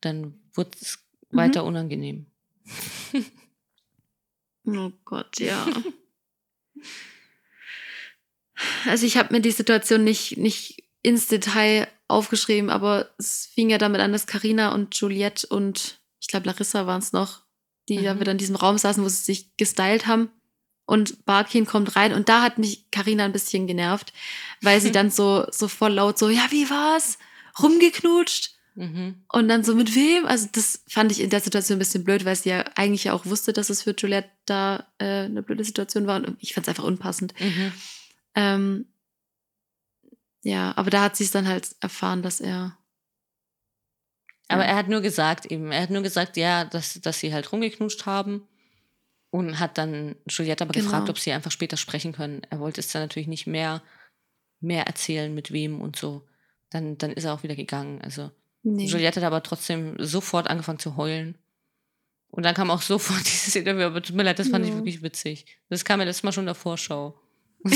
Dann 0.00 0.34
wurde 0.52 0.70
es 0.80 0.98
Mhm. 1.30 1.36
weiter 1.38 1.64
unangenehm. 1.64 2.26
Oh 4.66 4.90
Gott, 5.04 5.38
ja. 5.40 5.66
Also 8.86 9.04
ich 9.04 9.16
habe 9.16 9.32
mir 9.34 9.40
die 9.40 9.50
Situation 9.50 10.04
nicht, 10.04 10.36
nicht 10.36 10.84
ins 11.02 11.26
Detail 11.26 11.88
aufgeschrieben, 12.08 12.70
aber 12.70 13.10
es 13.18 13.46
fing 13.52 13.68
ja 13.70 13.78
damit 13.78 14.00
an, 14.00 14.12
dass 14.12 14.26
Karina 14.26 14.72
und 14.72 14.94
Juliette 14.94 15.46
und 15.48 16.00
ich 16.20 16.28
glaube 16.28 16.46
Larissa 16.46 16.86
waren 16.86 17.00
es 17.00 17.12
noch, 17.12 17.42
die 17.88 18.02
da 18.02 18.14
Mhm. 18.14 18.20
wieder 18.20 18.32
in 18.32 18.38
diesem 18.38 18.56
Raum 18.56 18.78
saßen, 18.78 19.02
wo 19.04 19.08
sie 19.08 19.22
sich 19.22 19.56
gestylt 19.56 20.06
haben. 20.06 20.30
Und 20.86 21.24
Barkin 21.24 21.64
kommt 21.66 21.96
rein 21.96 22.12
und 22.12 22.28
da 22.28 22.42
hat 22.42 22.58
mich 22.58 22.90
Karina 22.90 23.24
ein 23.24 23.32
bisschen 23.32 23.66
genervt, 23.66 24.12
weil 24.60 24.80
sie 24.80 24.92
dann 24.92 25.10
so, 25.10 25.46
so 25.50 25.68
voll 25.68 25.94
laut 25.94 26.18
so, 26.18 26.28
ja, 26.28 26.46
wie 26.50 26.68
war's? 26.70 27.18
Rumgeknutscht? 27.62 28.53
Mhm. 28.74 29.24
Und 29.32 29.48
dann 29.48 29.62
so 29.62 29.74
mit 29.74 29.94
wem? 29.94 30.26
Also 30.26 30.48
das 30.52 30.82
fand 30.88 31.12
ich 31.12 31.20
in 31.20 31.30
der 31.30 31.40
Situation 31.40 31.76
ein 31.76 31.78
bisschen 31.78 32.04
blöd, 32.04 32.24
weil 32.24 32.34
sie 32.36 32.48
ja 32.50 32.64
eigentlich 32.74 33.04
ja 33.04 33.12
auch 33.12 33.24
wusste, 33.26 33.52
dass 33.52 33.70
es 33.70 33.82
für 33.82 33.94
Juliette 33.96 34.30
da 34.46 34.86
äh, 34.98 35.24
eine 35.24 35.42
blöde 35.42 35.64
Situation 35.64 36.06
war. 36.06 36.16
Und 36.16 36.36
ich 36.40 36.54
fand 36.54 36.66
es 36.66 36.68
einfach 36.68 36.84
unpassend. 36.84 37.34
Mhm. 37.40 37.72
Ähm, 38.34 38.86
ja, 40.42 40.72
aber 40.76 40.90
da 40.90 41.02
hat 41.04 41.16
sie 41.16 41.24
es 41.24 41.30
dann 41.30 41.46
halt 41.48 41.76
erfahren, 41.80 42.22
dass 42.22 42.40
er. 42.40 42.76
Aber 44.48 44.62
Ja. 44.64 44.70
er 44.70 44.76
hat 44.76 44.88
nur 44.88 45.00
gesagt 45.00 45.46
eben, 45.46 45.72
er 45.72 45.82
hat 45.82 45.90
nur 45.90 46.02
gesagt, 46.02 46.36
ja, 46.36 46.64
dass, 46.64 47.00
dass 47.00 47.20
sie 47.20 47.32
halt 47.32 47.50
rumgeknutscht 47.50 48.04
haben 48.06 48.46
und 49.30 49.58
hat 49.58 49.78
dann 49.78 50.16
Juliette 50.28 50.64
aber 50.64 50.72
Genau. 50.72 50.84
gefragt, 50.86 51.08
ob 51.08 51.18
sie 51.18 51.32
einfach 51.32 51.50
später 51.50 51.76
sprechen 51.76 52.12
können. 52.12 52.42
Er 52.50 52.60
wollte 52.60 52.80
es 52.80 52.88
dann 52.92 53.02
natürlich 53.02 53.28
nicht 53.28 53.46
mehr, 53.46 53.82
mehr 54.60 54.86
erzählen, 54.86 55.32
mit 55.32 55.50
wem 55.52 55.80
und 55.80 55.96
so. 55.96 56.26
Dann, 56.70 56.98
dann 56.98 57.12
ist 57.12 57.24
er 57.24 57.32
auch 57.32 57.42
wieder 57.42 57.56
gegangen. 57.56 58.00
Also 58.02 58.30
Nee. 58.64 58.86
Juliette 58.86 59.20
hat 59.20 59.26
aber 59.26 59.42
trotzdem 59.42 59.94
sofort 59.98 60.48
angefangen 60.48 60.78
zu 60.78 60.96
heulen. 60.96 61.38
Und 62.28 62.42
dann 62.44 62.54
kam 62.54 62.70
auch 62.70 62.82
sofort 62.92 63.20
dieses 63.24 63.54
Interview, 63.54 63.84
aber 63.84 64.02
tut 64.02 64.16
mir 64.16 64.22
leid, 64.24 64.38
das 64.38 64.48
fand 64.48 64.64
ich 64.64 64.70
Ja. 64.72 64.76
wirklich 64.78 65.02
witzig. 65.02 65.46
Das 65.68 65.84
kam 65.84 66.00
ja 66.00 66.06
letztes 66.06 66.22
Mal 66.24 66.32
schon 66.32 66.42
in 66.42 66.46
der 66.46 66.54
Vorschau. 66.54 67.20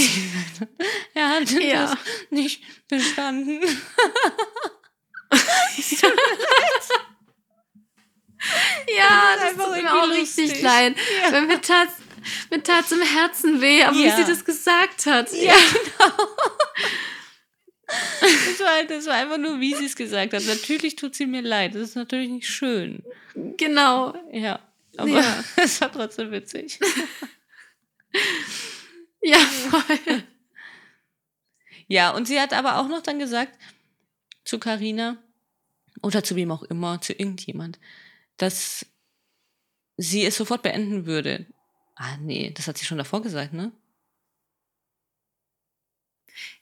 Er 1.14 1.28
hat 1.30 1.50
Ja. 1.50 1.86
das 1.90 1.96
nicht 2.30 2.62
bestanden. 2.88 3.60
Ja, 8.96 9.34
Das 9.36 9.56
das 9.56 9.64
tut 9.66 9.82
mir 9.82 9.90
auch 9.92 10.02
irgendwie 10.04 10.20
richtig 10.20 10.44
lustig. 10.46 10.62
leid. 10.62 10.96
Ja. 11.22 11.32
Weil 11.32 11.42
mir 11.46 11.60
tat 11.60 11.88
mir 12.50 12.62
tat's 12.62 12.92
im 12.92 13.02
Herzen 13.02 13.60
weh, 13.60 13.82
aber 13.82 13.96
wie 13.96 14.10
sie 14.10 14.24
das 14.24 14.44
gesagt 14.44 15.06
hat. 15.06 15.32
Ja, 15.32 15.54
genau. 15.72 16.28
Das 17.88 18.60
war, 18.60 18.74
halt, 18.74 18.90
das 18.90 19.06
war 19.06 19.14
einfach 19.14 19.38
nur, 19.38 19.60
wie 19.60 19.74
sie 19.74 19.86
es 19.86 19.96
gesagt 19.96 20.34
hat. 20.34 20.44
Natürlich 20.44 20.96
tut 20.96 21.14
sie 21.14 21.26
mir 21.26 21.40
leid. 21.42 21.74
Das 21.74 21.82
ist 21.82 21.94
natürlich 21.96 22.28
nicht 22.28 22.48
schön. 22.48 23.02
Genau. 23.56 24.14
Ja. 24.32 24.60
Aber 24.96 25.08
Ja. 25.08 25.44
es 25.56 25.80
war 25.80 25.90
trotzdem 25.90 26.30
witzig. 26.30 26.78
Ja, 29.20 29.38
voll. 29.38 30.22
Ja, 31.88 32.10
und 32.12 32.26
sie 32.28 32.40
hat 32.40 32.52
aber 32.52 32.78
auch 32.78 32.88
noch 32.88 33.02
dann 33.02 33.18
gesagt 33.18 33.58
zu 34.44 34.58
Karina 34.58 35.18
oder 36.02 36.22
zu 36.22 36.36
wem 36.36 36.52
auch 36.52 36.62
immer, 36.62 37.00
zu 37.00 37.12
irgendjemand, 37.12 37.78
dass 38.36 38.86
sie 39.96 40.24
es 40.24 40.36
sofort 40.36 40.62
beenden 40.62 41.04
würde. 41.06 41.46
Ah, 41.96 42.16
nee, 42.18 42.52
das 42.56 42.68
hat 42.68 42.78
sie 42.78 42.84
schon 42.86 42.98
davor 42.98 43.22
gesagt, 43.22 43.52
ne? 43.52 43.72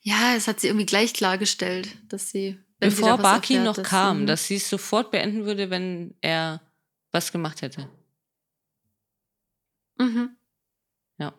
Ja, 0.03 0.35
es 0.35 0.47
hat 0.49 0.61
sie 0.61 0.69
irgendwie 0.69 0.87
gleich 0.87 1.15
klargestellt, 1.15 1.97
dass 2.09 2.31
sie. 2.31 2.51
sie 2.53 2.59
Bevor 2.79 3.13
was 3.19 3.23
Barkin 3.23 3.57
erfährt, 3.59 3.77
noch 3.77 3.83
dass, 3.83 3.89
kam, 3.91 4.27
dass 4.27 4.47
sie 4.47 4.57
es 4.57 4.69
sofort 4.69 5.11
beenden 5.11 5.45
würde, 5.45 5.71
wenn 5.71 6.15
er 6.21 6.61
was 7.13 7.33
gemacht 7.33 7.63
hätte. 7.63 7.89
Mhm. 9.99 10.37
Ja. 11.19 11.35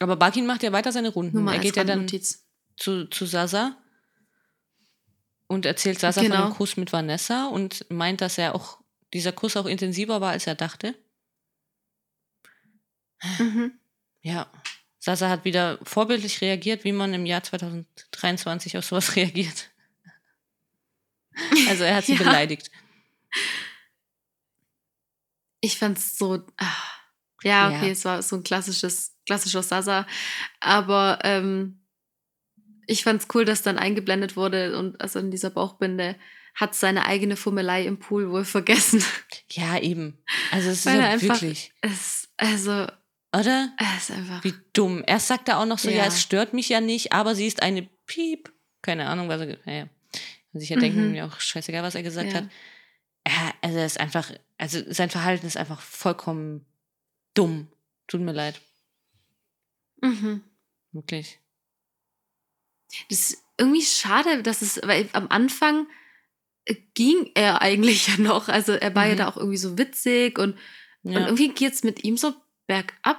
Aber 0.00 0.16
Barkin 0.16 0.46
macht 0.46 0.62
ja 0.62 0.72
weiter 0.72 0.92
seine 0.92 1.08
Runden. 1.08 1.42
Nur 1.42 1.52
er 1.52 1.58
geht 1.58 1.76
ja 1.76 1.84
dann 1.84 2.08
zu, 2.76 3.06
zu 3.08 3.26
Sasa 3.26 3.76
und 5.48 5.66
erzählt 5.66 5.98
Sasa 5.98 6.20
Genau. 6.20 6.36
von 6.36 6.50
dem 6.50 6.56
Kuss 6.56 6.76
mit 6.76 6.92
Vanessa 6.92 7.46
und 7.48 7.90
meint, 7.90 8.20
dass 8.20 8.38
er 8.38 8.54
auch, 8.54 8.78
dieser 9.12 9.32
Kuss 9.32 9.56
auch 9.56 9.66
intensiver 9.66 10.20
war, 10.20 10.32
als 10.32 10.46
er 10.46 10.54
dachte. 10.54 10.94
Mhm. 13.38 13.72
Ja. 14.22 14.50
Sasa 15.06 15.28
hat 15.30 15.44
wieder 15.44 15.78
vorbildlich 15.84 16.40
reagiert, 16.40 16.82
wie 16.82 16.90
man 16.90 17.14
im 17.14 17.26
Jahr 17.26 17.40
2023 17.40 18.76
auf 18.76 18.84
sowas 18.84 19.14
reagiert. 19.16 19.70
Also 21.68 21.84
er 21.84 21.94
hat 21.94 22.06
sie 22.06 22.14
Ja. 22.14 22.18
beleidigt. 22.24 22.72
Ich 25.60 25.78
fand's 25.78 26.18
so. 26.18 26.44
Ah, 26.56 26.66
ja, 27.44 27.68
okay, 27.68 27.86
Ja. 27.86 27.92
es 27.92 28.04
war 28.04 28.20
so 28.22 28.34
ein 28.36 28.42
klassisches, 28.42 29.16
klassischer 29.26 29.62
Sasa. 29.62 30.08
Aber 30.58 31.20
ähm, 31.22 31.84
ich 32.88 33.04
fand's 33.04 33.28
cool, 33.32 33.44
dass 33.44 33.62
dann 33.62 33.78
eingeblendet 33.78 34.36
wurde 34.36 34.76
und 34.76 35.00
also 35.00 35.20
in 35.20 35.30
dieser 35.30 35.50
Bauchbinde 35.50 36.16
hat 36.56 36.74
seine 36.74 37.04
eigene 37.04 37.36
Fummelei 37.36 37.84
im 37.86 38.00
Pool 38.00 38.30
wohl 38.30 38.44
vergessen. 38.44 39.04
Ja, 39.52 39.78
eben. 39.78 40.18
Also 40.50 40.70
es 40.70 40.78
ist 40.78 40.84
ja 40.86 41.20
wirklich, 41.22 41.72
Es, 41.80 42.28
also, 42.38 42.88
oder? 43.34 43.72
es 43.96 44.08
ist 44.10 44.16
einfach. 44.16 44.42
Wie 44.44 44.54
dumm. 44.72 45.02
Erst 45.06 45.28
sagt 45.28 45.48
er 45.48 45.58
auch 45.58 45.66
noch 45.66 45.78
so, 45.78 45.90
ja. 45.90 45.96
Ja. 45.98 46.06
es 46.06 46.20
stört 46.20 46.52
mich 46.52 46.68
ja 46.68 46.80
nicht, 46.80 47.12
aber 47.12 47.34
sie 47.34 47.46
ist 47.46 47.62
eine 47.62 47.82
Piep. 48.06 48.52
Keine 48.82 49.08
Ahnung, 49.08 49.28
was 49.28 49.40
er, 49.40 49.58
naja. 49.64 49.88
Und 50.52 50.60
sicher 50.60 50.76
Mhm. 50.76 50.80
denken 50.80 51.12
mir 51.12 51.26
auch 51.26 51.38
scheißegal, 51.40 51.82
was 51.82 51.94
er 51.94 52.02
gesagt 52.02 52.30
Ja. 52.32 52.38
hat. 52.38 52.48
Ja, 53.26 53.52
also 53.60 53.78
er 53.78 53.86
ist 53.86 53.98
einfach, 54.00 54.30
also 54.58 54.80
sein 54.92 55.10
Verhalten 55.10 55.46
ist 55.46 55.56
einfach 55.56 55.80
vollkommen 55.80 56.64
dumm. 57.34 57.68
Tut 58.06 58.20
mir 58.20 58.32
leid. 58.32 58.60
Mhm. 60.00 60.42
Wirklich. 60.92 61.40
Das 63.10 63.18
ist 63.18 63.42
irgendwie 63.58 63.82
schade, 63.82 64.42
dass 64.42 64.62
es, 64.62 64.80
weil 64.84 65.08
am 65.12 65.26
Anfang 65.28 65.86
äh, 66.66 66.74
ging 66.94 67.30
er 67.34 67.60
eigentlich 67.62 68.06
ja 68.16 68.16
noch. 68.18 68.48
Also 68.48 68.72
er 68.72 68.94
war 68.94 69.06
ja 69.06 69.14
Mhm. 69.14 69.18
da 69.18 69.28
auch 69.28 69.36
irgendwie 69.36 69.56
so 69.58 69.76
witzig 69.76 70.38
und, 70.38 70.56
und 71.02 71.12
Ja, 71.12 71.20
irgendwie 71.26 71.48
geht's 71.48 71.82
mit 71.82 72.04
ihm 72.04 72.16
so 72.16 72.34
bergab. 72.66 73.18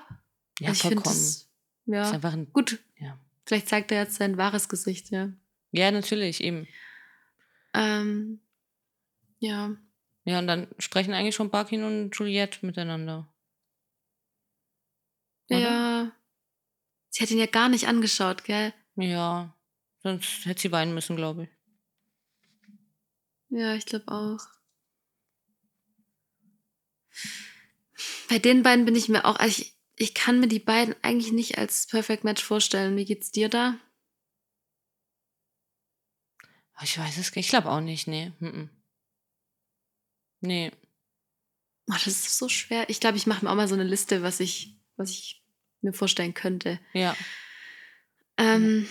ja 0.59 0.71
ich 0.71 0.81
vollkommen. 0.81 1.03
das- 1.03 1.15
ist 1.15 1.49
ja, 1.85 2.11
einfach 2.11 2.33
ein, 2.33 2.51
gut. 2.51 2.79
ja. 2.97 3.17
Vielleicht 3.45 3.69
zeigt 3.69 3.91
er 3.91 4.03
jetzt 4.03 4.15
sein 4.15 4.37
wahres 4.37 4.67
Gesicht, 4.67 5.09
ja. 5.09 5.31
ja, 5.71 5.89
natürlich, 5.91 6.43
eben. 6.43 6.67
Ähm, 7.73 8.41
ja. 9.39 9.75
Ja, 10.25 10.39
und 10.39 10.47
dann 10.47 10.67
sprechen 10.79 11.13
eigentlich 11.13 11.35
schon 11.35 11.49
Barkin 11.49 11.83
und 11.83 12.13
Juliette 12.13 12.65
miteinander. 12.65 13.33
Oder? 15.49 15.59
Ja. 15.59 16.11
Sie 17.09 17.23
hat 17.23 17.31
ihn 17.31 17.39
ja 17.39 17.45
gar 17.45 17.69
nicht 17.69 17.87
angeschaut, 17.87 18.43
gell? 18.43 18.73
Ja, 18.97 19.55
sonst 20.03 20.45
hätte 20.45 20.61
sie 20.61 20.71
weinen 20.73 20.93
müssen, 20.93 21.15
glaube 21.15 21.43
ich. 21.43 21.49
Ja, 23.49 23.75
ich 23.75 23.85
glaube 23.85 24.11
auch. 24.11 24.39
Bei 28.29 28.39
den 28.39 28.63
beiden 28.63 28.85
bin 28.85 28.95
ich 28.95 29.09
mir 29.09 29.25
auch, 29.25 29.37
also 29.37 29.61
ich, 29.61 29.73
ich 29.95 30.13
kann 30.13 30.39
mir 30.39 30.47
die 30.47 30.59
beiden 30.59 30.95
eigentlich 31.01 31.31
nicht 31.31 31.57
als 31.57 31.87
Perfect 31.87 32.23
Match 32.23 32.43
vorstellen. 32.43 32.95
Wie 32.95 33.05
geht's 33.05 33.31
dir 33.31 33.49
da? 33.49 33.77
Aber 36.73 36.83
Ich 36.83 36.97
weiß 36.97 37.17
es, 37.17 37.35
ich 37.35 37.49
glaube 37.49 37.69
auch 37.71 37.81
nicht, 37.81 38.07
nee. 38.07 38.31
Nee. 40.41 40.71
Oh, 41.89 41.93
das 41.93 42.07
ist 42.07 42.37
so 42.37 42.49
schwer. 42.49 42.89
Ich 42.89 42.99
glaube, 42.99 43.17
ich 43.17 43.25
mache 43.25 43.43
mir 43.43 43.51
auch 43.51 43.55
mal 43.55 43.67
so 43.67 43.73
eine 43.73 43.83
Liste, 43.83 44.21
was 44.21 44.39
ich, 44.39 44.77
was 44.95 45.09
ich 45.09 45.43
mir 45.81 45.93
vorstellen 45.93 46.33
könnte. 46.33 46.79
Ja. 46.93 47.15
Ähm, 48.37 48.87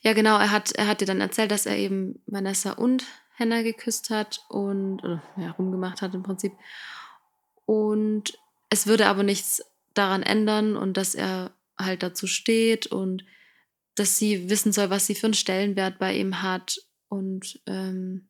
ja, 0.00 0.14
genau, 0.14 0.38
er 0.38 0.50
hat, 0.50 0.72
er 0.72 0.86
hat 0.86 1.00
dir 1.00 1.06
dann 1.06 1.20
erzählt, 1.20 1.50
dass 1.50 1.66
er 1.66 1.76
eben 1.76 2.22
Vanessa 2.26 2.72
und 2.72 3.04
Hannah 3.38 3.62
geküsst 3.62 4.10
hat 4.10 4.40
und 4.48 5.02
oder, 5.04 5.22
ja, 5.36 5.50
rumgemacht 5.52 6.02
hat 6.02 6.14
im 6.14 6.22
Prinzip. 6.22 6.52
Und 7.64 8.38
es 8.70 8.86
würde 8.86 9.06
aber 9.06 9.22
nichts 9.22 9.62
daran 9.94 10.22
ändern 10.22 10.76
und 10.76 10.96
dass 10.96 11.14
er 11.14 11.52
halt 11.78 12.02
dazu 12.02 12.26
steht 12.26 12.86
und 12.86 13.24
dass 13.94 14.18
sie 14.18 14.48
wissen 14.50 14.72
soll, 14.72 14.90
was 14.90 15.06
sie 15.06 15.14
für 15.14 15.26
einen 15.26 15.34
Stellenwert 15.34 15.98
bei 15.98 16.16
ihm 16.16 16.42
hat. 16.42 16.78
Und 17.08 17.60
ähm, 17.66 18.28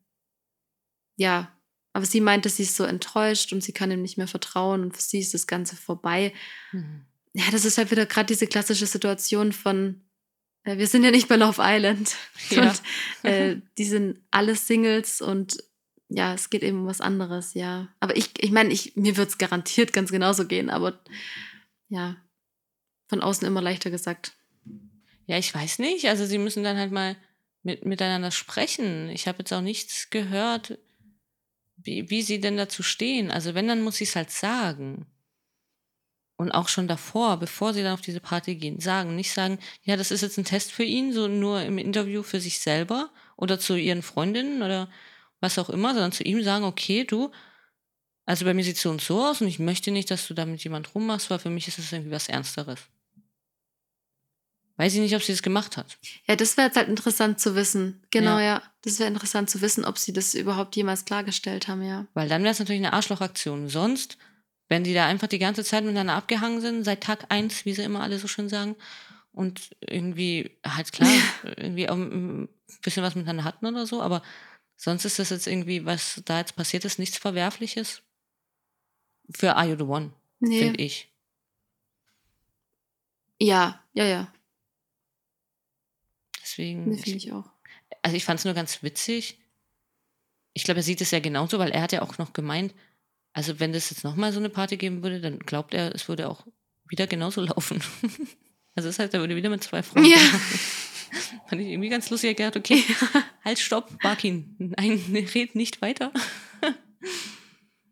ja, 1.15 1.51
aber 1.93 2.05
sie 2.05 2.21
meinte, 2.21 2.49
sie 2.49 2.63
ist 2.63 2.75
so 2.75 2.83
enttäuscht 2.83 3.51
und 3.53 3.63
sie 3.63 3.73
kann 3.73 3.91
ihm 3.91 4.01
nicht 4.01 4.17
mehr 4.17 4.27
vertrauen 4.27 4.83
und 4.83 4.95
für 4.95 5.01
sie 5.01 5.19
ist 5.19 5.33
das 5.33 5.47
Ganze 5.47 5.75
vorbei 5.75 6.33
Mhm. 6.71 7.05
ja, 7.33 7.45
das 7.51 7.65
ist 7.65 7.77
halt 7.77 7.91
wieder 7.91 8.05
gerade 8.05 8.27
diese 8.27 8.47
klassische 8.47 8.85
Situation 8.85 9.51
von, 9.51 10.01
wir 10.75 10.87
sind 10.87 11.03
ja 11.03 11.11
nicht 11.11 11.27
bei 11.27 11.35
Love 11.35 11.61
Island. 11.63 12.15
Ja. 12.49 12.69
Und 12.69 12.81
äh, 13.29 13.57
die 13.77 13.83
sind 13.83 14.21
alle 14.31 14.55
Singles 14.55 15.21
und 15.21 15.57
ja, 16.07 16.33
es 16.33 16.49
geht 16.49 16.63
eben 16.63 16.81
um 16.81 16.87
was 16.87 17.01
anderes, 17.01 17.53
ja. 17.53 17.89
Aber 17.99 18.15
ich, 18.15 18.31
ich 18.41 18.51
meine, 18.51 18.71
ich, 18.71 18.95
mir 18.95 19.17
wird 19.17 19.29
es 19.29 19.37
garantiert 19.37 19.91
ganz 19.91 20.11
genauso 20.11 20.45
gehen, 20.45 20.69
aber 20.69 20.99
ja, 21.89 22.15
von 23.07 23.21
außen 23.21 23.45
immer 23.45 23.61
leichter 23.61 23.89
gesagt. 23.89 24.33
Ja, 25.25 25.37
ich 25.37 25.53
weiß 25.53 25.79
nicht. 25.79 26.07
Also 26.07 26.25
sie 26.25 26.37
müssen 26.37 26.63
dann 26.63 26.77
halt 26.77 26.91
mal 26.91 27.17
mit, 27.63 27.85
miteinander 27.85 28.31
sprechen. 28.31 29.09
Ich 29.09 29.27
habe 29.27 29.39
jetzt 29.39 29.51
auch 29.51 29.61
nichts 29.61 30.09
gehört, 30.09 30.77
wie, 31.75 32.09
wie 32.09 32.21
sie 32.21 32.39
denn 32.39 32.55
dazu 32.55 32.83
stehen. 32.83 33.29
Also 33.29 33.53
wenn, 33.53 33.67
dann 33.67 33.81
muss 33.81 33.99
ich 33.99 34.09
es 34.09 34.15
halt 34.15 34.31
sagen. 34.31 35.05
Und 36.37 36.51
auch 36.51 36.69
schon 36.69 36.87
davor, 36.87 37.37
bevor 37.37 37.73
sie 37.73 37.81
dann 37.81 37.93
auf 37.93 38.01
diese 38.01 38.19
Party 38.19 38.55
gehen, 38.55 38.79
sagen. 38.79 39.15
Nicht 39.15 39.33
sagen, 39.33 39.57
ja, 39.83 39.97
das 39.97 40.11
ist 40.11 40.21
jetzt 40.21 40.37
ein 40.37 40.45
Test 40.45 40.71
für 40.71 40.83
ihn, 40.83 41.11
so 41.11 41.27
nur 41.27 41.63
im 41.63 41.79
Interview 41.79 42.21
für 42.23 42.39
sich 42.39 42.59
selber 42.59 43.09
oder 43.35 43.59
zu 43.59 43.75
ihren 43.75 44.03
Freundinnen 44.03 44.61
oder 44.61 44.87
was 45.39 45.57
auch 45.57 45.69
immer, 45.69 45.93
sondern 45.93 46.11
zu 46.11 46.23
ihm 46.23 46.43
sagen, 46.43 46.63
okay, 46.63 47.03
du, 47.05 47.31
also 48.25 48.45
bei 48.45 48.53
mir 48.53 48.63
sieht 48.63 48.75
es 48.75 48.81
so 48.83 48.89
und 48.91 49.01
so 49.01 49.25
aus 49.25 49.41
und 49.41 49.47
ich 49.47 49.57
möchte 49.57 49.89
nicht, 49.89 50.11
dass 50.11 50.27
du 50.27 50.33
da 50.35 50.45
mit 50.45 50.63
jemand 50.63 50.93
rummachst, 50.93 51.29
weil 51.31 51.39
für 51.39 51.49
mich 51.49 51.67
ist 51.67 51.79
das 51.79 51.91
irgendwie 51.91 52.11
was 52.11 52.29
Ernsteres. 52.29 52.81
weiß 54.77 54.93
ich 54.93 54.99
nicht, 54.99 55.15
ob 55.15 55.23
sie 55.23 55.31
das 55.31 55.41
gemacht 55.41 55.75
hat. 55.77 55.97
Ja, 56.27 56.35
das 56.35 56.55
wäre 56.55 56.67
jetzt 56.67 56.77
halt 56.77 56.87
interessant 56.87 57.39
zu 57.39 57.55
wissen. 57.55 58.03
Genau, 58.11 58.37
Ja. 58.37 58.43
ja. 58.43 58.63
Das 58.83 58.99
wäre 58.99 59.09
interessant 59.09 59.49
zu 59.49 59.61
wissen, 59.61 59.85
ob 59.85 59.97
sie 59.97 60.13
das 60.13 60.33
überhaupt 60.35 60.75
jemals 60.75 61.03
klargestellt 61.05 61.67
haben, 61.67 61.81
ja. 61.81 62.05
Weil 62.13 62.29
dann 62.29 62.43
wäre 62.43 62.51
es 62.51 62.59
natürlich 62.59 62.81
eine 62.85 62.93
Arschlochaktion. 62.93 63.69
Sonst, 63.69 64.17
wenn 64.69 64.83
die 64.83 64.93
da 64.93 65.05
einfach 65.07 65.27
die 65.27 65.39
ganze 65.39 65.63
Zeit 65.63 65.83
miteinander 65.83 66.13
abgehangen 66.15 66.61
sind, 66.61 66.83
seit 66.83 67.01
Tag 67.01 67.25
eins, 67.29 67.65
wie 67.65 67.73
sie 67.73 67.83
immer 67.83 68.01
alle 68.01 68.19
so 68.19 68.27
schön 68.27 68.49
sagen, 68.49 68.75
und 69.31 69.75
irgendwie, 69.81 70.57
halt 70.65 70.91
klar, 70.91 71.09
irgendwie 71.57 71.87
ein 71.87 72.49
bisschen 72.81 73.03
was 73.03 73.15
miteinander 73.15 73.43
hatten 73.43 73.65
oder 73.65 73.85
so, 73.85 74.01
aber 74.01 74.23
sonst 74.75 75.05
ist 75.05 75.19
das 75.19 75.29
jetzt 75.29 75.47
irgendwie, 75.47 75.85
was 75.85 76.21
da 76.25 76.39
jetzt 76.39 76.55
passiert 76.55 76.85
ist, 76.85 76.99
nichts 76.99 77.17
Verwerfliches. 77.17 78.01
Für 79.35 79.55
Are 79.55 79.67
You 79.69 79.75
the 79.77 79.83
One, 79.83 80.13
Nee. 80.39 80.59
finde 80.59 80.81
ich. 80.81 81.13
Ja, 83.39 83.83
ja, 83.93 84.05
ja. 84.05 84.33
Deswegen, 86.41 86.89
Nee, 86.89 86.97
finde 86.97 87.17
ich 87.17 87.31
auch. 87.31 87.49
also 88.01 88.15
ich 88.17 88.25
fand 88.25 88.39
es 88.39 88.45
nur 88.45 88.53
ganz 88.53 88.81
witzig. 88.83 89.39
Ich 90.53 90.63
glaube, 90.63 90.79
er 90.79 90.83
sieht 90.83 91.01
es 91.01 91.11
ja 91.11 91.19
genauso, 91.19 91.59
weil 91.59 91.71
er 91.71 91.81
hat 91.83 91.91
ja 91.91 92.01
auch 92.01 92.17
noch 92.17 92.33
gemeint, 92.33 92.73
also 93.37 93.59
wenn 93.59 93.71
das 93.71 93.91
jetzt 93.91 94.03
nochmal 94.03 94.33
so 94.33 94.39
eine 94.39 94.49
Party 94.49 94.77
geben 94.77 95.03
würde, 95.03 95.21
dann 95.21 95.37
glaubt 95.37 95.75
er, 95.75 95.93
es 95.93 96.07
würde 96.09 96.27
auch 96.27 96.47
wieder 96.89 97.05
genauso 97.05 97.41
laufen. 97.45 97.83
Also 98.73 98.89
das 98.89 98.97
heißt, 98.97 99.13
er 99.13 99.19
würde 99.19 99.35
wieder 99.35 99.51
mit 99.51 99.63
zwei 99.63 99.83
Frauen. 99.83 100.05
Ja. 100.05 100.17
Fand 101.47 101.61
ich 101.61 101.67
irgendwie 101.67 101.89
ganz 101.89 102.09
lustig. 102.09 102.39
Er 102.39 102.47
hat 102.47 102.53
gedacht, 102.55 102.71
okay, 102.71 102.83
halt, 103.45 103.59
stopp, 103.59 104.01
Barkin. 104.01 104.55
Nein, 104.57 104.99
red 105.35 105.53
nicht 105.53 105.83
weiter. 105.83 106.11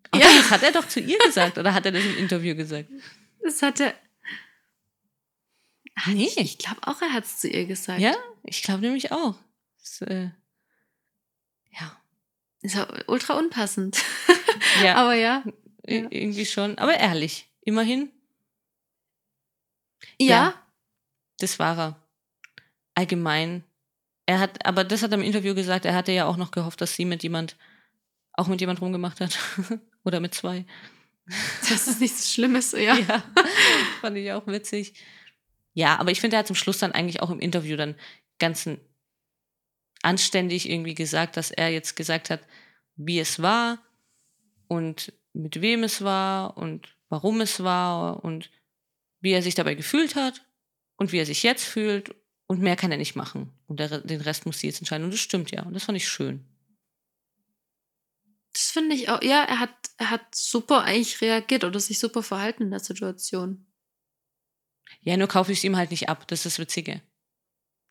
Aber 0.09 0.23
Ja. 0.23 0.35
das 0.35 0.49
hat 0.49 0.63
er 0.63 0.71
doch 0.71 0.87
zu 0.87 0.99
ihr 0.99 1.19
gesagt, 1.19 1.59
oder 1.59 1.75
hat 1.75 1.85
er 1.85 1.91
das 1.91 2.03
im 2.03 2.17
Interview 2.17 2.55
gesagt? 2.55 2.89
Das 3.43 3.61
hat 3.61 3.79
er. 3.81 3.93
Nee. 6.07 6.29
Ich 6.37 6.57
glaube 6.57 6.81
auch, 6.87 6.99
er 7.03 7.13
hat 7.13 7.25
es 7.25 7.37
zu 7.37 7.47
ihr 7.49 7.65
gesagt. 7.67 7.99
Ja, 8.01 8.15
ich 8.43 8.63
glaube 8.63 8.81
nämlich 8.81 9.11
auch. 9.11 9.35
Das, 9.79 10.01
äh, 10.01 10.29
ja. 11.79 12.01
Ist 12.63 12.73
ja 12.75 12.87
ultra 13.05 13.35
unpassend. 13.37 14.03
ja. 14.83 14.95
Aber 14.95 15.13
ja. 15.13 15.43
Ir-. 15.85 16.07
Irgendwie 16.11 16.45
schon. 16.45 16.77
Aber 16.77 16.95
ehrlich, 16.97 17.47
immerhin, 17.61 18.11
Ja. 20.19 20.27
Ja. 20.27 20.67
das 21.39 21.59
war 21.59 21.77
er. 21.77 22.01
Allgemein. 22.95 23.63
Er 24.25 24.39
hat, 24.39 24.65
aber 24.65 24.83
das 24.83 25.03
hat 25.03 25.11
er 25.11 25.17
im 25.17 25.23
Interview 25.23 25.53
gesagt, 25.53 25.85
er 25.85 25.93
hatte 25.93 26.11
ja 26.11 26.25
auch 26.25 26.37
noch 26.37 26.51
gehofft, 26.51 26.81
dass 26.81 26.95
sie 26.95 27.05
mit 27.05 27.21
jemand, 27.23 27.57
auch 28.33 28.47
mit 28.47 28.61
jemand 28.61 28.81
rumgemacht 28.81 29.19
hat. 29.21 29.37
Oder 30.03 30.19
mit 30.19 30.33
zwei. 30.33 30.65
Das 31.69 31.87
ist 31.87 32.01
nichts 32.01 32.31
Schlimmes. 32.33 32.71
Ja. 32.71 32.95
Ja, 33.07 33.23
fand 34.01 34.17
ich 34.17 34.31
auch 34.31 34.45
witzig. 34.47 34.93
Ja, 35.73 35.97
aber 35.99 36.11
ich 36.11 36.21
finde, 36.21 36.37
er 36.37 36.39
hat 36.39 36.47
zum 36.47 36.55
Schluss 36.55 36.77
dann 36.79 36.93
eigentlich 36.93 37.21
auch 37.21 37.29
im 37.29 37.39
Interview 37.39 37.75
dann 37.75 37.95
ganz 38.39 38.65
n- 38.65 38.79
anständig 40.03 40.69
irgendwie 40.69 40.93
gesagt, 40.93 41.35
dass 41.37 41.51
er 41.51 41.69
jetzt 41.69 41.95
gesagt 41.95 42.29
hat, 42.29 42.41
wie 42.95 43.19
es 43.19 43.41
war 43.41 43.79
und 44.67 45.13
mit 45.33 45.61
wem 45.61 45.83
es 45.83 46.03
war 46.03 46.57
und 46.57 46.95
warum 47.09 47.41
es 47.41 47.63
war 47.63 48.23
und 48.23 48.49
wie 49.19 49.31
er 49.31 49.41
sich 49.41 49.55
dabei 49.55 49.75
gefühlt 49.75 50.15
hat 50.15 50.45
und 50.97 51.11
wie 51.11 51.17
er 51.17 51.25
sich 51.25 51.43
jetzt 51.43 51.65
fühlt 51.65 52.15
und 52.47 52.61
mehr 52.61 52.75
kann 52.75 52.91
er 52.91 52.97
nicht 52.97 53.15
machen. 53.15 53.51
Und 53.67 53.79
der, 53.79 53.99
den 54.01 54.21
Rest 54.21 54.45
muss 54.45 54.59
sie 54.59 54.67
jetzt 54.67 54.79
entscheiden. 54.79 55.03
Und 55.03 55.11
das 55.11 55.19
stimmt 55.19 55.51
ja. 55.51 55.63
Und 55.63 55.73
das 55.73 55.85
fand 55.85 55.97
ich 55.97 56.07
schön. 56.07 56.45
Das 58.53 58.71
finde 58.71 58.95
ich 58.95 59.09
auch. 59.09 59.21
Ja, 59.21 59.43
er 59.43 59.59
hat, 59.59 59.73
er 59.97 60.11
hat 60.11 60.33
super 60.33 60.83
eigentlich 60.83 61.19
reagiert 61.21 61.63
oder 61.63 61.79
sich 61.79 61.99
super 61.99 62.23
verhalten 62.23 62.63
in 62.63 62.71
der 62.71 62.79
Situation. 62.79 63.65
Ja, 65.01 65.17
nur 65.17 65.27
kaufe 65.27 65.51
ich 65.51 65.59
es 65.59 65.63
ihm 65.63 65.75
halt 65.75 65.91
nicht 65.91 66.07
ab. 66.07 66.27
Das 66.27 66.39
ist 66.39 66.45
das 66.45 66.59
Witzige. 66.59 67.01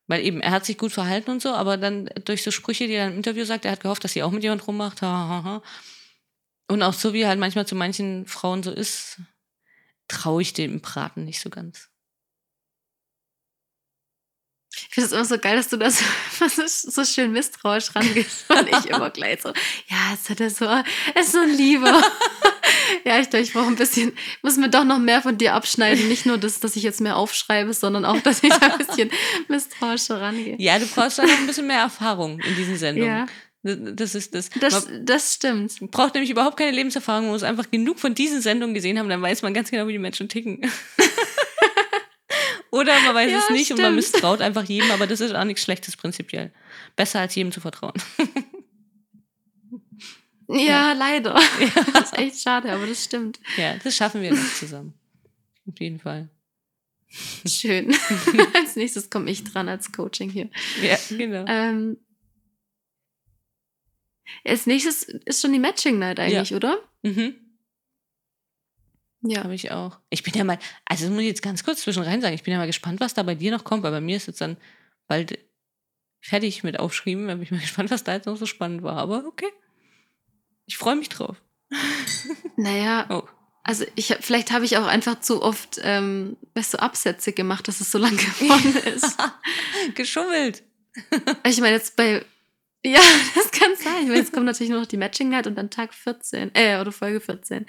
Weil 0.07 0.25
eben, 0.25 0.41
er 0.41 0.51
hat 0.51 0.66
sich 0.66 0.79
gut 0.79 0.93
verhalten 0.93 1.31
und 1.31 1.43
so, 1.43 1.51
aber 1.51 1.77
dann 1.77 2.11
durch 2.25 2.43
so 2.43 2.51
Sprüche, 2.51 2.87
die 2.87 2.93
er 2.93 3.09
im 3.09 3.16
Interview 3.16 3.45
sagt, 3.45 3.64
er 3.64 3.72
hat 3.72 3.81
gehofft, 3.81 4.05
dass 4.05 4.12
sie 4.12 4.22
auch 4.22 4.31
mit 4.31 4.43
jemand 4.43 4.66
rummacht. 4.66 5.03
Ha, 5.03 5.07
ha, 5.07 5.45
ha. 5.45 5.62
Und 6.69 6.83
auch 6.83 6.95
so, 6.95 7.12
wie 7.12 7.27
halt 7.27 7.39
manchmal 7.39 7.67
zu 7.67 7.75
manchen 7.75 8.27
Frauen 8.27 8.62
so 8.62 8.71
ist, 8.71 9.21
traue 10.09 10.43
ich 10.43 10.53
dem 10.53 10.81
Braten 10.81 11.25
nicht 11.25 11.41
so 11.41 11.51
ganz. 11.51 11.91
Ich 14.77 14.95
finde 14.95 15.07
es 15.07 15.12
immer 15.12 15.25
so 15.25 15.39
geil, 15.39 15.57
dass 15.57 15.69
du 15.69 15.77
das 15.77 16.03
so, 16.67 17.05
schön 17.05 17.33
misstrauisch 17.33 17.95
rangehst 17.95 18.45
und 18.51 18.69
ich 18.69 18.87
immer 18.87 19.11
gleich 19.11 19.43
so, 19.43 19.51
ja, 19.89 20.11
jetzt 20.11 20.31
hat 20.31 20.41
er 20.41 20.51
so, 20.51 20.65
er 20.65 20.85
ist 21.17 21.33
so 21.33 21.39
ein 21.39 21.51
Lieber. 21.51 22.03
ja, 23.05 23.21
ich 23.21 23.31
glaube, 23.31 23.45
ich 23.45 23.53
brauche 23.53 23.67
ein 23.67 23.77
bisschen, 23.77 24.17
muss 24.43 24.57
mir 24.57 24.69
doch 24.69 24.85
noch 24.85 24.99
mehr 24.99 25.23
von 25.23 25.39
dir 25.39 25.55
abschneiden. 25.55 26.09
Nicht 26.09 26.27
nur 26.27 26.39
das, 26.39 26.61
dass 26.61 26.77
ich 26.77 26.83
jetzt 26.83 27.01
mehr 27.01 27.17
aufschreibe, 27.17 27.73
sondern 27.73 28.05
auch, 28.05 28.21
dass 28.21 28.43
ich 28.43 28.53
da 28.53 28.67
ein 28.67 28.79
bisschen 28.79 29.11
misstrauischer 29.49 30.21
rangehe. 30.21 30.57
Ja, 30.59 30.79
du 30.79 30.87
brauchst 30.87 31.19
da 31.19 31.23
noch 31.23 31.39
ein 31.39 31.47
bisschen 31.47 31.67
mehr 31.67 31.81
Erfahrung 31.81 32.41
in 32.41 32.57
diesen 32.57 32.77
Sendungen. 32.77 33.09
Ja, 33.09 33.27
Das 33.65 34.15
ist 34.15 34.35
das. 34.35 34.51
das, 34.61 34.87
man 34.89 35.07
das 35.07 35.35
stimmt. 35.35 35.91
braucht 35.91 36.12
nämlich 36.15 36.31
überhaupt 36.31 36.59
keine 36.59 36.71
Lebenserfahrung, 36.73 37.25
man 37.25 37.33
muss 37.33 37.43
einfach 37.43 37.71
genug 37.71 37.99
von 37.99 38.15
diesen 38.15 38.43
Sendungen 38.43 38.75
gesehen 38.75 38.99
haben, 38.99 39.09
dann 39.09 39.23
weiß 39.23 39.41
man 39.43 39.55
ganz 39.55 39.71
genau, 39.71 39.89
wie 39.89 39.93
die 39.93 39.99
Menschen 39.99 40.29
ticken. 40.29 40.61
Oder 42.71 42.93
man 43.07 43.15
weiß 43.15 43.31
Ja, 43.31 43.39
es 43.39 43.51
nicht 43.51 43.71
und 43.71 43.79
man 43.81 43.99
stimmt. 43.99 44.12
misstraut 44.12 44.41
einfach 44.43 44.65
jedem, 44.65 44.91
aber 44.91 45.07
das 45.07 45.21
ist 45.21 45.35
auch 45.35 45.45
nichts 45.45 45.62
Schlechtes 45.62 45.97
prinzipiell. 45.97 46.53
Besser 46.97 47.21
als 47.21 47.35
jedem 47.35 47.53
zu 47.53 47.61
vertrauen. 47.61 47.95
Ja, 50.49 50.93
leider. 50.93 51.35
Das 51.95 52.12
ist 52.12 52.19
echt 52.19 52.41
schade, 52.43 52.71
aber 52.71 52.87
das 52.87 53.03
stimmt. 53.03 53.41
Ja, 53.57 53.77
das 53.83 53.97
schaffen 53.97 54.21
wir 54.21 54.31
noch 54.33 54.55
zusammen. 54.55 54.93
Auf 55.67 55.81
jeden 55.81 55.99
Fall. 55.99 56.29
Schön. 57.47 57.95
als 58.55 58.77
nächstes 58.77 59.09
komme 59.09 59.31
ich 59.31 59.45
dran 59.45 59.69
als 59.69 59.91
Coaching 59.93 60.29
hier. 60.31 60.51
Ja, 60.83 60.99
genau. 61.09 61.45
Ähm, 61.49 61.97
als 64.45 64.66
nächstes 64.66 65.03
ist 65.05 65.41
schon 65.43 65.53
die 65.53 65.59
Matching 65.59 65.99
Night 65.99 66.18
eigentlich, 66.20 66.55
oder? 66.55 66.79
Mhm. 67.03 67.35
Ja. 69.22 69.45
Habe 69.45 69.55
ich 69.55 69.70
auch. 69.70 69.99
Ich 70.11 70.22
bin 70.22 70.35
ja 70.35 70.45
mal, 70.45 70.59
also 70.85 71.05
das 71.05 71.12
muss 71.12 71.22
ich 71.22 71.29
jetzt 71.29 71.43
ganz 71.43 71.64
kurz 71.64 71.81
zwischen 71.83 72.03
rein 72.03 72.20
sagen, 72.20 72.35
ich 72.35 72.43
bin 72.43 72.53
ja 72.53 72.59
mal 72.59 72.66
gespannt, 72.66 73.01
was 73.01 73.14
da 73.14 73.22
bei 73.22 73.35
dir 73.35 73.51
noch 73.53 73.64
kommt, 73.64 73.83
weil 73.83 73.91
bei 73.93 74.01
mir 74.03 74.16
ist 74.16 74.27
jetzt 74.27 74.41
dann 74.41 74.59
bald 75.07 75.39
fertig 76.20 76.62
mit 76.62 76.79
Aufschreiben. 76.79 77.27
Da 77.29 77.35
bin 77.35 77.43
ich 77.43 77.51
mal 77.51 77.61
gespannt, 77.62 77.91
was 77.91 78.05
da 78.05 78.12
jetzt 78.14 78.27
noch 78.27 78.37
so 78.37 78.45
spannend 78.47 78.83
war. 78.83 78.97
Aber 78.97 79.25
okay. 79.27 79.49
Ich 80.66 80.77
freue 80.77 80.97
mich 80.97 81.09
drauf. 81.09 81.37
Naja, 82.57 83.07
Oh. 83.11 83.25
also 83.64 83.85
ich 83.97 84.14
vielleicht 84.20 84.53
habe 84.53 84.64
ich 84.64 84.77
auch 84.77 84.87
einfach 84.87 85.20
zu 85.20 85.43
oft 85.43 85.81
ähm, 85.83 86.37
weißt 86.55 86.75
du, 86.75 86.79
Absätze 86.83 87.33
gemacht, 87.33 87.66
dass 87.66 87.81
es 87.81 87.91
so 87.91 87.99
lang 87.99 88.16
geworden 88.16 88.77
ist. 88.95 89.16
Geschummelt. 89.97 90.62
ich 91.47 91.61
meine, 91.61 91.75
jetzt 91.75 91.97
bei. 91.97 92.25
Ja, 92.85 93.01
das 93.35 93.51
kann 93.51 93.74
sein. 93.76 94.12
Jetzt 94.12 94.32
kommt 94.32 94.47
natürlich 94.47 94.70
nur 94.70 94.80
noch 94.80 94.87
die 94.87 94.97
Matching 94.97 95.30
Night 95.30 95.47
und 95.47 95.57
dann 95.57 95.70
Tag 95.70 95.95
14, 95.95 96.55
äh, 96.55 96.78
oder 96.80 96.93
Folge 96.93 97.20
14. 97.20 97.66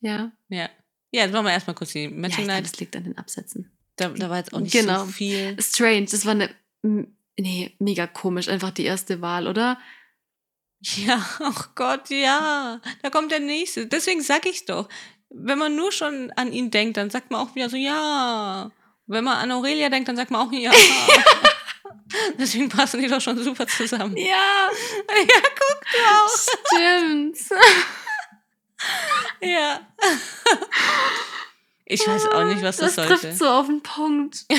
Ja. 0.00 0.32
Ja. 0.48 0.68
Ja, 1.12 1.22
jetzt 1.22 1.32
machen 1.32 1.46
wir 1.46 1.52
erstmal 1.52 1.74
kurz 1.76 1.92
die 1.92 2.04
ja, 2.04 2.10
Matching 2.10 2.46
Night. 2.46 2.64
das 2.64 2.78
liegt 2.78 2.94
an 2.96 3.04
den 3.04 3.16
Absätzen. 3.16 3.72
Da, 3.96 4.08
da 4.10 4.28
war 4.28 4.36
jetzt 4.38 4.52
auch 4.52 4.60
nicht 4.60 4.72
Genau. 4.72 5.04
so 5.06 5.10
viel. 5.12 5.56
Strange, 5.60 6.06
das 6.10 6.26
war 6.26 6.32
eine. 6.32 6.54
Nee, 7.38 7.74
mega 7.78 8.06
komisch, 8.06 8.48
einfach 8.48 8.70
die 8.70 8.84
erste 8.84 9.20
Wahl, 9.22 9.46
oder? 9.46 9.78
Ja, 10.80 11.24
ach 11.40 11.70
Gott, 11.74 12.10
ja. 12.10 12.80
Da 13.02 13.10
kommt 13.10 13.32
der 13.32 13.40
nächste. 13.40 13.86
Deswegen 13.86 14.20
sag 14.20 14.46
ich 14.46 14.66
doch. 14.66 14.88
Wenn 15.30 15.58
man 15.58 15.74
nur 15.76 15.92
schon 15.92 16.30
an 16.36 16.52
ihn 16.52 16.70
denkt, 16.70 16.96
dann 16.98 17.10
sagt 17.10 17.30
man 17.30 17.40
auch 17.40 17.54
wieder 17.54 17.70
so, 17.70 17.76
ja. 17.76 18.70
Wenn 19.06 19.24
man 19.24 19.38
an 19.38 19.52
Aurelia 19.52 19.88
denkt, 19.88 20.08
dann 20.08 20.16
sagt 20.16 20.30
man 20.30 20.46
auch 20.46 20.52
ja. 20.52 20.72
Deswegen 22.38 22.68
passen 22.68 23.00
die 23.00 23.08
doch 23.08 23.20
schon 23.20 23.42
super 23.42 23.66
zusammen. 23.66 24.16
Ja, 24.16 24.24
Ja, 24.26 25.40
guck 25.58 25.80
du 25.92 25.98
auch. 26.12 26.68
stimmt. 26.74 27.38
Ja. 29.40 29.80
Ich 31.84 32.06
weiß 32.06 32.26
auch 32.26 32.44
nicht, 32.44 32.62
was 32.62 32.76
das, 32.78 32.94
das 32.94 33.06
sollte. 33.06 33.20
trifft 33.20 33.38
so 33.38 33.48
auf 33.48 33.66
den 33.66 33.82
Punkt. 33.82 34.44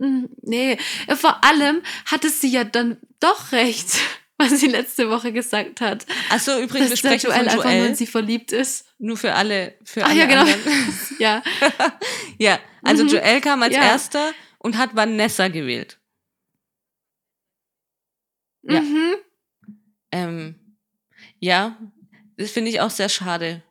Mm, 0.00 0.26
nee, 0.42 0.78
vor 1.16 1.42
allem 1.42 1.82
hatte 2.06 2.30
sie 2.30 2.46
ja 2.52 2.62
dann 2.62 2.98
doch 3.18 3.50
recht, 3.50 3.98
was 4.38 4.50
sie 4.60 4.68
letzte 4.68 5.10
Woche 5.10 5.32
gesagt 5.32 5.80
hat. 5.80 6.06
Achso, 6.30 6.56
übrigens, 6.60 6.90
wir 6.90 6.90
Dass 6.90 7.00
der 7.02 7.08
sprechen 7.18 7.26
Joel 7.26 7.38
von 7.40 7.48
einfach 7.48 7.64
nur 7.64 7.72
Joel. 7.74 7.86
in 7.88 7.94
sie 7.96 8.06
verliebt 8.06 8.52
ist. 8.52 8.86
Nur 9.00 9.16
für 9.16 9.34
alle, 9.34 9.74
für 9.84 10.04
Ach 10.04 10.10
alle 10.10 10.20
ja, 10.20 10.26
genau. 10.26 10.42
anderen. 10.42 10.98
Ja, 11.18 11.42
Ja, 12.38 12.60
also 12.84 13.02
Mhm. 13.02 13.08
Joel 13.08 13.40
kam 13.40 13.60
als 13.64 13.74
Ja. 13.74 13.82
erster 13.82 14.30
und 14.58 14.78
hat 14.78 14.94
Vanessa 14.94 15.48
gewählt. 15.48 15.97
Ja. 18.62 18.80
Mhm. 18.80 19.14
Ähm, 20.12 20.78
ja, 21.38 21.78
das 22.36 22.50
finde 22.50 22.70
ich 22.70 22.80
auch 22.80 22.90
sehr 22.90 23.08
schade. 23.08 23.62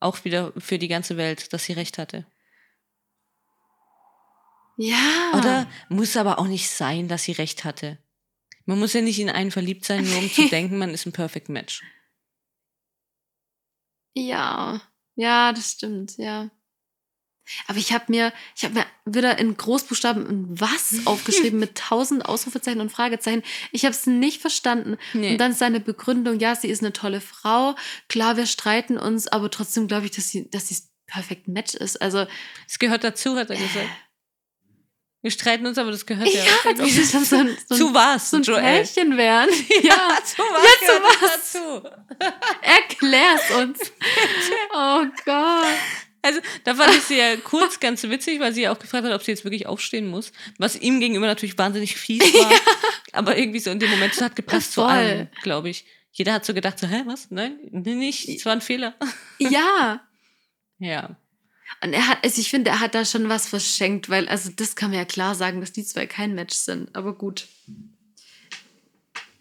Auch 0.00 0.24
wieder 0.24 0.52
für 0.58 0.78
die 0.78 0.88
ganze 0.88 1.16
Welt, 1.16 1.52
dass 1.52 1.64
sie 1.64 1.72
recht 1.72 1.98
hatte. 1.98 2.26
Ja. 4.76 5.32
Oder 5.34 5.70
muss 5.90 6.16
aber 6.16 6.38
auch 6.38 6.46
nicht 6.46 6.70
sein, 6.70 7.06
dass 7.06 7.24
sie 7.24 7.32
recht 7.32 7.64
hatte. 7.64 7.98
Man 8.64 8.78
muss 8.78 8.94
ja 8.94 9.02
nicht 9.02 9.18
in 9.18 9.28
einen 9.28 9.50
verliebt 9.50 9.84
sein, 9.84 10.04
nur 10.04 10.18
um 10.18 10.30
zu 10.30 10.48
denken, 10.48 10.78
man 10.78 10.90
ist 10.90 11.06
ein 11.06 11.12
Perfect 11.12 11.48
Match. 11.48 11.82
Ja. 14.14 14.80
Ja, 15.16 15.52
das 15.52 15.72
stimmt, 15.72 16.16
ja. 16.16 16.50
Aber 17.66 17.78
ich 17.78 17.92
habe 17.92 18.04
mir, 18.08 18.32
ich 18.56 18.64
habe 18.64 18.74
mir 18.74 18.86
wieder 19.04 19.38
in 19.38 19.56
Großbuchstaben 19.56 20.26
ein 20.26 20.46
was 20.60 20.94
aufgeschrieben 21.06 21.58
mit 21.58 21.76
tausend 21.76 22.24
Ausrufezeichen 22.26 22.80
und 22.80 22.90
Fragezeichen. 22.92 23.42
Ich 23.72 23.84
habe 23.84 23.94
es 23.94 24.06
nicht 24.06 24.40
verstanden. 24.40 24.96
Nee. 25.12 25.32
Und 25.32 25.38
dann 25.38 25.52
seine 25.52 25.80
Begründung, 25.80 26.38
ja, 26.38 26.54
sie 26.54 26.68
ist 26.68 26.82
eine 26.82 26.92
tolle 26.92 27.20
Frau. 27.20 27.74
Klar, 28.08 28.36
wir 28.36 28.46
streiten 28.46 28.98
uns, 28.98 29.28
aber 29.28 29.50
trotzdem 29.50 29.88
glaube 29.88 30.06
ich, 30.06 30.12
dass 30.12 30.28
sie, 30.28 30.48
dass 30.50 30.68
sie 30.68 30.76
perfekt 31.06 31.48
Match 31.48 31.74
ist. 31.74 32.00
Also 32.00 32.26
Es 32.68 32.78
gehört 32.78 33.04
dazu, 33.04 33.36
hat 33.36 33.50
er 33.50 33.56
gesagt. 33.56 33.88
Wir 35.22 35.30
streiten 35.30 35.66
uns, 35.66 35.76
aber 35.76 35.90
das 35.90 36.06
gehört 36.06 36.28
ja. 36.32 36.42
ja, 36.44 36.52
als 36.64 36.80
ob 36.80 37.12
dann 37.12 37.24
so 37.24 37.36
ein, 37.36 37.56
so 37.68 37.74
zu 37.76 37.94
was, 37.94 38.30
so 38.30 38.36
ein 38.38 38.42
Joel? 38.42 38.60
Pärchen 38.62 39.16
wären. 39.18 39.50
Ja, 39.82 40.18
zu 40.24 40.38
was 40.38 40.64
Ja, 40.80 40.86
zu 40.86 41.02
was? 41.02 41.52
dazu? 41.52 41.88
erklär's 42.62 43.50
uns. 43.50 43.92
Oh 44.72 45.04
Gott. 45.26 45.66
Also, 46.22 46.40
da 46.64 46.74
fand 46.74 46.94
ich 46.94 47.02
sie 47.04 47.16
ja 47.18 47.36
kurz 47.36 47.80
ganz 47.80 48.02
witzig, 48.02 48.40
weil 48.40 48.52
sie 48.52 48.62
ja 48.62 48.72
auch 48.72 48.78
gefragt 48.78 49.04
hat, 49.06 49.12
ob 49.14 49.22
sie 49.22 49.30
jetzt 49.30 49.44
wirklich 49.44 49.66
aufstehen 49.66 50.06
muss. 50.08 50.32
Was 50.58 50.76
ihm 50.76 51.00
gegenüber 51.00 51.26
natürlich 51.26 51.56
wahnsinnig 51.56 51.96
fies 51.96 52.20
war. 52.22 52.52
Aber 53.12 53.38
irgendwie 53.38 53.60
so 53.60 53.70
in 53.70 53.78
dem 53.78 53.90
Moment, 53.90 54.12
es 54.12 54.20
hat 54.20 54.36
gepasst 54.36 54.72
zu 54.72 54.82
Voll. 54.82 54.90
allem, 54.90 55.28
glaube 55.42 55.70
ich. 55.70 55.84
Jeder 56.12 56.32
hat 56.34 56.44
so 56.44 56.52
gedacht, 56.54 56.78
so, 56.78 56.86
hä, 56.86 57.02
was? 57.06 57.30
Nein, 57.30 57.56
nicht, 57.70 58.28
es 58.28 58.44
war 58.44 58.52
ein 58.52 58.60
Fehler. 58.60 58.94
Ja. 59.38 60.02
Ja. 60.78 61.16
Und 61.82 61.92
er 61.92 62.06
hat, 62.08 62.18
also 62.24 62.40
ich 62.40 62.50
finde, 62.50 62.70
er 62.70 62.80
hat 62.80 62.94
da 62.94 63.04
schon 63.04 63.28
was 63.28 63.48
verschenkt, 63.48 64.08
weil, 64.10 64.28
also 64.28 64.50
das 64.54 64.76
kann 64.76 64.90
man 64.90 64.98
ja 64.98 65.04
klar 65.04 65.34
sagen, 65.34 65.60
dass 65.60 65.72
die 65.72 65.84
zwei 65.84 66.06
kein 66.06 66.34
Match 66.34 66.54
sind. 66.56 66.94
Aber 66.96 67.14
gut. 67.14 67.46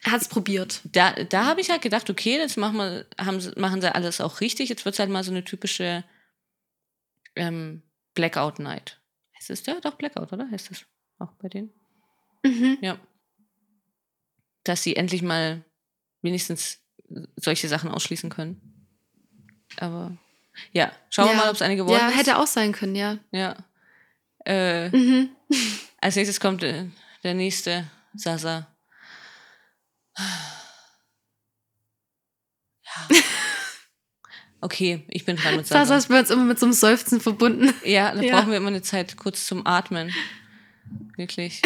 Er 0.04 0.12
hat 0.14 0.22
es 0.22 0.28
probiert. 0.30 0.80
Da, 0.86 1.12
da 1.12 1.46
habe 1.46 1.60
ich 1.60 1.70
halt 1.70 1.82
gedacht, 1.82 2.10
okay, 2.10 2.38
jetzt 2.38 2.56
machen, 2.58 2.78
wir, 2.78 3.06
haben, 3.18 3.42
sie- 3.42 3.52
machen 3.58 3.82
sie 3.82 3.94
alles 3.94 4.22
auch 4.22 4.40
richtig. 4.40 4.70
Jetzt 4.70 4.86
wird 4.86 4.96
es 4.96 5.00
halt 5.00 5.10
mal 5.10 5.24
so 5.24 5.32
eine 5.32 5.44
typische 5.44 6.04
ähm, 7.40 7.82
Blackout 8.14 8.60
Night. 8.60 9.00
Heißt 9.38 9.50
es 9.50 9.66
ja 9.66 9.80
doch 9.80 9.96
Blackout, 9.96 10.32
oder? 10.34 10.50
Heißt 10.52 10.70
das 10.72 10.86
auch 11.20 11.32
bei 11.34 11.50
denen? 11.50 11.72
Mhm. 12.44 12.78
Ja. 12.82 12.98
Dass 14.64 14.84
sie 14.84 14.96
endlich 14.96 15.22
mal 15.22 15.64
wenigstens 16.22 16.80
solche 17.38 17.68
Sachen 17.68 17.90
ausschließen 17.92 18.30
können. 18.30 18.62
Aber 19.78 20.18
ja, 20.74 20.92
schauen 21.10 21.28
wir 21.28 21.32
Ja. 21.34 21.38
mal, 21.38 21.50
ob 21.50 21.56
es 21.56 21.62
eine 21.62 21.76
geworden 21.76 21.98
Ja, 22.00 22.10
ist. 22.10 22.18
hätte 22.18 22.38
auch 22.38 22.48
sein 22.48 22.72
können, 22.74 22.96
ja. 22.96 23.18
Ja. 23.32 23.56
Äh, 24.46 24.90
Mhm. 24.90 25.30
als 26.02 26.16
nächstes 26.16 26.40
kommt 26.40 26.64
äh, 26.64 26.86
der 27.24 27.34
nächste 27.34 27.90
Sasa. 28.16 28.68
Ja. 32.84 33.16
Okay, 34.62 35.06
ich 35.08 35.24
bin 35.26 35.38
dran 35.38 35.56
mit 35.56 35.68
Sasa 35.68 35.86
Sasa. 35.86 35.98
ist 35.98 36.08
bei 36.10 36.20
uns 36.20 36.30
immer 36.30 36.44
mit 36.44 36.60
so 36.60 36.66
einem 36.66 36.74
Seufzen 36.74 37.22
verbunden. 37.22 37.74
Ja, 37.86 38.14
da 38.14 38.22
Ja. 38.22 38.36
brauchen 38.36 38.52
wir 38.52 38.58
immer 38.58 38.68
eine 38.68 38.82
Zeit 38.82 39.16
kurz 39.18 39.46
zum 39.46 39.66
Atmen. 39.66 40.14
Wirklich. 41.16 41.62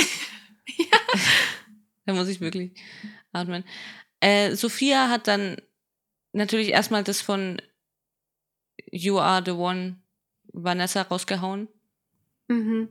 da 2.05 2.13
muss 2.13 2.27
ich 2.27 2.39
wirklich 2.41 2.71
atmen. 3.31 3.63
Äh, 4.19 4.55
Sophia 4.55 5.09
hat 5.09 5.27
dann 5.27 5.57
natürlich 6.33 6.69
erstmal 6.69 7.03
das 7.03 7.21
von 7.21 7.61
You 8.91 9.19
Are 9.19 9.41
the 9.43 9.51
One 9.51 9.97
Vanessa 10.51 11.01
rausgehauen. 11.01 11.67
Mhm. 12.47 12.89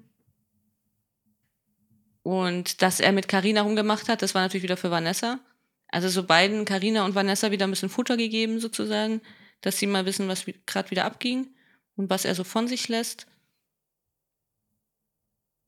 Und 2.22 2.82
dass 2.82 3.00
er 3.00 3.12
mit 3.12 3.28
Carina 3.28 3.62
rumgemacht 3.62 4.08
hat, 4.08 4.22
das 4.22 4.34
war 4.34 4.42
natürlich 4.42 4.62
wieder 4.62 4.76
für 4.76 4.90
Vanessa. 4.90 5.40
Also 5.88 6.08
so 6.08 6.22
beiden, 6.24 6.64
Carina 6.64 7.04
und 7.04 7.14
Vanessa, 7.14 7.50
wieder 7.50 7.66
ein 7.66 7.70
bisschen 7.70 7.88
Futter 7.90 8.16
gegeben 8.16 8.60
sozusagen, 8.60 9.20
dass 9.62 9.78
sie 9.78 9.86
mal 9.86 10.04
wissen, 10.06 10.28
was 10.28 10.44
gerade 10.66 10.90
wieder 10.90 11.04
abging 11.06 11.54
und 11.96 12.10
was 12.10 12.24
er 12.24 12.34
so 12.34 12.44
von 12.44 12.68
sich 12.68 12.88
lässt. 12.88 13.26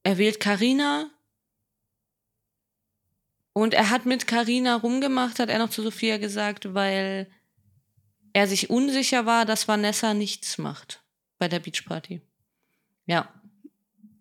Er 0.03 0.19
wählt 0.19 0.39
Carina 0.41 1.11
und 3.53 3.73
er 3.75 3.91
hat 3.91 4.05
mit 4.05 4.27
Carina 4.27 4.77
rumgemacht, 4.77 5.39
hat 5.39 5.49
er 5.49 5.59
noch 5.59 5.71
zu 5.71 5.83
Sophia 5.83 6.19
gesagt, 6.19 6.75
weil 6.75 7.31
er 8.33 8.47
sich 8.49 8.69
unsicher 8.69 9.27
war, 9.27 9.45
dass 9.47 9.69
Vanessa 9.69 10.13
nichts 10.13 10.59
macht 10.59 11.03
bei 11.39 11.49
der 11.49 11.61
Beachparty. 11.61 12.21
Ja, 13.07 13.33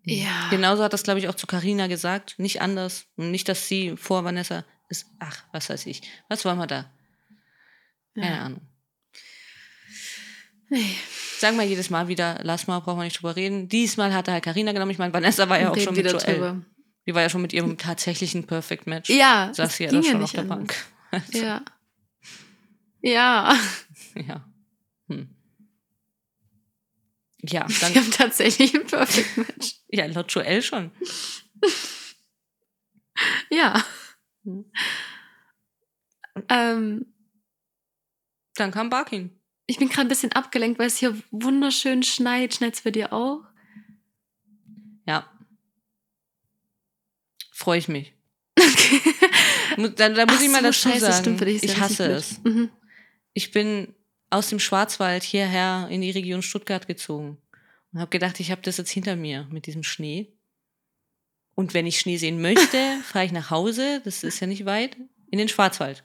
Ja. 0.06 0.48
Genauso 0.50 0.84
hat 0.84 0.92
das, 0.92 1.02
glaube 1.02 1.18
ich, 1.18 1.28
auch 1.28 1.34
zu 1.34 1.46
Carina 1.46 1.86
gesagt. 1.86 2.38
Nicht 2.38 2.60
anders. 2.60 3.06
Und 3.16 3.30
nicht, 3.30 3.48
dass 3.48 3.68
sie 3.68 3.96
vor 3.96 4.22
Vanessa 4.22 4.64
ist. 4.90 5.06
Ach, 5.18 5.44
was 5.50 5.70
weiß 5.70 5.86
ich. 5.86 6.02
Was 6.28 6.44
wollen 6.44 6.58
wir 6.58 6.66
da? 6.66 6.90
Keine 8.14 8.26
Ja. 8.26 8.42
Ahnung. 8.42 8.60
Sagen 11.38 11.56
wir 11.58 11.64
jedes 11.64 11.90
Mal 11.90 12.08
wieder, 12.08 12.40
lass 12.42 12.66
mal, 12.66 12.80
brauchen 12.80 12.98
wir 12.98 13.04
nicht 13.04 13.18
drüber 13.18 13.36
reden. 13.36 13.68
Diesmal 13.68 14.12
hat 14.14 14.28
er 14.28 14.34
halt 14.34 14.44
Carina 14.44 14.72
genommen. 14.72 14.90
Ich 14.92 14.98
meine, 14.98 15.12
Vanessa 15.12 15.48
war 15.48 15.60
ja 15.60 15.70
auch 15.70 15.76
schon 15.78 15.94
mit 15.94 16.06
Joel. 16.06 16.18
drüber. 16.18 16.62
Die 17.06 17.14
war 17.14 17.22
ja 17.22 17.28
schon 17.28 17.42
mit 17.42 17.52
ihrem 17.52 17.76
tatsächlichen 17.76 18.46
Perfect 18.46 18.86
Match. 18.86 19.10
Ja, 19.10 19.50
Saß 19.52 19.76
sie 19.76 19.84
ja 19.84 19.90
ging 19.90 20.00
da 20.02 20.06
schon 20.06 20.14
auf 20.16 20.20
nicht 20.22 20.34
der 20.34 20.40
anders. 20.42 20.56
Bank. 20.58 20.74
Also, 21.10 21.38
Ja. 21.38 21.62
Ja. 23.02 23.56
ja. 24.16 24.48
Hm. 25.08 25.28
Ja, 27.42 27.68
Wir 27.68 27.76
dann, 27.80 27.94
haben 27.94 28.10
tatsächlich 28.10 28.74
ein 28.74 28.86
Perfect 28.86 29.36
Match. 29.36 29.76
ja, 29.88 30.06
laut 30.06 30.32
Joel 30.32 30.62
schon. 30.62 30.90
Ja. 33.50 33.84
Hm. 34.44 34.64
Ähm, 36.48 37.06
Dann 38.54 38.70
kam 38.72 38.90
Barkin. 38.90 39.38
Ich 39.66 39.78
bin 39.78 39.88
gerade 39.88 40.02
ein 40.02 40.08
bisschen 40.08 40.32
abgelenkt, 40.32 40.78
weil 40.78 40.86
es 40.86 40.98
hier 40.98 41.16
wunderschön 41.30 42.02
schneit. 42.02 42.54
Schneit's 42.54 42.82
bei 42.82 42.90
dir 42.90 43.12
auch? 43.12 43.40
Ja. 45.06 45.30
Freue 47.52 47.78
ich 47.78 47.88
mich. 47.88 48.12
Okay. 48.58 49.00
Da, 49.76 50.08
da 50.08 50.24
muss 50.26 50.36
Ach 50.38 50.42
ich 50.42 50.50
mal 50.50 50.58
so, 50.58 50.66
dazu 50.66 50.88
scheiße, 50.88 51.00
sagen, 51.00 51.18
stimmt, 51.18 51.40
ich 51.40 51.46
richtig 51.48 51.80
hasse 51.80 52.06
es. 52.12 52.40
Mhm. 52.44 52.70
Ich 53.32 53.50
bin 53.50 53.92
aus 54.30 54.48
dem 54.48 54.60
Schwarzwald 54.60 55.24
hierher 55.24 55.88
in 55.90 56.00
die 56.00 56.12
Region 56.12 56.42
Stuttgart 56.42 56.86
gezogen 56.86 57.38
und 57.92 57.98
habe 57.98 58.10
gedacht, 58.10 58.38
ich 58.38 58.52
habe 58.52 58.62
das 58.62 58.76
jetzt 58.76 58.90
hinter 58.90 59.16
mir 59.16 59.48
mit 59.50 59.66
diesem 59.66 59.82
Schnee. 59.82 60.32
Und 61.56 61.74
wenn 61.74 61.86
ich 61.86 61.98
Schnee 61.98 62.18
sehen 62.18 62.40
möchte, 62.40 62.78
fahre 63.04 63.24
ich 63.24 63.32
nach 63.32 63.50
Hause, 63.50 64.00
das 64.04 64.22
ist 64.22 64.38
ja 64.38 64.46
nicht 64.46 64.64
weit, 64.64 64.96
in 65.30 65.38
den 65.38 65.48
Schwarzwald. 65.48 66.04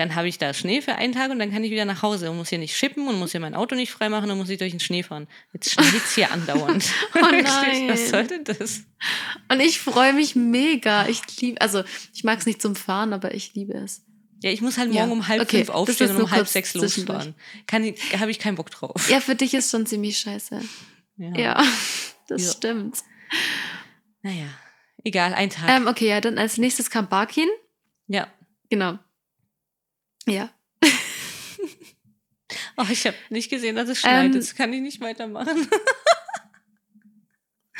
Dann 0.00 0.14
habe 0.14 0.28
ich 0.28 0.38
da 0.38 0.54
Schnee 0.54 0.80
für 0.80 0.94
einen 0.94 1.12
Tag 1.12 1.30
und 1.30 1.38
dann 1.38 1.52
kann 1.52 1.62
ich 1.62 1.70
wieder 1.70 1.84
nach 1.84 2.00
Hause 2.02 2.30
und 2.30 2.38
muss 2.38 2.48
hier 2.48 2.58
nicht 2.58 2.74
schippen 2.74 3.06
und 3.06 3.18
muss 3.18 3.32
hier 3.32 3.40
mein 3.40 3.54
Auto 3.54 3.74
nicht 3.74 3.92
freimachen 3.92 4.30
und 4.30 4.38
muss 4.38 4.48
ich 4.48 4.56
durch 4.58 4.70
den 4.70 4.80
Schnee 4.80 5.02
fahren. 5.02 5.28
Jetzt 5.52 5.72
schneit 5.72 5.86
hier 6.14 6.32
andauernd. 6.32 6.84
Oh 7.14 7.18
nein. 7.30 7.88
Was 7.90 8.08
soll 8.08 8.26
denn 8.26 8.44
das? 8.44 8.80
Und 9.50 9.60
ich 9.60 9.78
freue 9.78 10.14
mich 10.14 10.34
mega. 10.36 11.06
Ich 11.06 11.20
liebe, 11.40 11.60
also 11.60 11.84
ich 12.14 12.24
mag 12.24 12.38
es 12.38 12.46
nicht 12.46 12.62
zum 12.62 12.76
Fahren, 12.76 13.12
aber 13.12 13.34
ich 13.34 13.52
liebe 13.54 13.74
es. 13.74 14.02
Ja, 14.42 14.50
ich 14.50 14.62
muss 14.62 14.78
halt 14.78 14.90
Ja, 14.92 15.00
morgen 15.06 15.12
um 15.20 15.28
halb 15.28 15.42
okay, 15.42 15.58
fünf 15.58 15.68
aufstehen 15.68 16.16
und 16.16 16.22
um 16.22 16.30
halb 16.30 16.48
sechs 16.48 16.72
losfahren. 16.72 17.34
Kann 17.66 17.84
habe 18.18 18.30
ich 18.30 18.38
keinen 18.38 18.54
Bock 18.56 18.70
drauf. 18.70 19.10
Ja, 19.10 19.20
für 19.20 19.34
dich 19.34 19.52
ist 19.52 19.70
schon 19.70 19.84
ziemlich 19.84 20.18
scheiße. 20.18 20.62
Ja, 21.18 21.62
das 22.28 22.42
Ja. 22.42 22.50
stimmt. 22.52 22.96
Naja, 24.22 24.46
egal, 25.04 25.34
ein 25.34 25.50
Tag. 25.50 25.68
Ähm, 25.68 25.86
okay, 25.86 26.08
ja, 26.08 26.20
dann 26.22 26.38
als 26.38 26.56
nächstes 26.56 26.88
kam 26.90 27.08
Barkin. 27.08 27.48
ja. 28.08 28.26
Genau. 28.70 28.98
Ja. 30.30 30.50
Oh, 32.76 32.86
ich 32.90 33.06
habe 33.06 33.16
nicht 33.28 33.50
gesehen, 33.50 33.76
dass 33.76 33.88
es 33.90 34.00
schneit. 34.00 34.26
Ähm, 34.26 34.32
Jetzt 34.32 34.56
kann 34.56 34.72
ich 34.72 34.80
nicht 34.80 35.00
weitermachen. 35.00 35.68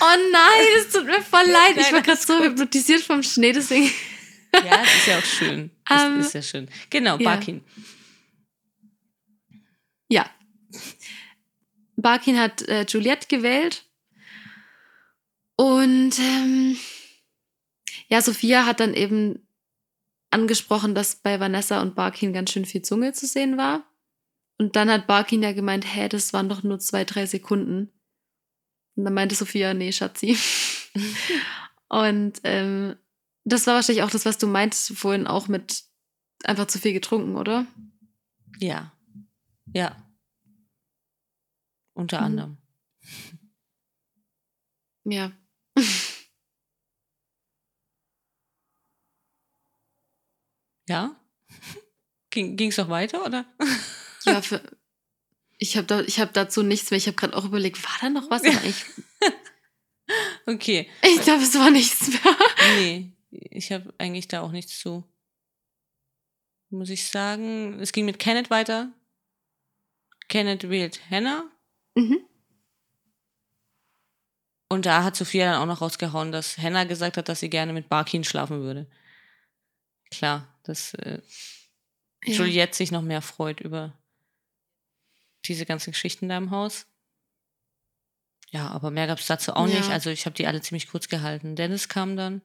Oh 0.02 0.16
nein, 0.32 0.66
es 0.78 0.92
tut 0.92 1.04
mir 1.04 1.20
voll 1.20 1.44
leid. 1.46 1.76
Ich 1.76 1.92
war 1.92 2.00
gerade 2.00 2.18
so 2.18 2.38
gut. 2.38 2.46
hypnotisiert 2.52 3.02
vom 3.02 3.22
Schnee, 3.22 3.52
deswegen. 3.52 3.84
ja, 4.54 4.78
das 4.78 4.94
ist 4.96 5.06
ja 5.06 5.18
auch 5.18 5.24
schön. 5.24 5.70
Das 5.86 6.02
Ähm, 6.04 6.20
ist 6.20 6.32
ja 6.32 6.40
schön. 6.42 6.70
Genau, 6.88 7.18
ja. 7.18 7.24
Barkin. 7.24 7.62
Ja. 10.08 10.30
Barkin 11.96 12.38
hat 12.38 12.62
äh, 12.62 12.86
Juliette 12.88 13.26
gewählt. 13.28 13.84
Und 15.56 16.18
ähm, 16.18 16.78
ja, 18.08 18.22
Sophia 18.22 18.64
hat 18.64 18.80
dann 18.80 18.94
eben 18.94 19.46
angesprochen, 20.30 20.94
dass 20.94 21.16
bei 21.16 21.40
Vanessa 21.40 21.82
und 21.82 21.94
Barkin 21.94 22.32
ganz 22.32 22.50
schön 22.50 22.64
viel 22.64 22.82
Zunge 22.82 23.12
zu 23.12 23.26
sehen 23.26 23.56
war. 23.56 23.84
Und 24.58 24.76
dann 24.76 24.90
hat 24.90 25.06
Barkin 25.06 25.42
ja 25.42 25.52
gemeint, 25.52 25.84
hä, 25.94 26.08
das 26.08 26.32
waren 26.32 26.48
doch 26.48 26.62
nur 26.62 26.78
zwei, 26.78 27.04
drei 27.04 27.26
Sekunden. 27.26 27.90
Und 28.96 29.04
dann 29.04 29.14
meinte 29.14 29.34
Sophia, 29.34 29.72
nee, 29.74 29.92
Schatzi. 29.92 30.36
und 31.88 32.40
ähm, 32.44 32.96
das 33.44 33.66
war 33.66 33.74
wahrscheinlich 33.74 34.02
auch 34.04 34.10
das, 34.10 34.26
was 34.26 34.38
du 34.38 34.46
meintest 34.46 34.96
vorhin 34.96 35.26
auch 35.26 35.48
mit 35.48 35.84
einfach 36.44 36.66
zu 36.66 36.78
viel 36.78 36.92
getrunken, 36.92 37.36
oder? 37.36 37.66
Ja. 38.58 38.92
Ja. 39.72 39.96
Unter 41.94 42.18
Mhm. 42.20 42.24
anderem. 42.26 42.56
Ja. 45.04 45.32
Ja? 50.90 51.14
Ging 52.30 52.68
es 52.68 52.76
noch 52.76 52.88
weiter, 52.88 53.24
oder? 53.24 53.46
Ja, 54.26 54.42
für, 54.42 54.60
Ich 55.56 55.78
habe 55.78 55.86
da, 55.86 56.00
ich 56.02 56.20
hab 56.20 56.34
dazu 56.34 56.62
nichts 56.62 56.90
mehr. 56.90 56.98
Ich 56.98 57.06
habe 57.06 57.16
gerade 57.16 57.34
auch 57.34 57.46
überlegt, 57.46 57.82
war 57.82 57.96
da 58.02 58.10
noch 58.10 58.28
was? 58.30 58.44
Aber 58.44 58.64
ich 58.64 58.84
Okay. 60.46 60.90
ich 61.02 61.22
glaube, 61.22 61.42
es 61.42 61.54
war 61.54 61.70
nichts 61.70 62.08
mehr. 62.08 62.36
Nee, 62.76 63.12
ich 63.30 63.72
habe 63.72 63.94
eigentlich 63.96 64.28
da 64.28 64.42
auch 64.42 64.50
nichts 64.50 64.78
zu. 64.78 65.04
Muss 66.68 66.90
ich 66.90 67.06
sagen. 67.08 67.80
Es 67.80 67.92
ging 67.92 68.04
mit 68.04 68.18
Kenneth 68.18 68.50
weiter. 68.50 68.92
Kenneth 70.28 70.68
wählt 70.68 71.00
Hannah. 71.10 71.50
Mhm. 71.94 72.18
Und 74.68 74.84
da 74.86 75.02
hat 75.02 75.16
Sophia 75.16 75.50
dann 75.52 75.62
auch 75.62 75.66
noch 75.66 75.80
rausgehauen, 75.80 76.30
dass 76.30 76.58
Hannah 76.58 76.84
gesagt 76.84 77.16
hat, 77.16 77.28
dass 77.28 77.40
sie 77.40 77.48
gerne 77.50 77.72
mit 77.72 77.88
Barkin 77.88 78.22
schlafen 78.22 78.60
würde. 78.60 78.86
Klar, 80.10 80.46
dass 80.70 80.94
äh, 80.94 81.20
Ja. 82.24 82.34
Juliette 82.34 82.76
sich 82.76 82.90
noch 82.90 83.02
mehr 83.02 83.22
freut 83.22 83.60
über 83.60 83.92
diese 85.44 85.66
ganzen 85.66 85.92
Geschichten 85.92 86.28
da 86.28 86.36
im 86.38 86.50
Haus. 86.50 86.86
Ja, 88.50 88.68
aber 88.68 88.90
mehr 88.90 89.06
gab 89.06 89.18
es 89.18 89.26
dazu 89.26 89.52
auch 89.54 89.68
Ja. 89.68 89.76
nicht. 89.78 89.90
Also 89.90 90.10
ich 90.10 90.26
habe 90.26 90.34
die 90.36 90.46
alle 90.46 90.60
ziemlich 90.60 90.88
kurz 90.88 91.08
gehalten. 91.08 91.56
Dennis 91.56 91.88
kam 91.88 92.16
dann. 92.16 92.42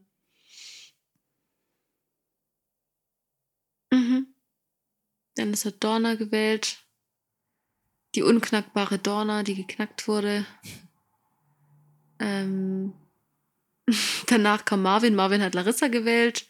Mhm. 3.92 4.28
Dennis 5.38 5.66
hat 5.66 5.84
Dorna 5.84 6.16
gewählt. 6.16 6.84
Die 8.16 8.24
unknackbare 8.24 8.98
Dorna, 9.00 9.44
die 9.44 9.56
geknackt 9.56 10.08
wurde. 10.08 10.46
Ähm, 12.20 12.94
danach 14.28 14.64
kam 14.66 14.82
Marvin. 14.82 15.16
Marvin 15.16 15.42
hat 15.42 15.54
Larissa 15.54 15.88
gewählt. 15.90 16.48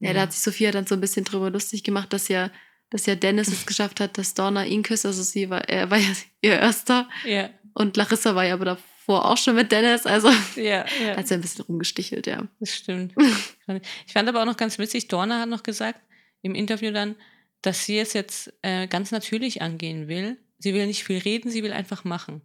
Ja, 0.00 0.12
da 0.12 0.22
hat 0.22 0.32
sich 0.32 0.42
Sophia 0.42 0.70
dann 0.70 0.86
so 0.86 0.94
ein 0.94 1.00
bisschen 1.00 1.24
drüber 1.24 1.50
lustig 1.50 1.82
gemacht, 1.82 2.12
dass 2.12 2.28
ja, 2.28 2.50
dass 2.90 3.06
ja 3.06 3.14
Dennis 3.14 3.48
es 3.48 3.66
geschafft 3.66 4.00
hat, 4.00 4.16
dass 4.18 4.34
Dorna 4.34 4.64
ihn 4.64 4.82
küsst. 4.82 5.06
Also 5.06 5.22
sie 5.22 5.50
war, 5.50 5.68
er 5.68 5.90
war 5.90 5.98
ja 5.98 6.12
ihr 6.40 6.58
erster. 6.58 7.08
Ja, 7.24 7.50
Und 7.74 7.96
Larissa 7.96 8.34
war 8.34 8.44
ja 8.44 8.54
aber 8.54 8.64
davor 8.64 9.30
auch 9.30 9.36
schon 9.36 9.56
mit 9.56 9.72
Dennis. 9.72 10.06
Also 10.06 10.30
ja, 10.56 10.84
ja. 11.04 11.16
hat 11.16 11.26
sie 11.26 11.34
ein 11.34 11.40
bisschen 11.40 11.64
rumgestichelt, 11.64 12.26
ja. 12.26 12.46
Das 12.60 12.74
stimmt. 12.74 13.14
Ich 14.06 14.12
fand 14.12 14.28
aber 14.28 14.42
auch 14.42 14.46
noch 14.46 14.56
ganz 14.56 14.78
witzig, 14.78 15.08
Dorna 15.08 15.40
hat 15.40 15.48
noch 15.48 15.62
gesagt 15.62 16.00
im 16.42 16.54
Interview 16.54 16.92
dann, 16.92 17.16
dass 17.62 17.84
sie 17.84 17.98
es 17.98 18.12
jetzt 18.12 18.52
äh, 18.62 18.86
ganz 18.86 19.10
natürlich 19.10 19.62
angehen 19.62 20.06
will. 20.08 20.38
Sie 20.58 20.74
will 20.74 20.86
nicht 20.86 21.04
viel 21.04 21.18
reden, 21.18 21.50
sie 21.50 21.62
will 21.62 21.72
einfach 21.72 22.04
machen. 22.04 22.42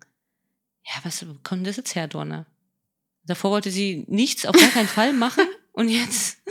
Ja, 0.85 0.93
was 1.03 1.25
kommt 1.43 1.65
das 1.67 1.77
jetzt 1.77 1.95
her, 1.95 2.07
Dorna? 2.07 2.45
Davor 3.25 3.51
wollte 3.51 3.71
sie 3.71 4.05
nichts, 4.07 4.45
auf 4.45 4.55
gar 4.55 4.69
keinen 4.69 4.87
Fall 4.87 5.13
machen 5.13 5.45
und 5.71 5.87
jetzt 5.87 6.41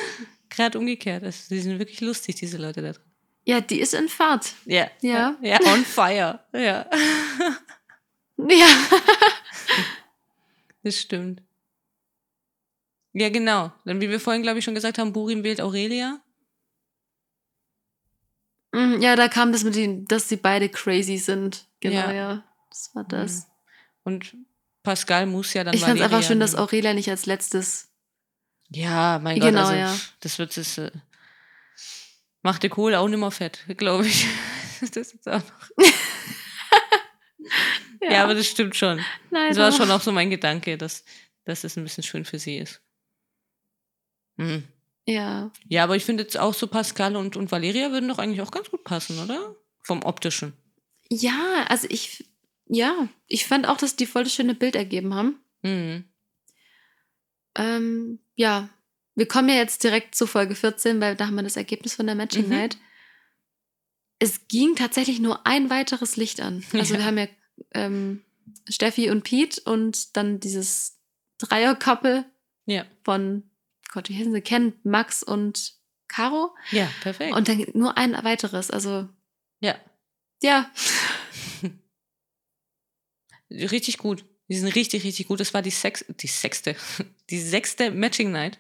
gerade 0.55 0.79
umgekehrt. 0.79 1.25
Also, 1.25 1.39
sie 1.49 1.61
sind 1.61 1.79
wirklich 1.79 2.01
lustig, 2.01 2.37
diese 2.37 2.59
Leute 2.59 2.83
da 2.83 2.93
drin. 2.93 3.03
Ja, 3.45 3.61
die 3.61 3.81
ist 3.81 3.95
in 3.95 4.09
Fahrt. 4.09 4.53
Ja. 4.67 4.89
Ja. 5.01 5.37
Ja, 5.43 5.59
on 5.73 5.85
fire. 5.85 6.41
Ja, 6.53 6.89
Ja. 8.49 8.67
das 10.83 10.97
stimmt. 10.99 11.43
Ja, 13.13 13.29
genau. 13.29 13.73
Dann, 13.85 14.01
wie 14.01 14.09
wir 14.09 14.21
vorhin, 14.21 14.43
glaube 14.43 14.59
ich, 14.59 14.65
schon 14.65 14.75
gesagt 14.75 14.99
haben, 14.99 15.13
Burim 15.13 15.45
wählt 15.45 15.61
Aurelia. 15.61 16.21
Mhm, 18.73 19.01
Ja, 19.03 19.17
da 19.17 19.29
kam 19.29 19.53
das 19.53 19.65
mit 19.65 19.75
den, 19.77 20.07
dass 20.07 20.29
sie 20.29 20.37
beide 20.37 20.69
crazy 20.69 21.19
sind. 21.19 21.67
Genau, 21.81 21.95
Ja. 21.97 22.13
ja. 22.13 22.45
Das 22.71 22.91
war 22.95 23.05
das. 23.05 23.47
Und 24.03 24.35
Pascal 24.83 25.27
muss 25.27 25.53
ja 25.53 25.63
dann 25.63 25.75
ich 25.75 25.81
fand 25.83 25.97
es 25.99 26.03
einfach 26.05 26.23
schön, 26.23 26.41
dass. 26.41 26.55
Aurelia 26.55 26.95
nicht 26.95 27.11
als 27.11 27.27
letztes. 27.27 27.92
Ja, 28.75 29.19
mein 29.23 29.39
Gott, 29.39 29.49
Genau, 29.51 29.61
also, 29.67 29.75
ja. 29.75 29.97
das 30.21 30.39
wird 30.39 30.57
es. 30.57 30.79
Äh, 30.79 30.91
macht 32.43 32.63
die 32.63 32.69
Kohle 32.69 32.99
auch 32.99 33.09
nicht 33.09 33.19
mehr 33.19 33.31
fett, 33.31 33.65
glaube 33.77 34.07
ich. 34.07 34.27
das 34.81 35.13
ist 35.13 35.29
auch 35.29 35.41
noch. 35.41 35.87
Ja. 38.01 38.25
aber 38.25 38.35
das 38.35 38.49
stimmt 38.49 38.75
schon. 38.75 39.01
Nein, 39.31 39.51
Das 39.51 39.59
war 39.59 39.71
schon 39.71 39.91
auch 39.93 40.01
so 40.01 40.11
mein 40.11 40.29
Gedanke, 40.29 40.77
dass, 40.77 41.05
dass 41.45 41.63
es 41.63 41.77
ein 41.77 41.85
bisschen 41.85 42.03
schön 42.03 42.25
für 42.25 42.39
sie 42.41 42.59
ist. 42.59 42.83
Mhm. 44.37 44.65
Ja. 45.07 45.53
Ja, 45.69 45.85
aber 45.85 45.95
ich 45.95 46.05
finde 46.05 46.25
jetzt 46.25 46.37
auch 46.37 46.53
so 46.53 46.67
Pascal 46.67 47.15
und, 47.15 47.37
und 47.37 47.53
Valeria 47.53 47.93
würden 47.93 48.09
doch 48.09 48.19
eigentlich 48.19 48.43
auch 48.43 48.51
ganz 48.51 48.71
gut 48.71 48.83
passen, 48.83 49.21
oder? 49.21 49.55
Vom 49.83 50.03
optischen. 50.03 50.53
Ja, 51.11 51.65
also 51.69 51.87
ich. 51.91 52.29
Ja, 52.67 53.09
ich 53.27 53.47
fand 53.47 53.69
auch, 53.69 53.77
dass 53.77 53.95
die 53.97 54.07
voll 54.07 54.25
das 54.25 54.35
schöne 54.35 54.55
Bild 54.55 54.75
ergeben 54.75 55.15
haben. 55.15 55.41
Mhm. 55.63 56.05
Ähm, 57.57 58.19
ja, 58.35 58.69
wir 59.15 59.27
kommen 59.29 59.49
ja 59.49 59.57
jetzt 59.57 59.85
direkt 59.85 60.15
zu 60.15 60.27
Folge 60.27 60.55
14, 60.55 61.01
weil 61.01 61.17
da 61.17 61.27
haben 61.27 61.35
wir 61.35 61.43
das 61.43 61.57
Ergebnis 61.57 61.95
von 61.95 62.07
der 62.07 62.15
Matching 62.15 62.45
Mhm. 62.45 62.51
Night. 62.51 62.79
Es 64.19 64.47
ging 64.49 64.77
tatsächlich 64.77 65.19
nur 65.21 65.47
ein 65.47 65.69
weiteres 65.71 66.17
Licht 66.17 66.41
an. 66.41 66.65
Also 66.73 66.95
Ja. 66.95 67.01
wir 67.01 67.07
haben 67.07 67.19
ja 67.19 67.27
ähm, 67.73 68.25
Steffi 68.69 69.11
und 69.11 69.23
Pete 69.25 69.61
und 69.63 70.17
dann 70.17 70.41
dieses 70.41 70.99
Dreier-Couple 71.39 72.25
Ja. 72.67 72.87
von, 73.05 73.51
Gott, 73.93 74.09
wie 74.09 74.17
heißen 74.17 74.33
sie? 74.33 74.41
Ken, 74.41 74.73
Max 74.85 75.23
und 75.23 75.75
Caro. 76.09 76.55
Ja, 76.71 76.89
perfekt. 77.03 77.35
Und 77.35 77.49
dann 77.49 77.67
nur 77.75 77.97
ein 77.99 78.13
weiteres. 78.25 78.71
Also, 78.71 79.09
ja, 79.61 79.75
ja. 80.43 80.71
richtig 83.51 83.99
gut. 83.99 84.25
Die 84.53 84.59
sind 84.59 84.75
richtig, 84.75 85.03
richtig 85.05 85.29
gut. 85.29 85.41
Das 85.41 85.55
war 85.55 85.63
die 85.63 85.71
Sex, 85.71 86.05
die 86.21 86.27
sechste, 86.27 86.77
die 87.31 87.41
sechste 87.41 87.91
Matching 87.91 88.33
Night. 88.33 88.59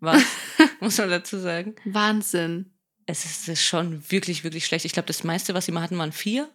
War, 0.00 0.20
muss 0.80 0.98
man 0.98 1.08
dazu 1.08 1.38
sagen. 1.38 1.76
Wahnsinn. 1.86 2.70
Es 3.06 3.24
ist, 3.24 3.48
ist 3.48 3.64
schon 3.64 4.04
wirklich, 4.10 4.44
wirklich 4.44 4.66
schlecht. 4.66 4.84
Ich 4.84 4.92
glaube, 4.92 5.06
das 5.06 5.24
meiste, 5.24 5.54
was 5.54 5.64
sie 5.64 5.72
mal 5.72 5.80
hatten, 5.80 5.96
waren 5.96 6.12
vier. 6.12 6.50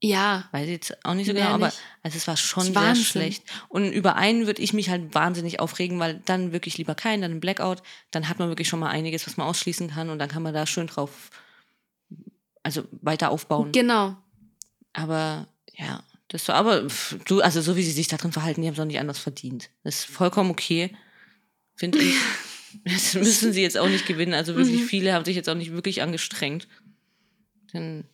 Ja. 0.00 0.48
Weiß 0.52 0.66
ich 0.66 0.70
jetzt 0.70 1.04
auch 1.04 1.14
nicht 1.14 1.26
so 1.26 1.34
genau, 1.34 1.48
aber 1.48 1.72
also 2.04 2.16
es 2.16 2.28
war 2.28 2.36
schon 2.36 2.62
sehr 2.62 2.76
Wahnsinn. 2.76 3.04
schlecht. 3.04 3.42
Und 3.68 3.90
über 3.90 4.14
einen 4.14 4.46
würde 4.46 4.62
ich 4.62 4.72
mich 4.72 4.88
halt 4.88 5.12
wahnsinnig 5.12 5.58
aufregen, 5.58 5.98
weil 5.98 6.22
dann 6.26 6.52
wirklich 6.52 6.78
lieber 6.78 6.94
keinen, 6.94 7.22
dann 7.22 7.32
ein 7.32 7.40
Blackout. 7.40 7.82
Dann 8.12 8.28
hat 8.28 8.38
man 8.38 8.50
wirklich 8.50 8.68
schon 8.68 8.78
mal 8.78 8.90
einiges, 8.90 9.26
was 9.26 9.36
man 9.36 9.48
ausschließen 9.48 9.90
kann 9.90 10.10
und 10.10 10.20
dann 10.20 10.28
kann 10.28 10.44
man 10.44 10.54
da 10.54 10.64
schön 10.64 10.86
drauf, 10.86 11.30
also 12.62 12.84
weiter 13.02 13.32
aufbauen. 13.32 13.72
Genau. 13.72 14.16
Aber 14.92 15.48
ja, 15.72 16.04
das 16.30 16.48
war 16.48 16.54
aber 16.56 16.86
du, 17.26 17.40
also 17.42 17.60
so 17.60 17.76
wie 17.76 17.82
sie 17.82 17.92
sich 17.92 18.08
da 18.08 18.16
drin 18.16 18.32
verhalten, 18.32 18.62
die 18.62 18.66
haben 18.68 18.74
es 18.74 18.80
auch 18.80 18.84
nicht 18.84 18.98
anders 18.98 19.18
verdient. 19.18 19.70
Das 19.84 20.00
ist 20.00 20.04
vollkommen 20.06 20.50
okay, 20.50 20.96
finde 21.76 21.98
ich. 21.98 22.14
Das 22.84 23.14
müssen 23.14 23.52
sie 23.52 23.62
jetzt 23.62 23.76
auch 23.76 23.88
nicht 23.88 24.06
gewinnen. 24.06 24.32
Also 24.32 24.54
wirklich 24.54 24.82
Mhm. 24.82 24.86
viele 24.86 25.12
haben 25.12 25.24
sich 25.24 25.34
jetzt 25.34 25.48
auch 25.48 25.56
nicht 25.56 25.72
wirklich 25.72 26.02
angestrengt. 26.02 26.68
Denn 27.74 28.04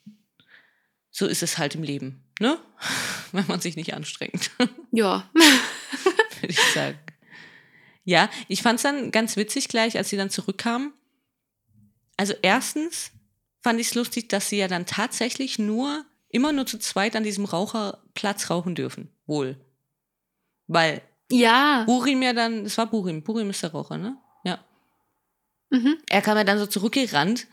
so 1.11 1.27
ist 1.27 1.43
es 1.43 1.59
halt 1.59 1.75
im 1.75 1.83
Leben, 1.83 2.25
ne? 2.41 2.59
Wenn 3.33 3.47
man 3.49 3.61
sich 3.61 3.77
nicht 3.77 3.93
anstrengt, 3.93 4.51
Ja. 4.93 5.29
würde 5.35 6.49
ich 6.49 6.59
sagen. 6.73 6.99
Ja, 8.05 8.31
ich 8.49 8.63
fand 8.63 8.77
es 8.79 8.83
dann 8.85 9.11
ganz 9.11 9.37
witzig 9.37 9.69
gleich, 9.69 9.99
als 9.99 10.09
sie 10.09 10.17
dann 10.17 10.31
zurückkamen. 10.31 10.95
Also 12.17 12.33
erstens 12.41 13.11
fand 13.63 13.79
ich 13.79 13.89
es 13.89 13.95
lustig, 13.95 14.31
dass 14.31 14.49
sie 14.49 14.57
ja 14.57 14.69
dann 14.69 14.87
tatsächlich 14.87 15.59
nur, 15.59 16.07
immer 16.31 16.53
nur 16.53 16.67
zu 16.67 16.79
zweit 16.79 17.17
an 17.17 17.23
diesem 17.25 17.45
Raucherplatz 17.45 18.51
rauchen 18.51 18.75
dürfen. 18.75 19.11
Wohl. 19.27 19.57
Weil 20.69 21.03
Ja. 21.31 21.85
Burim 21.87 22.23
ja 22.23 22.33
dann, 22.33 22.65
es 22.67 22.79
war 22.79 22.87
Burim, 22.87 23.23
Burim 23.23 23.51
ist 23.51 23.63
der 23.63 23.73
Raucher, 23.73 23.99
ne? 23.99 24.17
Ja. 24.45 24.65
Mhm. 25.71 25.99
Er 26.09 26.23
kam 26.23 26.37
ja 26.39 26.45
dann 26.45 26.59
so 26.59 26.67
zurückgerannt, 26.67 27.47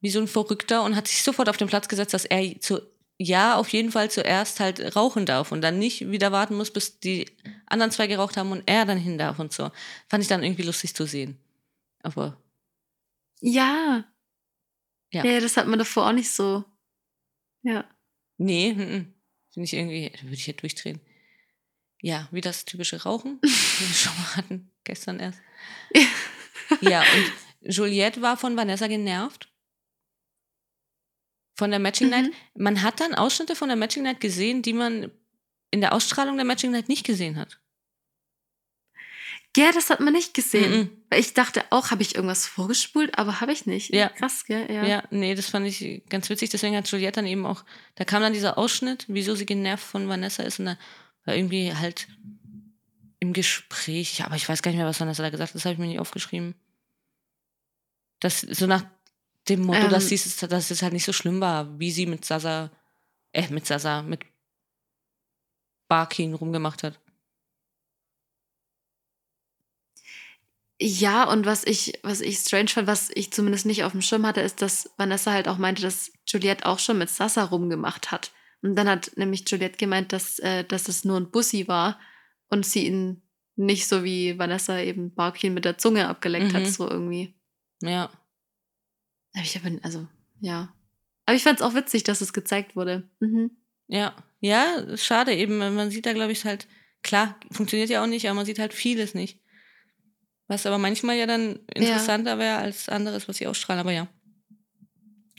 wie 0.00 0.10
so 0.10 0.20
ein 0.20 0.28
Verrückter, 0.28 0.84
und 0.84 0.96
hat 0.96 1.08
sich 1.08 1.22
sofort 1.22 1.48
auf 1.48 1.56
den 1.58 1.68
Platz 1.68 1.88
gesetzt, 1.88 2.14
dass 2.14 2.24
er 2.24 2.60
zu, 2.60 2.80
ja, 3.18 3.56
auf 3.56 3.68
jeden 3.70 3.92
Fall 3.92 4.10
zuerst 4.10 4.60
halt 4.60 4.96
rauchen 4.96 5.26
darf 5.26 5.52
und 5.52 5.62
dann 5.62 5.78
nicht 5.78 6.10
wieder 6.10 6.32
warten 6.32 6.56
muss, 6.56 6.72
bis 6.72 7.00
die 7.00 7.26
anderen 7.66 7.92
zwei 7.92 8.06
geraucht 8.08 8.36
haben 8.36 8.52
und 8.52 8.64
er 8.66 8.84
dann 8.86 8.98
hin 8.98 9.18
darf 9.18 9.38
und 9.38 9.52
so. 9.52 9.70
Fand 10.08 10.22
ich 10.22 10.28
dann 10.28 10.42
irgendwie 10.44 10.62
lustig 10.64 10.94
zu 10.96 11.06
sehen. 11.06 11.38
Aber 12.02 12.36
Ja. 13.42 14.04
Ja. 15.12 15.24
Ja, 15.24 15.40
das 15.40 15.56
hat 15.56 15.66
man 15.66 15.78
davor 15.78 16.08
auch 16.08 16.12
nicht 16.12 16.30
so. 16.32 16.64
Ja. 17.62 17.84
Nee, 18.36 18.74
finde 18.74 19.64
ich 19.64 19.74
irgendwie, 19.74 20.10
da 20.10 20.22
würde 20.22 20.34
ich 20.34 20.46
jetzt 20.46 20.62
durchdrehen. 20.62 21.00
Ja, 22.02 22.28
wie 22.30 22.40
das 22.40 22.64
typische 22.64 23.02
Rauchen, 23.02 23.38
wie 23.42 23.48
wir 23.48 23.94
schon 23.94 24.12
mal 24.16 24.36
hatten, 24.36 24.70
gestern 24.84 25.18
erst. 25.18 25.40
Ja, 26.80 27.00
und 27.00 27.32
Juliette 27.74 28.22
war 28.22 28.36
von 28.36 28.56
Vanessa 28.56 28.86
genervt. 28.86 29.52
Von 31.56 31.70
der 31.70 31.80
Matching 31.80 32.10
Night. 32.10 32.26
Mhm. 32.26 32.62
Man 32.62 32.82
hat 32.82 33.00
dann 33.00 33.14
Ausschnitte 33.14 33.56
von 33.56 33.68
der 33.68 33.76
Matching 33.76 34.02
Night 34.02 34.20
gesehen, 34.20 34.62
die 34.62 34.74
man 34.74 35.10
in 35.70 35.80
der 35.80 35.94
Ausstrahlung 35.94 36.36
der 36.36 36.44
Matching 36.44 36.70
Night 36.70 36.88
nicht 36.88 37.06
gesehen 37.06 37.36
hat. 37.36 37.60
Ja, 39.56 39.72
das 39.72 39.90
hat 39.90 40.00
man 40.00 40.12
nicht 40.12 40.34
gesehen. 40.34 40.70
Mhm. 40.70 40.90
Weil 41.10 41.20
Ich 41.20 41.34
dachte 41.34 41.64
auch, 41.70 41.90
habe 41.90 42.02
ich 42.02 42.14
irgendwas 42.14 42.46
vorgespult, 42.46 43.18
aber 43.18 43.40
habe 43.40 43.52
ich 43.52 43.66
nicht. 43.66 43.92
Ja. 43.92 44.08
Krass, 44.10 44.44
gell? 44.44 44.70
Ja. 44.72 44.84
Ja. 44.86 45.04
nee, 45.10 45.34
das 45.34 45.46
fand 45.46 45.66
ich 45.66 46.02
ganz 46.08 46.28
witzig. 46.28 46.50
Deswegen 46.50 46.76
hat 46.76 46.88
Juliette 46.90 47.16
dann 47.16 47.26
eben 47.26 47.46
auch, 47.46 47.64
da 47.94 48.04
kam 48.04 48.22
dann 48.22 48.32
dieser 48.32 48.58
Ausschnitt, 48.58 49.04
wieso 49.08 49.34
sie 49.34 49.46
genervt 49.46 49.84
von 49.84 50.08
Vanessa 50.08 50.42
ist. 50.42 50.60
Und 50.60 50.66
da 50.66 50.78
war 51.24 51.34
irgendwie 51.34 51.74
halt 51.74 52.08
im 53.18 53.32
Gespräch, 53.32 54.22
aber 54.24 54.36
ich 54.36 54.48
weiß 54.48 54.62
gar 54.62 54.70
nicht 54.70 54.78
mehr, 54.78 54.86
was 54.86 55.00
Vanessa 55.00 55.22
da 55.22 55.30
gesagt 55.30 55.50
hat, 55.50 55.54
das 55.54 55.64
habe 55.64 55.72
ich 55.72 55.78
mir 55.78 55.86
nicht 55.86 56.00
aufgeschrieben. 56.00 56.54
Das 58.20 58.40
so 58.40 58.66
nach 58.66 58.84
dem 59.48 59.62
Motto, 59.62 59.84
Ähm. 59.86 59.90
dass, 59.90 60.08
dies, 60.08 60.36
dass 60.36 60.70
es 60.70 60.82
halt 60.82 60.92
nicht 60.92 61.04
so 61.04 61.12
schlimm 61.12 61.40
war, 61.40 61.78
wie 61.78 61.90
sie 61.90 62.06
mit 62.06 62.24
Sasa, 62.24 62.70
äh, 63.32 63.48
mit 63.48 63.66
Sasa, 63.66 64.02
mit 64.02 64.20
Barkin 65.88 66.34
rumgemacht 66.34 66.82
hat. 66.82 66.98
Ja, 70.78 71.24
und 71.30 71.46
was 71.46 71.64
ich, 71.64 71.98
was 72.02 72.20
ich 72.20 72.38
strange 72.38 72.68
fand, 72.68 72.86
was 72.86 73.10
ich 73.14 73.32
zumindest 73.32 73.64
nicht 73.64 73.84
auf 73.84 73.92
dem 73.92 74.02
Schirm 74.02 74.26
hatte, 74.26 74.42
ist, 74.42 74.60
dass 74.60 74.90
Vanessa 74.98 75.32
halt 75.32 75.48
auch 75.48 75.56
meinte, 75.58 75.80
dass 75.82 76.12
Juliette 76.26 76.66
auch 76.66 76.78
schon 76.78 76.98
mit 76.98 77.08
Sasa 77.08 77.44
rumgemacht 77.44 78.10
hat. 78.10 78.32
Und 78.62 78.76
dann 78.76 78.88
hat 78.88 79.12
nämlich 79.16 79.48
Juliette 79.48 79.78
gemeint, 79.78 80.12
dass, 80.12 80.38
äh, 80.40 80.64
dass 80.64 80.88
es 80.88 81.04
nur 81.04 81.18
ein 81.18 81.30
Bussi 81.30 81.66
war 81.68 81.98
und 82.48 82.66
sie 82.66 82.86
ihn 82.86 83.22
nicht 83.54 83.88
so 83.88 84.04
wie 84.04 84.38
Vanessa 84.38 84.78
eben 84.80 85.14
Barkin 85.14 85.54
mit 85.54 85.64
der 85.64 85.78
Zunge 85.78 86.08
abgeleckt 86.08 86.52
Mhm. 86.52 86.56
hat, 86.56 86.66
so 86.66 86.88
irgendwie. 86.88 87.34
Ja. 87.80 88.10
Aber 89.34 89.44
ich 89.44 89.56
habe, 89.56 89.78
also, 89.82 90.06
ja. 90.40 90.74
Aber 91.24 91.36
ich 91.36 91.42
fand 91.42 91.60
es 91.60 91.64
auch 91.66 91.74
witzig, 91.74 92.04
dass 92.04 92.20
es 92.20 92.34
gezeigt 92.34 92.76
wurde. 92.76 93.08
Mhm. 93.20 93.50
Ja, 93.88 94.14
ja, 94.40 94.96
schade 94.96 95.34
eben. 95.34 95.56
Man 95.58 95.90
sieht 95.90 96.04
da, 96.06 96.12
glaube 96.12 96.32
ich, 96.32 96.44
halt, 96.44 96.66
klar, 97.02 97.38
funktioniert 97.50 97.88
ja 97.88 98.02
auch 98.02 98.06
nicht, 98.06 98.26
aber 98.26 98.34
man 98.34 98.46
sieht 98.46 98.58
halt 98.58 98.74
vieles 98.74 99.14
nicht. 99.14 99.40
Was 100.48 100.66
aber 100.66 100.78
manchmal 100.78 101.16
ja 101.16 101.26
dann 101.26 101.58
interessanter 101.74 102.38
wäre 102.38 102.58
als 102.58 102.88
anderes, 102.88 103.28
was 103.28 103.36
sie 103.38 103.46
ausstrahlen. 103.46 103.80
Aber 103.80 103.92
ja, 103.92 104.06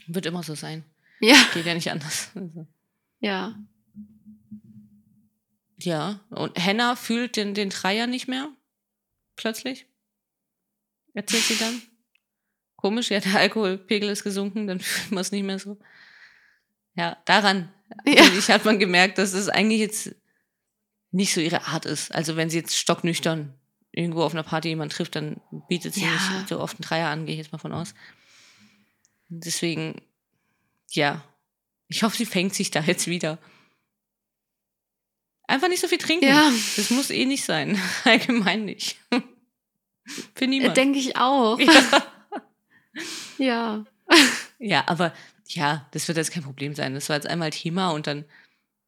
wird 0.06 0.26
immer 0.26 0.42
so 0.42 0.54
sein. 0.54 0.84
Ja, 1.20 1.36
Geht 1.54 1.66
ja 1.66 1.74
nicht 1.74 1.90
anders. 1.90 2.30
Also. 2.34 2.66
ja. 3.20 3.54
Ja, 5.80 6.20
und 6.30 6.58
Henna 6.58 6.96
fühlt 6.96 7.36
den, 7.36 7.54
den 7.54 7.70
Dreier 7.70 8.06
nicht 8.08 8.26
mehr. 8.26 8.48
Plötzlich. 9.36 9.86
Erzählt 11.14 11.44
sie 11.44 11.56
dann. 11.56 11.80
Komisch, 12.76 13.10
ja, 13.10 13.20
der 13.20 13.36
Alkoholpegel 13.38 14.08
ist 14.08 14.24
gesunken, 14.24 14.66
dann 14.66 14.80
fühlt 14.80 15.12
man 15.12 15.20
es 15.20 15.30
nicht 15.32 15.44
mehr 15.44 15.58
so. 15.58 15.78
Ja, 16.94 17.16
daran, 17.24 17.72
Ja. 18.06 18.24
ich, 18.38 18.50
hat 18.50 18.64
man 18.64 18.78
gemerkt, 18.78 19.18
dass 19.18 19.32
es 19.32 19.48
eigentlich 19.48 19.80
jetzt 19.80 20.14
nicht 21.10 21.32
so 21.32 21.40
ihre 21.40 21.66
Art 21.66 21.86
ist. 21.86 22.12
Also 22.14 22.36
wenn 22.36 22.50
sie 22.50 22.58
jetzt 22.58 22.76
stocknüchtern 22.76 23.57
irgendwo 23.98 24.22
auf 24.22 24.32
einer 24.32 24.42
Party 24.44 24.68
jemand 24.68 24.92
trifft, 24.92 25.16
dann 25.16 25.40
bietet 25.68 25.94
sie 25.94 26.02
Ja. 26.04 26.10
nicht 26.10 26.48
so 26.48 26.60
oft 26.60 26.76
einen 26.76 26.82
Dreier 26.88 27.08
an, 27.08 27.26
gehe 27.26 27.34
ich 27.34 27.38
jetzt 27.38 27.52
mal 27.52 27.58
von 27.58 27.72
aus. 27.72 27.94
Deswegen, 29.28 30.00
ja, 30.90 31.22
ich 31.88 32.02
hoffe, 32.02 32.16
sie 32.16 32.26
fängt 32.26 32.54
sich 32.54 32.70
da 32.70 32.80
jetzt 32.80 33.06
wieder. 33.08 33.38
Einfach 35.46 35.68
nicht 35.68 35.80
so 35.80 35.88
viel 35.88 35.98
trinken. 35.98 36.28
Ja. 36.28 36.50
Das 36.76 36.90
muss 36.90 37.10
eh 37.10 37.24
nicht 37.24 37.44
sein. 37.44 37.80
Allgemein 38.04 38.64
nicht. 38.66 38.98
Für 40.34 40.46
niemand. 40.46 40.76
Denke 40.76 40.98
ich 40.98 41.16
auch. 41.16 41.58
ja. 41.58 41.72
Ja. 43.38 43.84
ja, 44.58 44.82
aber 44.88 45.14
ja, 45.46 45.86
das 45.92 46.08
wird 46.08 46.18
jetzt 46.18 46.32
kein 46.32 46.42
Problem 46.42 46.74
sein. 46.74 46.94
Das 46.94 47.08
war 47.08 47.14
jetzt 47.14 47.28
einmal 47.28 47.50
Thema 47.50 47.90
und 47.90 48.08
dann 48.08 48.24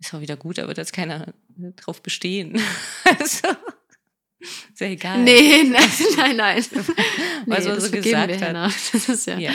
ist 0.01 0.13
auch 0.13 0.21
wieder 0.21 0.37
gut, 0.37 0.59
da 0.59 0.67
wird 0.67 0.79
jetzt 0.79 0.93
keiner 0.93 1.33
drauf 1.77 2.03
bestehen. 2.03 2.61
also, 3.05 3.49
ist 4.41 4.80
ja 4.80 4.86
egal. 4.88 5.18
Nee, 5.22 5.62
nein, 5.64 5.91
nein, 6.16 6.36
nein. 6.36 6.64
Was 7.47 7.64
man 7.66 7.74
das 7.76 7.84
so 7.84 7.91
gesagt 7.93 8.32
hat. 8.32 8.43
Hannah. 8.43 8.66
Das 8.93 9.09
ist 9.09 9.26
ja. 9.26 9.38
Ja. 9.38 9.53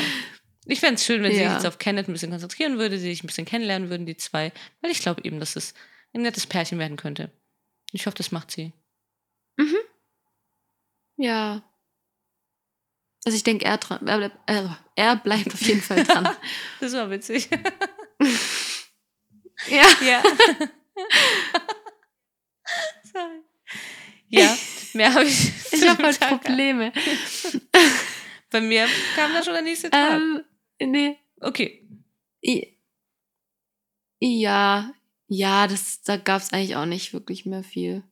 Ich 0.68 0.80
fände 0.80 0.96
es 0.96 1.06
schön, 1.06 1.22
wenn 1.22 1.32
sie 1.32 1.38
sich 1.38 1.46
Ja. 1.46 1.54
jetzt 1.54 1.66
auf 1.66 1.78
Kenneth 1.78 2.08
ein 2.08 2.14
bisschen 2.14 2.32
konzentrieren 2.32 2.78
würde, 2.80 2.98
sie 2.98 3.06
sich 3.10 3.24
ein 3.24 3.28
bisschen 3.28 3.46
kennenlernen 3.46 3.90
würden, 3.90 4.06
die 4.06 4.18
zwei. 4.18 4.52
Weil 4.82 4.92
ich 4.92 5.00
glaube 5.00 5.24
eben, 5.24 5.40
dass 5.40 5.56
es 5.56 5.74
ein 6.14 6.22
nettes 6.22 6.48
Pärchen 6.48 6.80
werden 6.80 6.98
könnte. 6.98 7.32
Ich 7.92 8.06
hoffe, 8.08 8.18
das 8.18 8.32
macht 8.32 8.52
sie. 8.52 8.74
Ja. 11.18 11.64
Also 13.26 13.36
ich 13.36 13.44
denke, 13.44 13.66
er, 13.66 13.78
dran, 13.78 14.06
er, 14.08 14.18
bleibt- 14.18 14.50
äh, 14.50 14.64
er 14.96 15.16
bleibt 15.18 15.54
auf 15.54 15.62
jeden 15.62 15.82
Fall 15.82 16.04
dran. 16.04 16.30
Das 16.80 16.94
war 16.94 17.10
witzig. 17.10 17.50
ja. 19.70 19.84
Ja. 20.06 20.24
Sorry. 23.12 23.40
Ja, 24.30 24.58
mehr 24.96 25.14
habe 25.14 25.26
ich. 25.26 25.52
Ich 25.72 25.88
habe 25.88 26.04
halt 26.04 26.20
Tag- 26.20 26.42
Probleme. 26.42 26.92
Bei 28.50 28.62
mir 28.62 28.88
kam 29.16 29.34
da 29.34 29.44
schon 29.44 29.54
der 29.54 29.62
nächste 29.62 29.90
Tag. 29.90 30.14
Ähm, 30.14 30.42
nee. 30.92 31.18
Okay. 31.42 31.88
I- 32.44 32.78
Ja, 34.20 34.94
ja, 35.28 35.68
das, 35.68 36.02
da 36.04 36.18
gab 36.18 36.42
es 36.42 36.54
eigentlich 36.54 36.76
auch 36.76 36.86
nicht 36.86 37.14
wirklich 37.14 37.46
mehr 37.46 37.64
viel. 37.64 38.04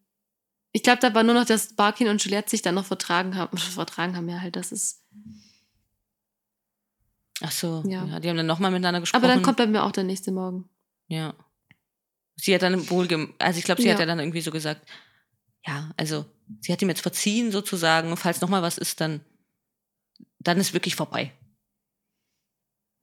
Ich 0.74 0.84
glaube, 0.84 1.00
da 1.00 1.14
war 1.14 1.24
nur 1.24 1.36
noch, 1.36 1.46
dass 1.46 1.76
Barkin 1.76 2.08
und 2.10 2.24
Juliette 2.24 2.50
sich 2.50 2.62
dann 2.62 2.76
noch 2.76 2.86
vertragen 2.86 3.36
haben. 3.36 3.58
Vertragen 3.58 4.16
haben 4.18 4.28
ja 4.30 4.42
halt, 4.42 4.56
das 4.56 4.72
ist. 4.72 5.04
Ach 7.42 7.52
so, 7.52 7.84
ja. 7.88 8.06
Ja. 8.06 8.20
die 8.20 8.30
haben 8.30 8.38
dann 8.38 8.46
nochmal 8.46 8.72
miteinander 8.72 9.00
gesprochen. 9.00 9.24
Aber 9.24 9.34
dann 9.34 9.44
kommt 9.44 9.58
bei 9.58 9.68
mir 9.68 9.84
auch 9.84 9.92
der 9.92 10.04
nächste 10.04 10.32
Morgen. 10.32 10.70
Ja. 11.08 11.34
Sie 12.36 12.54
hat 12.54 12.62
dann 12.62 12.90
wohl, 12.90 13.08
also 13.40 13.60
ich 13.60 13.66
glaube, 13.66 13.82
sie 13.82 13.90
hat 13.90 13.98
Ja. 13.98 14.02
ja 14.02 14.06
dann 14.08 14.20
irgendwie 14.20 14.42
so 14.42 14.52
gesagt, 14.52 14.88
ja, 15.66 15.92
also 15.98 16.26
sie 16.62 16.72
hat 16.72 16.82
ihm 16.82 16.90
jetzt 16.90 17.02
verziehen 17.02 17.52
sozusagen, 17.52 18.10
und 18.12 18.18
falls 18.18 18.42
nochmal 18.42 18.62
was 18.62 18.78
ist, 18.78 19.02
dann, 19.02 19.22
dann 20.40 20.58
ist 20.60 20.74
wirklich 20.74 20.96
vorbei. 20.96 21.32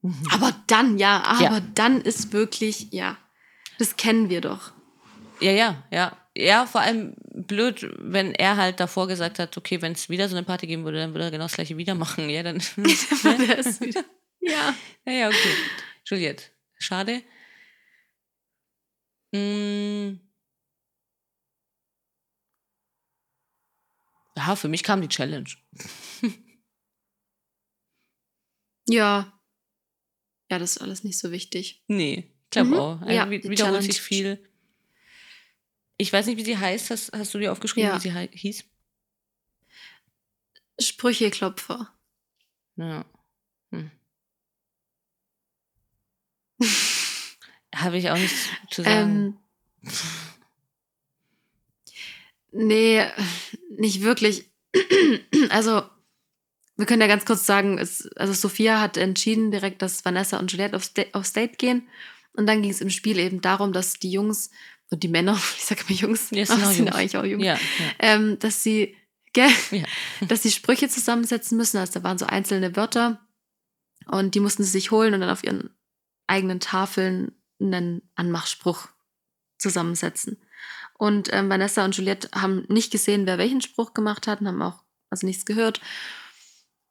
Mhm. 0.03 0.26
Aber 0.32 0.55
dann, 0.66 0.99
ja, 0.99 1.22
aber 1.24 1.43
Ja. 1.43 1.61
dann 1.74 2.01
ist 2.01 2.32
wirklich, 2.32 2.93
ja, 2.93 3.16
das 3.78 3.97
kennen 3.97 4.28
wir 4.30 4.41
doch. 4.41 4.72
Ja, 5.41 5.53
ja, 5.53 5.82
ja. 5.91 6.16
Ja, 6.36 6.64
vor 6.64 6.80
allem 6.80 7.14
blöd, 7.34 7.86
wenn 7.99 8.32
er 8.34 8.57
halt 8.57 8.78
davor 8.78 9.09
gesagt 9.09 9.38
hat, 9.41 9.57
okay, 9.57 9.82
wenn 9.82 9.93
es 9.93 10.09
wieder 10.09 10.28
so 10.28 10.36
eine 10.36 10.47
Party 10.47 10.66
geben 10.68 10.84
würde, 10.84 10.99
dann 10.99 11.12
würde 11.12 11.24
er 11.24 11.30
genau 11.32 11.45
das 11.45 11.55
gleiche 11.55 11.76
wieder 11.76 11.95
machen. 11.97 12.30
Ja, 12.30 12.43
dann. 12.45 12.57
Ist 12.76 13.80
wieder. 13.80 14.05
Ja. 14.41 14.74
Ja, 15.07 15.12
ja, 15.12 15.28
okay. 15.28 15.55
Juliette, 16.05 16.45
schade. 16.78 17.22
Mm. 19.32 20.20
Ja, 24.47 24.57
für 24.57 24.68
mich 24.68 24.82
kam 24.82 25.01
die 25.03 25.09
Challenge. 25.09 25.49
Ja. 28.88 29.41
Ja, 30.51 30.59
das 30.59 30.72
ist 30.72 30.78
alles 30.82 31.05
nicht 31.05 31.16
so 31.18 31.30
wichtig. 31.30 31.84
Nee, 31.86 32.32
ich 32.45 32.51
glaube 32.51 32.70
Mhm. 32.70 32.74
auch. 32.74 33.01
Also 33.03 33.12
Ja, 33.12 33.30
wiederholt 33.30 33.82
sich 33.84 34.01
viel. 34.01 34.45
Ich 35.97 36.12
weiß 36.12 36.26
nicht, 36.26 36.38
wie 36.38 36.45
sie 36.45 36.59
heißt. 36.59 36.91
Hast, 36.91 37.12
hast 37.12 37.32
du 37.32 37.38
dir 37.38 37.53
aufgeschrieben, 37.53 37.88
Ja. 37.91 37.97
wie 37.97 38.01
sie 38.01 38.11
hieß? 38.36 38.64
Sprücheklopfer. 40.80 41.95
Ja. 42.76 43.05
Hm. 43.70 43.91
Habe 47.74 47.99
ich 47.99 48.11
auch 48.11 48.16
nichts 48.18 48.49
zu 48.70 48.82
sagen. 48.82 49.38
Ähm, 49.84 49.91
nee, 52.53 53.05
nicht 53.76 54.03
wirklich. 54.03 54.51
Also, 55.51 55.82
wir 56.76 56.86
können 56.86 57.01
ja 57.01 57.09
ganz 57.09 57.24
kurz 57.24 57.44
sagen, 57.44 57.78
es, 57.78 58.09
also 58.16 58.32
Sophia 58.32 58.80
hat 58.80 58.96
entschieden 58.96 59.51
direkt, 59.51 59.82
dass 59.82 60.05
Vanessa 60.05 60.38
und 60.38 60.53
Juliette 60.53 60.76
auf, 60.76 60.84
Sta 60.84 61.03
auf 61.12 61.26
State 61.26 61.57
gehen. 61.57 61.88
Und 62.34 62.46
dann 62.46 62.62
ging 62.62 62.70
es 62.70 62.80
im 62.80 62.90
Spiel 62.90 63.18
eben 63.18 63.40
darum, 63.40 63.72
dass 63.72 63.94
die 63.94 64.12
Jungs 64.12 64.51
und 64.90 65.03
die 65.03 65.09
Männer, 65.09 65.34
ich 65.57 65.64
sage 65.64 65.82
immer 65.88 65.98
Jungs, 65.98 66.30
Ja, 66.30 66.42
es 66.42 66.51
aber 66.51 66.61
sind 66.61 66.64
auch 66.66 66.70
es 66.70 66.76
sind 66.76 66.86
Jungs. 66.86 66.96
eigentlich 66.96 67.16
auch 67.16 67.24
Jungs, 67.24 67.44
ja, 67.44 67.55
ja. 67.55 67.92
ähm, 67.98 68.38
dass 68.38 68.62
sie, 68.62 68.96
gell, 69.32 69.51
Ja. 69.72 69.84
dass 70.28 70.42
sie 70.42 70.51
Sprüche 70.53 70.88
zusammensetzen 70.88 71.57
müssen. 71.57 71.78
Also 71.78 71.94
da 71.94 72.03
waren 72.05 72.18
so 72.18 72.26
einzelne 72.26 72.76
Wörter 72.76 73.26
und 74.07 74.34
die 74.34 74.40
mussten 74.40 74.62
sie 74.62 74.70
sich 74.70 74.90
holen 74.90 75.14
und 75.14 75.20
dann 75.20 75.30
auf 75.30 75.42
ihren 75.44 75.70
eigenen 76.26 76.61
Tafeln 76.61 77.32
einen 77.61 78.03
Anmachspruch 78.14 78.88
zusammensetzen. 79.59 80.38
Und 81.01 81.32
ähm, 81.32 81.48
Vanessa 81.48 81.82
und 81.82 81.96
Juliette 81.96 82.28
haben 82.34 82.66
nicht 82.68 82.92
gesehen, 82.92 83.24
wer 83.24 83.38
welchen 83.38 83.62
Spruch 83.62 83.94
gemacht 83.94 84.26
hat 84.26 84.42
und 84.42 84.48
haben 84.48 84.61
auch 84.61 84.82
also 85.09 85.26
nichts 85.26 85.46
gehört. 85.46 85.80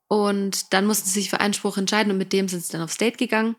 Und 0.07 0.74
dann 0.74 0.88
mussten 0.88 1.07
sie 1.07 1.20
sich 1.20 1.30
für 1.30 1.39
einen 1.39 1.53
Spruch 1.53 1.78
entscheiden 1.78 2.12
und 2.12 2.18
mit 2.18 2.34
dem 2.34 2.47
sind 2.47 2.66
sie 2.66 2.72
dann 2.72 2.82
auf 2.82 2.97
Date 2.97 3.20
gegangen. 3.20 3.55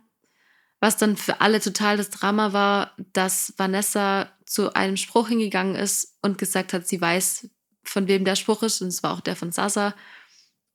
Was 0.81 0.97
dann 0.97 1.17
für 1.17 1.41
alle 1.41 1.61
total 1.61 1.99
das 1.99 2.11
Drama 2.11 2.53
war, 2.53 2.97
dass 3.13 3.55
Vanessa 3.59 4.29
zu 4.45 4.75
einem 4.75 4.97
Spruch 4.97 5.29
hingegangen 5.29 5.77
ist 5.77 6.19
und 6.21 6.37
gesagt 6.37 6.73
hat, 6.73 6.89
sie 6.89 7.01
weiß, 7.01 7.49
von 7.85 8.09
wem 8.09 8.25
der 8.25 8.35
Spruch 8.35 8.65
ist, 8.65 8.83
und 8.83 8.89
es 8.89 9.05
war 9.05 9.15
auch 9.15 9.21
der 9.21 9.37
von 9.37 9.53
Sasa, 9.53 9.95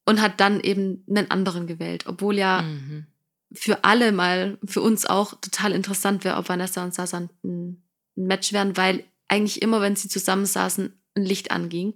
und 0.06 0.22
hat 0.22 0.40
dann 0.40 0.62
eben 0.62 1.04
einen 1.10 1.30
anderen 1.32 1.68
gewählt, 1.68 2.06
obwohl 2.08 2.38
ja 2.38 2.62
Mhm. 2.62 3.08
für 3.52 3.84
alle 3.84 4.14
mal, 4.14 4.58
für 4.64 4.82
uns 4.82 5.06
auch 5.06 5.34
total 5.42 5.74
interessant 5.74 6.24
wäre, 6.24 6.38
ob 6.38 6.48
Vanessa 6.48 6.82
und 6.82 6.94
Sasa 6.94 7.18
ein, 7.18 7.30
ein 7.44 7.84
Match 8.16 8.54
wären, 8.54 8.78
weil 8.78 9.04
eigentlich 9.28 9.62
immer, 9.62 9.82
wenn 9.82 9.96
sie 9.96 10.08
zusammensaßen, 10.10 10.94
ein 11.16 11.24
Licht 11.24 11.52
anging. 11.52 11.94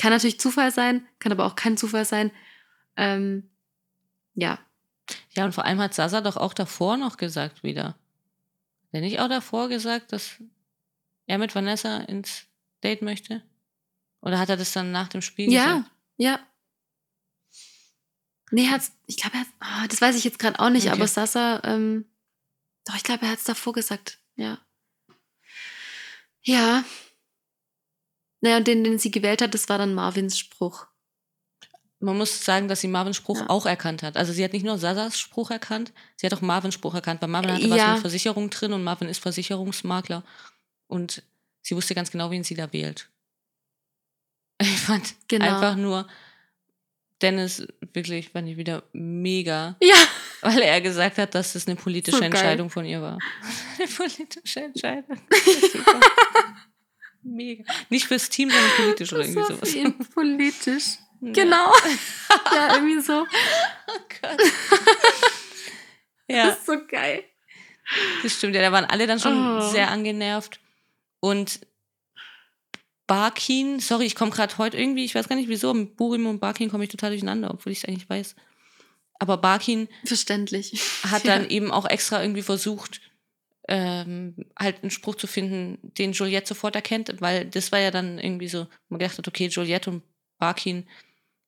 Kann 0.00 0.10
natürlich 0.12 0.40
Zufall 0.40 0.70
sein, 0.72 1.06
kann 1.18 1.32
aber 1.32 1.46
auch 1.46 1.56
kein 1.56 1.76
Zufall 1.76 2.04
sein. 2.04 2.30
Ähm, 2.96 3.50
ja, 4.34 4.58
Ja, 5.34 5.44
und 5.44 5.52
vor 5.54 5.64
allem 5.64 5.80
hat 5.80 5.94
Sasa 5.94 6.20
doch 6.20 6.36
auch 6.36 6.54
davor 6.54 6.96
noch 6.96 7.16
gesagt 7.16 7.62
wieder. 7.62 7.88
Hat 7.88 8.92
er 8.92 9.00
nicht 9.00 9.20
auch 9.20 9.28
davor 9.28 9.68
gesagt, 9.68 10.12
dass 10.12 10.36
er 11.26 11.38
mit 11.38 11.54
Vanessa 11.54 11.98
ins 11.98 12.44
Date 12.82 13.02
möchte? 13.02 13.42
Oder 14.20 14.38
hat 14.38 14.48
er 14.48 14.56
das 14.56 14.72
dann 14.72 14.92
nach 14.92 15.08
dem 15.08 15.22
Spiel 15.22 15.50
ja, 15.52 15.64
gesagt? 15.78 15.90
ja. 16.16 16.40
Nee, 18.50 18.68
hat's, 18.68 18.92
ich 19.06 19.16
glaube, 19.16 19.36
er 19.36 19.40
hat, 19.40 19.48
ah, 19.58 19.86
das 19.88 20.00
weiß 20.00 20.16
ich 20.16 20.24
jetzt 20.24 20.38
gerade 20.38 20.60
auch 20.60 20.70
nicht, 20.70 20.86
Okay. 20.86 20.94
aber 20.94 21.08
Sasa, 21.08 21.60
ähm, 21.64 22.06
doch, 22.84 22.94
ich 22.94 23.02
glaube, 23.02 23.24
er 23.26 23.32
hat 23.32 23.38
es 23.38 23.44
davor 23.44 23.72
gesagt, 23.72 24.18
ja. 24.36 24.58
Ja. 26.46 26.84
Naja, 28.40 28.58
und 28.58 28.66
den, 28.66 28.84
den 28.84 28.98
sie 28.98 29.10
gewählt 29.10 29.42
hat, 29.42 29.54
das 29.54 29.68
war 29.68 29.78
dann 29.78 29.94
Marvins 29.94 30.38
Spruch. 30.38 30.86
Man 31.98 32.18
muss 32.18 32.44
sagen, 32.44 32.68
dass 32.68 32.82
sie 32.82 32.88
Marvins 32.88 33.16
Spruch 33.16 33.40
Ja. 33.40 33.48
auch 33.50 33.66
erkannt 33.66 34.02
hat. 34.02 34.16
Also 34.16 34.32
sie 34.32 34.44
hat 34.44 34.52
nicht 34.52 34.64
nur 34.64 34.78
Sasas 34.78 35.18
Spruch 35.18 35.50
erkannt, 35.50 35.92
sie 36.16 36.26
hat 36.26 36.34
auch 36.34 36.42
Marvins 36.42 36.74
Spruch 36.74 36.94
erkannt. 36.94 37.20
Bei 37.20 37.26
Marvin 37.26 37.52
hatte 37.52 37.70
was 37.70 37.78
Ja. 37.78 37.92
mit 37.94 38.00
Versicherung 38.02 38.50
drin 38.50 38.72
und 38.72 38.84
Marvin 38.84 39.08
ist 39.08 39.18
Versicherungsmakler. 39.22 40.22
Und 40.86 41.22
sie 41.62 41.74
wusste 41.74 41.94
ganz 41.94 42.10
genau, 42.10 42.30
wen 42.30 42.44
sie 42.44 42.54
da 42.54 42.72
wählt. 42.72 43.08
Ich 44.60 44.80
fand 44.80 45.14
Genau. 45.28 45.44
einfach 45.46 45.76
nur 45.76 46.06
Dennis 47.22 47.66
wirklich, 47.92 48.28
fand 48.30 48.48
ich 48.48 48.56
wieder 48.56 48.82
mega, 48.92 49.76
Ja. 49.82 49.96
Weil 50.46 50.60
er 50.62 50.80
gesagt 50.80 51.18
hat, 51.18 51.34
dass 51.34 51.52
das 51.54 51.66
eine 51.66 51.76
politische 51.76 52.18
So. 52.18 52.22
Entscheidung 52.24 52.70
von 52.70 52.84
ihr 52.84 53.00
war. 53.02 53.18
Eine 53.78 53.88
politische 53.88 54.60
Entscheidung. 54.60 55.18
Mega. 57.22 57.64
Nicht 57.90 58.06
fürs 58.06 58.28
Team, 58.28 58.50
sondern 58.50 58.70
politisch 58.76 59.12
oder 59.12 59.22
Das 59.22 59.28
irgendwie 59.30 59.48
war 59.48 59.56
sowas. 59.56 59.70
für 59.70 59.78
ihn 59.78 59.98
politisch. 60.14 60.84
Ja. 61.20 61.32
Genau. 61.32 61.72
ja, 62.54 62.74
irgendwie 62.76 63.00
so. 63.00 63.26
Oh 63.88 64.00
Gott. 64.22 64.40
ja. 66.28 66.46
Das 66.46 66.58
ist 66.58 66.66
so 66.66 66.74
geil. 66.86 67.24
Das 68.22 68.32
stimmt, 68.32 68.54
ja, 68.54 68.62
da 68.62 68.72
waren 68.72 68.84
alle 68.84 69.06
dann 69.06 69.18
schon 69.20 69.58
Oh. 69.58 69.70
sehr 69.70 69.90
angenervt. 69.90 70.60
Und 71.20 71.60
Barkin, 73.06 73.78
sorry, 73.80 74.04
ich 74.06 74.14
komme 74.16 74.30
gerade 74.32 74.56
heute 74.58 74.76
irgendwie, 74.76 75.04
ich 75.04 75.14
weiß 75.14 75.28
gar 75.28 75.36
nicht 75.36 75.48
wieso, 75.48 75.72
mit 75.74 75.96
Burim 75.96 76.26
und 76.26 76.40
Barkin 76.40 76.70
komme 76.70 76.84
ich 76.84 76.90
total 76.90 77.10
durcheinander, 77.10 77.50
obwohl 77.52 77.72
ich 77.72 77.78
es 77.78 77.84
eigentlich 77.84 78.08
weiß. 78.10 78.34
Aber 79.18 79.38
Barkin 79.38 79.88
Verständlich. 80.04 80.78
hat 81.04 81.26
dann 81.26 81.48
eben 81.48 81.70
auch 81.70 81.86
extra 81.86 82.20
irgendwie 82.22 82.42
versucht, 82.42 83.00
ähm, 83.68 84.36
halt 84.58 84.82
einen 84.82 84.90
Spruch 84.90 85.14
zu 85.16 85.26
finden, 85.26 85.78
den 85.82 86.12
Juliette 86.12 86.46
sofort 86.48 86.76
erkennt, 86.76 87.20
weil 87.20 87.46
das 87.46 87.72
war 87.72 87.78
ja 87.80 87.90
dann 87.90 88.18
irgendwie 88.18 88.48
so, 88.48 88.66
man 88.88 88.98
gedacht 89.00 89.18
hat, 89.18 89.26
okay, 89.26 89.46
Juliette 89.48 89.90
und 89.90 90.02
Barkin 90.38 90.86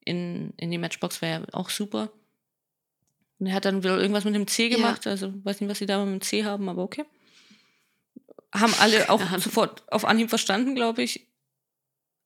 in, 0.05 0.53
in 0.57 0.71
die 0.71 0.79
Matchbox 0.79 1.21
wäre 1.23 1.43
ja 1.43 1.47
auch 1.55 1.71
super. 1.71 2.11
Und 3.39 3.47
er 3.47 3.55
hat 3.55 3.67
dann 3.67 3.85
wohl 3.85 3.91
irgendwas 3.91 4.25
mit 4.25 4.35
dem 4.35 4.47
C 4.49 4.69
Ja. 4.69 4.77
gemacht, 4.77 5.07
also 5.07 5.33
weiß 5.45 5.61
nicht, 5.61 5.71
was 5.71 5.79
sie 5.79 5.87
da 5.87 6.05
mit 6.05 6.15
dem 6.23 6.27
C 6.27 6.45
haben, 6.45 6.69
aber 6.69 6.83
okay. 6.83 7.05
Haben 8.53 8.75
alle 8.81 9.11
auch 9.11 9.21
Ja. 9.21 9.39
sofort 9.39 9.85
auf 9.93 10.05
Anhieb 10.07 10.31
verstanden, 10.31 10.75
glaube 10.75 11.03
ich. 11.03 11.27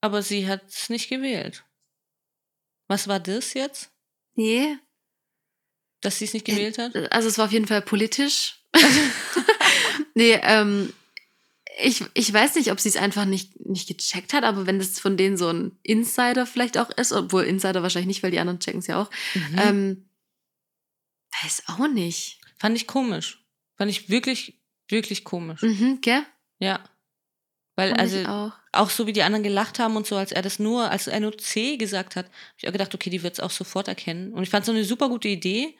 Aber 0.00 0.22
sie 0.22 0.46
hat 0.48 0.62
es 0.68 0.88
nicht 0.88 1.10
gewählt. 1.10 1.64
Was 2.88 3.08
war 3.08 3.20
das 3.20 3.54
jetzt, 3.54 3.90
Nee. 4.34 4.76
Dass 6.02 6.18
sie 6.18 6.26
es 6.26 6.34
nicht 6.34 6.44
gewählt 6.44 6.76
hat? 6.78 6.94
Also 7.12 7.28
es 7.28 7.38
war 7.38 7.46
auf 7.46 7.52
jeden 7.52 7.66
Fall 7.66 7.80
politisch. 7.82 8.56
nee, 10.14 10.38
ähm, 10.42 10.92
ich, 11.80 12.04
ich 12.14 12.32
weiß 12.32 12.56
nicht, 12.56 12.70
ob 12.70 12.80
sie 12.80 12.90
es 12.90 12.96
einfach 12.96 13.24
nicht, 13.24 13.58
nicht 13.64 13.88
gecheckt 13.88 14.34
hat, 14.34 14.44
aber 14.44 14.66
wenn 14.66 14.78
das 14.78 14.98
von 15.00 15.16
denen 15.16 15.36
so 15.38 15.48
ein 15.48 15.78
Insider 15.82 16.44
vielleicht 16.46 16.76
auch 16.76 16.90
ist, 16.90 17.12
obwohl 17.12 17.44
Insider 17.44 17.82
wahrscheinlich 17.82 18.08
nicht, 18.08 18.22
weil 18.22 18.30
die 18.30 18.38
anderen 18.38 18.60
checken 18.60 18.80
es 18.80 18.86
ja 18.86 19.00
auch, 19.00 19.10
Mhm. 19.34 19.58
ähm, 19.58 20.08
weiß 21.42 21.62
auch 21.68 21.88
nicht. 21.88 22.40
Fand 22.58 22.76
ich 22.76 22.86
komisch. 22.86 23.42
Fand 23.76 23.90
ich 23.90 24.10
wirklich, 24.10 24.60
wirklich 24.88 25.24
komisch. 25.24 25.62
Mhm, 25.62 26.00
gell? 26.02 26.22
Ja. 26.58 26.84
Weil, 27.74 27.88
Fand 27.88 28.00
also, 28.00 28.18
auch. 28.26 28.52
auch 28.72 28.90
so 28.90 29.06
wie 29.06 29.14
die 29.14 29.22
anderen 29.22 29.42
gelacht 29.42 29.78
haben 29.78 29.96
und 29.96 30.06
so, 30.06 30.16
als 30.16 30.30
er 30.30 30.42
das 30.42 30.58
nur, 30.58 30.90
als 30.90 31.06
er 31.06 31.20
nur 31.20 31.36
C 31.38 31.78
gesagt 31.78 32.16
hat, 32.16 32.26
habe 32.26 32.34
ich 32.58 32.68
auch 32.68 32.72
gedacht, 32.72 32.94
okay, 32.94 33.08
die 33.08 33.22
wird 33.22 33.32
es 33.34 33.40
auch 33.40 33.50
sofort 33.50 33.88
erkennen. 33.88 34.32
Und 34.34 34.42
ich 34.42 34.50
fand 34.50 34.62
es 34.62 34.66
so 34.66 34.72
eine 34.72 34.84
super 34.84 35.08
gute 35.08 35.28
Idee, 35.28 35.74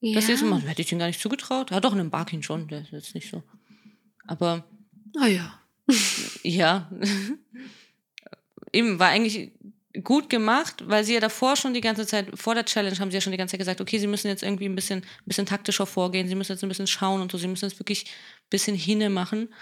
sie 0.00 0.32
das 0.32 0.42
machen. 0.42 0.66
Hätte 0.66 0.82
ich 0.82 0.92
ihnen 0.92 0.98
gar 0.98 1.06
nicht 1.06 1.20
zugetraut. 1.20 1.70
Ja, 1.70 1.80
doch, 1.80 1.92
einen 1.92 2.10
Barkin 2.10 2.42
schon, 2.42 2.68
der 2.68 2.82
ist 2.82 2.92
jetzt 2.92 3.14
nicht 3.14 3.30
so. 3.30 3.42
Aber 4.26 4.64
Ah 5.16 5.26
ja. 5.26 5.60
ja, 6.42 6.90
eben 8.72 8.98
war 8.98 9.08
eigentlich 9.08 9.52
gut 10.02 10.30
gemacht, 10.30 10.82
weil 10.86 11.04
sie 11.04 11.14
ja 11.14 11.20
davor 11.20 11.56
schon 11.56 11.74
die 11.74 11.82
ganze 11.82 12.06
Zeit, 12.06 12.28
vor 12.34 12.54
der 12.54 12.64
Challenge 12.64 12.98
haben 12.98 13.10
sie 13.10 13.18
ja 13.18 13.20
schon 13.20 13.32
die 13.32 13.38
ganze 13.38 13.52
Zeit 13.52 13.60
gesagt, 13.60 13.80
okay, 13.80 13.98
sie 13.98 14.06
müssen 14.06 14.28
jetzt 14.28 14.42
irgendwie 14.42 14.64
ein 14.64 14.74
bisschen, 14.74 15.00
ein 15.00 15.24
bisschen 15.26 15.46
taktischer 15.46 15.86
vorgehen, 15.86 16.26
sie 16.26 16.34
müssen 16.34 16.52
jetzt 16.52 16.64
ein 16.64 16.68
bisschen 16.68 16.86
schauen 16.86 17.20
und 17.20 17.30
so, 17.30 17.38
sie 17.38 17.46
müssen 17.46 17.66
jetzt 17.66 17.78
wirklich 17.78 18.06
ein 18.06 18.50
bisschen 18.50 18.74
hinne 18.74 19.10
machen. 19.10 19.52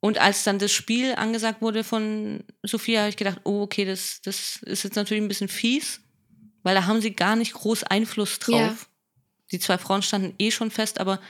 Und 0.00 0.18
als 0.18 0.44
dann 0.44 0.60
das 0.60 0.70
Spiel 0.70 1.14
angesagt 1.14 1.60
wurde 1.60 1.82
von 1.82 2.44
Sophia, 2.62 3.00
habe 3.00 3.08
ich 3.08 3.16
gedacht, 3.16 3.40
oh, 3.44 3.62
okay, 3.62 3.84
das, 3.84 4.20
das 4.22 4.56
ist 4.62 4.84
jetzt 4.84 4.94
natürlich 4.94 5.22
ein 5.24 5.28
bisschen 5.28 5.48
fies, 5.48 6.02
weil 6.62 6.76
da 6.76 6.86
haben 6.86 7.00
sie 7.00 7.16
gar 7.16 7.34
nicht 7.34 7.54
groß 7.54 7.84
Einfluss 7.84 8.38
drauf. 8.38 8.88
Die 9.50 9.58
zwei 9.58 9.78
Frauen 9.78 10.02
standen 10.02 10.34
eh 10.38 10.50
schon 10.50 10.70
fest, 10.70 11.00
aber 11.00 11.20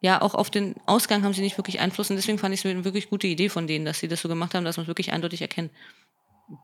ja, 0.00 0.20
auch 0.20 0.34
auf 0.34 0.50
den 0.50 0.74
Ausgang 0.86 1.24
haben 1.24 1.32
sie 1.32 1.40
nicht 1.40 1.58
wirklich 1.58 1.80
Einfluss. 1.80 2.10
Und 2.10 2.16
deswegen 2.16 2.38
fand 2.38 2.54
ich 2.54 2.60
es 2.60 2.66
eine 2.66 2.84
wirklich 2.84 3.08
gute 3.08 3.26
Idee 3.26 3.48
von 3.48 3.66
denen, 3.66 3.84
dass 3.84 3.98
sie 3.98 4.08
das 4.08 4.20
so 4.20 4.28
gemacht 4.28 4.54
haben, 4.54 4.64
dass 4.64 4.76
man 4.76 4.84
es 4.84 4.88
wirklich 4.88 5.12
eindeutig 5.12 5.40
erkennt. 5.40 5.72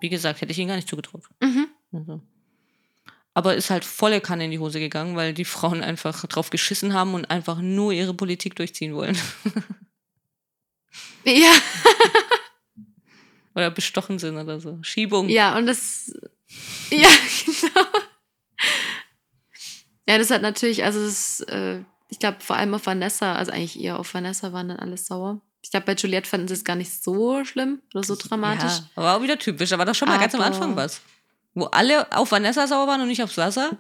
Wie 0.00 0.10
gesagt, 0.10 0.40
hätte 0.40 0.52
ich 0.52 0.58
ihnen 0.58 0.68
gar 0.68 0.76
nicht 0.76 0.88
zugetraut. 0.88 1.24
Mhm. 1.40 1.66
Also. 1.92 2.20
Aber 3.34 3.54
ist 3.54 3.70
halt 3.70 3.84
volle 3.84 4.20
Kanne 4.20 4.44
in 4.44 4.50
die 4.50 4.58
Hose 4.58 4.78
gegangen, 4.78 5.16
weil 5.16 5.32
die 5.32 5.46
Frauen 5.46 5.82
einfach 5.82 6.26
drauf 6.26 6.50
geschissen 6.50 6.92
haben 6.92 7.14
und 7.14 7.30
einfach 7.30 7.58
nur 7.60 7.92
ihre 7.92 8.14
Politik 8.14 8.54
durchziehen 8.56 8.94
wollen. 8.94 9.16
Ja. 11.24 11.52
oder 13.54 13.70
bestochen 13.70 14.18
sind 14.18 14.36
oder 14.36 14.60
so. 14.60 14.78
Schiebung. 14.82 15.28
Ja, 15.28 15.56
und 15.56 15.66
das. 15.66 16.12
Ja, 16.90 17.08
genau. 17.44 17.86
Ja, 20.08 20.18
das 20.18 20.30
hat 20.30 20.42
natürlich, 20.42 20.84
also 20.84 21.04
das, 21.04 21.40
äh, 21.48 21.80
ich 22.08 22.18
glaube, 22.18 22.38
vor 22.40 22.56
allem 22.56 22.74
auf 22.74 22.86
Vanessa, 22.86 23.34
also 23.34 23.52
eigentlich 23.52 23.80
eher 23.80 23.98
auf 23.98 24.12
Vanessa 24.14 24.52
waren 24.52 24.68
dann 24.68 24.78
alles 24.78 25.06
sauer. 25.06 25.40
Ich 25.62 25.70
glaube, 25.70 25.86
bei 25.86 25.94
Juliette 25.94 26.28
fanden 26.28 26.48
sie 26.48 26.54
es 26.54 26.64
gar 26.64 26.74
nicht 26.76 27.02
so 27.02 27.44
schlimm 27.44 27.80
oder 27.94 28.02
so 28.02 28.16
dramatisch. 28.16 28.78
Ja, 28.78 28.88
aber 28.96 29.16
auch 29.16 29.22
wieder 29.22 29.38
typisch. 29.38 29.70
Da 29.70 29.78
war 29.78 29.86
doch 29.86 29.94
schon 29.94 30.08
mal 30.08 30.18
ganz 30.18 30.34
am 30.34 30.40
Aber- 30.40 30.52
Anfang 30.54 30.74
was. 30.76 31.00
Wo 31.54 31.64
alle 31.66 32.10
auf 32.16 32.32
Vanessa 32.32 32.66
sauer 32.66 32.86
waren 32.88 33.00
und 33.02 33.08
nicht 33.08 33.22
auf 33.22 33.32
Sasa. 33.32 33.78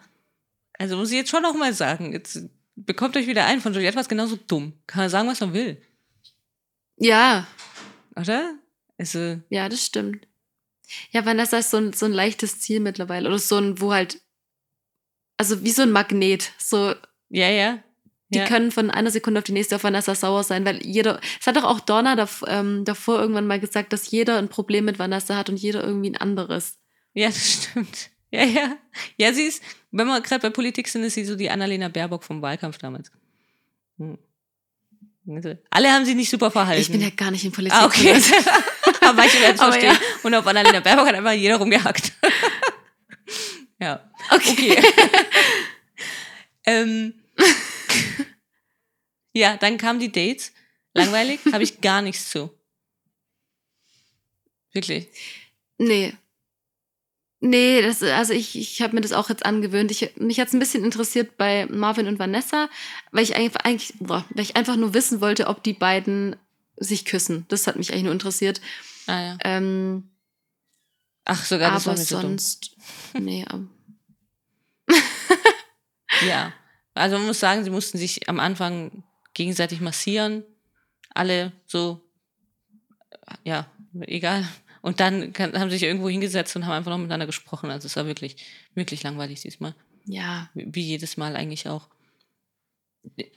Also 0.78 0.96
muss 0.96 1.10
ich 1.10 1.16
jetzt 1.16 1.30
schon 1.30 1.42
noch 1.42 1.54
mal 1.54 1.72
sagen, 1.72 2.12
jetzt 2.12 2.40
bekommt 2.76 3.16
euch 3.16 3.26
wieder 3.26 3.46
ein, 3.46 3.60
von 3.60 3.72
Juliette 3.74 3.96
war 3.96 4.02
es 4.02 4.08
genauso 4.08 4.36
dumm. 4.36 4.74
Kann 4.86 5.02
man 5.02 5.10
sagen, 5.10 5.28
was 5.28 5.40
man 5.40 5.52
will. 5.54 5.82
Ja, 6.96 7.46
Oder? 8.14 8.54
Also, 8.98 9.40
ja, 9.48 9.68
das 9.68 9.84
stimmt. 9.84 10.26
Ja, 11.10 11.24
Vanessa 11.24 11.58
ist 11.58 11.70
so 11.70 11.78
ein, 11.78 11.92
so 11.94 12.04
ein 12.06 12.12
leichtes 12.12 12.60
Ziel 12.60 12.78
mittlerweile. 12.80 13.28
Oder 13.28 13.38
so 13.38 13.56
ein, 13.56 13.80
wo 13.80 13.92
halt, 13.92 14.20
also 15.36 15.62
wie 15.64 15.70
so 15.70 15.82
ein 15.82 15.92
Magnet. 15.92 16.52
So, 16.58 16.94
ja, 17.28 17.48
ja. 17.48 17.78
die 18.30 18.38
ja. 18.38 18.46
können 18.46 18.70
von 18.70 18.90
einer 18.90 19.10
Sekunde 19.10 19.38
auf 19.38 19.44
die 19.44 19.52
nächste 19.52 19.76
auf 19.76 19.84
Vanessa 19.84 20.14
sauer 20.14 20.44
sein, 20.44 20.64
weil 20.64 20.84
jeder, 20.84 21.20
es 21.40 21.46
hat 21.46 21.56
doch 21.56 21.64
auch 21.64 21.80
Donna 21.80 22.16
dav 22.16 22.44
ähm, 22.46 22.84
davor 22.84 23.20
irgendwann 23.20 23.46
mal 23.46 23.60
gesagt, 23.60 23.92
dass 23.92 24.10
jeder 24.10 24.38
ein 24.38 24.48
Problem 24.48 24.84
mit 24.84 24.98
Vanessa 24.98 25.36
hat 25.36 25.48
und 25.48 25.56
jeder 25.56 25.82
irgendwie 25.82 26.10
ein 26.10 26.16
anderes. 26.16 26.78
Ja, 27.14 27.28
das 27.28 27.52
stimmt. 27.52 28.10
Ja, 28.30 28.44
ja. 28.44 28.76
Ja, 29.18 29.32
sie 29.32 29.44
ist, 29.44 29.62
wenn 29.90 30.06
wir 30.06 30.20
gerade 30.22 30.40
bei 30.40 30.50
Politik 30.50 30.88
sind, 30.88 31.04
ist 31.04 31.14
sie 31.14 31.24
so 31.24 31.36
die 31.36 31.50
Annalena 31.50 31.88
Baerbock 31.88 32.24
vom 32.24 32.40
Wahlkampf 32.40 32.78
damals. 32.78 33.12
Hm. 33.98 34.18
Also, 35.28 35.54
alle 35.70 35.92
haben 35.92 36.04
sie 36.04 36.14
nicht 36.14 36.30
super 36.30 36.50
verhalten. 36.50 36.80
Ich 36.80 36.90
bin 36.90 37.00
ja 37.00 37.10
gar 37.10 37.30
nicht 37.30 37.44
in 37.44 37.52
Politik. 37.52 37.78
ah, 37.78 37.84
okay. 37.84 38.14
Aber 39.02 39.24
es 39.24 39.60
Aber 39.60 39.72
verstehen. 39.72 39.92
ja. 39.92 39.98
Und 40.22 40.34
auf 40.34 40.46
Annalena 40.46 40.80
Baerbock 40.80 41.06
hat 41.06 41.14
einfach 41.14 41.32
jeder 41.32 41.56
rumgehackt. 41.56 42.12
ja. 43.82 44.10
Okay. 44.30 44.72
Okay. 44.72 44.82
ähm, 46.66 47.14
ja, 49.32 49.56
dann 49.56 49.78
kamen 49.78 50.00
die 50.00 50.12
Dates. 50.12 50.52
Langweilig, 50.94 51.40
habe 51.52 51.62
ich 51.64 51.80
gar 51.80 52.02
nichts 52.02 52.30
zu. 52.30 52.50
Wirklich. 54.72 55.08
Nee. 55.78 56.14
Nee, 57.40 57.82
das, 57.82 58.02
also 58.02 58.32
ich, 58.32 58.56
ich 58.56 58.80
habe 58.82 58.94
mir 58.94 59.00
das 59.00 59.12
auch 59.12 59.28
jetzt 59.28 59.44
angewöhnt. 59.44 59.90
Ich, 59.90 60.14
mich 60.16 60.38
hat 60.38 60.48
es 60.48 60.54
ein 60.54 60.60
bisschen 60.60 60.84
interessiert 60.84 61.36
bei 61.36 61.66
Marvin 61.66 62.06
und 62.06 62.20
Vanessa, 62.20 62.68
weil 63.10 63.24
ich 63.24 63.34
einfach, 63.34 63.60
eigentlich, 63.64 63.94
boah, 63.98 64.24
weil 64.30 64.44
ich 64.44 64.54
einfach 64.54 64.76
nur 64.76 64.94
wissen 64.94 65.20
wollte, 65.20 65.48
ob 65.48 65.62
die 65.64 65.72
beiden 65.72 66.36
sich 66.76 67.04
küssen. 67.04 67.44
Das 67.48 67.66
hat 67.66 67.76
mich 67.76 67.90
eigentlich 67.90 68.04
nur 68.04 68.12
interessiert. 68.12 68.60
Ah, 69.06 69.20
ja. 69.20 69.38
Ähm, 69.42 70.08
Ach, 71.24 71.44
sogar 71.44 71.72
das 71.72 71.86
war 71.86 71.92
aber 71.92 71.98
nicht 71.98 72.08
so 72.08 72.20
dumm. 72.20 72.38
sonst. 72.38 72.76
Nee, 73.18 73.44
ähm, 73.52 73.70
Ja. 76.26 76.52
Also 76.94 77.16
man 77.16 77.26
muss 77.26 77.40
sagen, 77.40 77.64
sie 77.64 77.70
mussten 77.70 77.98
sich 77.98 78.28
am 78.28 78.38
Anfang 78.40 79.02
gegenseitig 79.34 79.80
massieren. 79.80 80.44
Alle 81.14 81.52
so, 81.66 82.00
ja, 83.44 83.66
egal. 84.02 84.46
Und 84.82 85.00
dann 85.00 85.32
kann, 85.32 85.58
haben 85.58 85.70
sie 85.70 85.76
sich 85.78 85.84
irgendwo 85.86 86.08
hingesetzt 86.08 86.54
und 86.56 86.64
haben 86.66 86.72
einfach 86.72 86.90
noch 86.90 86.98
miteinander 86.98 87.26
gesprochen. 87.26 87.70
Also 87.70 87.86
es 87.86 87.96
war 87.96 88.06
wirklich, 88.06 88.36
wirklich 88.74 89.02
langweilig 89.02 89.40
diesmal. 89.42 89.74
ja. 90.04 90.50
Wie 90.54 90.82
jedes 90.82 91.16
Mal 91.16 91.36
eigentlich 91.36 91.68
auch. 91.68 91.88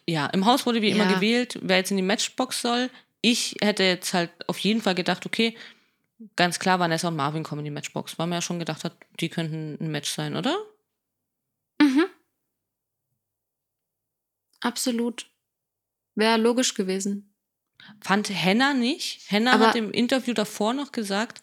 Ja, 0.08 0.28
im 0.28 0.46
Haus 0.46 0.66
wurde 0.66 0.82
wie 0.82 0.90
immer 0.90 1.06
Ja. 1.10 1.16
gewählt, 1.16 1.60
wer 1.62 1.78
jetzt 1.78 1.92
in 1.92 1.98
die 1.98 2.04
Matchbox 2.04 2.62
soll. 2.62 2.90
Ich 3.22 3.56
hätte 3.62 3.84
jetzt 3.84 4.14
halt 4.14 4.32
auf 4.48 4.58
jeden 4.60 4.82
Fall 4.82 4.96
gedacht, 4.96 5.26
okay, 5.26 5.56
ganz 6.36 6.60
klar, 6.60 6.80
Vanessa 6.80 7.08
und 7.08 7.16
Marvin 7.16 7.44
kommen 7.44 7.60
in 7.60 7.66
die 7.66 7.72
Matchbox, 7.72 8.18
weil 8.20 8.28
man 8.28 8.38
ja 8.38 8.42
schon 8.42 8.60
gedacht 8.60 8.84
hat, 8.84 8.96
die 9.20 9.30
könnten 9.30 9.78
ein 9.80 9.92
Match 9.92 10.10
sein, 10.12 10.36
oder? 10.36 10.56
Mhm. 11.82 12.06
Absolut. 14.66 15.30
Wäre 16.16 16.38
logisch 16.38 16.74
gewesen. 16.74 17.34
Fand 18.02 18.30
Henna 18.30 18.74
nicht. 18.74 19.22
Henna 19.30 19.54
Aber- 19.54 19.68
hat 19.68 19.76
im 19.76 19.92
Interview 19.92 20.34
davor 20.34 20.74
noch 20.74 20.92
gesagt, 20.92 21.42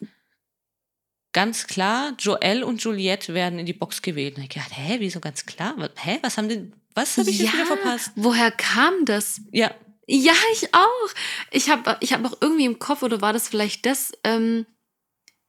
ganz 1.31 1.67
klar, 1.67 2.13
Joel 2.19 2.63
und 2.63 2.83
Juliette 2.83 3.33
werden 3.33 3.59
in 3.59 3.65
die 3.65 3.73
Box 3.73 4.01
gewählt. 4.01 4.37
Und 4.37 4.43
ich 4.43 4.49
gedacht, 4.49 4.71
hä, 4.75 4.97
wieso 4.99 5.19
ganz 5.19 5.45
klar? 5.45 5.75
Hä, 5.97 6.19
was 6.21 6.37
haben 6.37 6.49
denn, 6.49 6.75
was 6.95 7.17
habe 7.17 7.29
ich 7.29 7.39
jetzt 7.39 7.53
wieder 7.53 7.65
verpasst? 7.65 8.11
Woher 8.15 8.51
kam 8.51 9.05
das? 9.05 9.41
Ja, 9.51 9.73
Ja, 10.05 10.33
ich 10.51 10.73
auch. 10.73 11.09
Ich 11.51 11.69
habe 11.69 11.97
ich 12.01 12.11
hab 12.13 12.21
noch 12.21 12.37
irgendwie 12.41 12.65
im 12.65 12.77
Kopf, 12.77 13.03
oder 13.03 13.21
war 13.21 13.31
das 13.33 13.47
vielleicht 13.47 13.85
das, 13.85 14.11
ähm, 14.25 14.65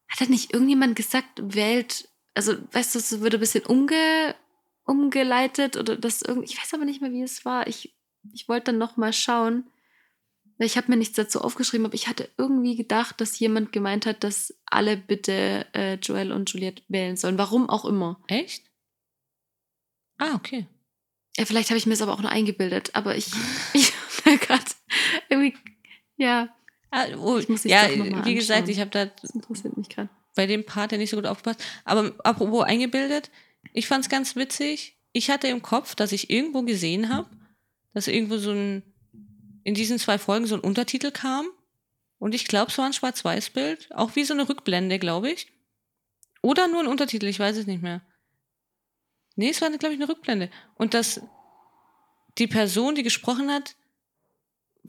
hat 0.09 0.21
da 0.21 0.27
nicht 0.27 0.53
irgendjemand 0.53 0.95
gesagt, 0.97 1.29
wählt, 1.43 2.09
also 2.35 2.55
weißt 2.73 2.95
du, 2.95 2.99
es 3.01 3.21
wird 3.21 3.35
ein 3.35 3.41
bisschen 3.41 3.67
umge, 3.67 4.35
umgeleitet 4.85 5.77
oder 5.77 5.97
das 5.97 6.23
irgendwie, 6.23 6.47
ich 6.53 6.59
weiß 6.61 6.75
aber 6.75 6.85
nicht 6.85 7.01
mehr, 7.01 7.13
wie 7.13 7.23
es 7.23 7.45
war. 7.45 7.67
Ich, 7.67 7.95
ich 8.33 8.49
wollte 8.49 8.67
dann 8.67 8.79
noch 8.79 8.97
mal 8.97 9.13
schauen, 9.13 9.71
ich 10.59 10.77
habe 10.77 10.91
mir 10.91 10.97
nichts 10.97 11.17
dazu 11.17 11.41
aufgeschrieben, 11.41 11.85
aber 11.87 11.95
ich 11.95 12.07
hatte 12.07 12.29
irgendwie 12.39 12.77
gedacht, 12.77 13.21
dass 13.21 13.39
jemand 13.39 13.73
gemeint 13.73 14.07
hat, 14.07 14.23
dass 14.23 14.55
alle 14.67 14.97
bitte 14.97 15.67
äh, 15.75 15.95
Joel 15.95 16.31
und 16.33 16.49
Juliette 16.53 16.83
wählen 16.89 17.17
sollen. 17.17 17.39
Warum 17.39 17.69
auch 17.69 17.85
immer. 17.85 18.21
echt? 18.29 18.65
Ah, 20.19 20.35
okay. 20.37 20.67
Ja, 21.37 21.45
vielleicht 21.45 21.71
habe 21.71 21.79
ich 21.79 21.87
mir 21.87 21.95
es 21.95 22.03
aber 22.03 22.13
auch 22.13 22.21
nur 22.23 22.31
eingebildet, 22.31 22.95
aber 22.95 23.17
ich, 23.17 23.27
ich 23.73 23.93
habe 24.25 24.39
gerade 24.39 24.65
irgendwie, 25.29 25.57
ja, 26.17 26.55
Ah, 26.91 27.07
oh, 27.19 27.39
Ich 27.39 27.49
muss 27.49 27.65
ja, 27.65 27.89
wie 27.91 28.35
gesagt, 28.37 28.61
anschauen. 28.61 28.71
ich 28.71 28.79
habe 28.81 28.91
da 28.91 29.07
das 29.07 29.31
interessiert 29.31 29.77
mich 29.77 29.89
gerade. 29.89 30.09
bei 30.37 30.47
dem 30.47 30.65
Part 30.65 30.93
ja 30.93 30.99
nicht 30.99 31.11
so 31.11 31.17
gut 31.17 31.27
aufgepasst. 31.27 31.61
Aber 31.85 32.13
apropos 32.23 32.63
eingebildet, 32.63 33.33
ich 33.73 33.87
fand 33.87 34.05
es 34.05 34.11
ganz 34.11 34.37
witzig. 34.37 34.97
Ich 35.13 35.31
hatte 35.31 35.49
im 35.49 35.63
Kopf, 35.63 35.95
dass 35.95 36.13
ich 36.13 36.31
irgendwo 36.31 36.63
gesehen 36.63 37.09
habe, 37.09 37.29
dass 37.93 38.09
irgendwo 38.09 38.39
so 38.39 38.51
ein, 38.51 38.83
in 39.63 39.75
diesen 39.75 39.99
zwei 39.99 40.19
Folgen 40.19 40.47
so 40.47 40.57
ein 40.57 40.61
Untertitel 40.61 41.11
kam. 41.11 41.47
Und 42.19 42.35
ich 42.35 42.47
glaube, 42.47 42.71
es 42.71 42.79
war 42.79 42.87
ein 42.87 42.93
Schwarz-Weiß-Bild. 42.93 43.95
Auch 43.95 44.17
wie 44.17 44.25
so 44.25 44.35
eine 44.35 44.49
Rückblende, 44.49 44.99
glaube 44.99 45.31
ich. 45.31 45.53
Oder 46.43 46.69
nur 46.69 46.81
ein 46.81 46.89
Untertitel, 46.89 47.27
ich 47.27 47.39
weiß 47.39 47.57
es 47.57 47.67
nicht 47.67 47.83
mehr. 47.83 48.03
Nee, 49.37 49.51
es 49.51 49.61
war, 49.61 49.71
glaube 49.71 49.95
ich, 49.95 50.01
eine 50.01 50.09
Rückblende. 50.09 50.51
Und 50.75 50.95
dass 50.95 51.21
die 52.39 52.47
Person, 52.47 52.95
die 52.95 53.03
gesprochen 53.03 53.51
hat, 53.51 53.77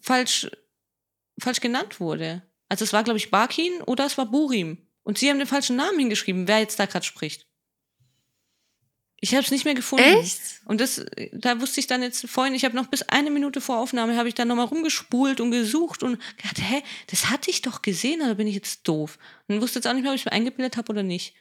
falsch, 0.01 0.49
falsch 1.39 1.61
genannt 1.61 1.99
wurde. 1.99 2.43
Also 2.69 2.83
es 2.83 2.93
war, 2.93 3.03
glaube 3.03 3.17
ich, 3.17 3.31
Barkin 3.31 3.81
oder 3.83 4.05
es 4.05 4.17
war 4.17 4.25
Burim. 4.25 4.87
Und 5.03 5.17
sie 5.17 5.29
haben 5.29 5.37
den 5.37 5.47
falschen 5.47 5.75
Namen 5.75 5.99
hingeschrieben, 5.99 6.47
wer 6.47 6.59
jetzt 6.59 6.79
da 6.79 6.85
gerade 6.85 7.05
spricht. 7.05 7.47
Ich 9.27 9.33
habe 9.33 9.43
es 9.43 9.49
nicht 9.49 9.65
mehr 9.65 9.73
gefunden. 9.73 10.03
Echt? 10.05 10.39
Und 10.65 10.79
das, 10.79 11.03
da 11.31 11.59
wusste 11.59 11.79
ich 11.79 11.87
dann 11.87 12.03
jetzt 12.03 12.29
vorhin, 12.29 12.53
ich 12.53 12.63
habe 12.63 12.75
noch 12.75 12.85
bis 12.85 13.01
eine 13.01 13.31
Minute 13.31 13.59
vor 13.59 13.79
Aufnahme, 13.79 14.17
habe 14.17 14.27
ich 14.27 14.35
dann 14.35 14.47
nochmal 14.47 14.65
rumgespult 14.67 15.41
und 15.41 15.49
gesucht 15.49 16.03
und 16.03 16.21
gedacht, 16.37 16.59
hä, 16.59 16.83
das 17.07 17.31
hatte 17.31 17.49
ich 17.49 17.63
doch 17.63 17.81
gesehen, 17.81 18.21
oder 18.21 18.35
bin 18.35 18.45
ich 18.45 18.53
jetzt 18.53 18.87
doof? 18.87 19.17
Und 19.47 19.61
wusste 19.61 19.79
jetzt 19.79 19.87
auch 19.87 19.93
nicht 19.93 20.03
mehr, 20.03 20.11
ob 20.11 20.15
ich 20.15 20.21
es 20.21 20.25
mir 20.25 20.31
eingebildet 20.31 20.77
habe 20.77 20.91
oder 20.91 21.01
nicht. 21.01 21.33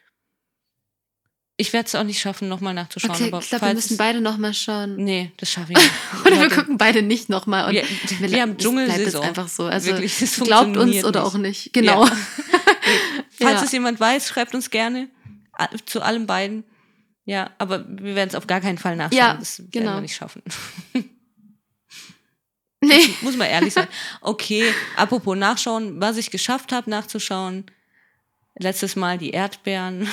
Ich 1.57 1.73
werde 1.73 1.87
es 1.87 1.95
auch 1.95 2.03
nicht 2.05 2.21
schaffen, 2.21 2.49
nochmal 2.49 2.73
nachzuschauen. 2.75 3.13
Okay, 3.15 3.31
ich 3.39 3.49
glaube, 3.51 3.67
wir 3.67 3.75
müssen 3.75 3.93
es- 3.93 3.99
beide 3.99 4.21
noch 4.21 4.39
mal 4.39 4.55
schauen. 4.55 4.97
Nee, 4.97 5.31
das 5.37 5.51
schaffe 5.53 5.73
ich 5.73 5.79
nicht. 5.79 5.91
Oder 6.27 6.41
wir 6.41 6.49
gucken 6.49 6.79
beide 6.79 7.03
nicht 7.03 7.29
noch 7.29 7.47
mal. 7.47 7.67
Und 7.69 7.75
Wir- 7.75 7.85
wir, 8.19 8.31
wir 8.31 8.41
haben 8.43 8.57
Dschungelsaison. 8.57 9.23
einfach 9.23 9.47
so. 9.47 9.67
Also 9.67 9.89
Wirklich, 9.93 10.19
das 10.19 10.35
glaubt 10.37 10.69
uns 10.69 10.77
funktioniert 10.77 11.05
oder 11.05 11.21
nicht. 11.23 11.29
auch 11.35 11.39
nicht. 11.39 11.73
Genau. 11.73 12.07
Ja. 12.07 12.13
Falls 13.39 13.61
Ja. 13.61 13.65
es 13.65 13.73
jemand 13.73 14.01
weiß, 14.01 14.27
schreibt 14.29 14.55
uns 14.55 14.71
gerne 14.71 15.09
zu 15.87 16.03
allem 16.03 16.27
beiden. 16.27 16.65
Ja, 17.25 17.51
aber 17.59 17.85
wir 17.89 18.15
werden 18.15 18.29
es 18.29 18.35
auf 18.35 18.47
gar 18.47 18.61
keinen 18.61 18.79
Fall 18.79 18.97
nachschauen. 18.97 19.19
Ja, 19.19 19.35
das 19.35 19.59
werden 19.59 19.71
genau. 19.71 19.95
wir 19.95 20.01
nicht 20.03 20.17
schaffen. 20.17 20.43
Nee. 22.87 23.15
Muss 23.23 23.37
man 23.37 23.49
ehrlich 23.49 23.73
sein. 23.73 23.89
Okay, 24.21 24.73
apropos 24.97 25.37
nachschauen, 25.37 26.01
was 26.01 26.17
ich 26.17 26.31
geschafft 26.31 26.73
habe 26.73 26.91
nachzuschauen. 26.91 27.65
Letztes 28.57 28.95
Mal 28.95 29.19
die 29.19 29.31
Erdbeeren. 29.31 30.07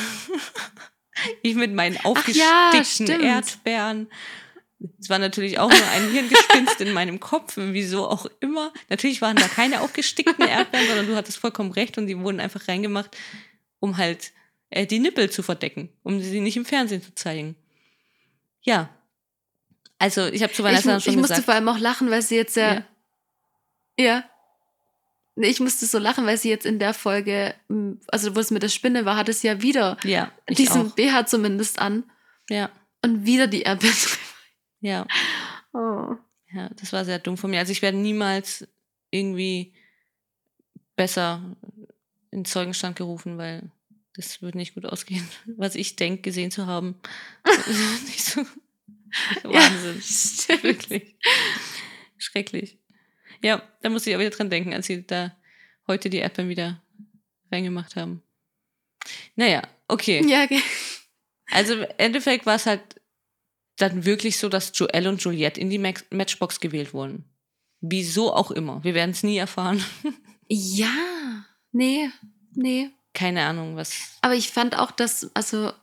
ich 1.42 1.56
mit 1.56 1.74
meinen 1.74 1.96
ja, 1.96 2.04
aufgestickten 2.04 2.86
stimmt. 2.86 3.24
Erdbeeren. 3.24 4.08
Es 5.00 5.10
war 5.10 5.20
natürlich 5.20 5.60
auch 5.60 5.70
nur 5.70 5.88
ein 5.92 6.10
Hirngespinst 6.10 6.82
in 6.82 6.94
meinem 6.94 7.20
Kopf, 7.20 7.54
wieso 7.56 8.08
auch 8.08 8.26
immer. 8.40 8.74
Natürlich 8.90 9.22
waren 9.22 9.36
da 9.36 9.48
keine 9.48 9.82
aufgestickten 9.82 10.42
Erdbeeren, 10.48 10.88
sondern 10.88 11.08
du 11.08 11.16
hattest 11.16 11.38
vollkommen 11.38 11.72
recht 11.72 12.00
und 12.00 12.08
die 12.08 12.18
wurden 12.18 12.40
einfach 12.40 12.68
reingemacht, 12.68 13.16
um 13.80 13.98
halt 13.98 14.32
äh, 14.72 14.86
die 14.88 15.00
Nippel 15.00 15.30
zu 15.30 15.44
verdecken, 15.44 15.90
um 16.04 16.20
sie 16.20 16.40
nicht 16.42 16.58
im 16.58 16.66
Fernsehen 16.66 17.02
zu 17.04 17.14
zeigen. 17.16 17.56
Ja. 18.64 18.90
Also, 20.00 20.26
ich 20.26 20.42
habe 20.42 20.52
zu 20.52 20.64
Ich, 20.64 20.66
Vanessa 20.68 20.96
mu- 20.96 21.00
schon 21.00 21.14
ich 21.14 21.18
musste 21.18 21.34
gesagt. 21.34 21.46
vor 21.46 21.54
allem 21.54 21.70
auch 21.70 21.78
lachen, 21.80 22.10
weil 22.10 22.22
sie 22.24 22.36
jetzt 22.36 22.56
ja. 22.58 22.74
Ja. 22.74 22.86
Ja. 24.00 24.24
Ich 25.36 25.60
musste 25.60 25.86
so 25.86 25.98
lachen, 25.98 26.26
weil 26.26 26.38
sie 26.38 26.50
jetzt 26.50 26.66
in 26.66 26.78
der 26.80 26.94
Folge, 26.94 27.56
also 28.08 28.36
wo 28.36 28.40
es 28.40 28.52
mit 28.52 28.64
der 28.64 28.70
Spinne 28.70 29.06
war, 29.06 29.16
hat 29.16 29.30
es 29.30 29.44
ja 29.44 29.62
wieder 29.62 29.98
Ja, 30.04 30.32
ich 30.48 30.58
diesen 30.58 30.88
auch. 30.92 30.96
BH 30.96 31.26
zumindest 31.28 31.80
an 31.80 32.04
Ja, 32.50 32.70
und 33.04 33.26
wieder 33.26 33.48
die 33.48 33.62
Erdbeeren. 33.62 33.96
ja. 34.82 35.08
Oh. 35.74 36.16
Ja, 36.54 36.70
das 36.76 36.92
war 36.92 37.06
sehr 37.06 37.18
dumm 37.20 37.38
von 37.38 37.50
mir. 37.50 37.60
Also 37.60 37.72
ich 37.72 37.82
werde 37.82 37.98
niemals 37.98 38.68
irgendwie 39.10 39.74
besser 40.98 41.42
in 42.32 42.44
Zeugenstand 42.44 42.98
gerufen, 42.98 43.38
weil 43.38 43.72
das 44.22 44.42
wird 44.42 44.56
nicht 44.56 44.76
gut 44.76 44.86
ausgehen, 44.86 45.28
was 45.58 45.76
ich 45.76 45.96
denke, 45.96 46.22
gesehen 46.22 46.52
zu 46.52 46.68
haben. 46.68 46.96
nicht 48.06 48.24
so. 48.24 48.46
Wahnsinn. 49.44 50.02
stimmt. 50.02 50.64
Wirklich. 50.64 51.16
Schrecklich. 52.18 52.78
Ja, 53.44 53.62
da 53.82 53.90
musste 53.90 54.10
ich 54.10 54.16
auch 54.16 54.20
wieder 54.20 54.30
dran 54.30 54.50
denken, 54.50 54.74
als 54.74 54.88
sie 54.88 55.06
da 55.06 55.36
heute 55.88 56.10
die 56.10 56.18
Erdbeeren 56.18 56.50
wieder 56.50 56.82
reingemacht 57.52 57.96
haben. 57.96 58.22
Naja, 59.36 59.64
okay. 59.88 60.24
Ja, 60.28 60.44
okay. 60.44 60.62
Also 61.50 61.74
im 61.74 61.88
Endeffekt 61.98 62.46
war 62.46 62.56
es 62.56 62.66
halt 62.66 62.82
dann 63.78 64.06
wirklich 64.06 64.38
so, 64.38 64.48
dass 64.48 64.72
Joel 64.76 65.08
und 65.08 65.22
Juliette 65.24 65.60
in 65.60 65.70
die 65.70 65.80
Matchbox 65.80 66.60
gewählt 66.60 66.94
wurden. 66.94 67.26
Wieso 67.82 68.32
auch 68.32 68.52
immer. 68.52 68.84
Wir 68.84 68.94
werden 68.94 69.12
es 69.12 69.24
nie 69.24 69.38
erfahren. 69.38 69.84
Ja. 70.54 71.46
Nee, 71.72 72.10
nee. 72.56 72.90
Keine 73.14 73.44
Ahnung, 73.46 73.76
was. 73.76 74.18
Aber 74.22 74.36
ich 74.36 74.52
fand 74.52 74.78
auch, 74.78 74.92
dass, 74.92 75.30
also 75.36 75.74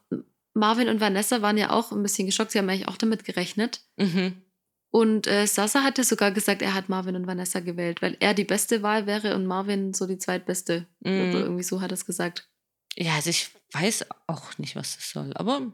Marvin 0.54 0.88
und 0.88 1.00
Vanessa 1.00 1.42
waren 1.42 1.58
ja 1.58 1.70
auch 1.70 1.92
ein 1.92 2.02
bisschen 2.02 2.26
geschockt. 2.26 2.52
Sie 2.52 2.58
haben 2.58 2.68
eigentlich 2.68 2.88
auch 2.88 2.96
damit 2.96 3.24
gerechnet. 3.24 3.80
Mhm. 3.96 4.42
Und 4.90 5.26
äh, 5.26 5.46
Sasa 5.46 5.82
hatte 5.82 6.02
sogar 6.02 6.30
gesagt, 6.32 6.62
er 6.62 6.72
hat 6.72 6.88
Marvin 6.88 7.14
und 7.16 7.26
Vanessa 7.26 7.60
gewählt, 7.60 8.00
weil 8.00 8.16
er 8.20 8.32
die 8.32 8.44
beste 8.44 8.82
Wahl 8.82 9.06
wäre 9.06 9.34
und 9.34 9.44
Marvin 9.46 9.92
so 9.92 10.06
die 10.06 10.18
zweitbeste. 10.18 10.86
Mhm. 11.00 11.28
Oder 11.28 11.40
irgendwie 11.40 11.62
so 11.62 11.80
hat 11.82 11.90
er 11.92 11.94
es 11.94 12.06
gesagt. 12.06 12.48
Ja, 12.96 13.14
also 13.14 13.28
ich 13.30 13.50
weiß 13.72 14.06
auch 14.26 14.56
nicht, 14.58 14.74
was 14.76 14.96
das 14.96 15.10
soll, 15.10 15.32
aber 15.34 15.70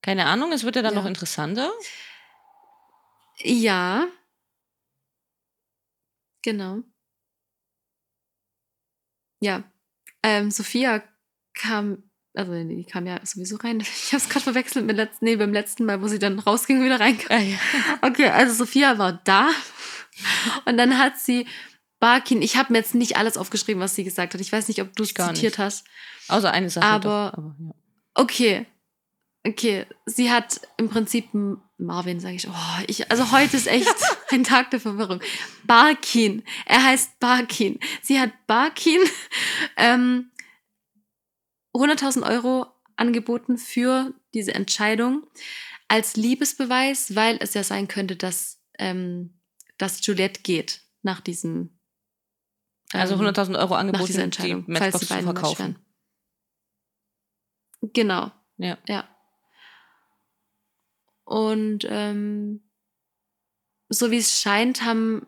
keine 0.00 0.26
Ahnung, 0.26 0.52
es 0.52 0.64
wird 0.64 0.76
ja 0.76 0.82
dann 0.82 0.94
Ja. 0.94 1.00
noch 1.00 1.06
interessanter. 1.08 1.70
Ja. 3.38 4.06
Genau. 6.42 6.82
Ja. 9.40 9.64
Ähm, 10.22 10.50
Sophia 10.50 11.02
kam, 11.54 12.02
also 12.34 12.52
nee, 12.52 12.76
die 12.76 12.84
kam 12.84 13.06
ja 13.06 13.18
sowieso 13.24 13.56
rein. 13.56 13.80
Ich 13.80 14.12
habe 14.12 14.16
es 14.22 14.28
gerade 14.28 14.44
verwechselt 14.44 14.86
mit 14.86 14.96
letzten, 14.96 15.24
nee, 15.24 15.36
beim 15.36 15.52
letzten 15.52 15.84
Mal, 15.84 16.00
wo 16.02 16.08
sie 16.08 16.18
dann 16.18 16.38
rausging 16.38 16.78
und 16.78 16.84
wieder 16.84 17.00
reinkam. 17.00 17.36
Ah, 17.36 17.40
ja. 17.42 17.56
Okay, 18.02 18.28
also 18.28 18.54
Sophia 18.54 18.98
war 18.98 19.20
da 19.24 19.50
und 20.66 20.76
dann 20.76 20.98
hat 20.98 21.18
sie 21.18 21.46
Barkin, 22.00 22.42
ich 22.42 22.56
habe 22.56 22.72
mir 22.72 22.78
jetzt 22.80 22.94
nicht 22.96 23.16
alles 23.16 23.36
aufgeschrieben, 23.36 23.80
was 23.80 23.94
sie 23.94 24.02
gesagt 24.04 24.34
hat. 24.34 24.40
Ich 24.40 24.50
weiß 24.52 24.66
nicht, 24.68 24.82
ob 24.82 24.94
du 24.96 25.04
es 25.04 25.10
zitiert 25.10 25.36
nicht. 25.36 25.58
hast. 25.58 25.84
Außer 26.28 26.50
eine 26.50 26.68
Sache. 26.68 26.84
Aber- 26.86 27.32
doch, 27.32 27.38
aber 27.38 27.56
ja. 27.60 27.70
Okay. 28.14 28.66
Okay, 29.44 29.86
sie 30.06 30.30
hat 30.30 30.60
im 30.76 30.88
Prinzip 30.88 31.28
Marvin, 31.78 32.20
sage 32.20 32.36
ich. 32.36 32.48
Oh, 32.48 32.52
ich. 32.86 33.10
Also 33.10 33.32
heute 33.32 33.56
ist 33.56 33.66
echt 33.66 33.88
ein 34.32 34.44
Tag 34.44 34.70
der 34.70 34.80
Verwirrung. 34.80 35.20
Barkin. 35.64 36.42
Er 36.66 36.82
heißt 36.82 37.18
Barkin. 37.20 37.78
Sie 38.02 38.18
hat 38.18 38.30
Barkin 38.46 39.00
ähm, 39.76 40.30
100.000 41.74 42.28
Euro 42.28 42.66
angeboten 42.96 43.58
für 43.58 44.14
diese 44.34 44.54
Entscheidung 44.54 45.26
als 45.88 46.16
Liebesbeweis, 46.16 47.14
weil 47.14 47.38
es 47.40 47.54
ja 47.54 47.64
sein 47.64 47.88
könnte, 47.88 48.16
dass, 48.16 48.62
ähm, 48.78 49.38
dass 49.78 50.04
Juliette 50.06 50.42
geht 50.42 50.82
nach 51.02 51.20
diesem. 51.20 51.78
Also 52.92 53.14
ähm, 53.14 53.20
100.000 53.20 53.58
Euro 53.58 53.74
nach 53.74 53.80
angeboten, 53.80 54.06
dieser 54.06 54.20
die 54.20 54.24
Entscheidung, 54.24 54.64
falls 54.66 54.80
Matchbox 54.80 55.00
die 55.00 55.06
beiden 55.12 55.24
verkaufen. 55.24 55.78
Genau. 57.80 58.30
Ja. 58.58 58.78
Ja. 58.86 59.08
Und 61.24 61.86
ähm, 61.88 62.62
so 63.92 64.10
wie 64.10 64.18
es 64.18 64.40
scheint, 64.40 64.84
haben, 64.84 65.26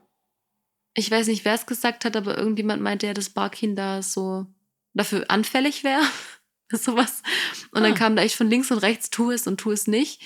ich 0.95 1.11
weiß 1.11 1.27
nicht, 1.29 1.45
wer 1.45 1.55
es 1.55 1.67
gesagt 1.67 2.05
hat, 2.05 2.17
aber 2.17 2.37
irgendjemand 2.39 2.83
meinte 2.83 3.07
ja, 3.07 3.15
dass 3.15 3.31
Barkin 3.31 3.77
da 3.77 4.03
so 4.03 4.47
dafür 4.95 5.25
anfällig 5.31 5.85
wäre. 5.85 6.03
sowas. 6.73 7.23
Und 7.73 7.83
dann 7.83 7.93
Ah. 7.93 7.97
kam 7.97 8.17
da 8.17 8.23
echt 8.23 8.35
von 8.37 8.49
links 8.49 8.71
und 8.71 8.79
rechts, 8.79 9.11
tu 9.11 9.31
es 9.31 9.47
und 9.47 9.59
tu 9.59 9.71
es 9.71 9.87
nicht. 9.87 10.23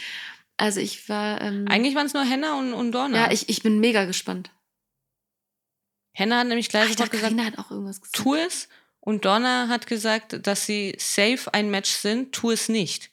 Also 0.56 0.80
ich 0.80 1.08
war. 1.08 1.40
Ähm, 1.40 1.66
Eigentlich 1.68 1.94
waren 1.94 2.06
es 2.06 2.14
nur 2.14 2.24
Henna 2.24 2.58
und, 2.58 2.72
und 2.72 2.92
Dorna. 2.92 3.16
ja, 3.26 3.30
ich, 3.32 3.48
ich 3.48 3.62
bin 3.62 3.80
mega 3.80 4.04
gespannt. 4.06 4.50
Henna 6.12 6.38
hat 6.40 6.48
nämlich 6.48 6.68
gleich 6.68 6.84
Ach, 6.86 6.90
sofort 6.92 7.10
gesagt, 7.12 7.38
hat 7.40 7.58
auch 7.58 7.70
irgendwas 7.70 8.00
gesagt. 8.00 8.16
tu 8.16 8.34
es. 8.34 8.68
Und 9.00 9.24
Dorna 9.24 9.68
hat 9.68 9.86
gesagt, 9.86 10.46
dass 10.46 10.66
sie 10.66 10.94
safe 10.98 11.52
ein 11.54 11.70
Match 11.70 11.90
sind, 11.90 12.32
tu 12.34 12.50
es 12.50 12.68
nicht. 12.68 13.10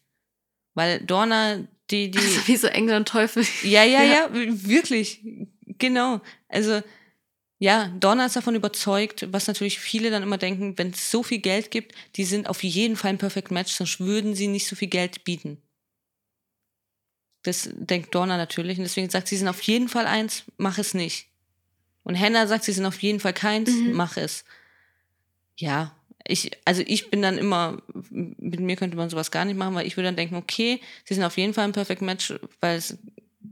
Weil 0.73 0.99
Dorna, 1.05 1.59
die, 1.91 2.09
die. 2.11 2.17
Also 2.19 2.47
wie 2.47 2.57
so 2.57 2.67
Engel 2.67 2.95
und 2.97 3.07
Teufel. 3.07 3.45
Ja, 3.63 3.83
ja, 3.83 4.03
Ja. 4.03 4.13
ja, 4.13 4.29
wirklich. 4.33 5.21
Genau. 5.77 6.21
Also, 6.47 6.81
ja, 7.59 7.87
Dorna 7.99 8.25
ist 8.25 8.35
davon 8.35 8.55
überzeugt, 8.55 9.27
was 9.31 9.47
natürlich 9.47 9.79
viele 9.79 10.09
dann 10.11 10.23
immer 10.23 10.37
denken, 10.37 10.77
wenn 10.77 10.89
es 10.91 11.09
so 11.11 11.23
viel 11.23 11.39
Geld 11.39 11.71
gibt, 11.71 11.93
die 12.15 12.25
sind 12.25 12.47
auf 12.49 12.63
jeden 12.63 12.95
Fall 12.95 13.11
ein 13.11 13.17
Perfect 13.17 13.51
Match, 13.51 13.73
sonst 13.73 13.99
würden 13.99 14.35
sie 14.35 14.47
nicht 14.47 14.67
so 14.67 14.75
viel 14.75 14.89
Geld 14.89 15.23
bieten. 15.23 15.61
Das 17.43 17.69
denkt 17.73 18.13
Dorna 18.15 18.37
natürlich. 18.37 18.77
Und 18.77 18.83
deswegen 18.85 19.09
sagt 19.09 19.27
sie, 19.27 19.35
sie 19.35 19.39
sind 19.39 19.47
auf 19.47 19.61
jeden 19.61 19.87
Fall 19.87 20.07
eins, 20.07 20.43
mach 20.57 20.77
es 20.79 20.93
nicht. 20.93 21.27
Und 22.03 22.19
Hannah 22.19 22.47
sagt, 22.47 22.63
sie 22.63 22.71
sind 22.71 22.85
auf 22.85 23.01
jeden 23.01 23.19
Fall 23.19 23.33
keins, 23.33 23.69
Mhm. 23.71 23.93
mach 23.93 24.17
es. 24.17 24.43
Ja, 25.57 25.95
ich, 26.27 26.51
also 26.65 26.81
ich 26.85 27.09
bin 27.11 27.21
dann 27.21 27.37
immer, 27.37 27.81
mit 28.11 28.59
mir 28.59 28.75
könnte 28.75 28.97
man 28.97 29.09
sowas 29.09 29.31
gar 29.31 29.45
nicht 29.45 29.57
machen, 29.57 29.75
weil 29.75 29.85
ich 29.87 29.95
würde 29.97 30.07
dann 30.07 30.15
denken, 30.15 30.35
okay, 30.35 30.81
sie 31.03 31.13
sind 31.13 31.23
auf 31.23 31.37
jeden 31.37 31.53
Fall 31.53 31.65
ein 31.65 31.71
Perfect 31.71 32.01
Match, 32.01 32.33
weil 32.61 32.77
es 32.77 32.97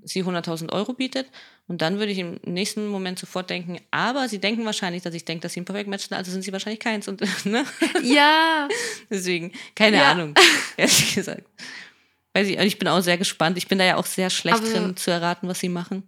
sie 0.03 0.23
100.000 0.23 0.71
Euro 0.73 0.93
bietet. 0.93 1.27
Und 1.67 1.81
dann 1.81 1.97
würde 1.97 2.11
ich 2.11 2.17
im 2.19 2.39
nächsten 2.45 2.87
Moment 2.87 3.17
sofort 3.19 3.49
denken, 3.49 3.77
aber 3.91 4.27
sie 4.27 4.39
denken 4.39 4.65
wahrscheinlich, 4.65 5.01
dass 5.03 5.13
ich 5.13 5.23
denke, 5.23 5.43
dass 5.43 5.53
sie 5.53 5.61
ein 5.61 5.65
Perfect 5.65 5.87
Match 5.89 6.07
sind, 6.07 6.17
also 6.17 6.29
sind 6.31 6.41
sie 6.43 6.51
wahrscheinlich 6.51 6.79
keins. 6.81 7.07
Und, 7.07 7.21
ne? 7.45 7.63
Ja. 8.01 8.67
Deswegen, 9.09 9.51
keine 9.75 9.97
Ja. 9.97 10.11
Ahnung, 10.11 10.33
ehrlich 10.75 11.15
gesagt. 11.15 11.43
Weiß 12.33 12.47
ich, 12.47 12.57
ich 12.57 12.79
bin 12.79 12.87
auch 12.87 13.01
sehr 13.01 13.17
gespannt. 13.19 13.57
Ich 13.57 13.67
bin 13.67 13.77
da 13.77 13.85
ja 13.85 13.95
auch 13.97 14.07
sehr 14.07 14.29
schlecht 14.31 14.57
Aber- 14.57 14.67
drin 14.69 14.97
zu 14.97 15.11
erraten, 15.11 15.47
was 15.47 15.59
sie 15.59 15.69
machen. 15.69 16.03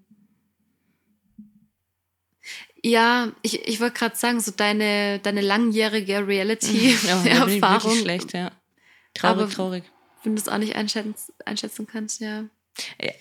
Ja, 2.87 3.31
ich, 3.41 3.67
ich 3.67 3.79
wollte 3.79 3.97
gerade 3.97 4.15
sagen, 4.15 4.39
so 4.39 4.51
deine, 4.51 5.17
deine 5.19 5.41
langjährige 5.41 6.13
Ja, 6.13 6.19
da 6.21 6.25
bin 6.25 6.35
ich 6.35 7.03
wirklich 7.03 7.25
Reality-Erfahrung, 7.25 7.97
schlecht, 7.97 8.33
ja. 8.33 8.51
Traurig, 9.15 9.41
Aber- 9.43 9.49
traurig. 9.49 9.83
wenn 10.23 10.35
du 10.35 10.41
es 10.41 10.47
auch 10.47 10.59
nicht 10.59 10.75
einschätzen, 10.75 11.33
einschätzen 11.45 11.87
kannst, 11.87 12.21
ja. 12.21 12.45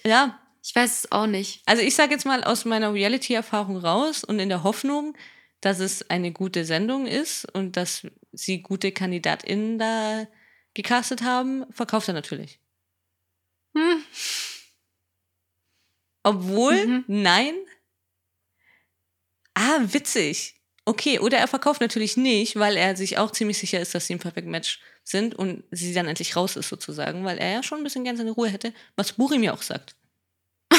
Ja, 0.04 0.38
Ich 0.62 0.74
weiß 0.74 1.04
es 1.04 1.12
auch 1.12 1.26
nicht. 1.26 1.62
Also 1.64 1.82
ich 1.82 1.94
sage 1.94 2.12
jetzt 2.12 2.26
mal 2.26 2.44
aus 2.44 2.64
meiner 2.66 2.92
Reality-Erfahrung 2.92 3.78
raus 3.78 4.22
und 4.22 4.38
in 4.38 4.48
der 4.50 4.64
Hoffnung, 4.64 5.16
dass 5.62 5.78
es 5.78 6.10
eine 6.10 6.30
gute 6.32 6.64
Sendung 6.66 7.06
ist 7.06 7.46
und 7.54 7.76
dass 7.78 8.06
sie 8.32 8.60
gute 8.62 8.92
KandidatInnen 8.92 9.78
da 9.78 10.26
gecastet 10.74 11.22
haben, 11.22 11.64
verkauft 11.72 12.08
er 12.08 12.14
natürlich. 12.14 12.60
Hm. 13.74 14.02
Obwohl, 16.22 16.86
Mhm. 16.86 17.04
nein. 17.06 17.54
Ah, 19.54 19.80
witzig. 19.82 20.54
Okay, 20.86 21.18
oder 21.18 21.38
er 21.38 21.48
verkauft 21.48 21.80
natürlich 21.80 22.16
nicht, 22.16 22.56
weil 22.56 22.76
er 22.76 22.94
sich 22.96 23.16
auch 23.16 23.30
ziemlich 23.30 23.58
sicher 23.58 23.80
ist, 23.80 23.94
dass 23.94 24.06
sie 24.06 24.14
ein 24.14 24.18
Perfect 24.18 24.46
Match 24.46 24.80
sind 25.02 25.34
und 25.34 25.64
sie 25.70 25.94
dann 25.94 26.06
endlich 26.06 26.36
raus 26.36 26.56
ist 26.56 26.68
sozusagen, 26.68 27.24
weil 27.24 27.38
er 27.38 27.52
ja 27.52 27.62
schon 27.62 27.78
ein 27.78 27.84
bisschen 27.84 28.04
gern 28.04 28.16
seine 28.16 28.32
Ruhe 28.32 28.48
hätte, 28.48 28.74
was 28.96 29.12
Burim 29.12 29.42
ja 29.42 29.54
auch 29.54 29.62
sagt. 29.62 29.96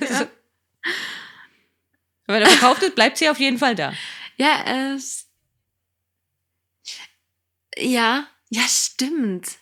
also, 0.00 0.26
wenn 2.26 2.42
er 2.42 2.48
verkauft 2.48 2.82
ist, 2.82 2.94
bleibt 2.94 3.18
sie 3.18 3.28
auf 3.28 3.38
jeden 3.38 3.58
Fall 3.58 3.74
da. 3.74 3.92
Ja, 4.38 4.94
es. 4.94 5.26
Ja, 7.76 8.26
ja, 8.48 8.62
stimmt. 8.68 9.58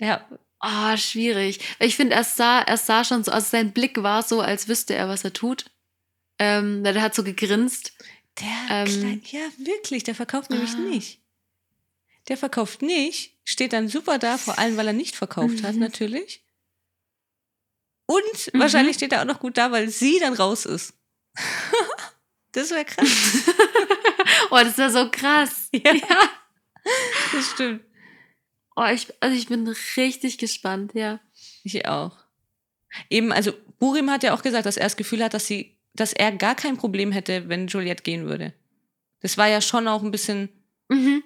Ja, 0.00 0.28
Oh, 0.66 0.96
schwierig. 0.96 1.60
Ich 1.78 1.94
finde, 1.94 2.14
er 2.14 2.24
sah, 2.24 2.60
er 2.62 2.78
sah 2.78 3.04
schon 3.04 3.22
so, 3.22 3.30
also 3.30 3.46
sein 3.50 3.72
Blick 3.72 4.02
war 4.02 4.22
so, 4.22 4.40
als 4.40 4.66
wüsste 4.66 4.94
er, 4.94 5.08
was 5.10 5.22
er 5.22 5.34
tut. 5.34 5.66
Ähm, 6.38 6.84
weil 6.84 6.96
er 6.96 7.02
hat 7.02 7.14
so 7.14 7.22
gegrinst. 7.24 7.92
der 8.40 8.48
Ähm, 8.70 8.86
Klein, 8.86 9.22
ja 9.30 9.40
wirklich, 9.58 10.02
der 10.02 10.14
verkauft 10.14 10.50
nämlich 10.50 10.72
Ah. 10.74 10.78
nicht. 10.78 11.20
Der 12.28 12.36
verkauft 12.36 12.82
nicht, 12.82 13.36
steht 13.44 13.72
dann 13.72 13.88
super 13.88 14.18
da, 14.18 14.38
vor 14.38 14.58
allem 14.58 14.76
weil 14.76 14.86
er 14.88 14.92
nicht 14.92 15.14
verkauft 15.14 15.62
hat 15.62 15.74
Mhm. 15.74 15.80
natürlich. 15.80 16.42
Und 18.06 18.52
Mhm. 18.52 18.58
wahrscheinlich 18.58 18.96
steht 18.96 19.12
er 19.12 19.20
auch 19.22 19.26
noch 19.26 19.40
gut 19.40 19.56
da, 19.56 19.70
weil 19.72 19.88
sie 19.88 20.18
dann 20.20 20.34
raus 20.34 20.66
ist. 20.66 20.94
das 22.52 22.70
wäre 22.70 22.84
krass. 22.84 23.08
Oh, 24.50 24.56
das 24.62 24.76
wäre 24.78 24.90
so 24.90 25.10
krass. 25.10 25.68
Ja. 25.72 25.92
Das 27.32 27.50
stimmt. 27.50 27.82
Oh, 28.76 28.84
ich, 28.92 29.12
also 29.20 29.36
ich 29.36 29.46
bin 29.48 29.66
richtig 29.96 30.38
gespannt, 30.38 30.92
ja. 30.94 31.20
Ich 31.62 31.86
auch. 31.88 32.16
Eben, 33.10 33.32
also 33.32 33.52
Burim 33.78 34.10
hat 34.10 34.22
ja 34.22 34.34
auch 34.34 34.42
gesagt, 34.42 34.66
dass 34.66 34.76
er 34.76 34.84
das 34.84 34.96
Gefühl 34.96 35.22
hat, 35.24 35.34
dass 35.34 35.46
sie, 35.46 35.73
dass 35.94 36.12
er 36.12 36.32
gar 36.32 36.54
kein 36.54 36.76
Problem 36.76 37.12
hätte, 37.12 37.48
wenn 37.48 37.66
Juliette 37.68 38.02
gehen 38.02 38.26
würde. 38.26 38.52
Das 39.20 39.38
war 39.38 39.48
ja 39.48 39.60
schon 39.60 39.88
auch 39.88 40.02
ein 40.02 40.10
bisschen 40.10 40.48
Mhm. 40.88 41.22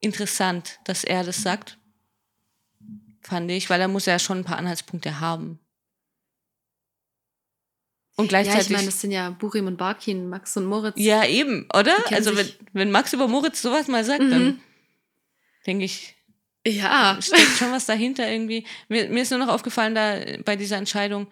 interessant, 0.00 0.78
dass 0.84 1.04
er 1.04 1.24
das 1.24 1.42
sagt. 1.42 1.78
Fand 3.20 3.50
ich, 3.50 3.68
weil 3.68 3.80
er 3.80 3.88
muss 3.88 4.06
ja 4.06 4.18
schon 4.18 4.38
ein 4.38 4.44
paar 4.44 4.56
Anhaltspunkte 4.58 5.20
haben. 5.20 5.58
Und 8.16 8.32
Ja, 8.32 8.40
ich 8.40 8.44
gleichzeitig. 8.46 8.72
meine, 8.72 8.86
das 8.86 9.00
sind 9.00 9.12
ja 9.12 9.30
Burim 9.30 9.66
und 9.66 9.76
Barkin, 9.76 10.28
Max 10.28 10.56
und 10.56 10.64
Moritz. 10.64 10.94
Ja, 10.98 11.24
eben, 11.24 11.68
oder? 11.74 11.94
Also, 12.12 12.36
wenn, 12.36 12.50
wenn 12.72 12.90
Max 12.90 13.12
über 13.12 13.28
Moritz 13.28 13.62
sowas 13.62 13.86
mal 13.86 14.04
sagt, 14.04 14.20
dann 14.20 14.44
Mhm. 14.44 14.60
denke 15.66 15.84
ich, 15.84 16.16
Ja. 16.66 17.18
steckt 17.20 17.56
schon 17.58 17.70
was 17.70 17.86
dahinter 17.86 18.28
irgendwie. 18.30 18.66
Mir, 18.88 19.08
mir 19.08 19.22
ist 19.22 19.30
nur 19.30 19.38
noch 19.38 19.48
aufgefallen, 19.48 19.94
da 19.94 20.18
bei 20.44 20.56
dieser 20.56 20.76
Entscheidung 20.78 21.28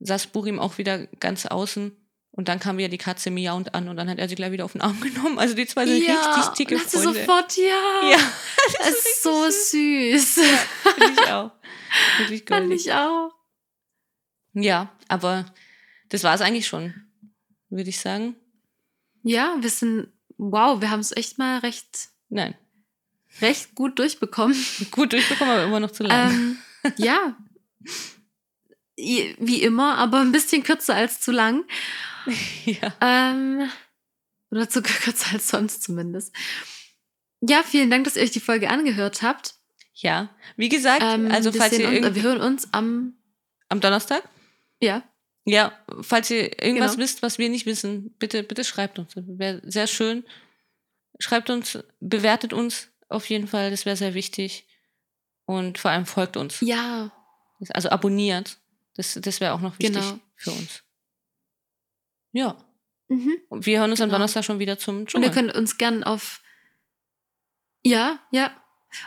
saß 0.00 0.28
Burim 0.28 0.58
auch 0.58 0.78
wieder 0.78 1.06
ganz 1.06 1.46
außen 1.46 1.96
und 2.32 2.48
dann 2.48 2.58
kam 2.58 2.78
wieder 2.78 2.88
die 2.88 2.98
Katze 2.98 3.30
miauend 3.30 3.74
an 3.74 3.88
und 3.88 3.96
dann 3.96 4.08
hat 4.08 4.18
er 4.18 4.28
sie 4.28 4.34
gleich 4.34 4.52
wieder 4.52 4.64
auf 4.64 4.72
den 4.72 4.80
Arm 4.80 5.00
genommen. 5.00 5.38
Also 5.38 5.54
die 5.54 5.66
zwei 5.66 5.86
sind 5.86 6.04
ja. 6.04 6.34
richtig 6.34 6.54
dicke 6.54 6.74
und 6.76 6.90
Freunde. 6.90 7.20
sofort, 7.20 7.56
ja. 7.56 8.10
ja, 8.10 8.18
Das 8.78 8.90
ist 8.90 9.22
so 9.22 9.50
süß. 9.50 10.34
finde 10.34 11.12
ich 11.12 11.28
auch. 11.28 11.52
Wirklich 12.18 12.44
Fand 12.46 12.72
ich 12.72 12.92
auch. 12.92 13.32
Ja, 14.52 14.92
aber 15.08 15.46
das 16.08 16.24
war 16.24 16.34
es 16.34 16.40
eigentlich 16.40 16.66
schon, 16.66 16.94
würde 17.68 17.90
ich 17.90 18.00
sagen. 18.00 18.36
Ja, 19.22 19.56
wir 19.60 19.70
sind, 19.70 20.08
wow, 20.38 20.80
wir 20.80 20.90
haben 20.90 21.00
es 21.00 21.16
echt 21.16 21.38
mal 21.38 21.58
recht, 21.58 22.08
Nein, 22.28 22.54
recht 23.40 23.74
gut 23.74 23.98
durchbekommen. 23.98 24.56
gut 24.90 25.12
durchbekommen, 25.12 25.54
aber 25.54 25.64
immer 25.64 25.80
noch 25.80 25.90
zu 25.90 26.04
lang. 26.04 26.30
ähm, 26.32 26.58
ja. 26.96 27.36
Wie 29.38 29.62
immer, 29.62 29.96
aber 29.98 30.20
ein 30.20 30.32
bisschen 30.32 30.62
kürzer 30.62 30.94
als 30.94 31.20
zu 31.20 31.32
lang. 31.32 31.64
ja. 32.64 32.94
Ähm, 33.00 33.68
oder 34.50 34.68
sogar 34.70 34.92
kürzer 34.92 35.32
als 35.34 35.48
sonst 35.48 35.82
zumindest. 35.82 36.34
Ja, 37.40 37.62
vielen 37.62 37.90
Dank, 37.90 38.04
dass 38.04 38.16
ihr 38.16 38.22
euch 38.22 38.30
die 38.32 38.40
Folge 38.40 38.68
angehört 38.68 39.22
habt. 39.22 39.54
ja, 39.94 40.28
wie 40.56 40.68
gesagt, 40.68 41.02
Ähm, 41.02 41.30
also 41.30 41.52
wir 41.54 41.60
falls 41.60 41.78
ihr 41.78 41.88
uns, 41.88 42.14
wir 42.14 42.22
hören 42.22 42.40
uns 42.40 42.68
am, 42.72 43.14
am 43.68 43.80
Donnerstag, 43.80 44.22
ja, 44.80 45.02
ja, 45.46 45.72
falls 46.02 46.30
ihr 46.30 46.62
irgendwas 46.62 46.92
Genau. 46.92 47.02
wisst, 47.04 47.22
was 47.22 47.38
wir 47.38 47.48
nicht 47.48 47.64
wissen, 47.64 48.14
bitte, 48.18 48.42
bitte 48.42 48.62
schreibt 48.62 48.98
uns. 48.98 49.12
Wäre 49.16 49.62
sehr 49.64 49.86
schön. 49.86 50.24
Schreibt 51.18 51.48
uns, 51.50 51.78
bewertet 51.98 52.52
uns 52.52 52.88
auf 53.08 53.28
jeden 53.30 53.48
Fall, 53.48 53.70
das 53.70 53.86
wäre 53.86 53.96
sehr 53.96 54.12
wichtig. 54.14 54.66
Und 55.46 55.78
vor 55.78 55.90
allem 55.90 56.06
folgt 56.06 56.36
uns. 56.36 56.60
ja, 56.60 57.10
Also 57.70 57.88
abonniert. 57.88 58.58
Das, 59.00 59.18
das 59.22 59.40
wäre 59.40 59.54
auch 59.54 59.60
noch 59.62 59.78
wichtig 59.78 59.94
Genau. 59.96 60.18
für 60.36 60.50
uns. 60.52 60.82
Ja. 62.32 62.56
mhm. 63.08 63.34
Und 63.48 63.64
wir 63.64 63.80
hören 63.80 63.90
uns 63.90 64.00
am 64.02 64.08
Genau. 64.08 64.18
Donnerstag 64.18 64.44
schon 64.44 64.58
wieder 64.58 64.78
zum 64.78 64.96
Und 64.96 65.00
ihr 65.02 65.06
Dschungel. 65.06 65.30
könnt 65.30 65.54
uns 65.54 65.78
gern 65.78 66.04
auf. 66.04 66.42
Ja, 67.82 68.18
ja. 68.30 68.50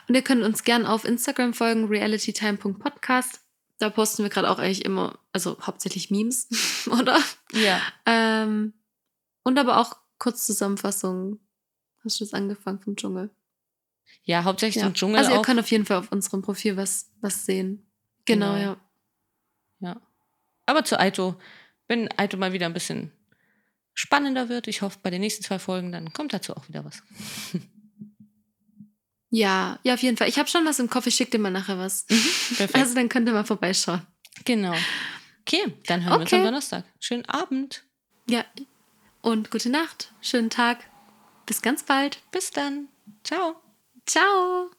Und 0.08 0.16
ihr 0.16 0.24
könnt 0.24 0.42
uns 0.44 0.64
gern 0.64 0.86
auf 0.88 1.06
Instagram 1.06 1.54
folgen, 1.54 1.86
realitytime.podcast. 1.88 3.42
Da 3.78 3.90
posten 3.92 4.24
wir 4.24 4.30
gerade 4.30 4.50
auch 4.50 4.58
eigentlich 4.60 4.84
immer, 4.86 5.20
also 5.32 5.58
hauptsächlich 5.62 6.10
Memes, 6.10 6.48
oder? 6.92 7.20
Ja. 7.52 7.80
Ähm, 8.06 8.74
und 9.44 9.60
aber 9.60 9.78
auch 9.78 9.96
Kurzzusammenfassungen. 10.18 11.40
Hast 12.04 12.20
du 12.20 12.24
jetzt 12.24 12.34
angefangen 12.34 12.80
vom 12.80 12.96
Dschungel? 12.96 13.30
Ja, 14.24 14.44
hauptsächlich 14.44 14.82
Ja. 14.82 14.88
zum 14.88 14.94
Dschungel 14.96 15.18
Also 15.20 15.32
ihr 15.32 15.40
auch. 15.40 15.44
könnt 15.46 15.60
auf 15.60 15.70
jeden 15.70 15.86
Fall 15.86 15.98
auf 15.98 16.12
unserem 16.12 16.42
Profil 16.42 16.78
was, 16.78 17.12
was 17.22 17.46
sehen. 17.46 17.86
Genau, 18.26 18.54
Genau. 18.54 18.62
Ja. 18.62 18.78
Aber 20.66 20.84
zu 20.86 21.00
Aito, 21.00 21.36
wenn 21.88 22.10
Aito 22.18 22.38
mal 22.38 22.54
wieder 22.54 22.66
ein 22.66 22.74
bisschen 22.74 23.12
spannender 23.94 24.50
wird, 24.50 24.68
ich 24.68 24.82
hoffe, 24.82 24.98
bei 25.04 25.10
den 25.10 25.22
nächsten 25.22 25.44
zwei 25.44 25.60
Folgen, 25.60 25.92
dann 25.92 26.14
kommt 26.14 26.34
dazu 26.34 26.56
auch 26.56 26.68
wieder 26.68 26.84
was. 26.86 27.02
Ja, 29.36 29.80
ja, 29.82 29.96
auf 29.96 30.04
jeden 30.04 30.16
Fall. 30.16 30.30
Ich 30.30 30.38
habe 30.38 30.48
schon 30.48 30.64
was 30.64 30.78
im 30.78 30.92
Kopf, 30.92 31.08
ich 31.08 31.16
schicke 31.16 31.32
dir 31.32 31.40
mal 31.40 31.50
nachher 31.50 31.80
was. 31.80 32.06
Perfekt. 32.06 32.76
Also 32.76 32.94
dann 32.94 33.10
könnt 33.10 33.28
ihr 33.28 33.34
mal 33.34 33.44
vorbeischauen. 33.44 34.06
genau. 34.46 34.76
Okay, 35.42 35.74
dann 35.88 36.04
hören 36.04 36.14
wir 36.14 36.22
uns 36.22 36.34
am 36.34 36.40
Okay. 36.40 36.46
Donnerstag. 36.46 36.86
Schönen 37.00 37.26
Abend. 37.26 37.84
Ja. 38.30 38.46
Und 39.24 39.50
gute 39.50 39.70
Nacht, 39.72 40.14
schönen 40.22 40.52
Tag. 40.52 40.88
Bis 41.48 41.64
ganz 41.64 41.82
bald. 41.82 42.20
Bis 42.32 42.52
dann. 42.52 42.90
Ciao. 43.24 43.56
Ciao. 44.06 44.70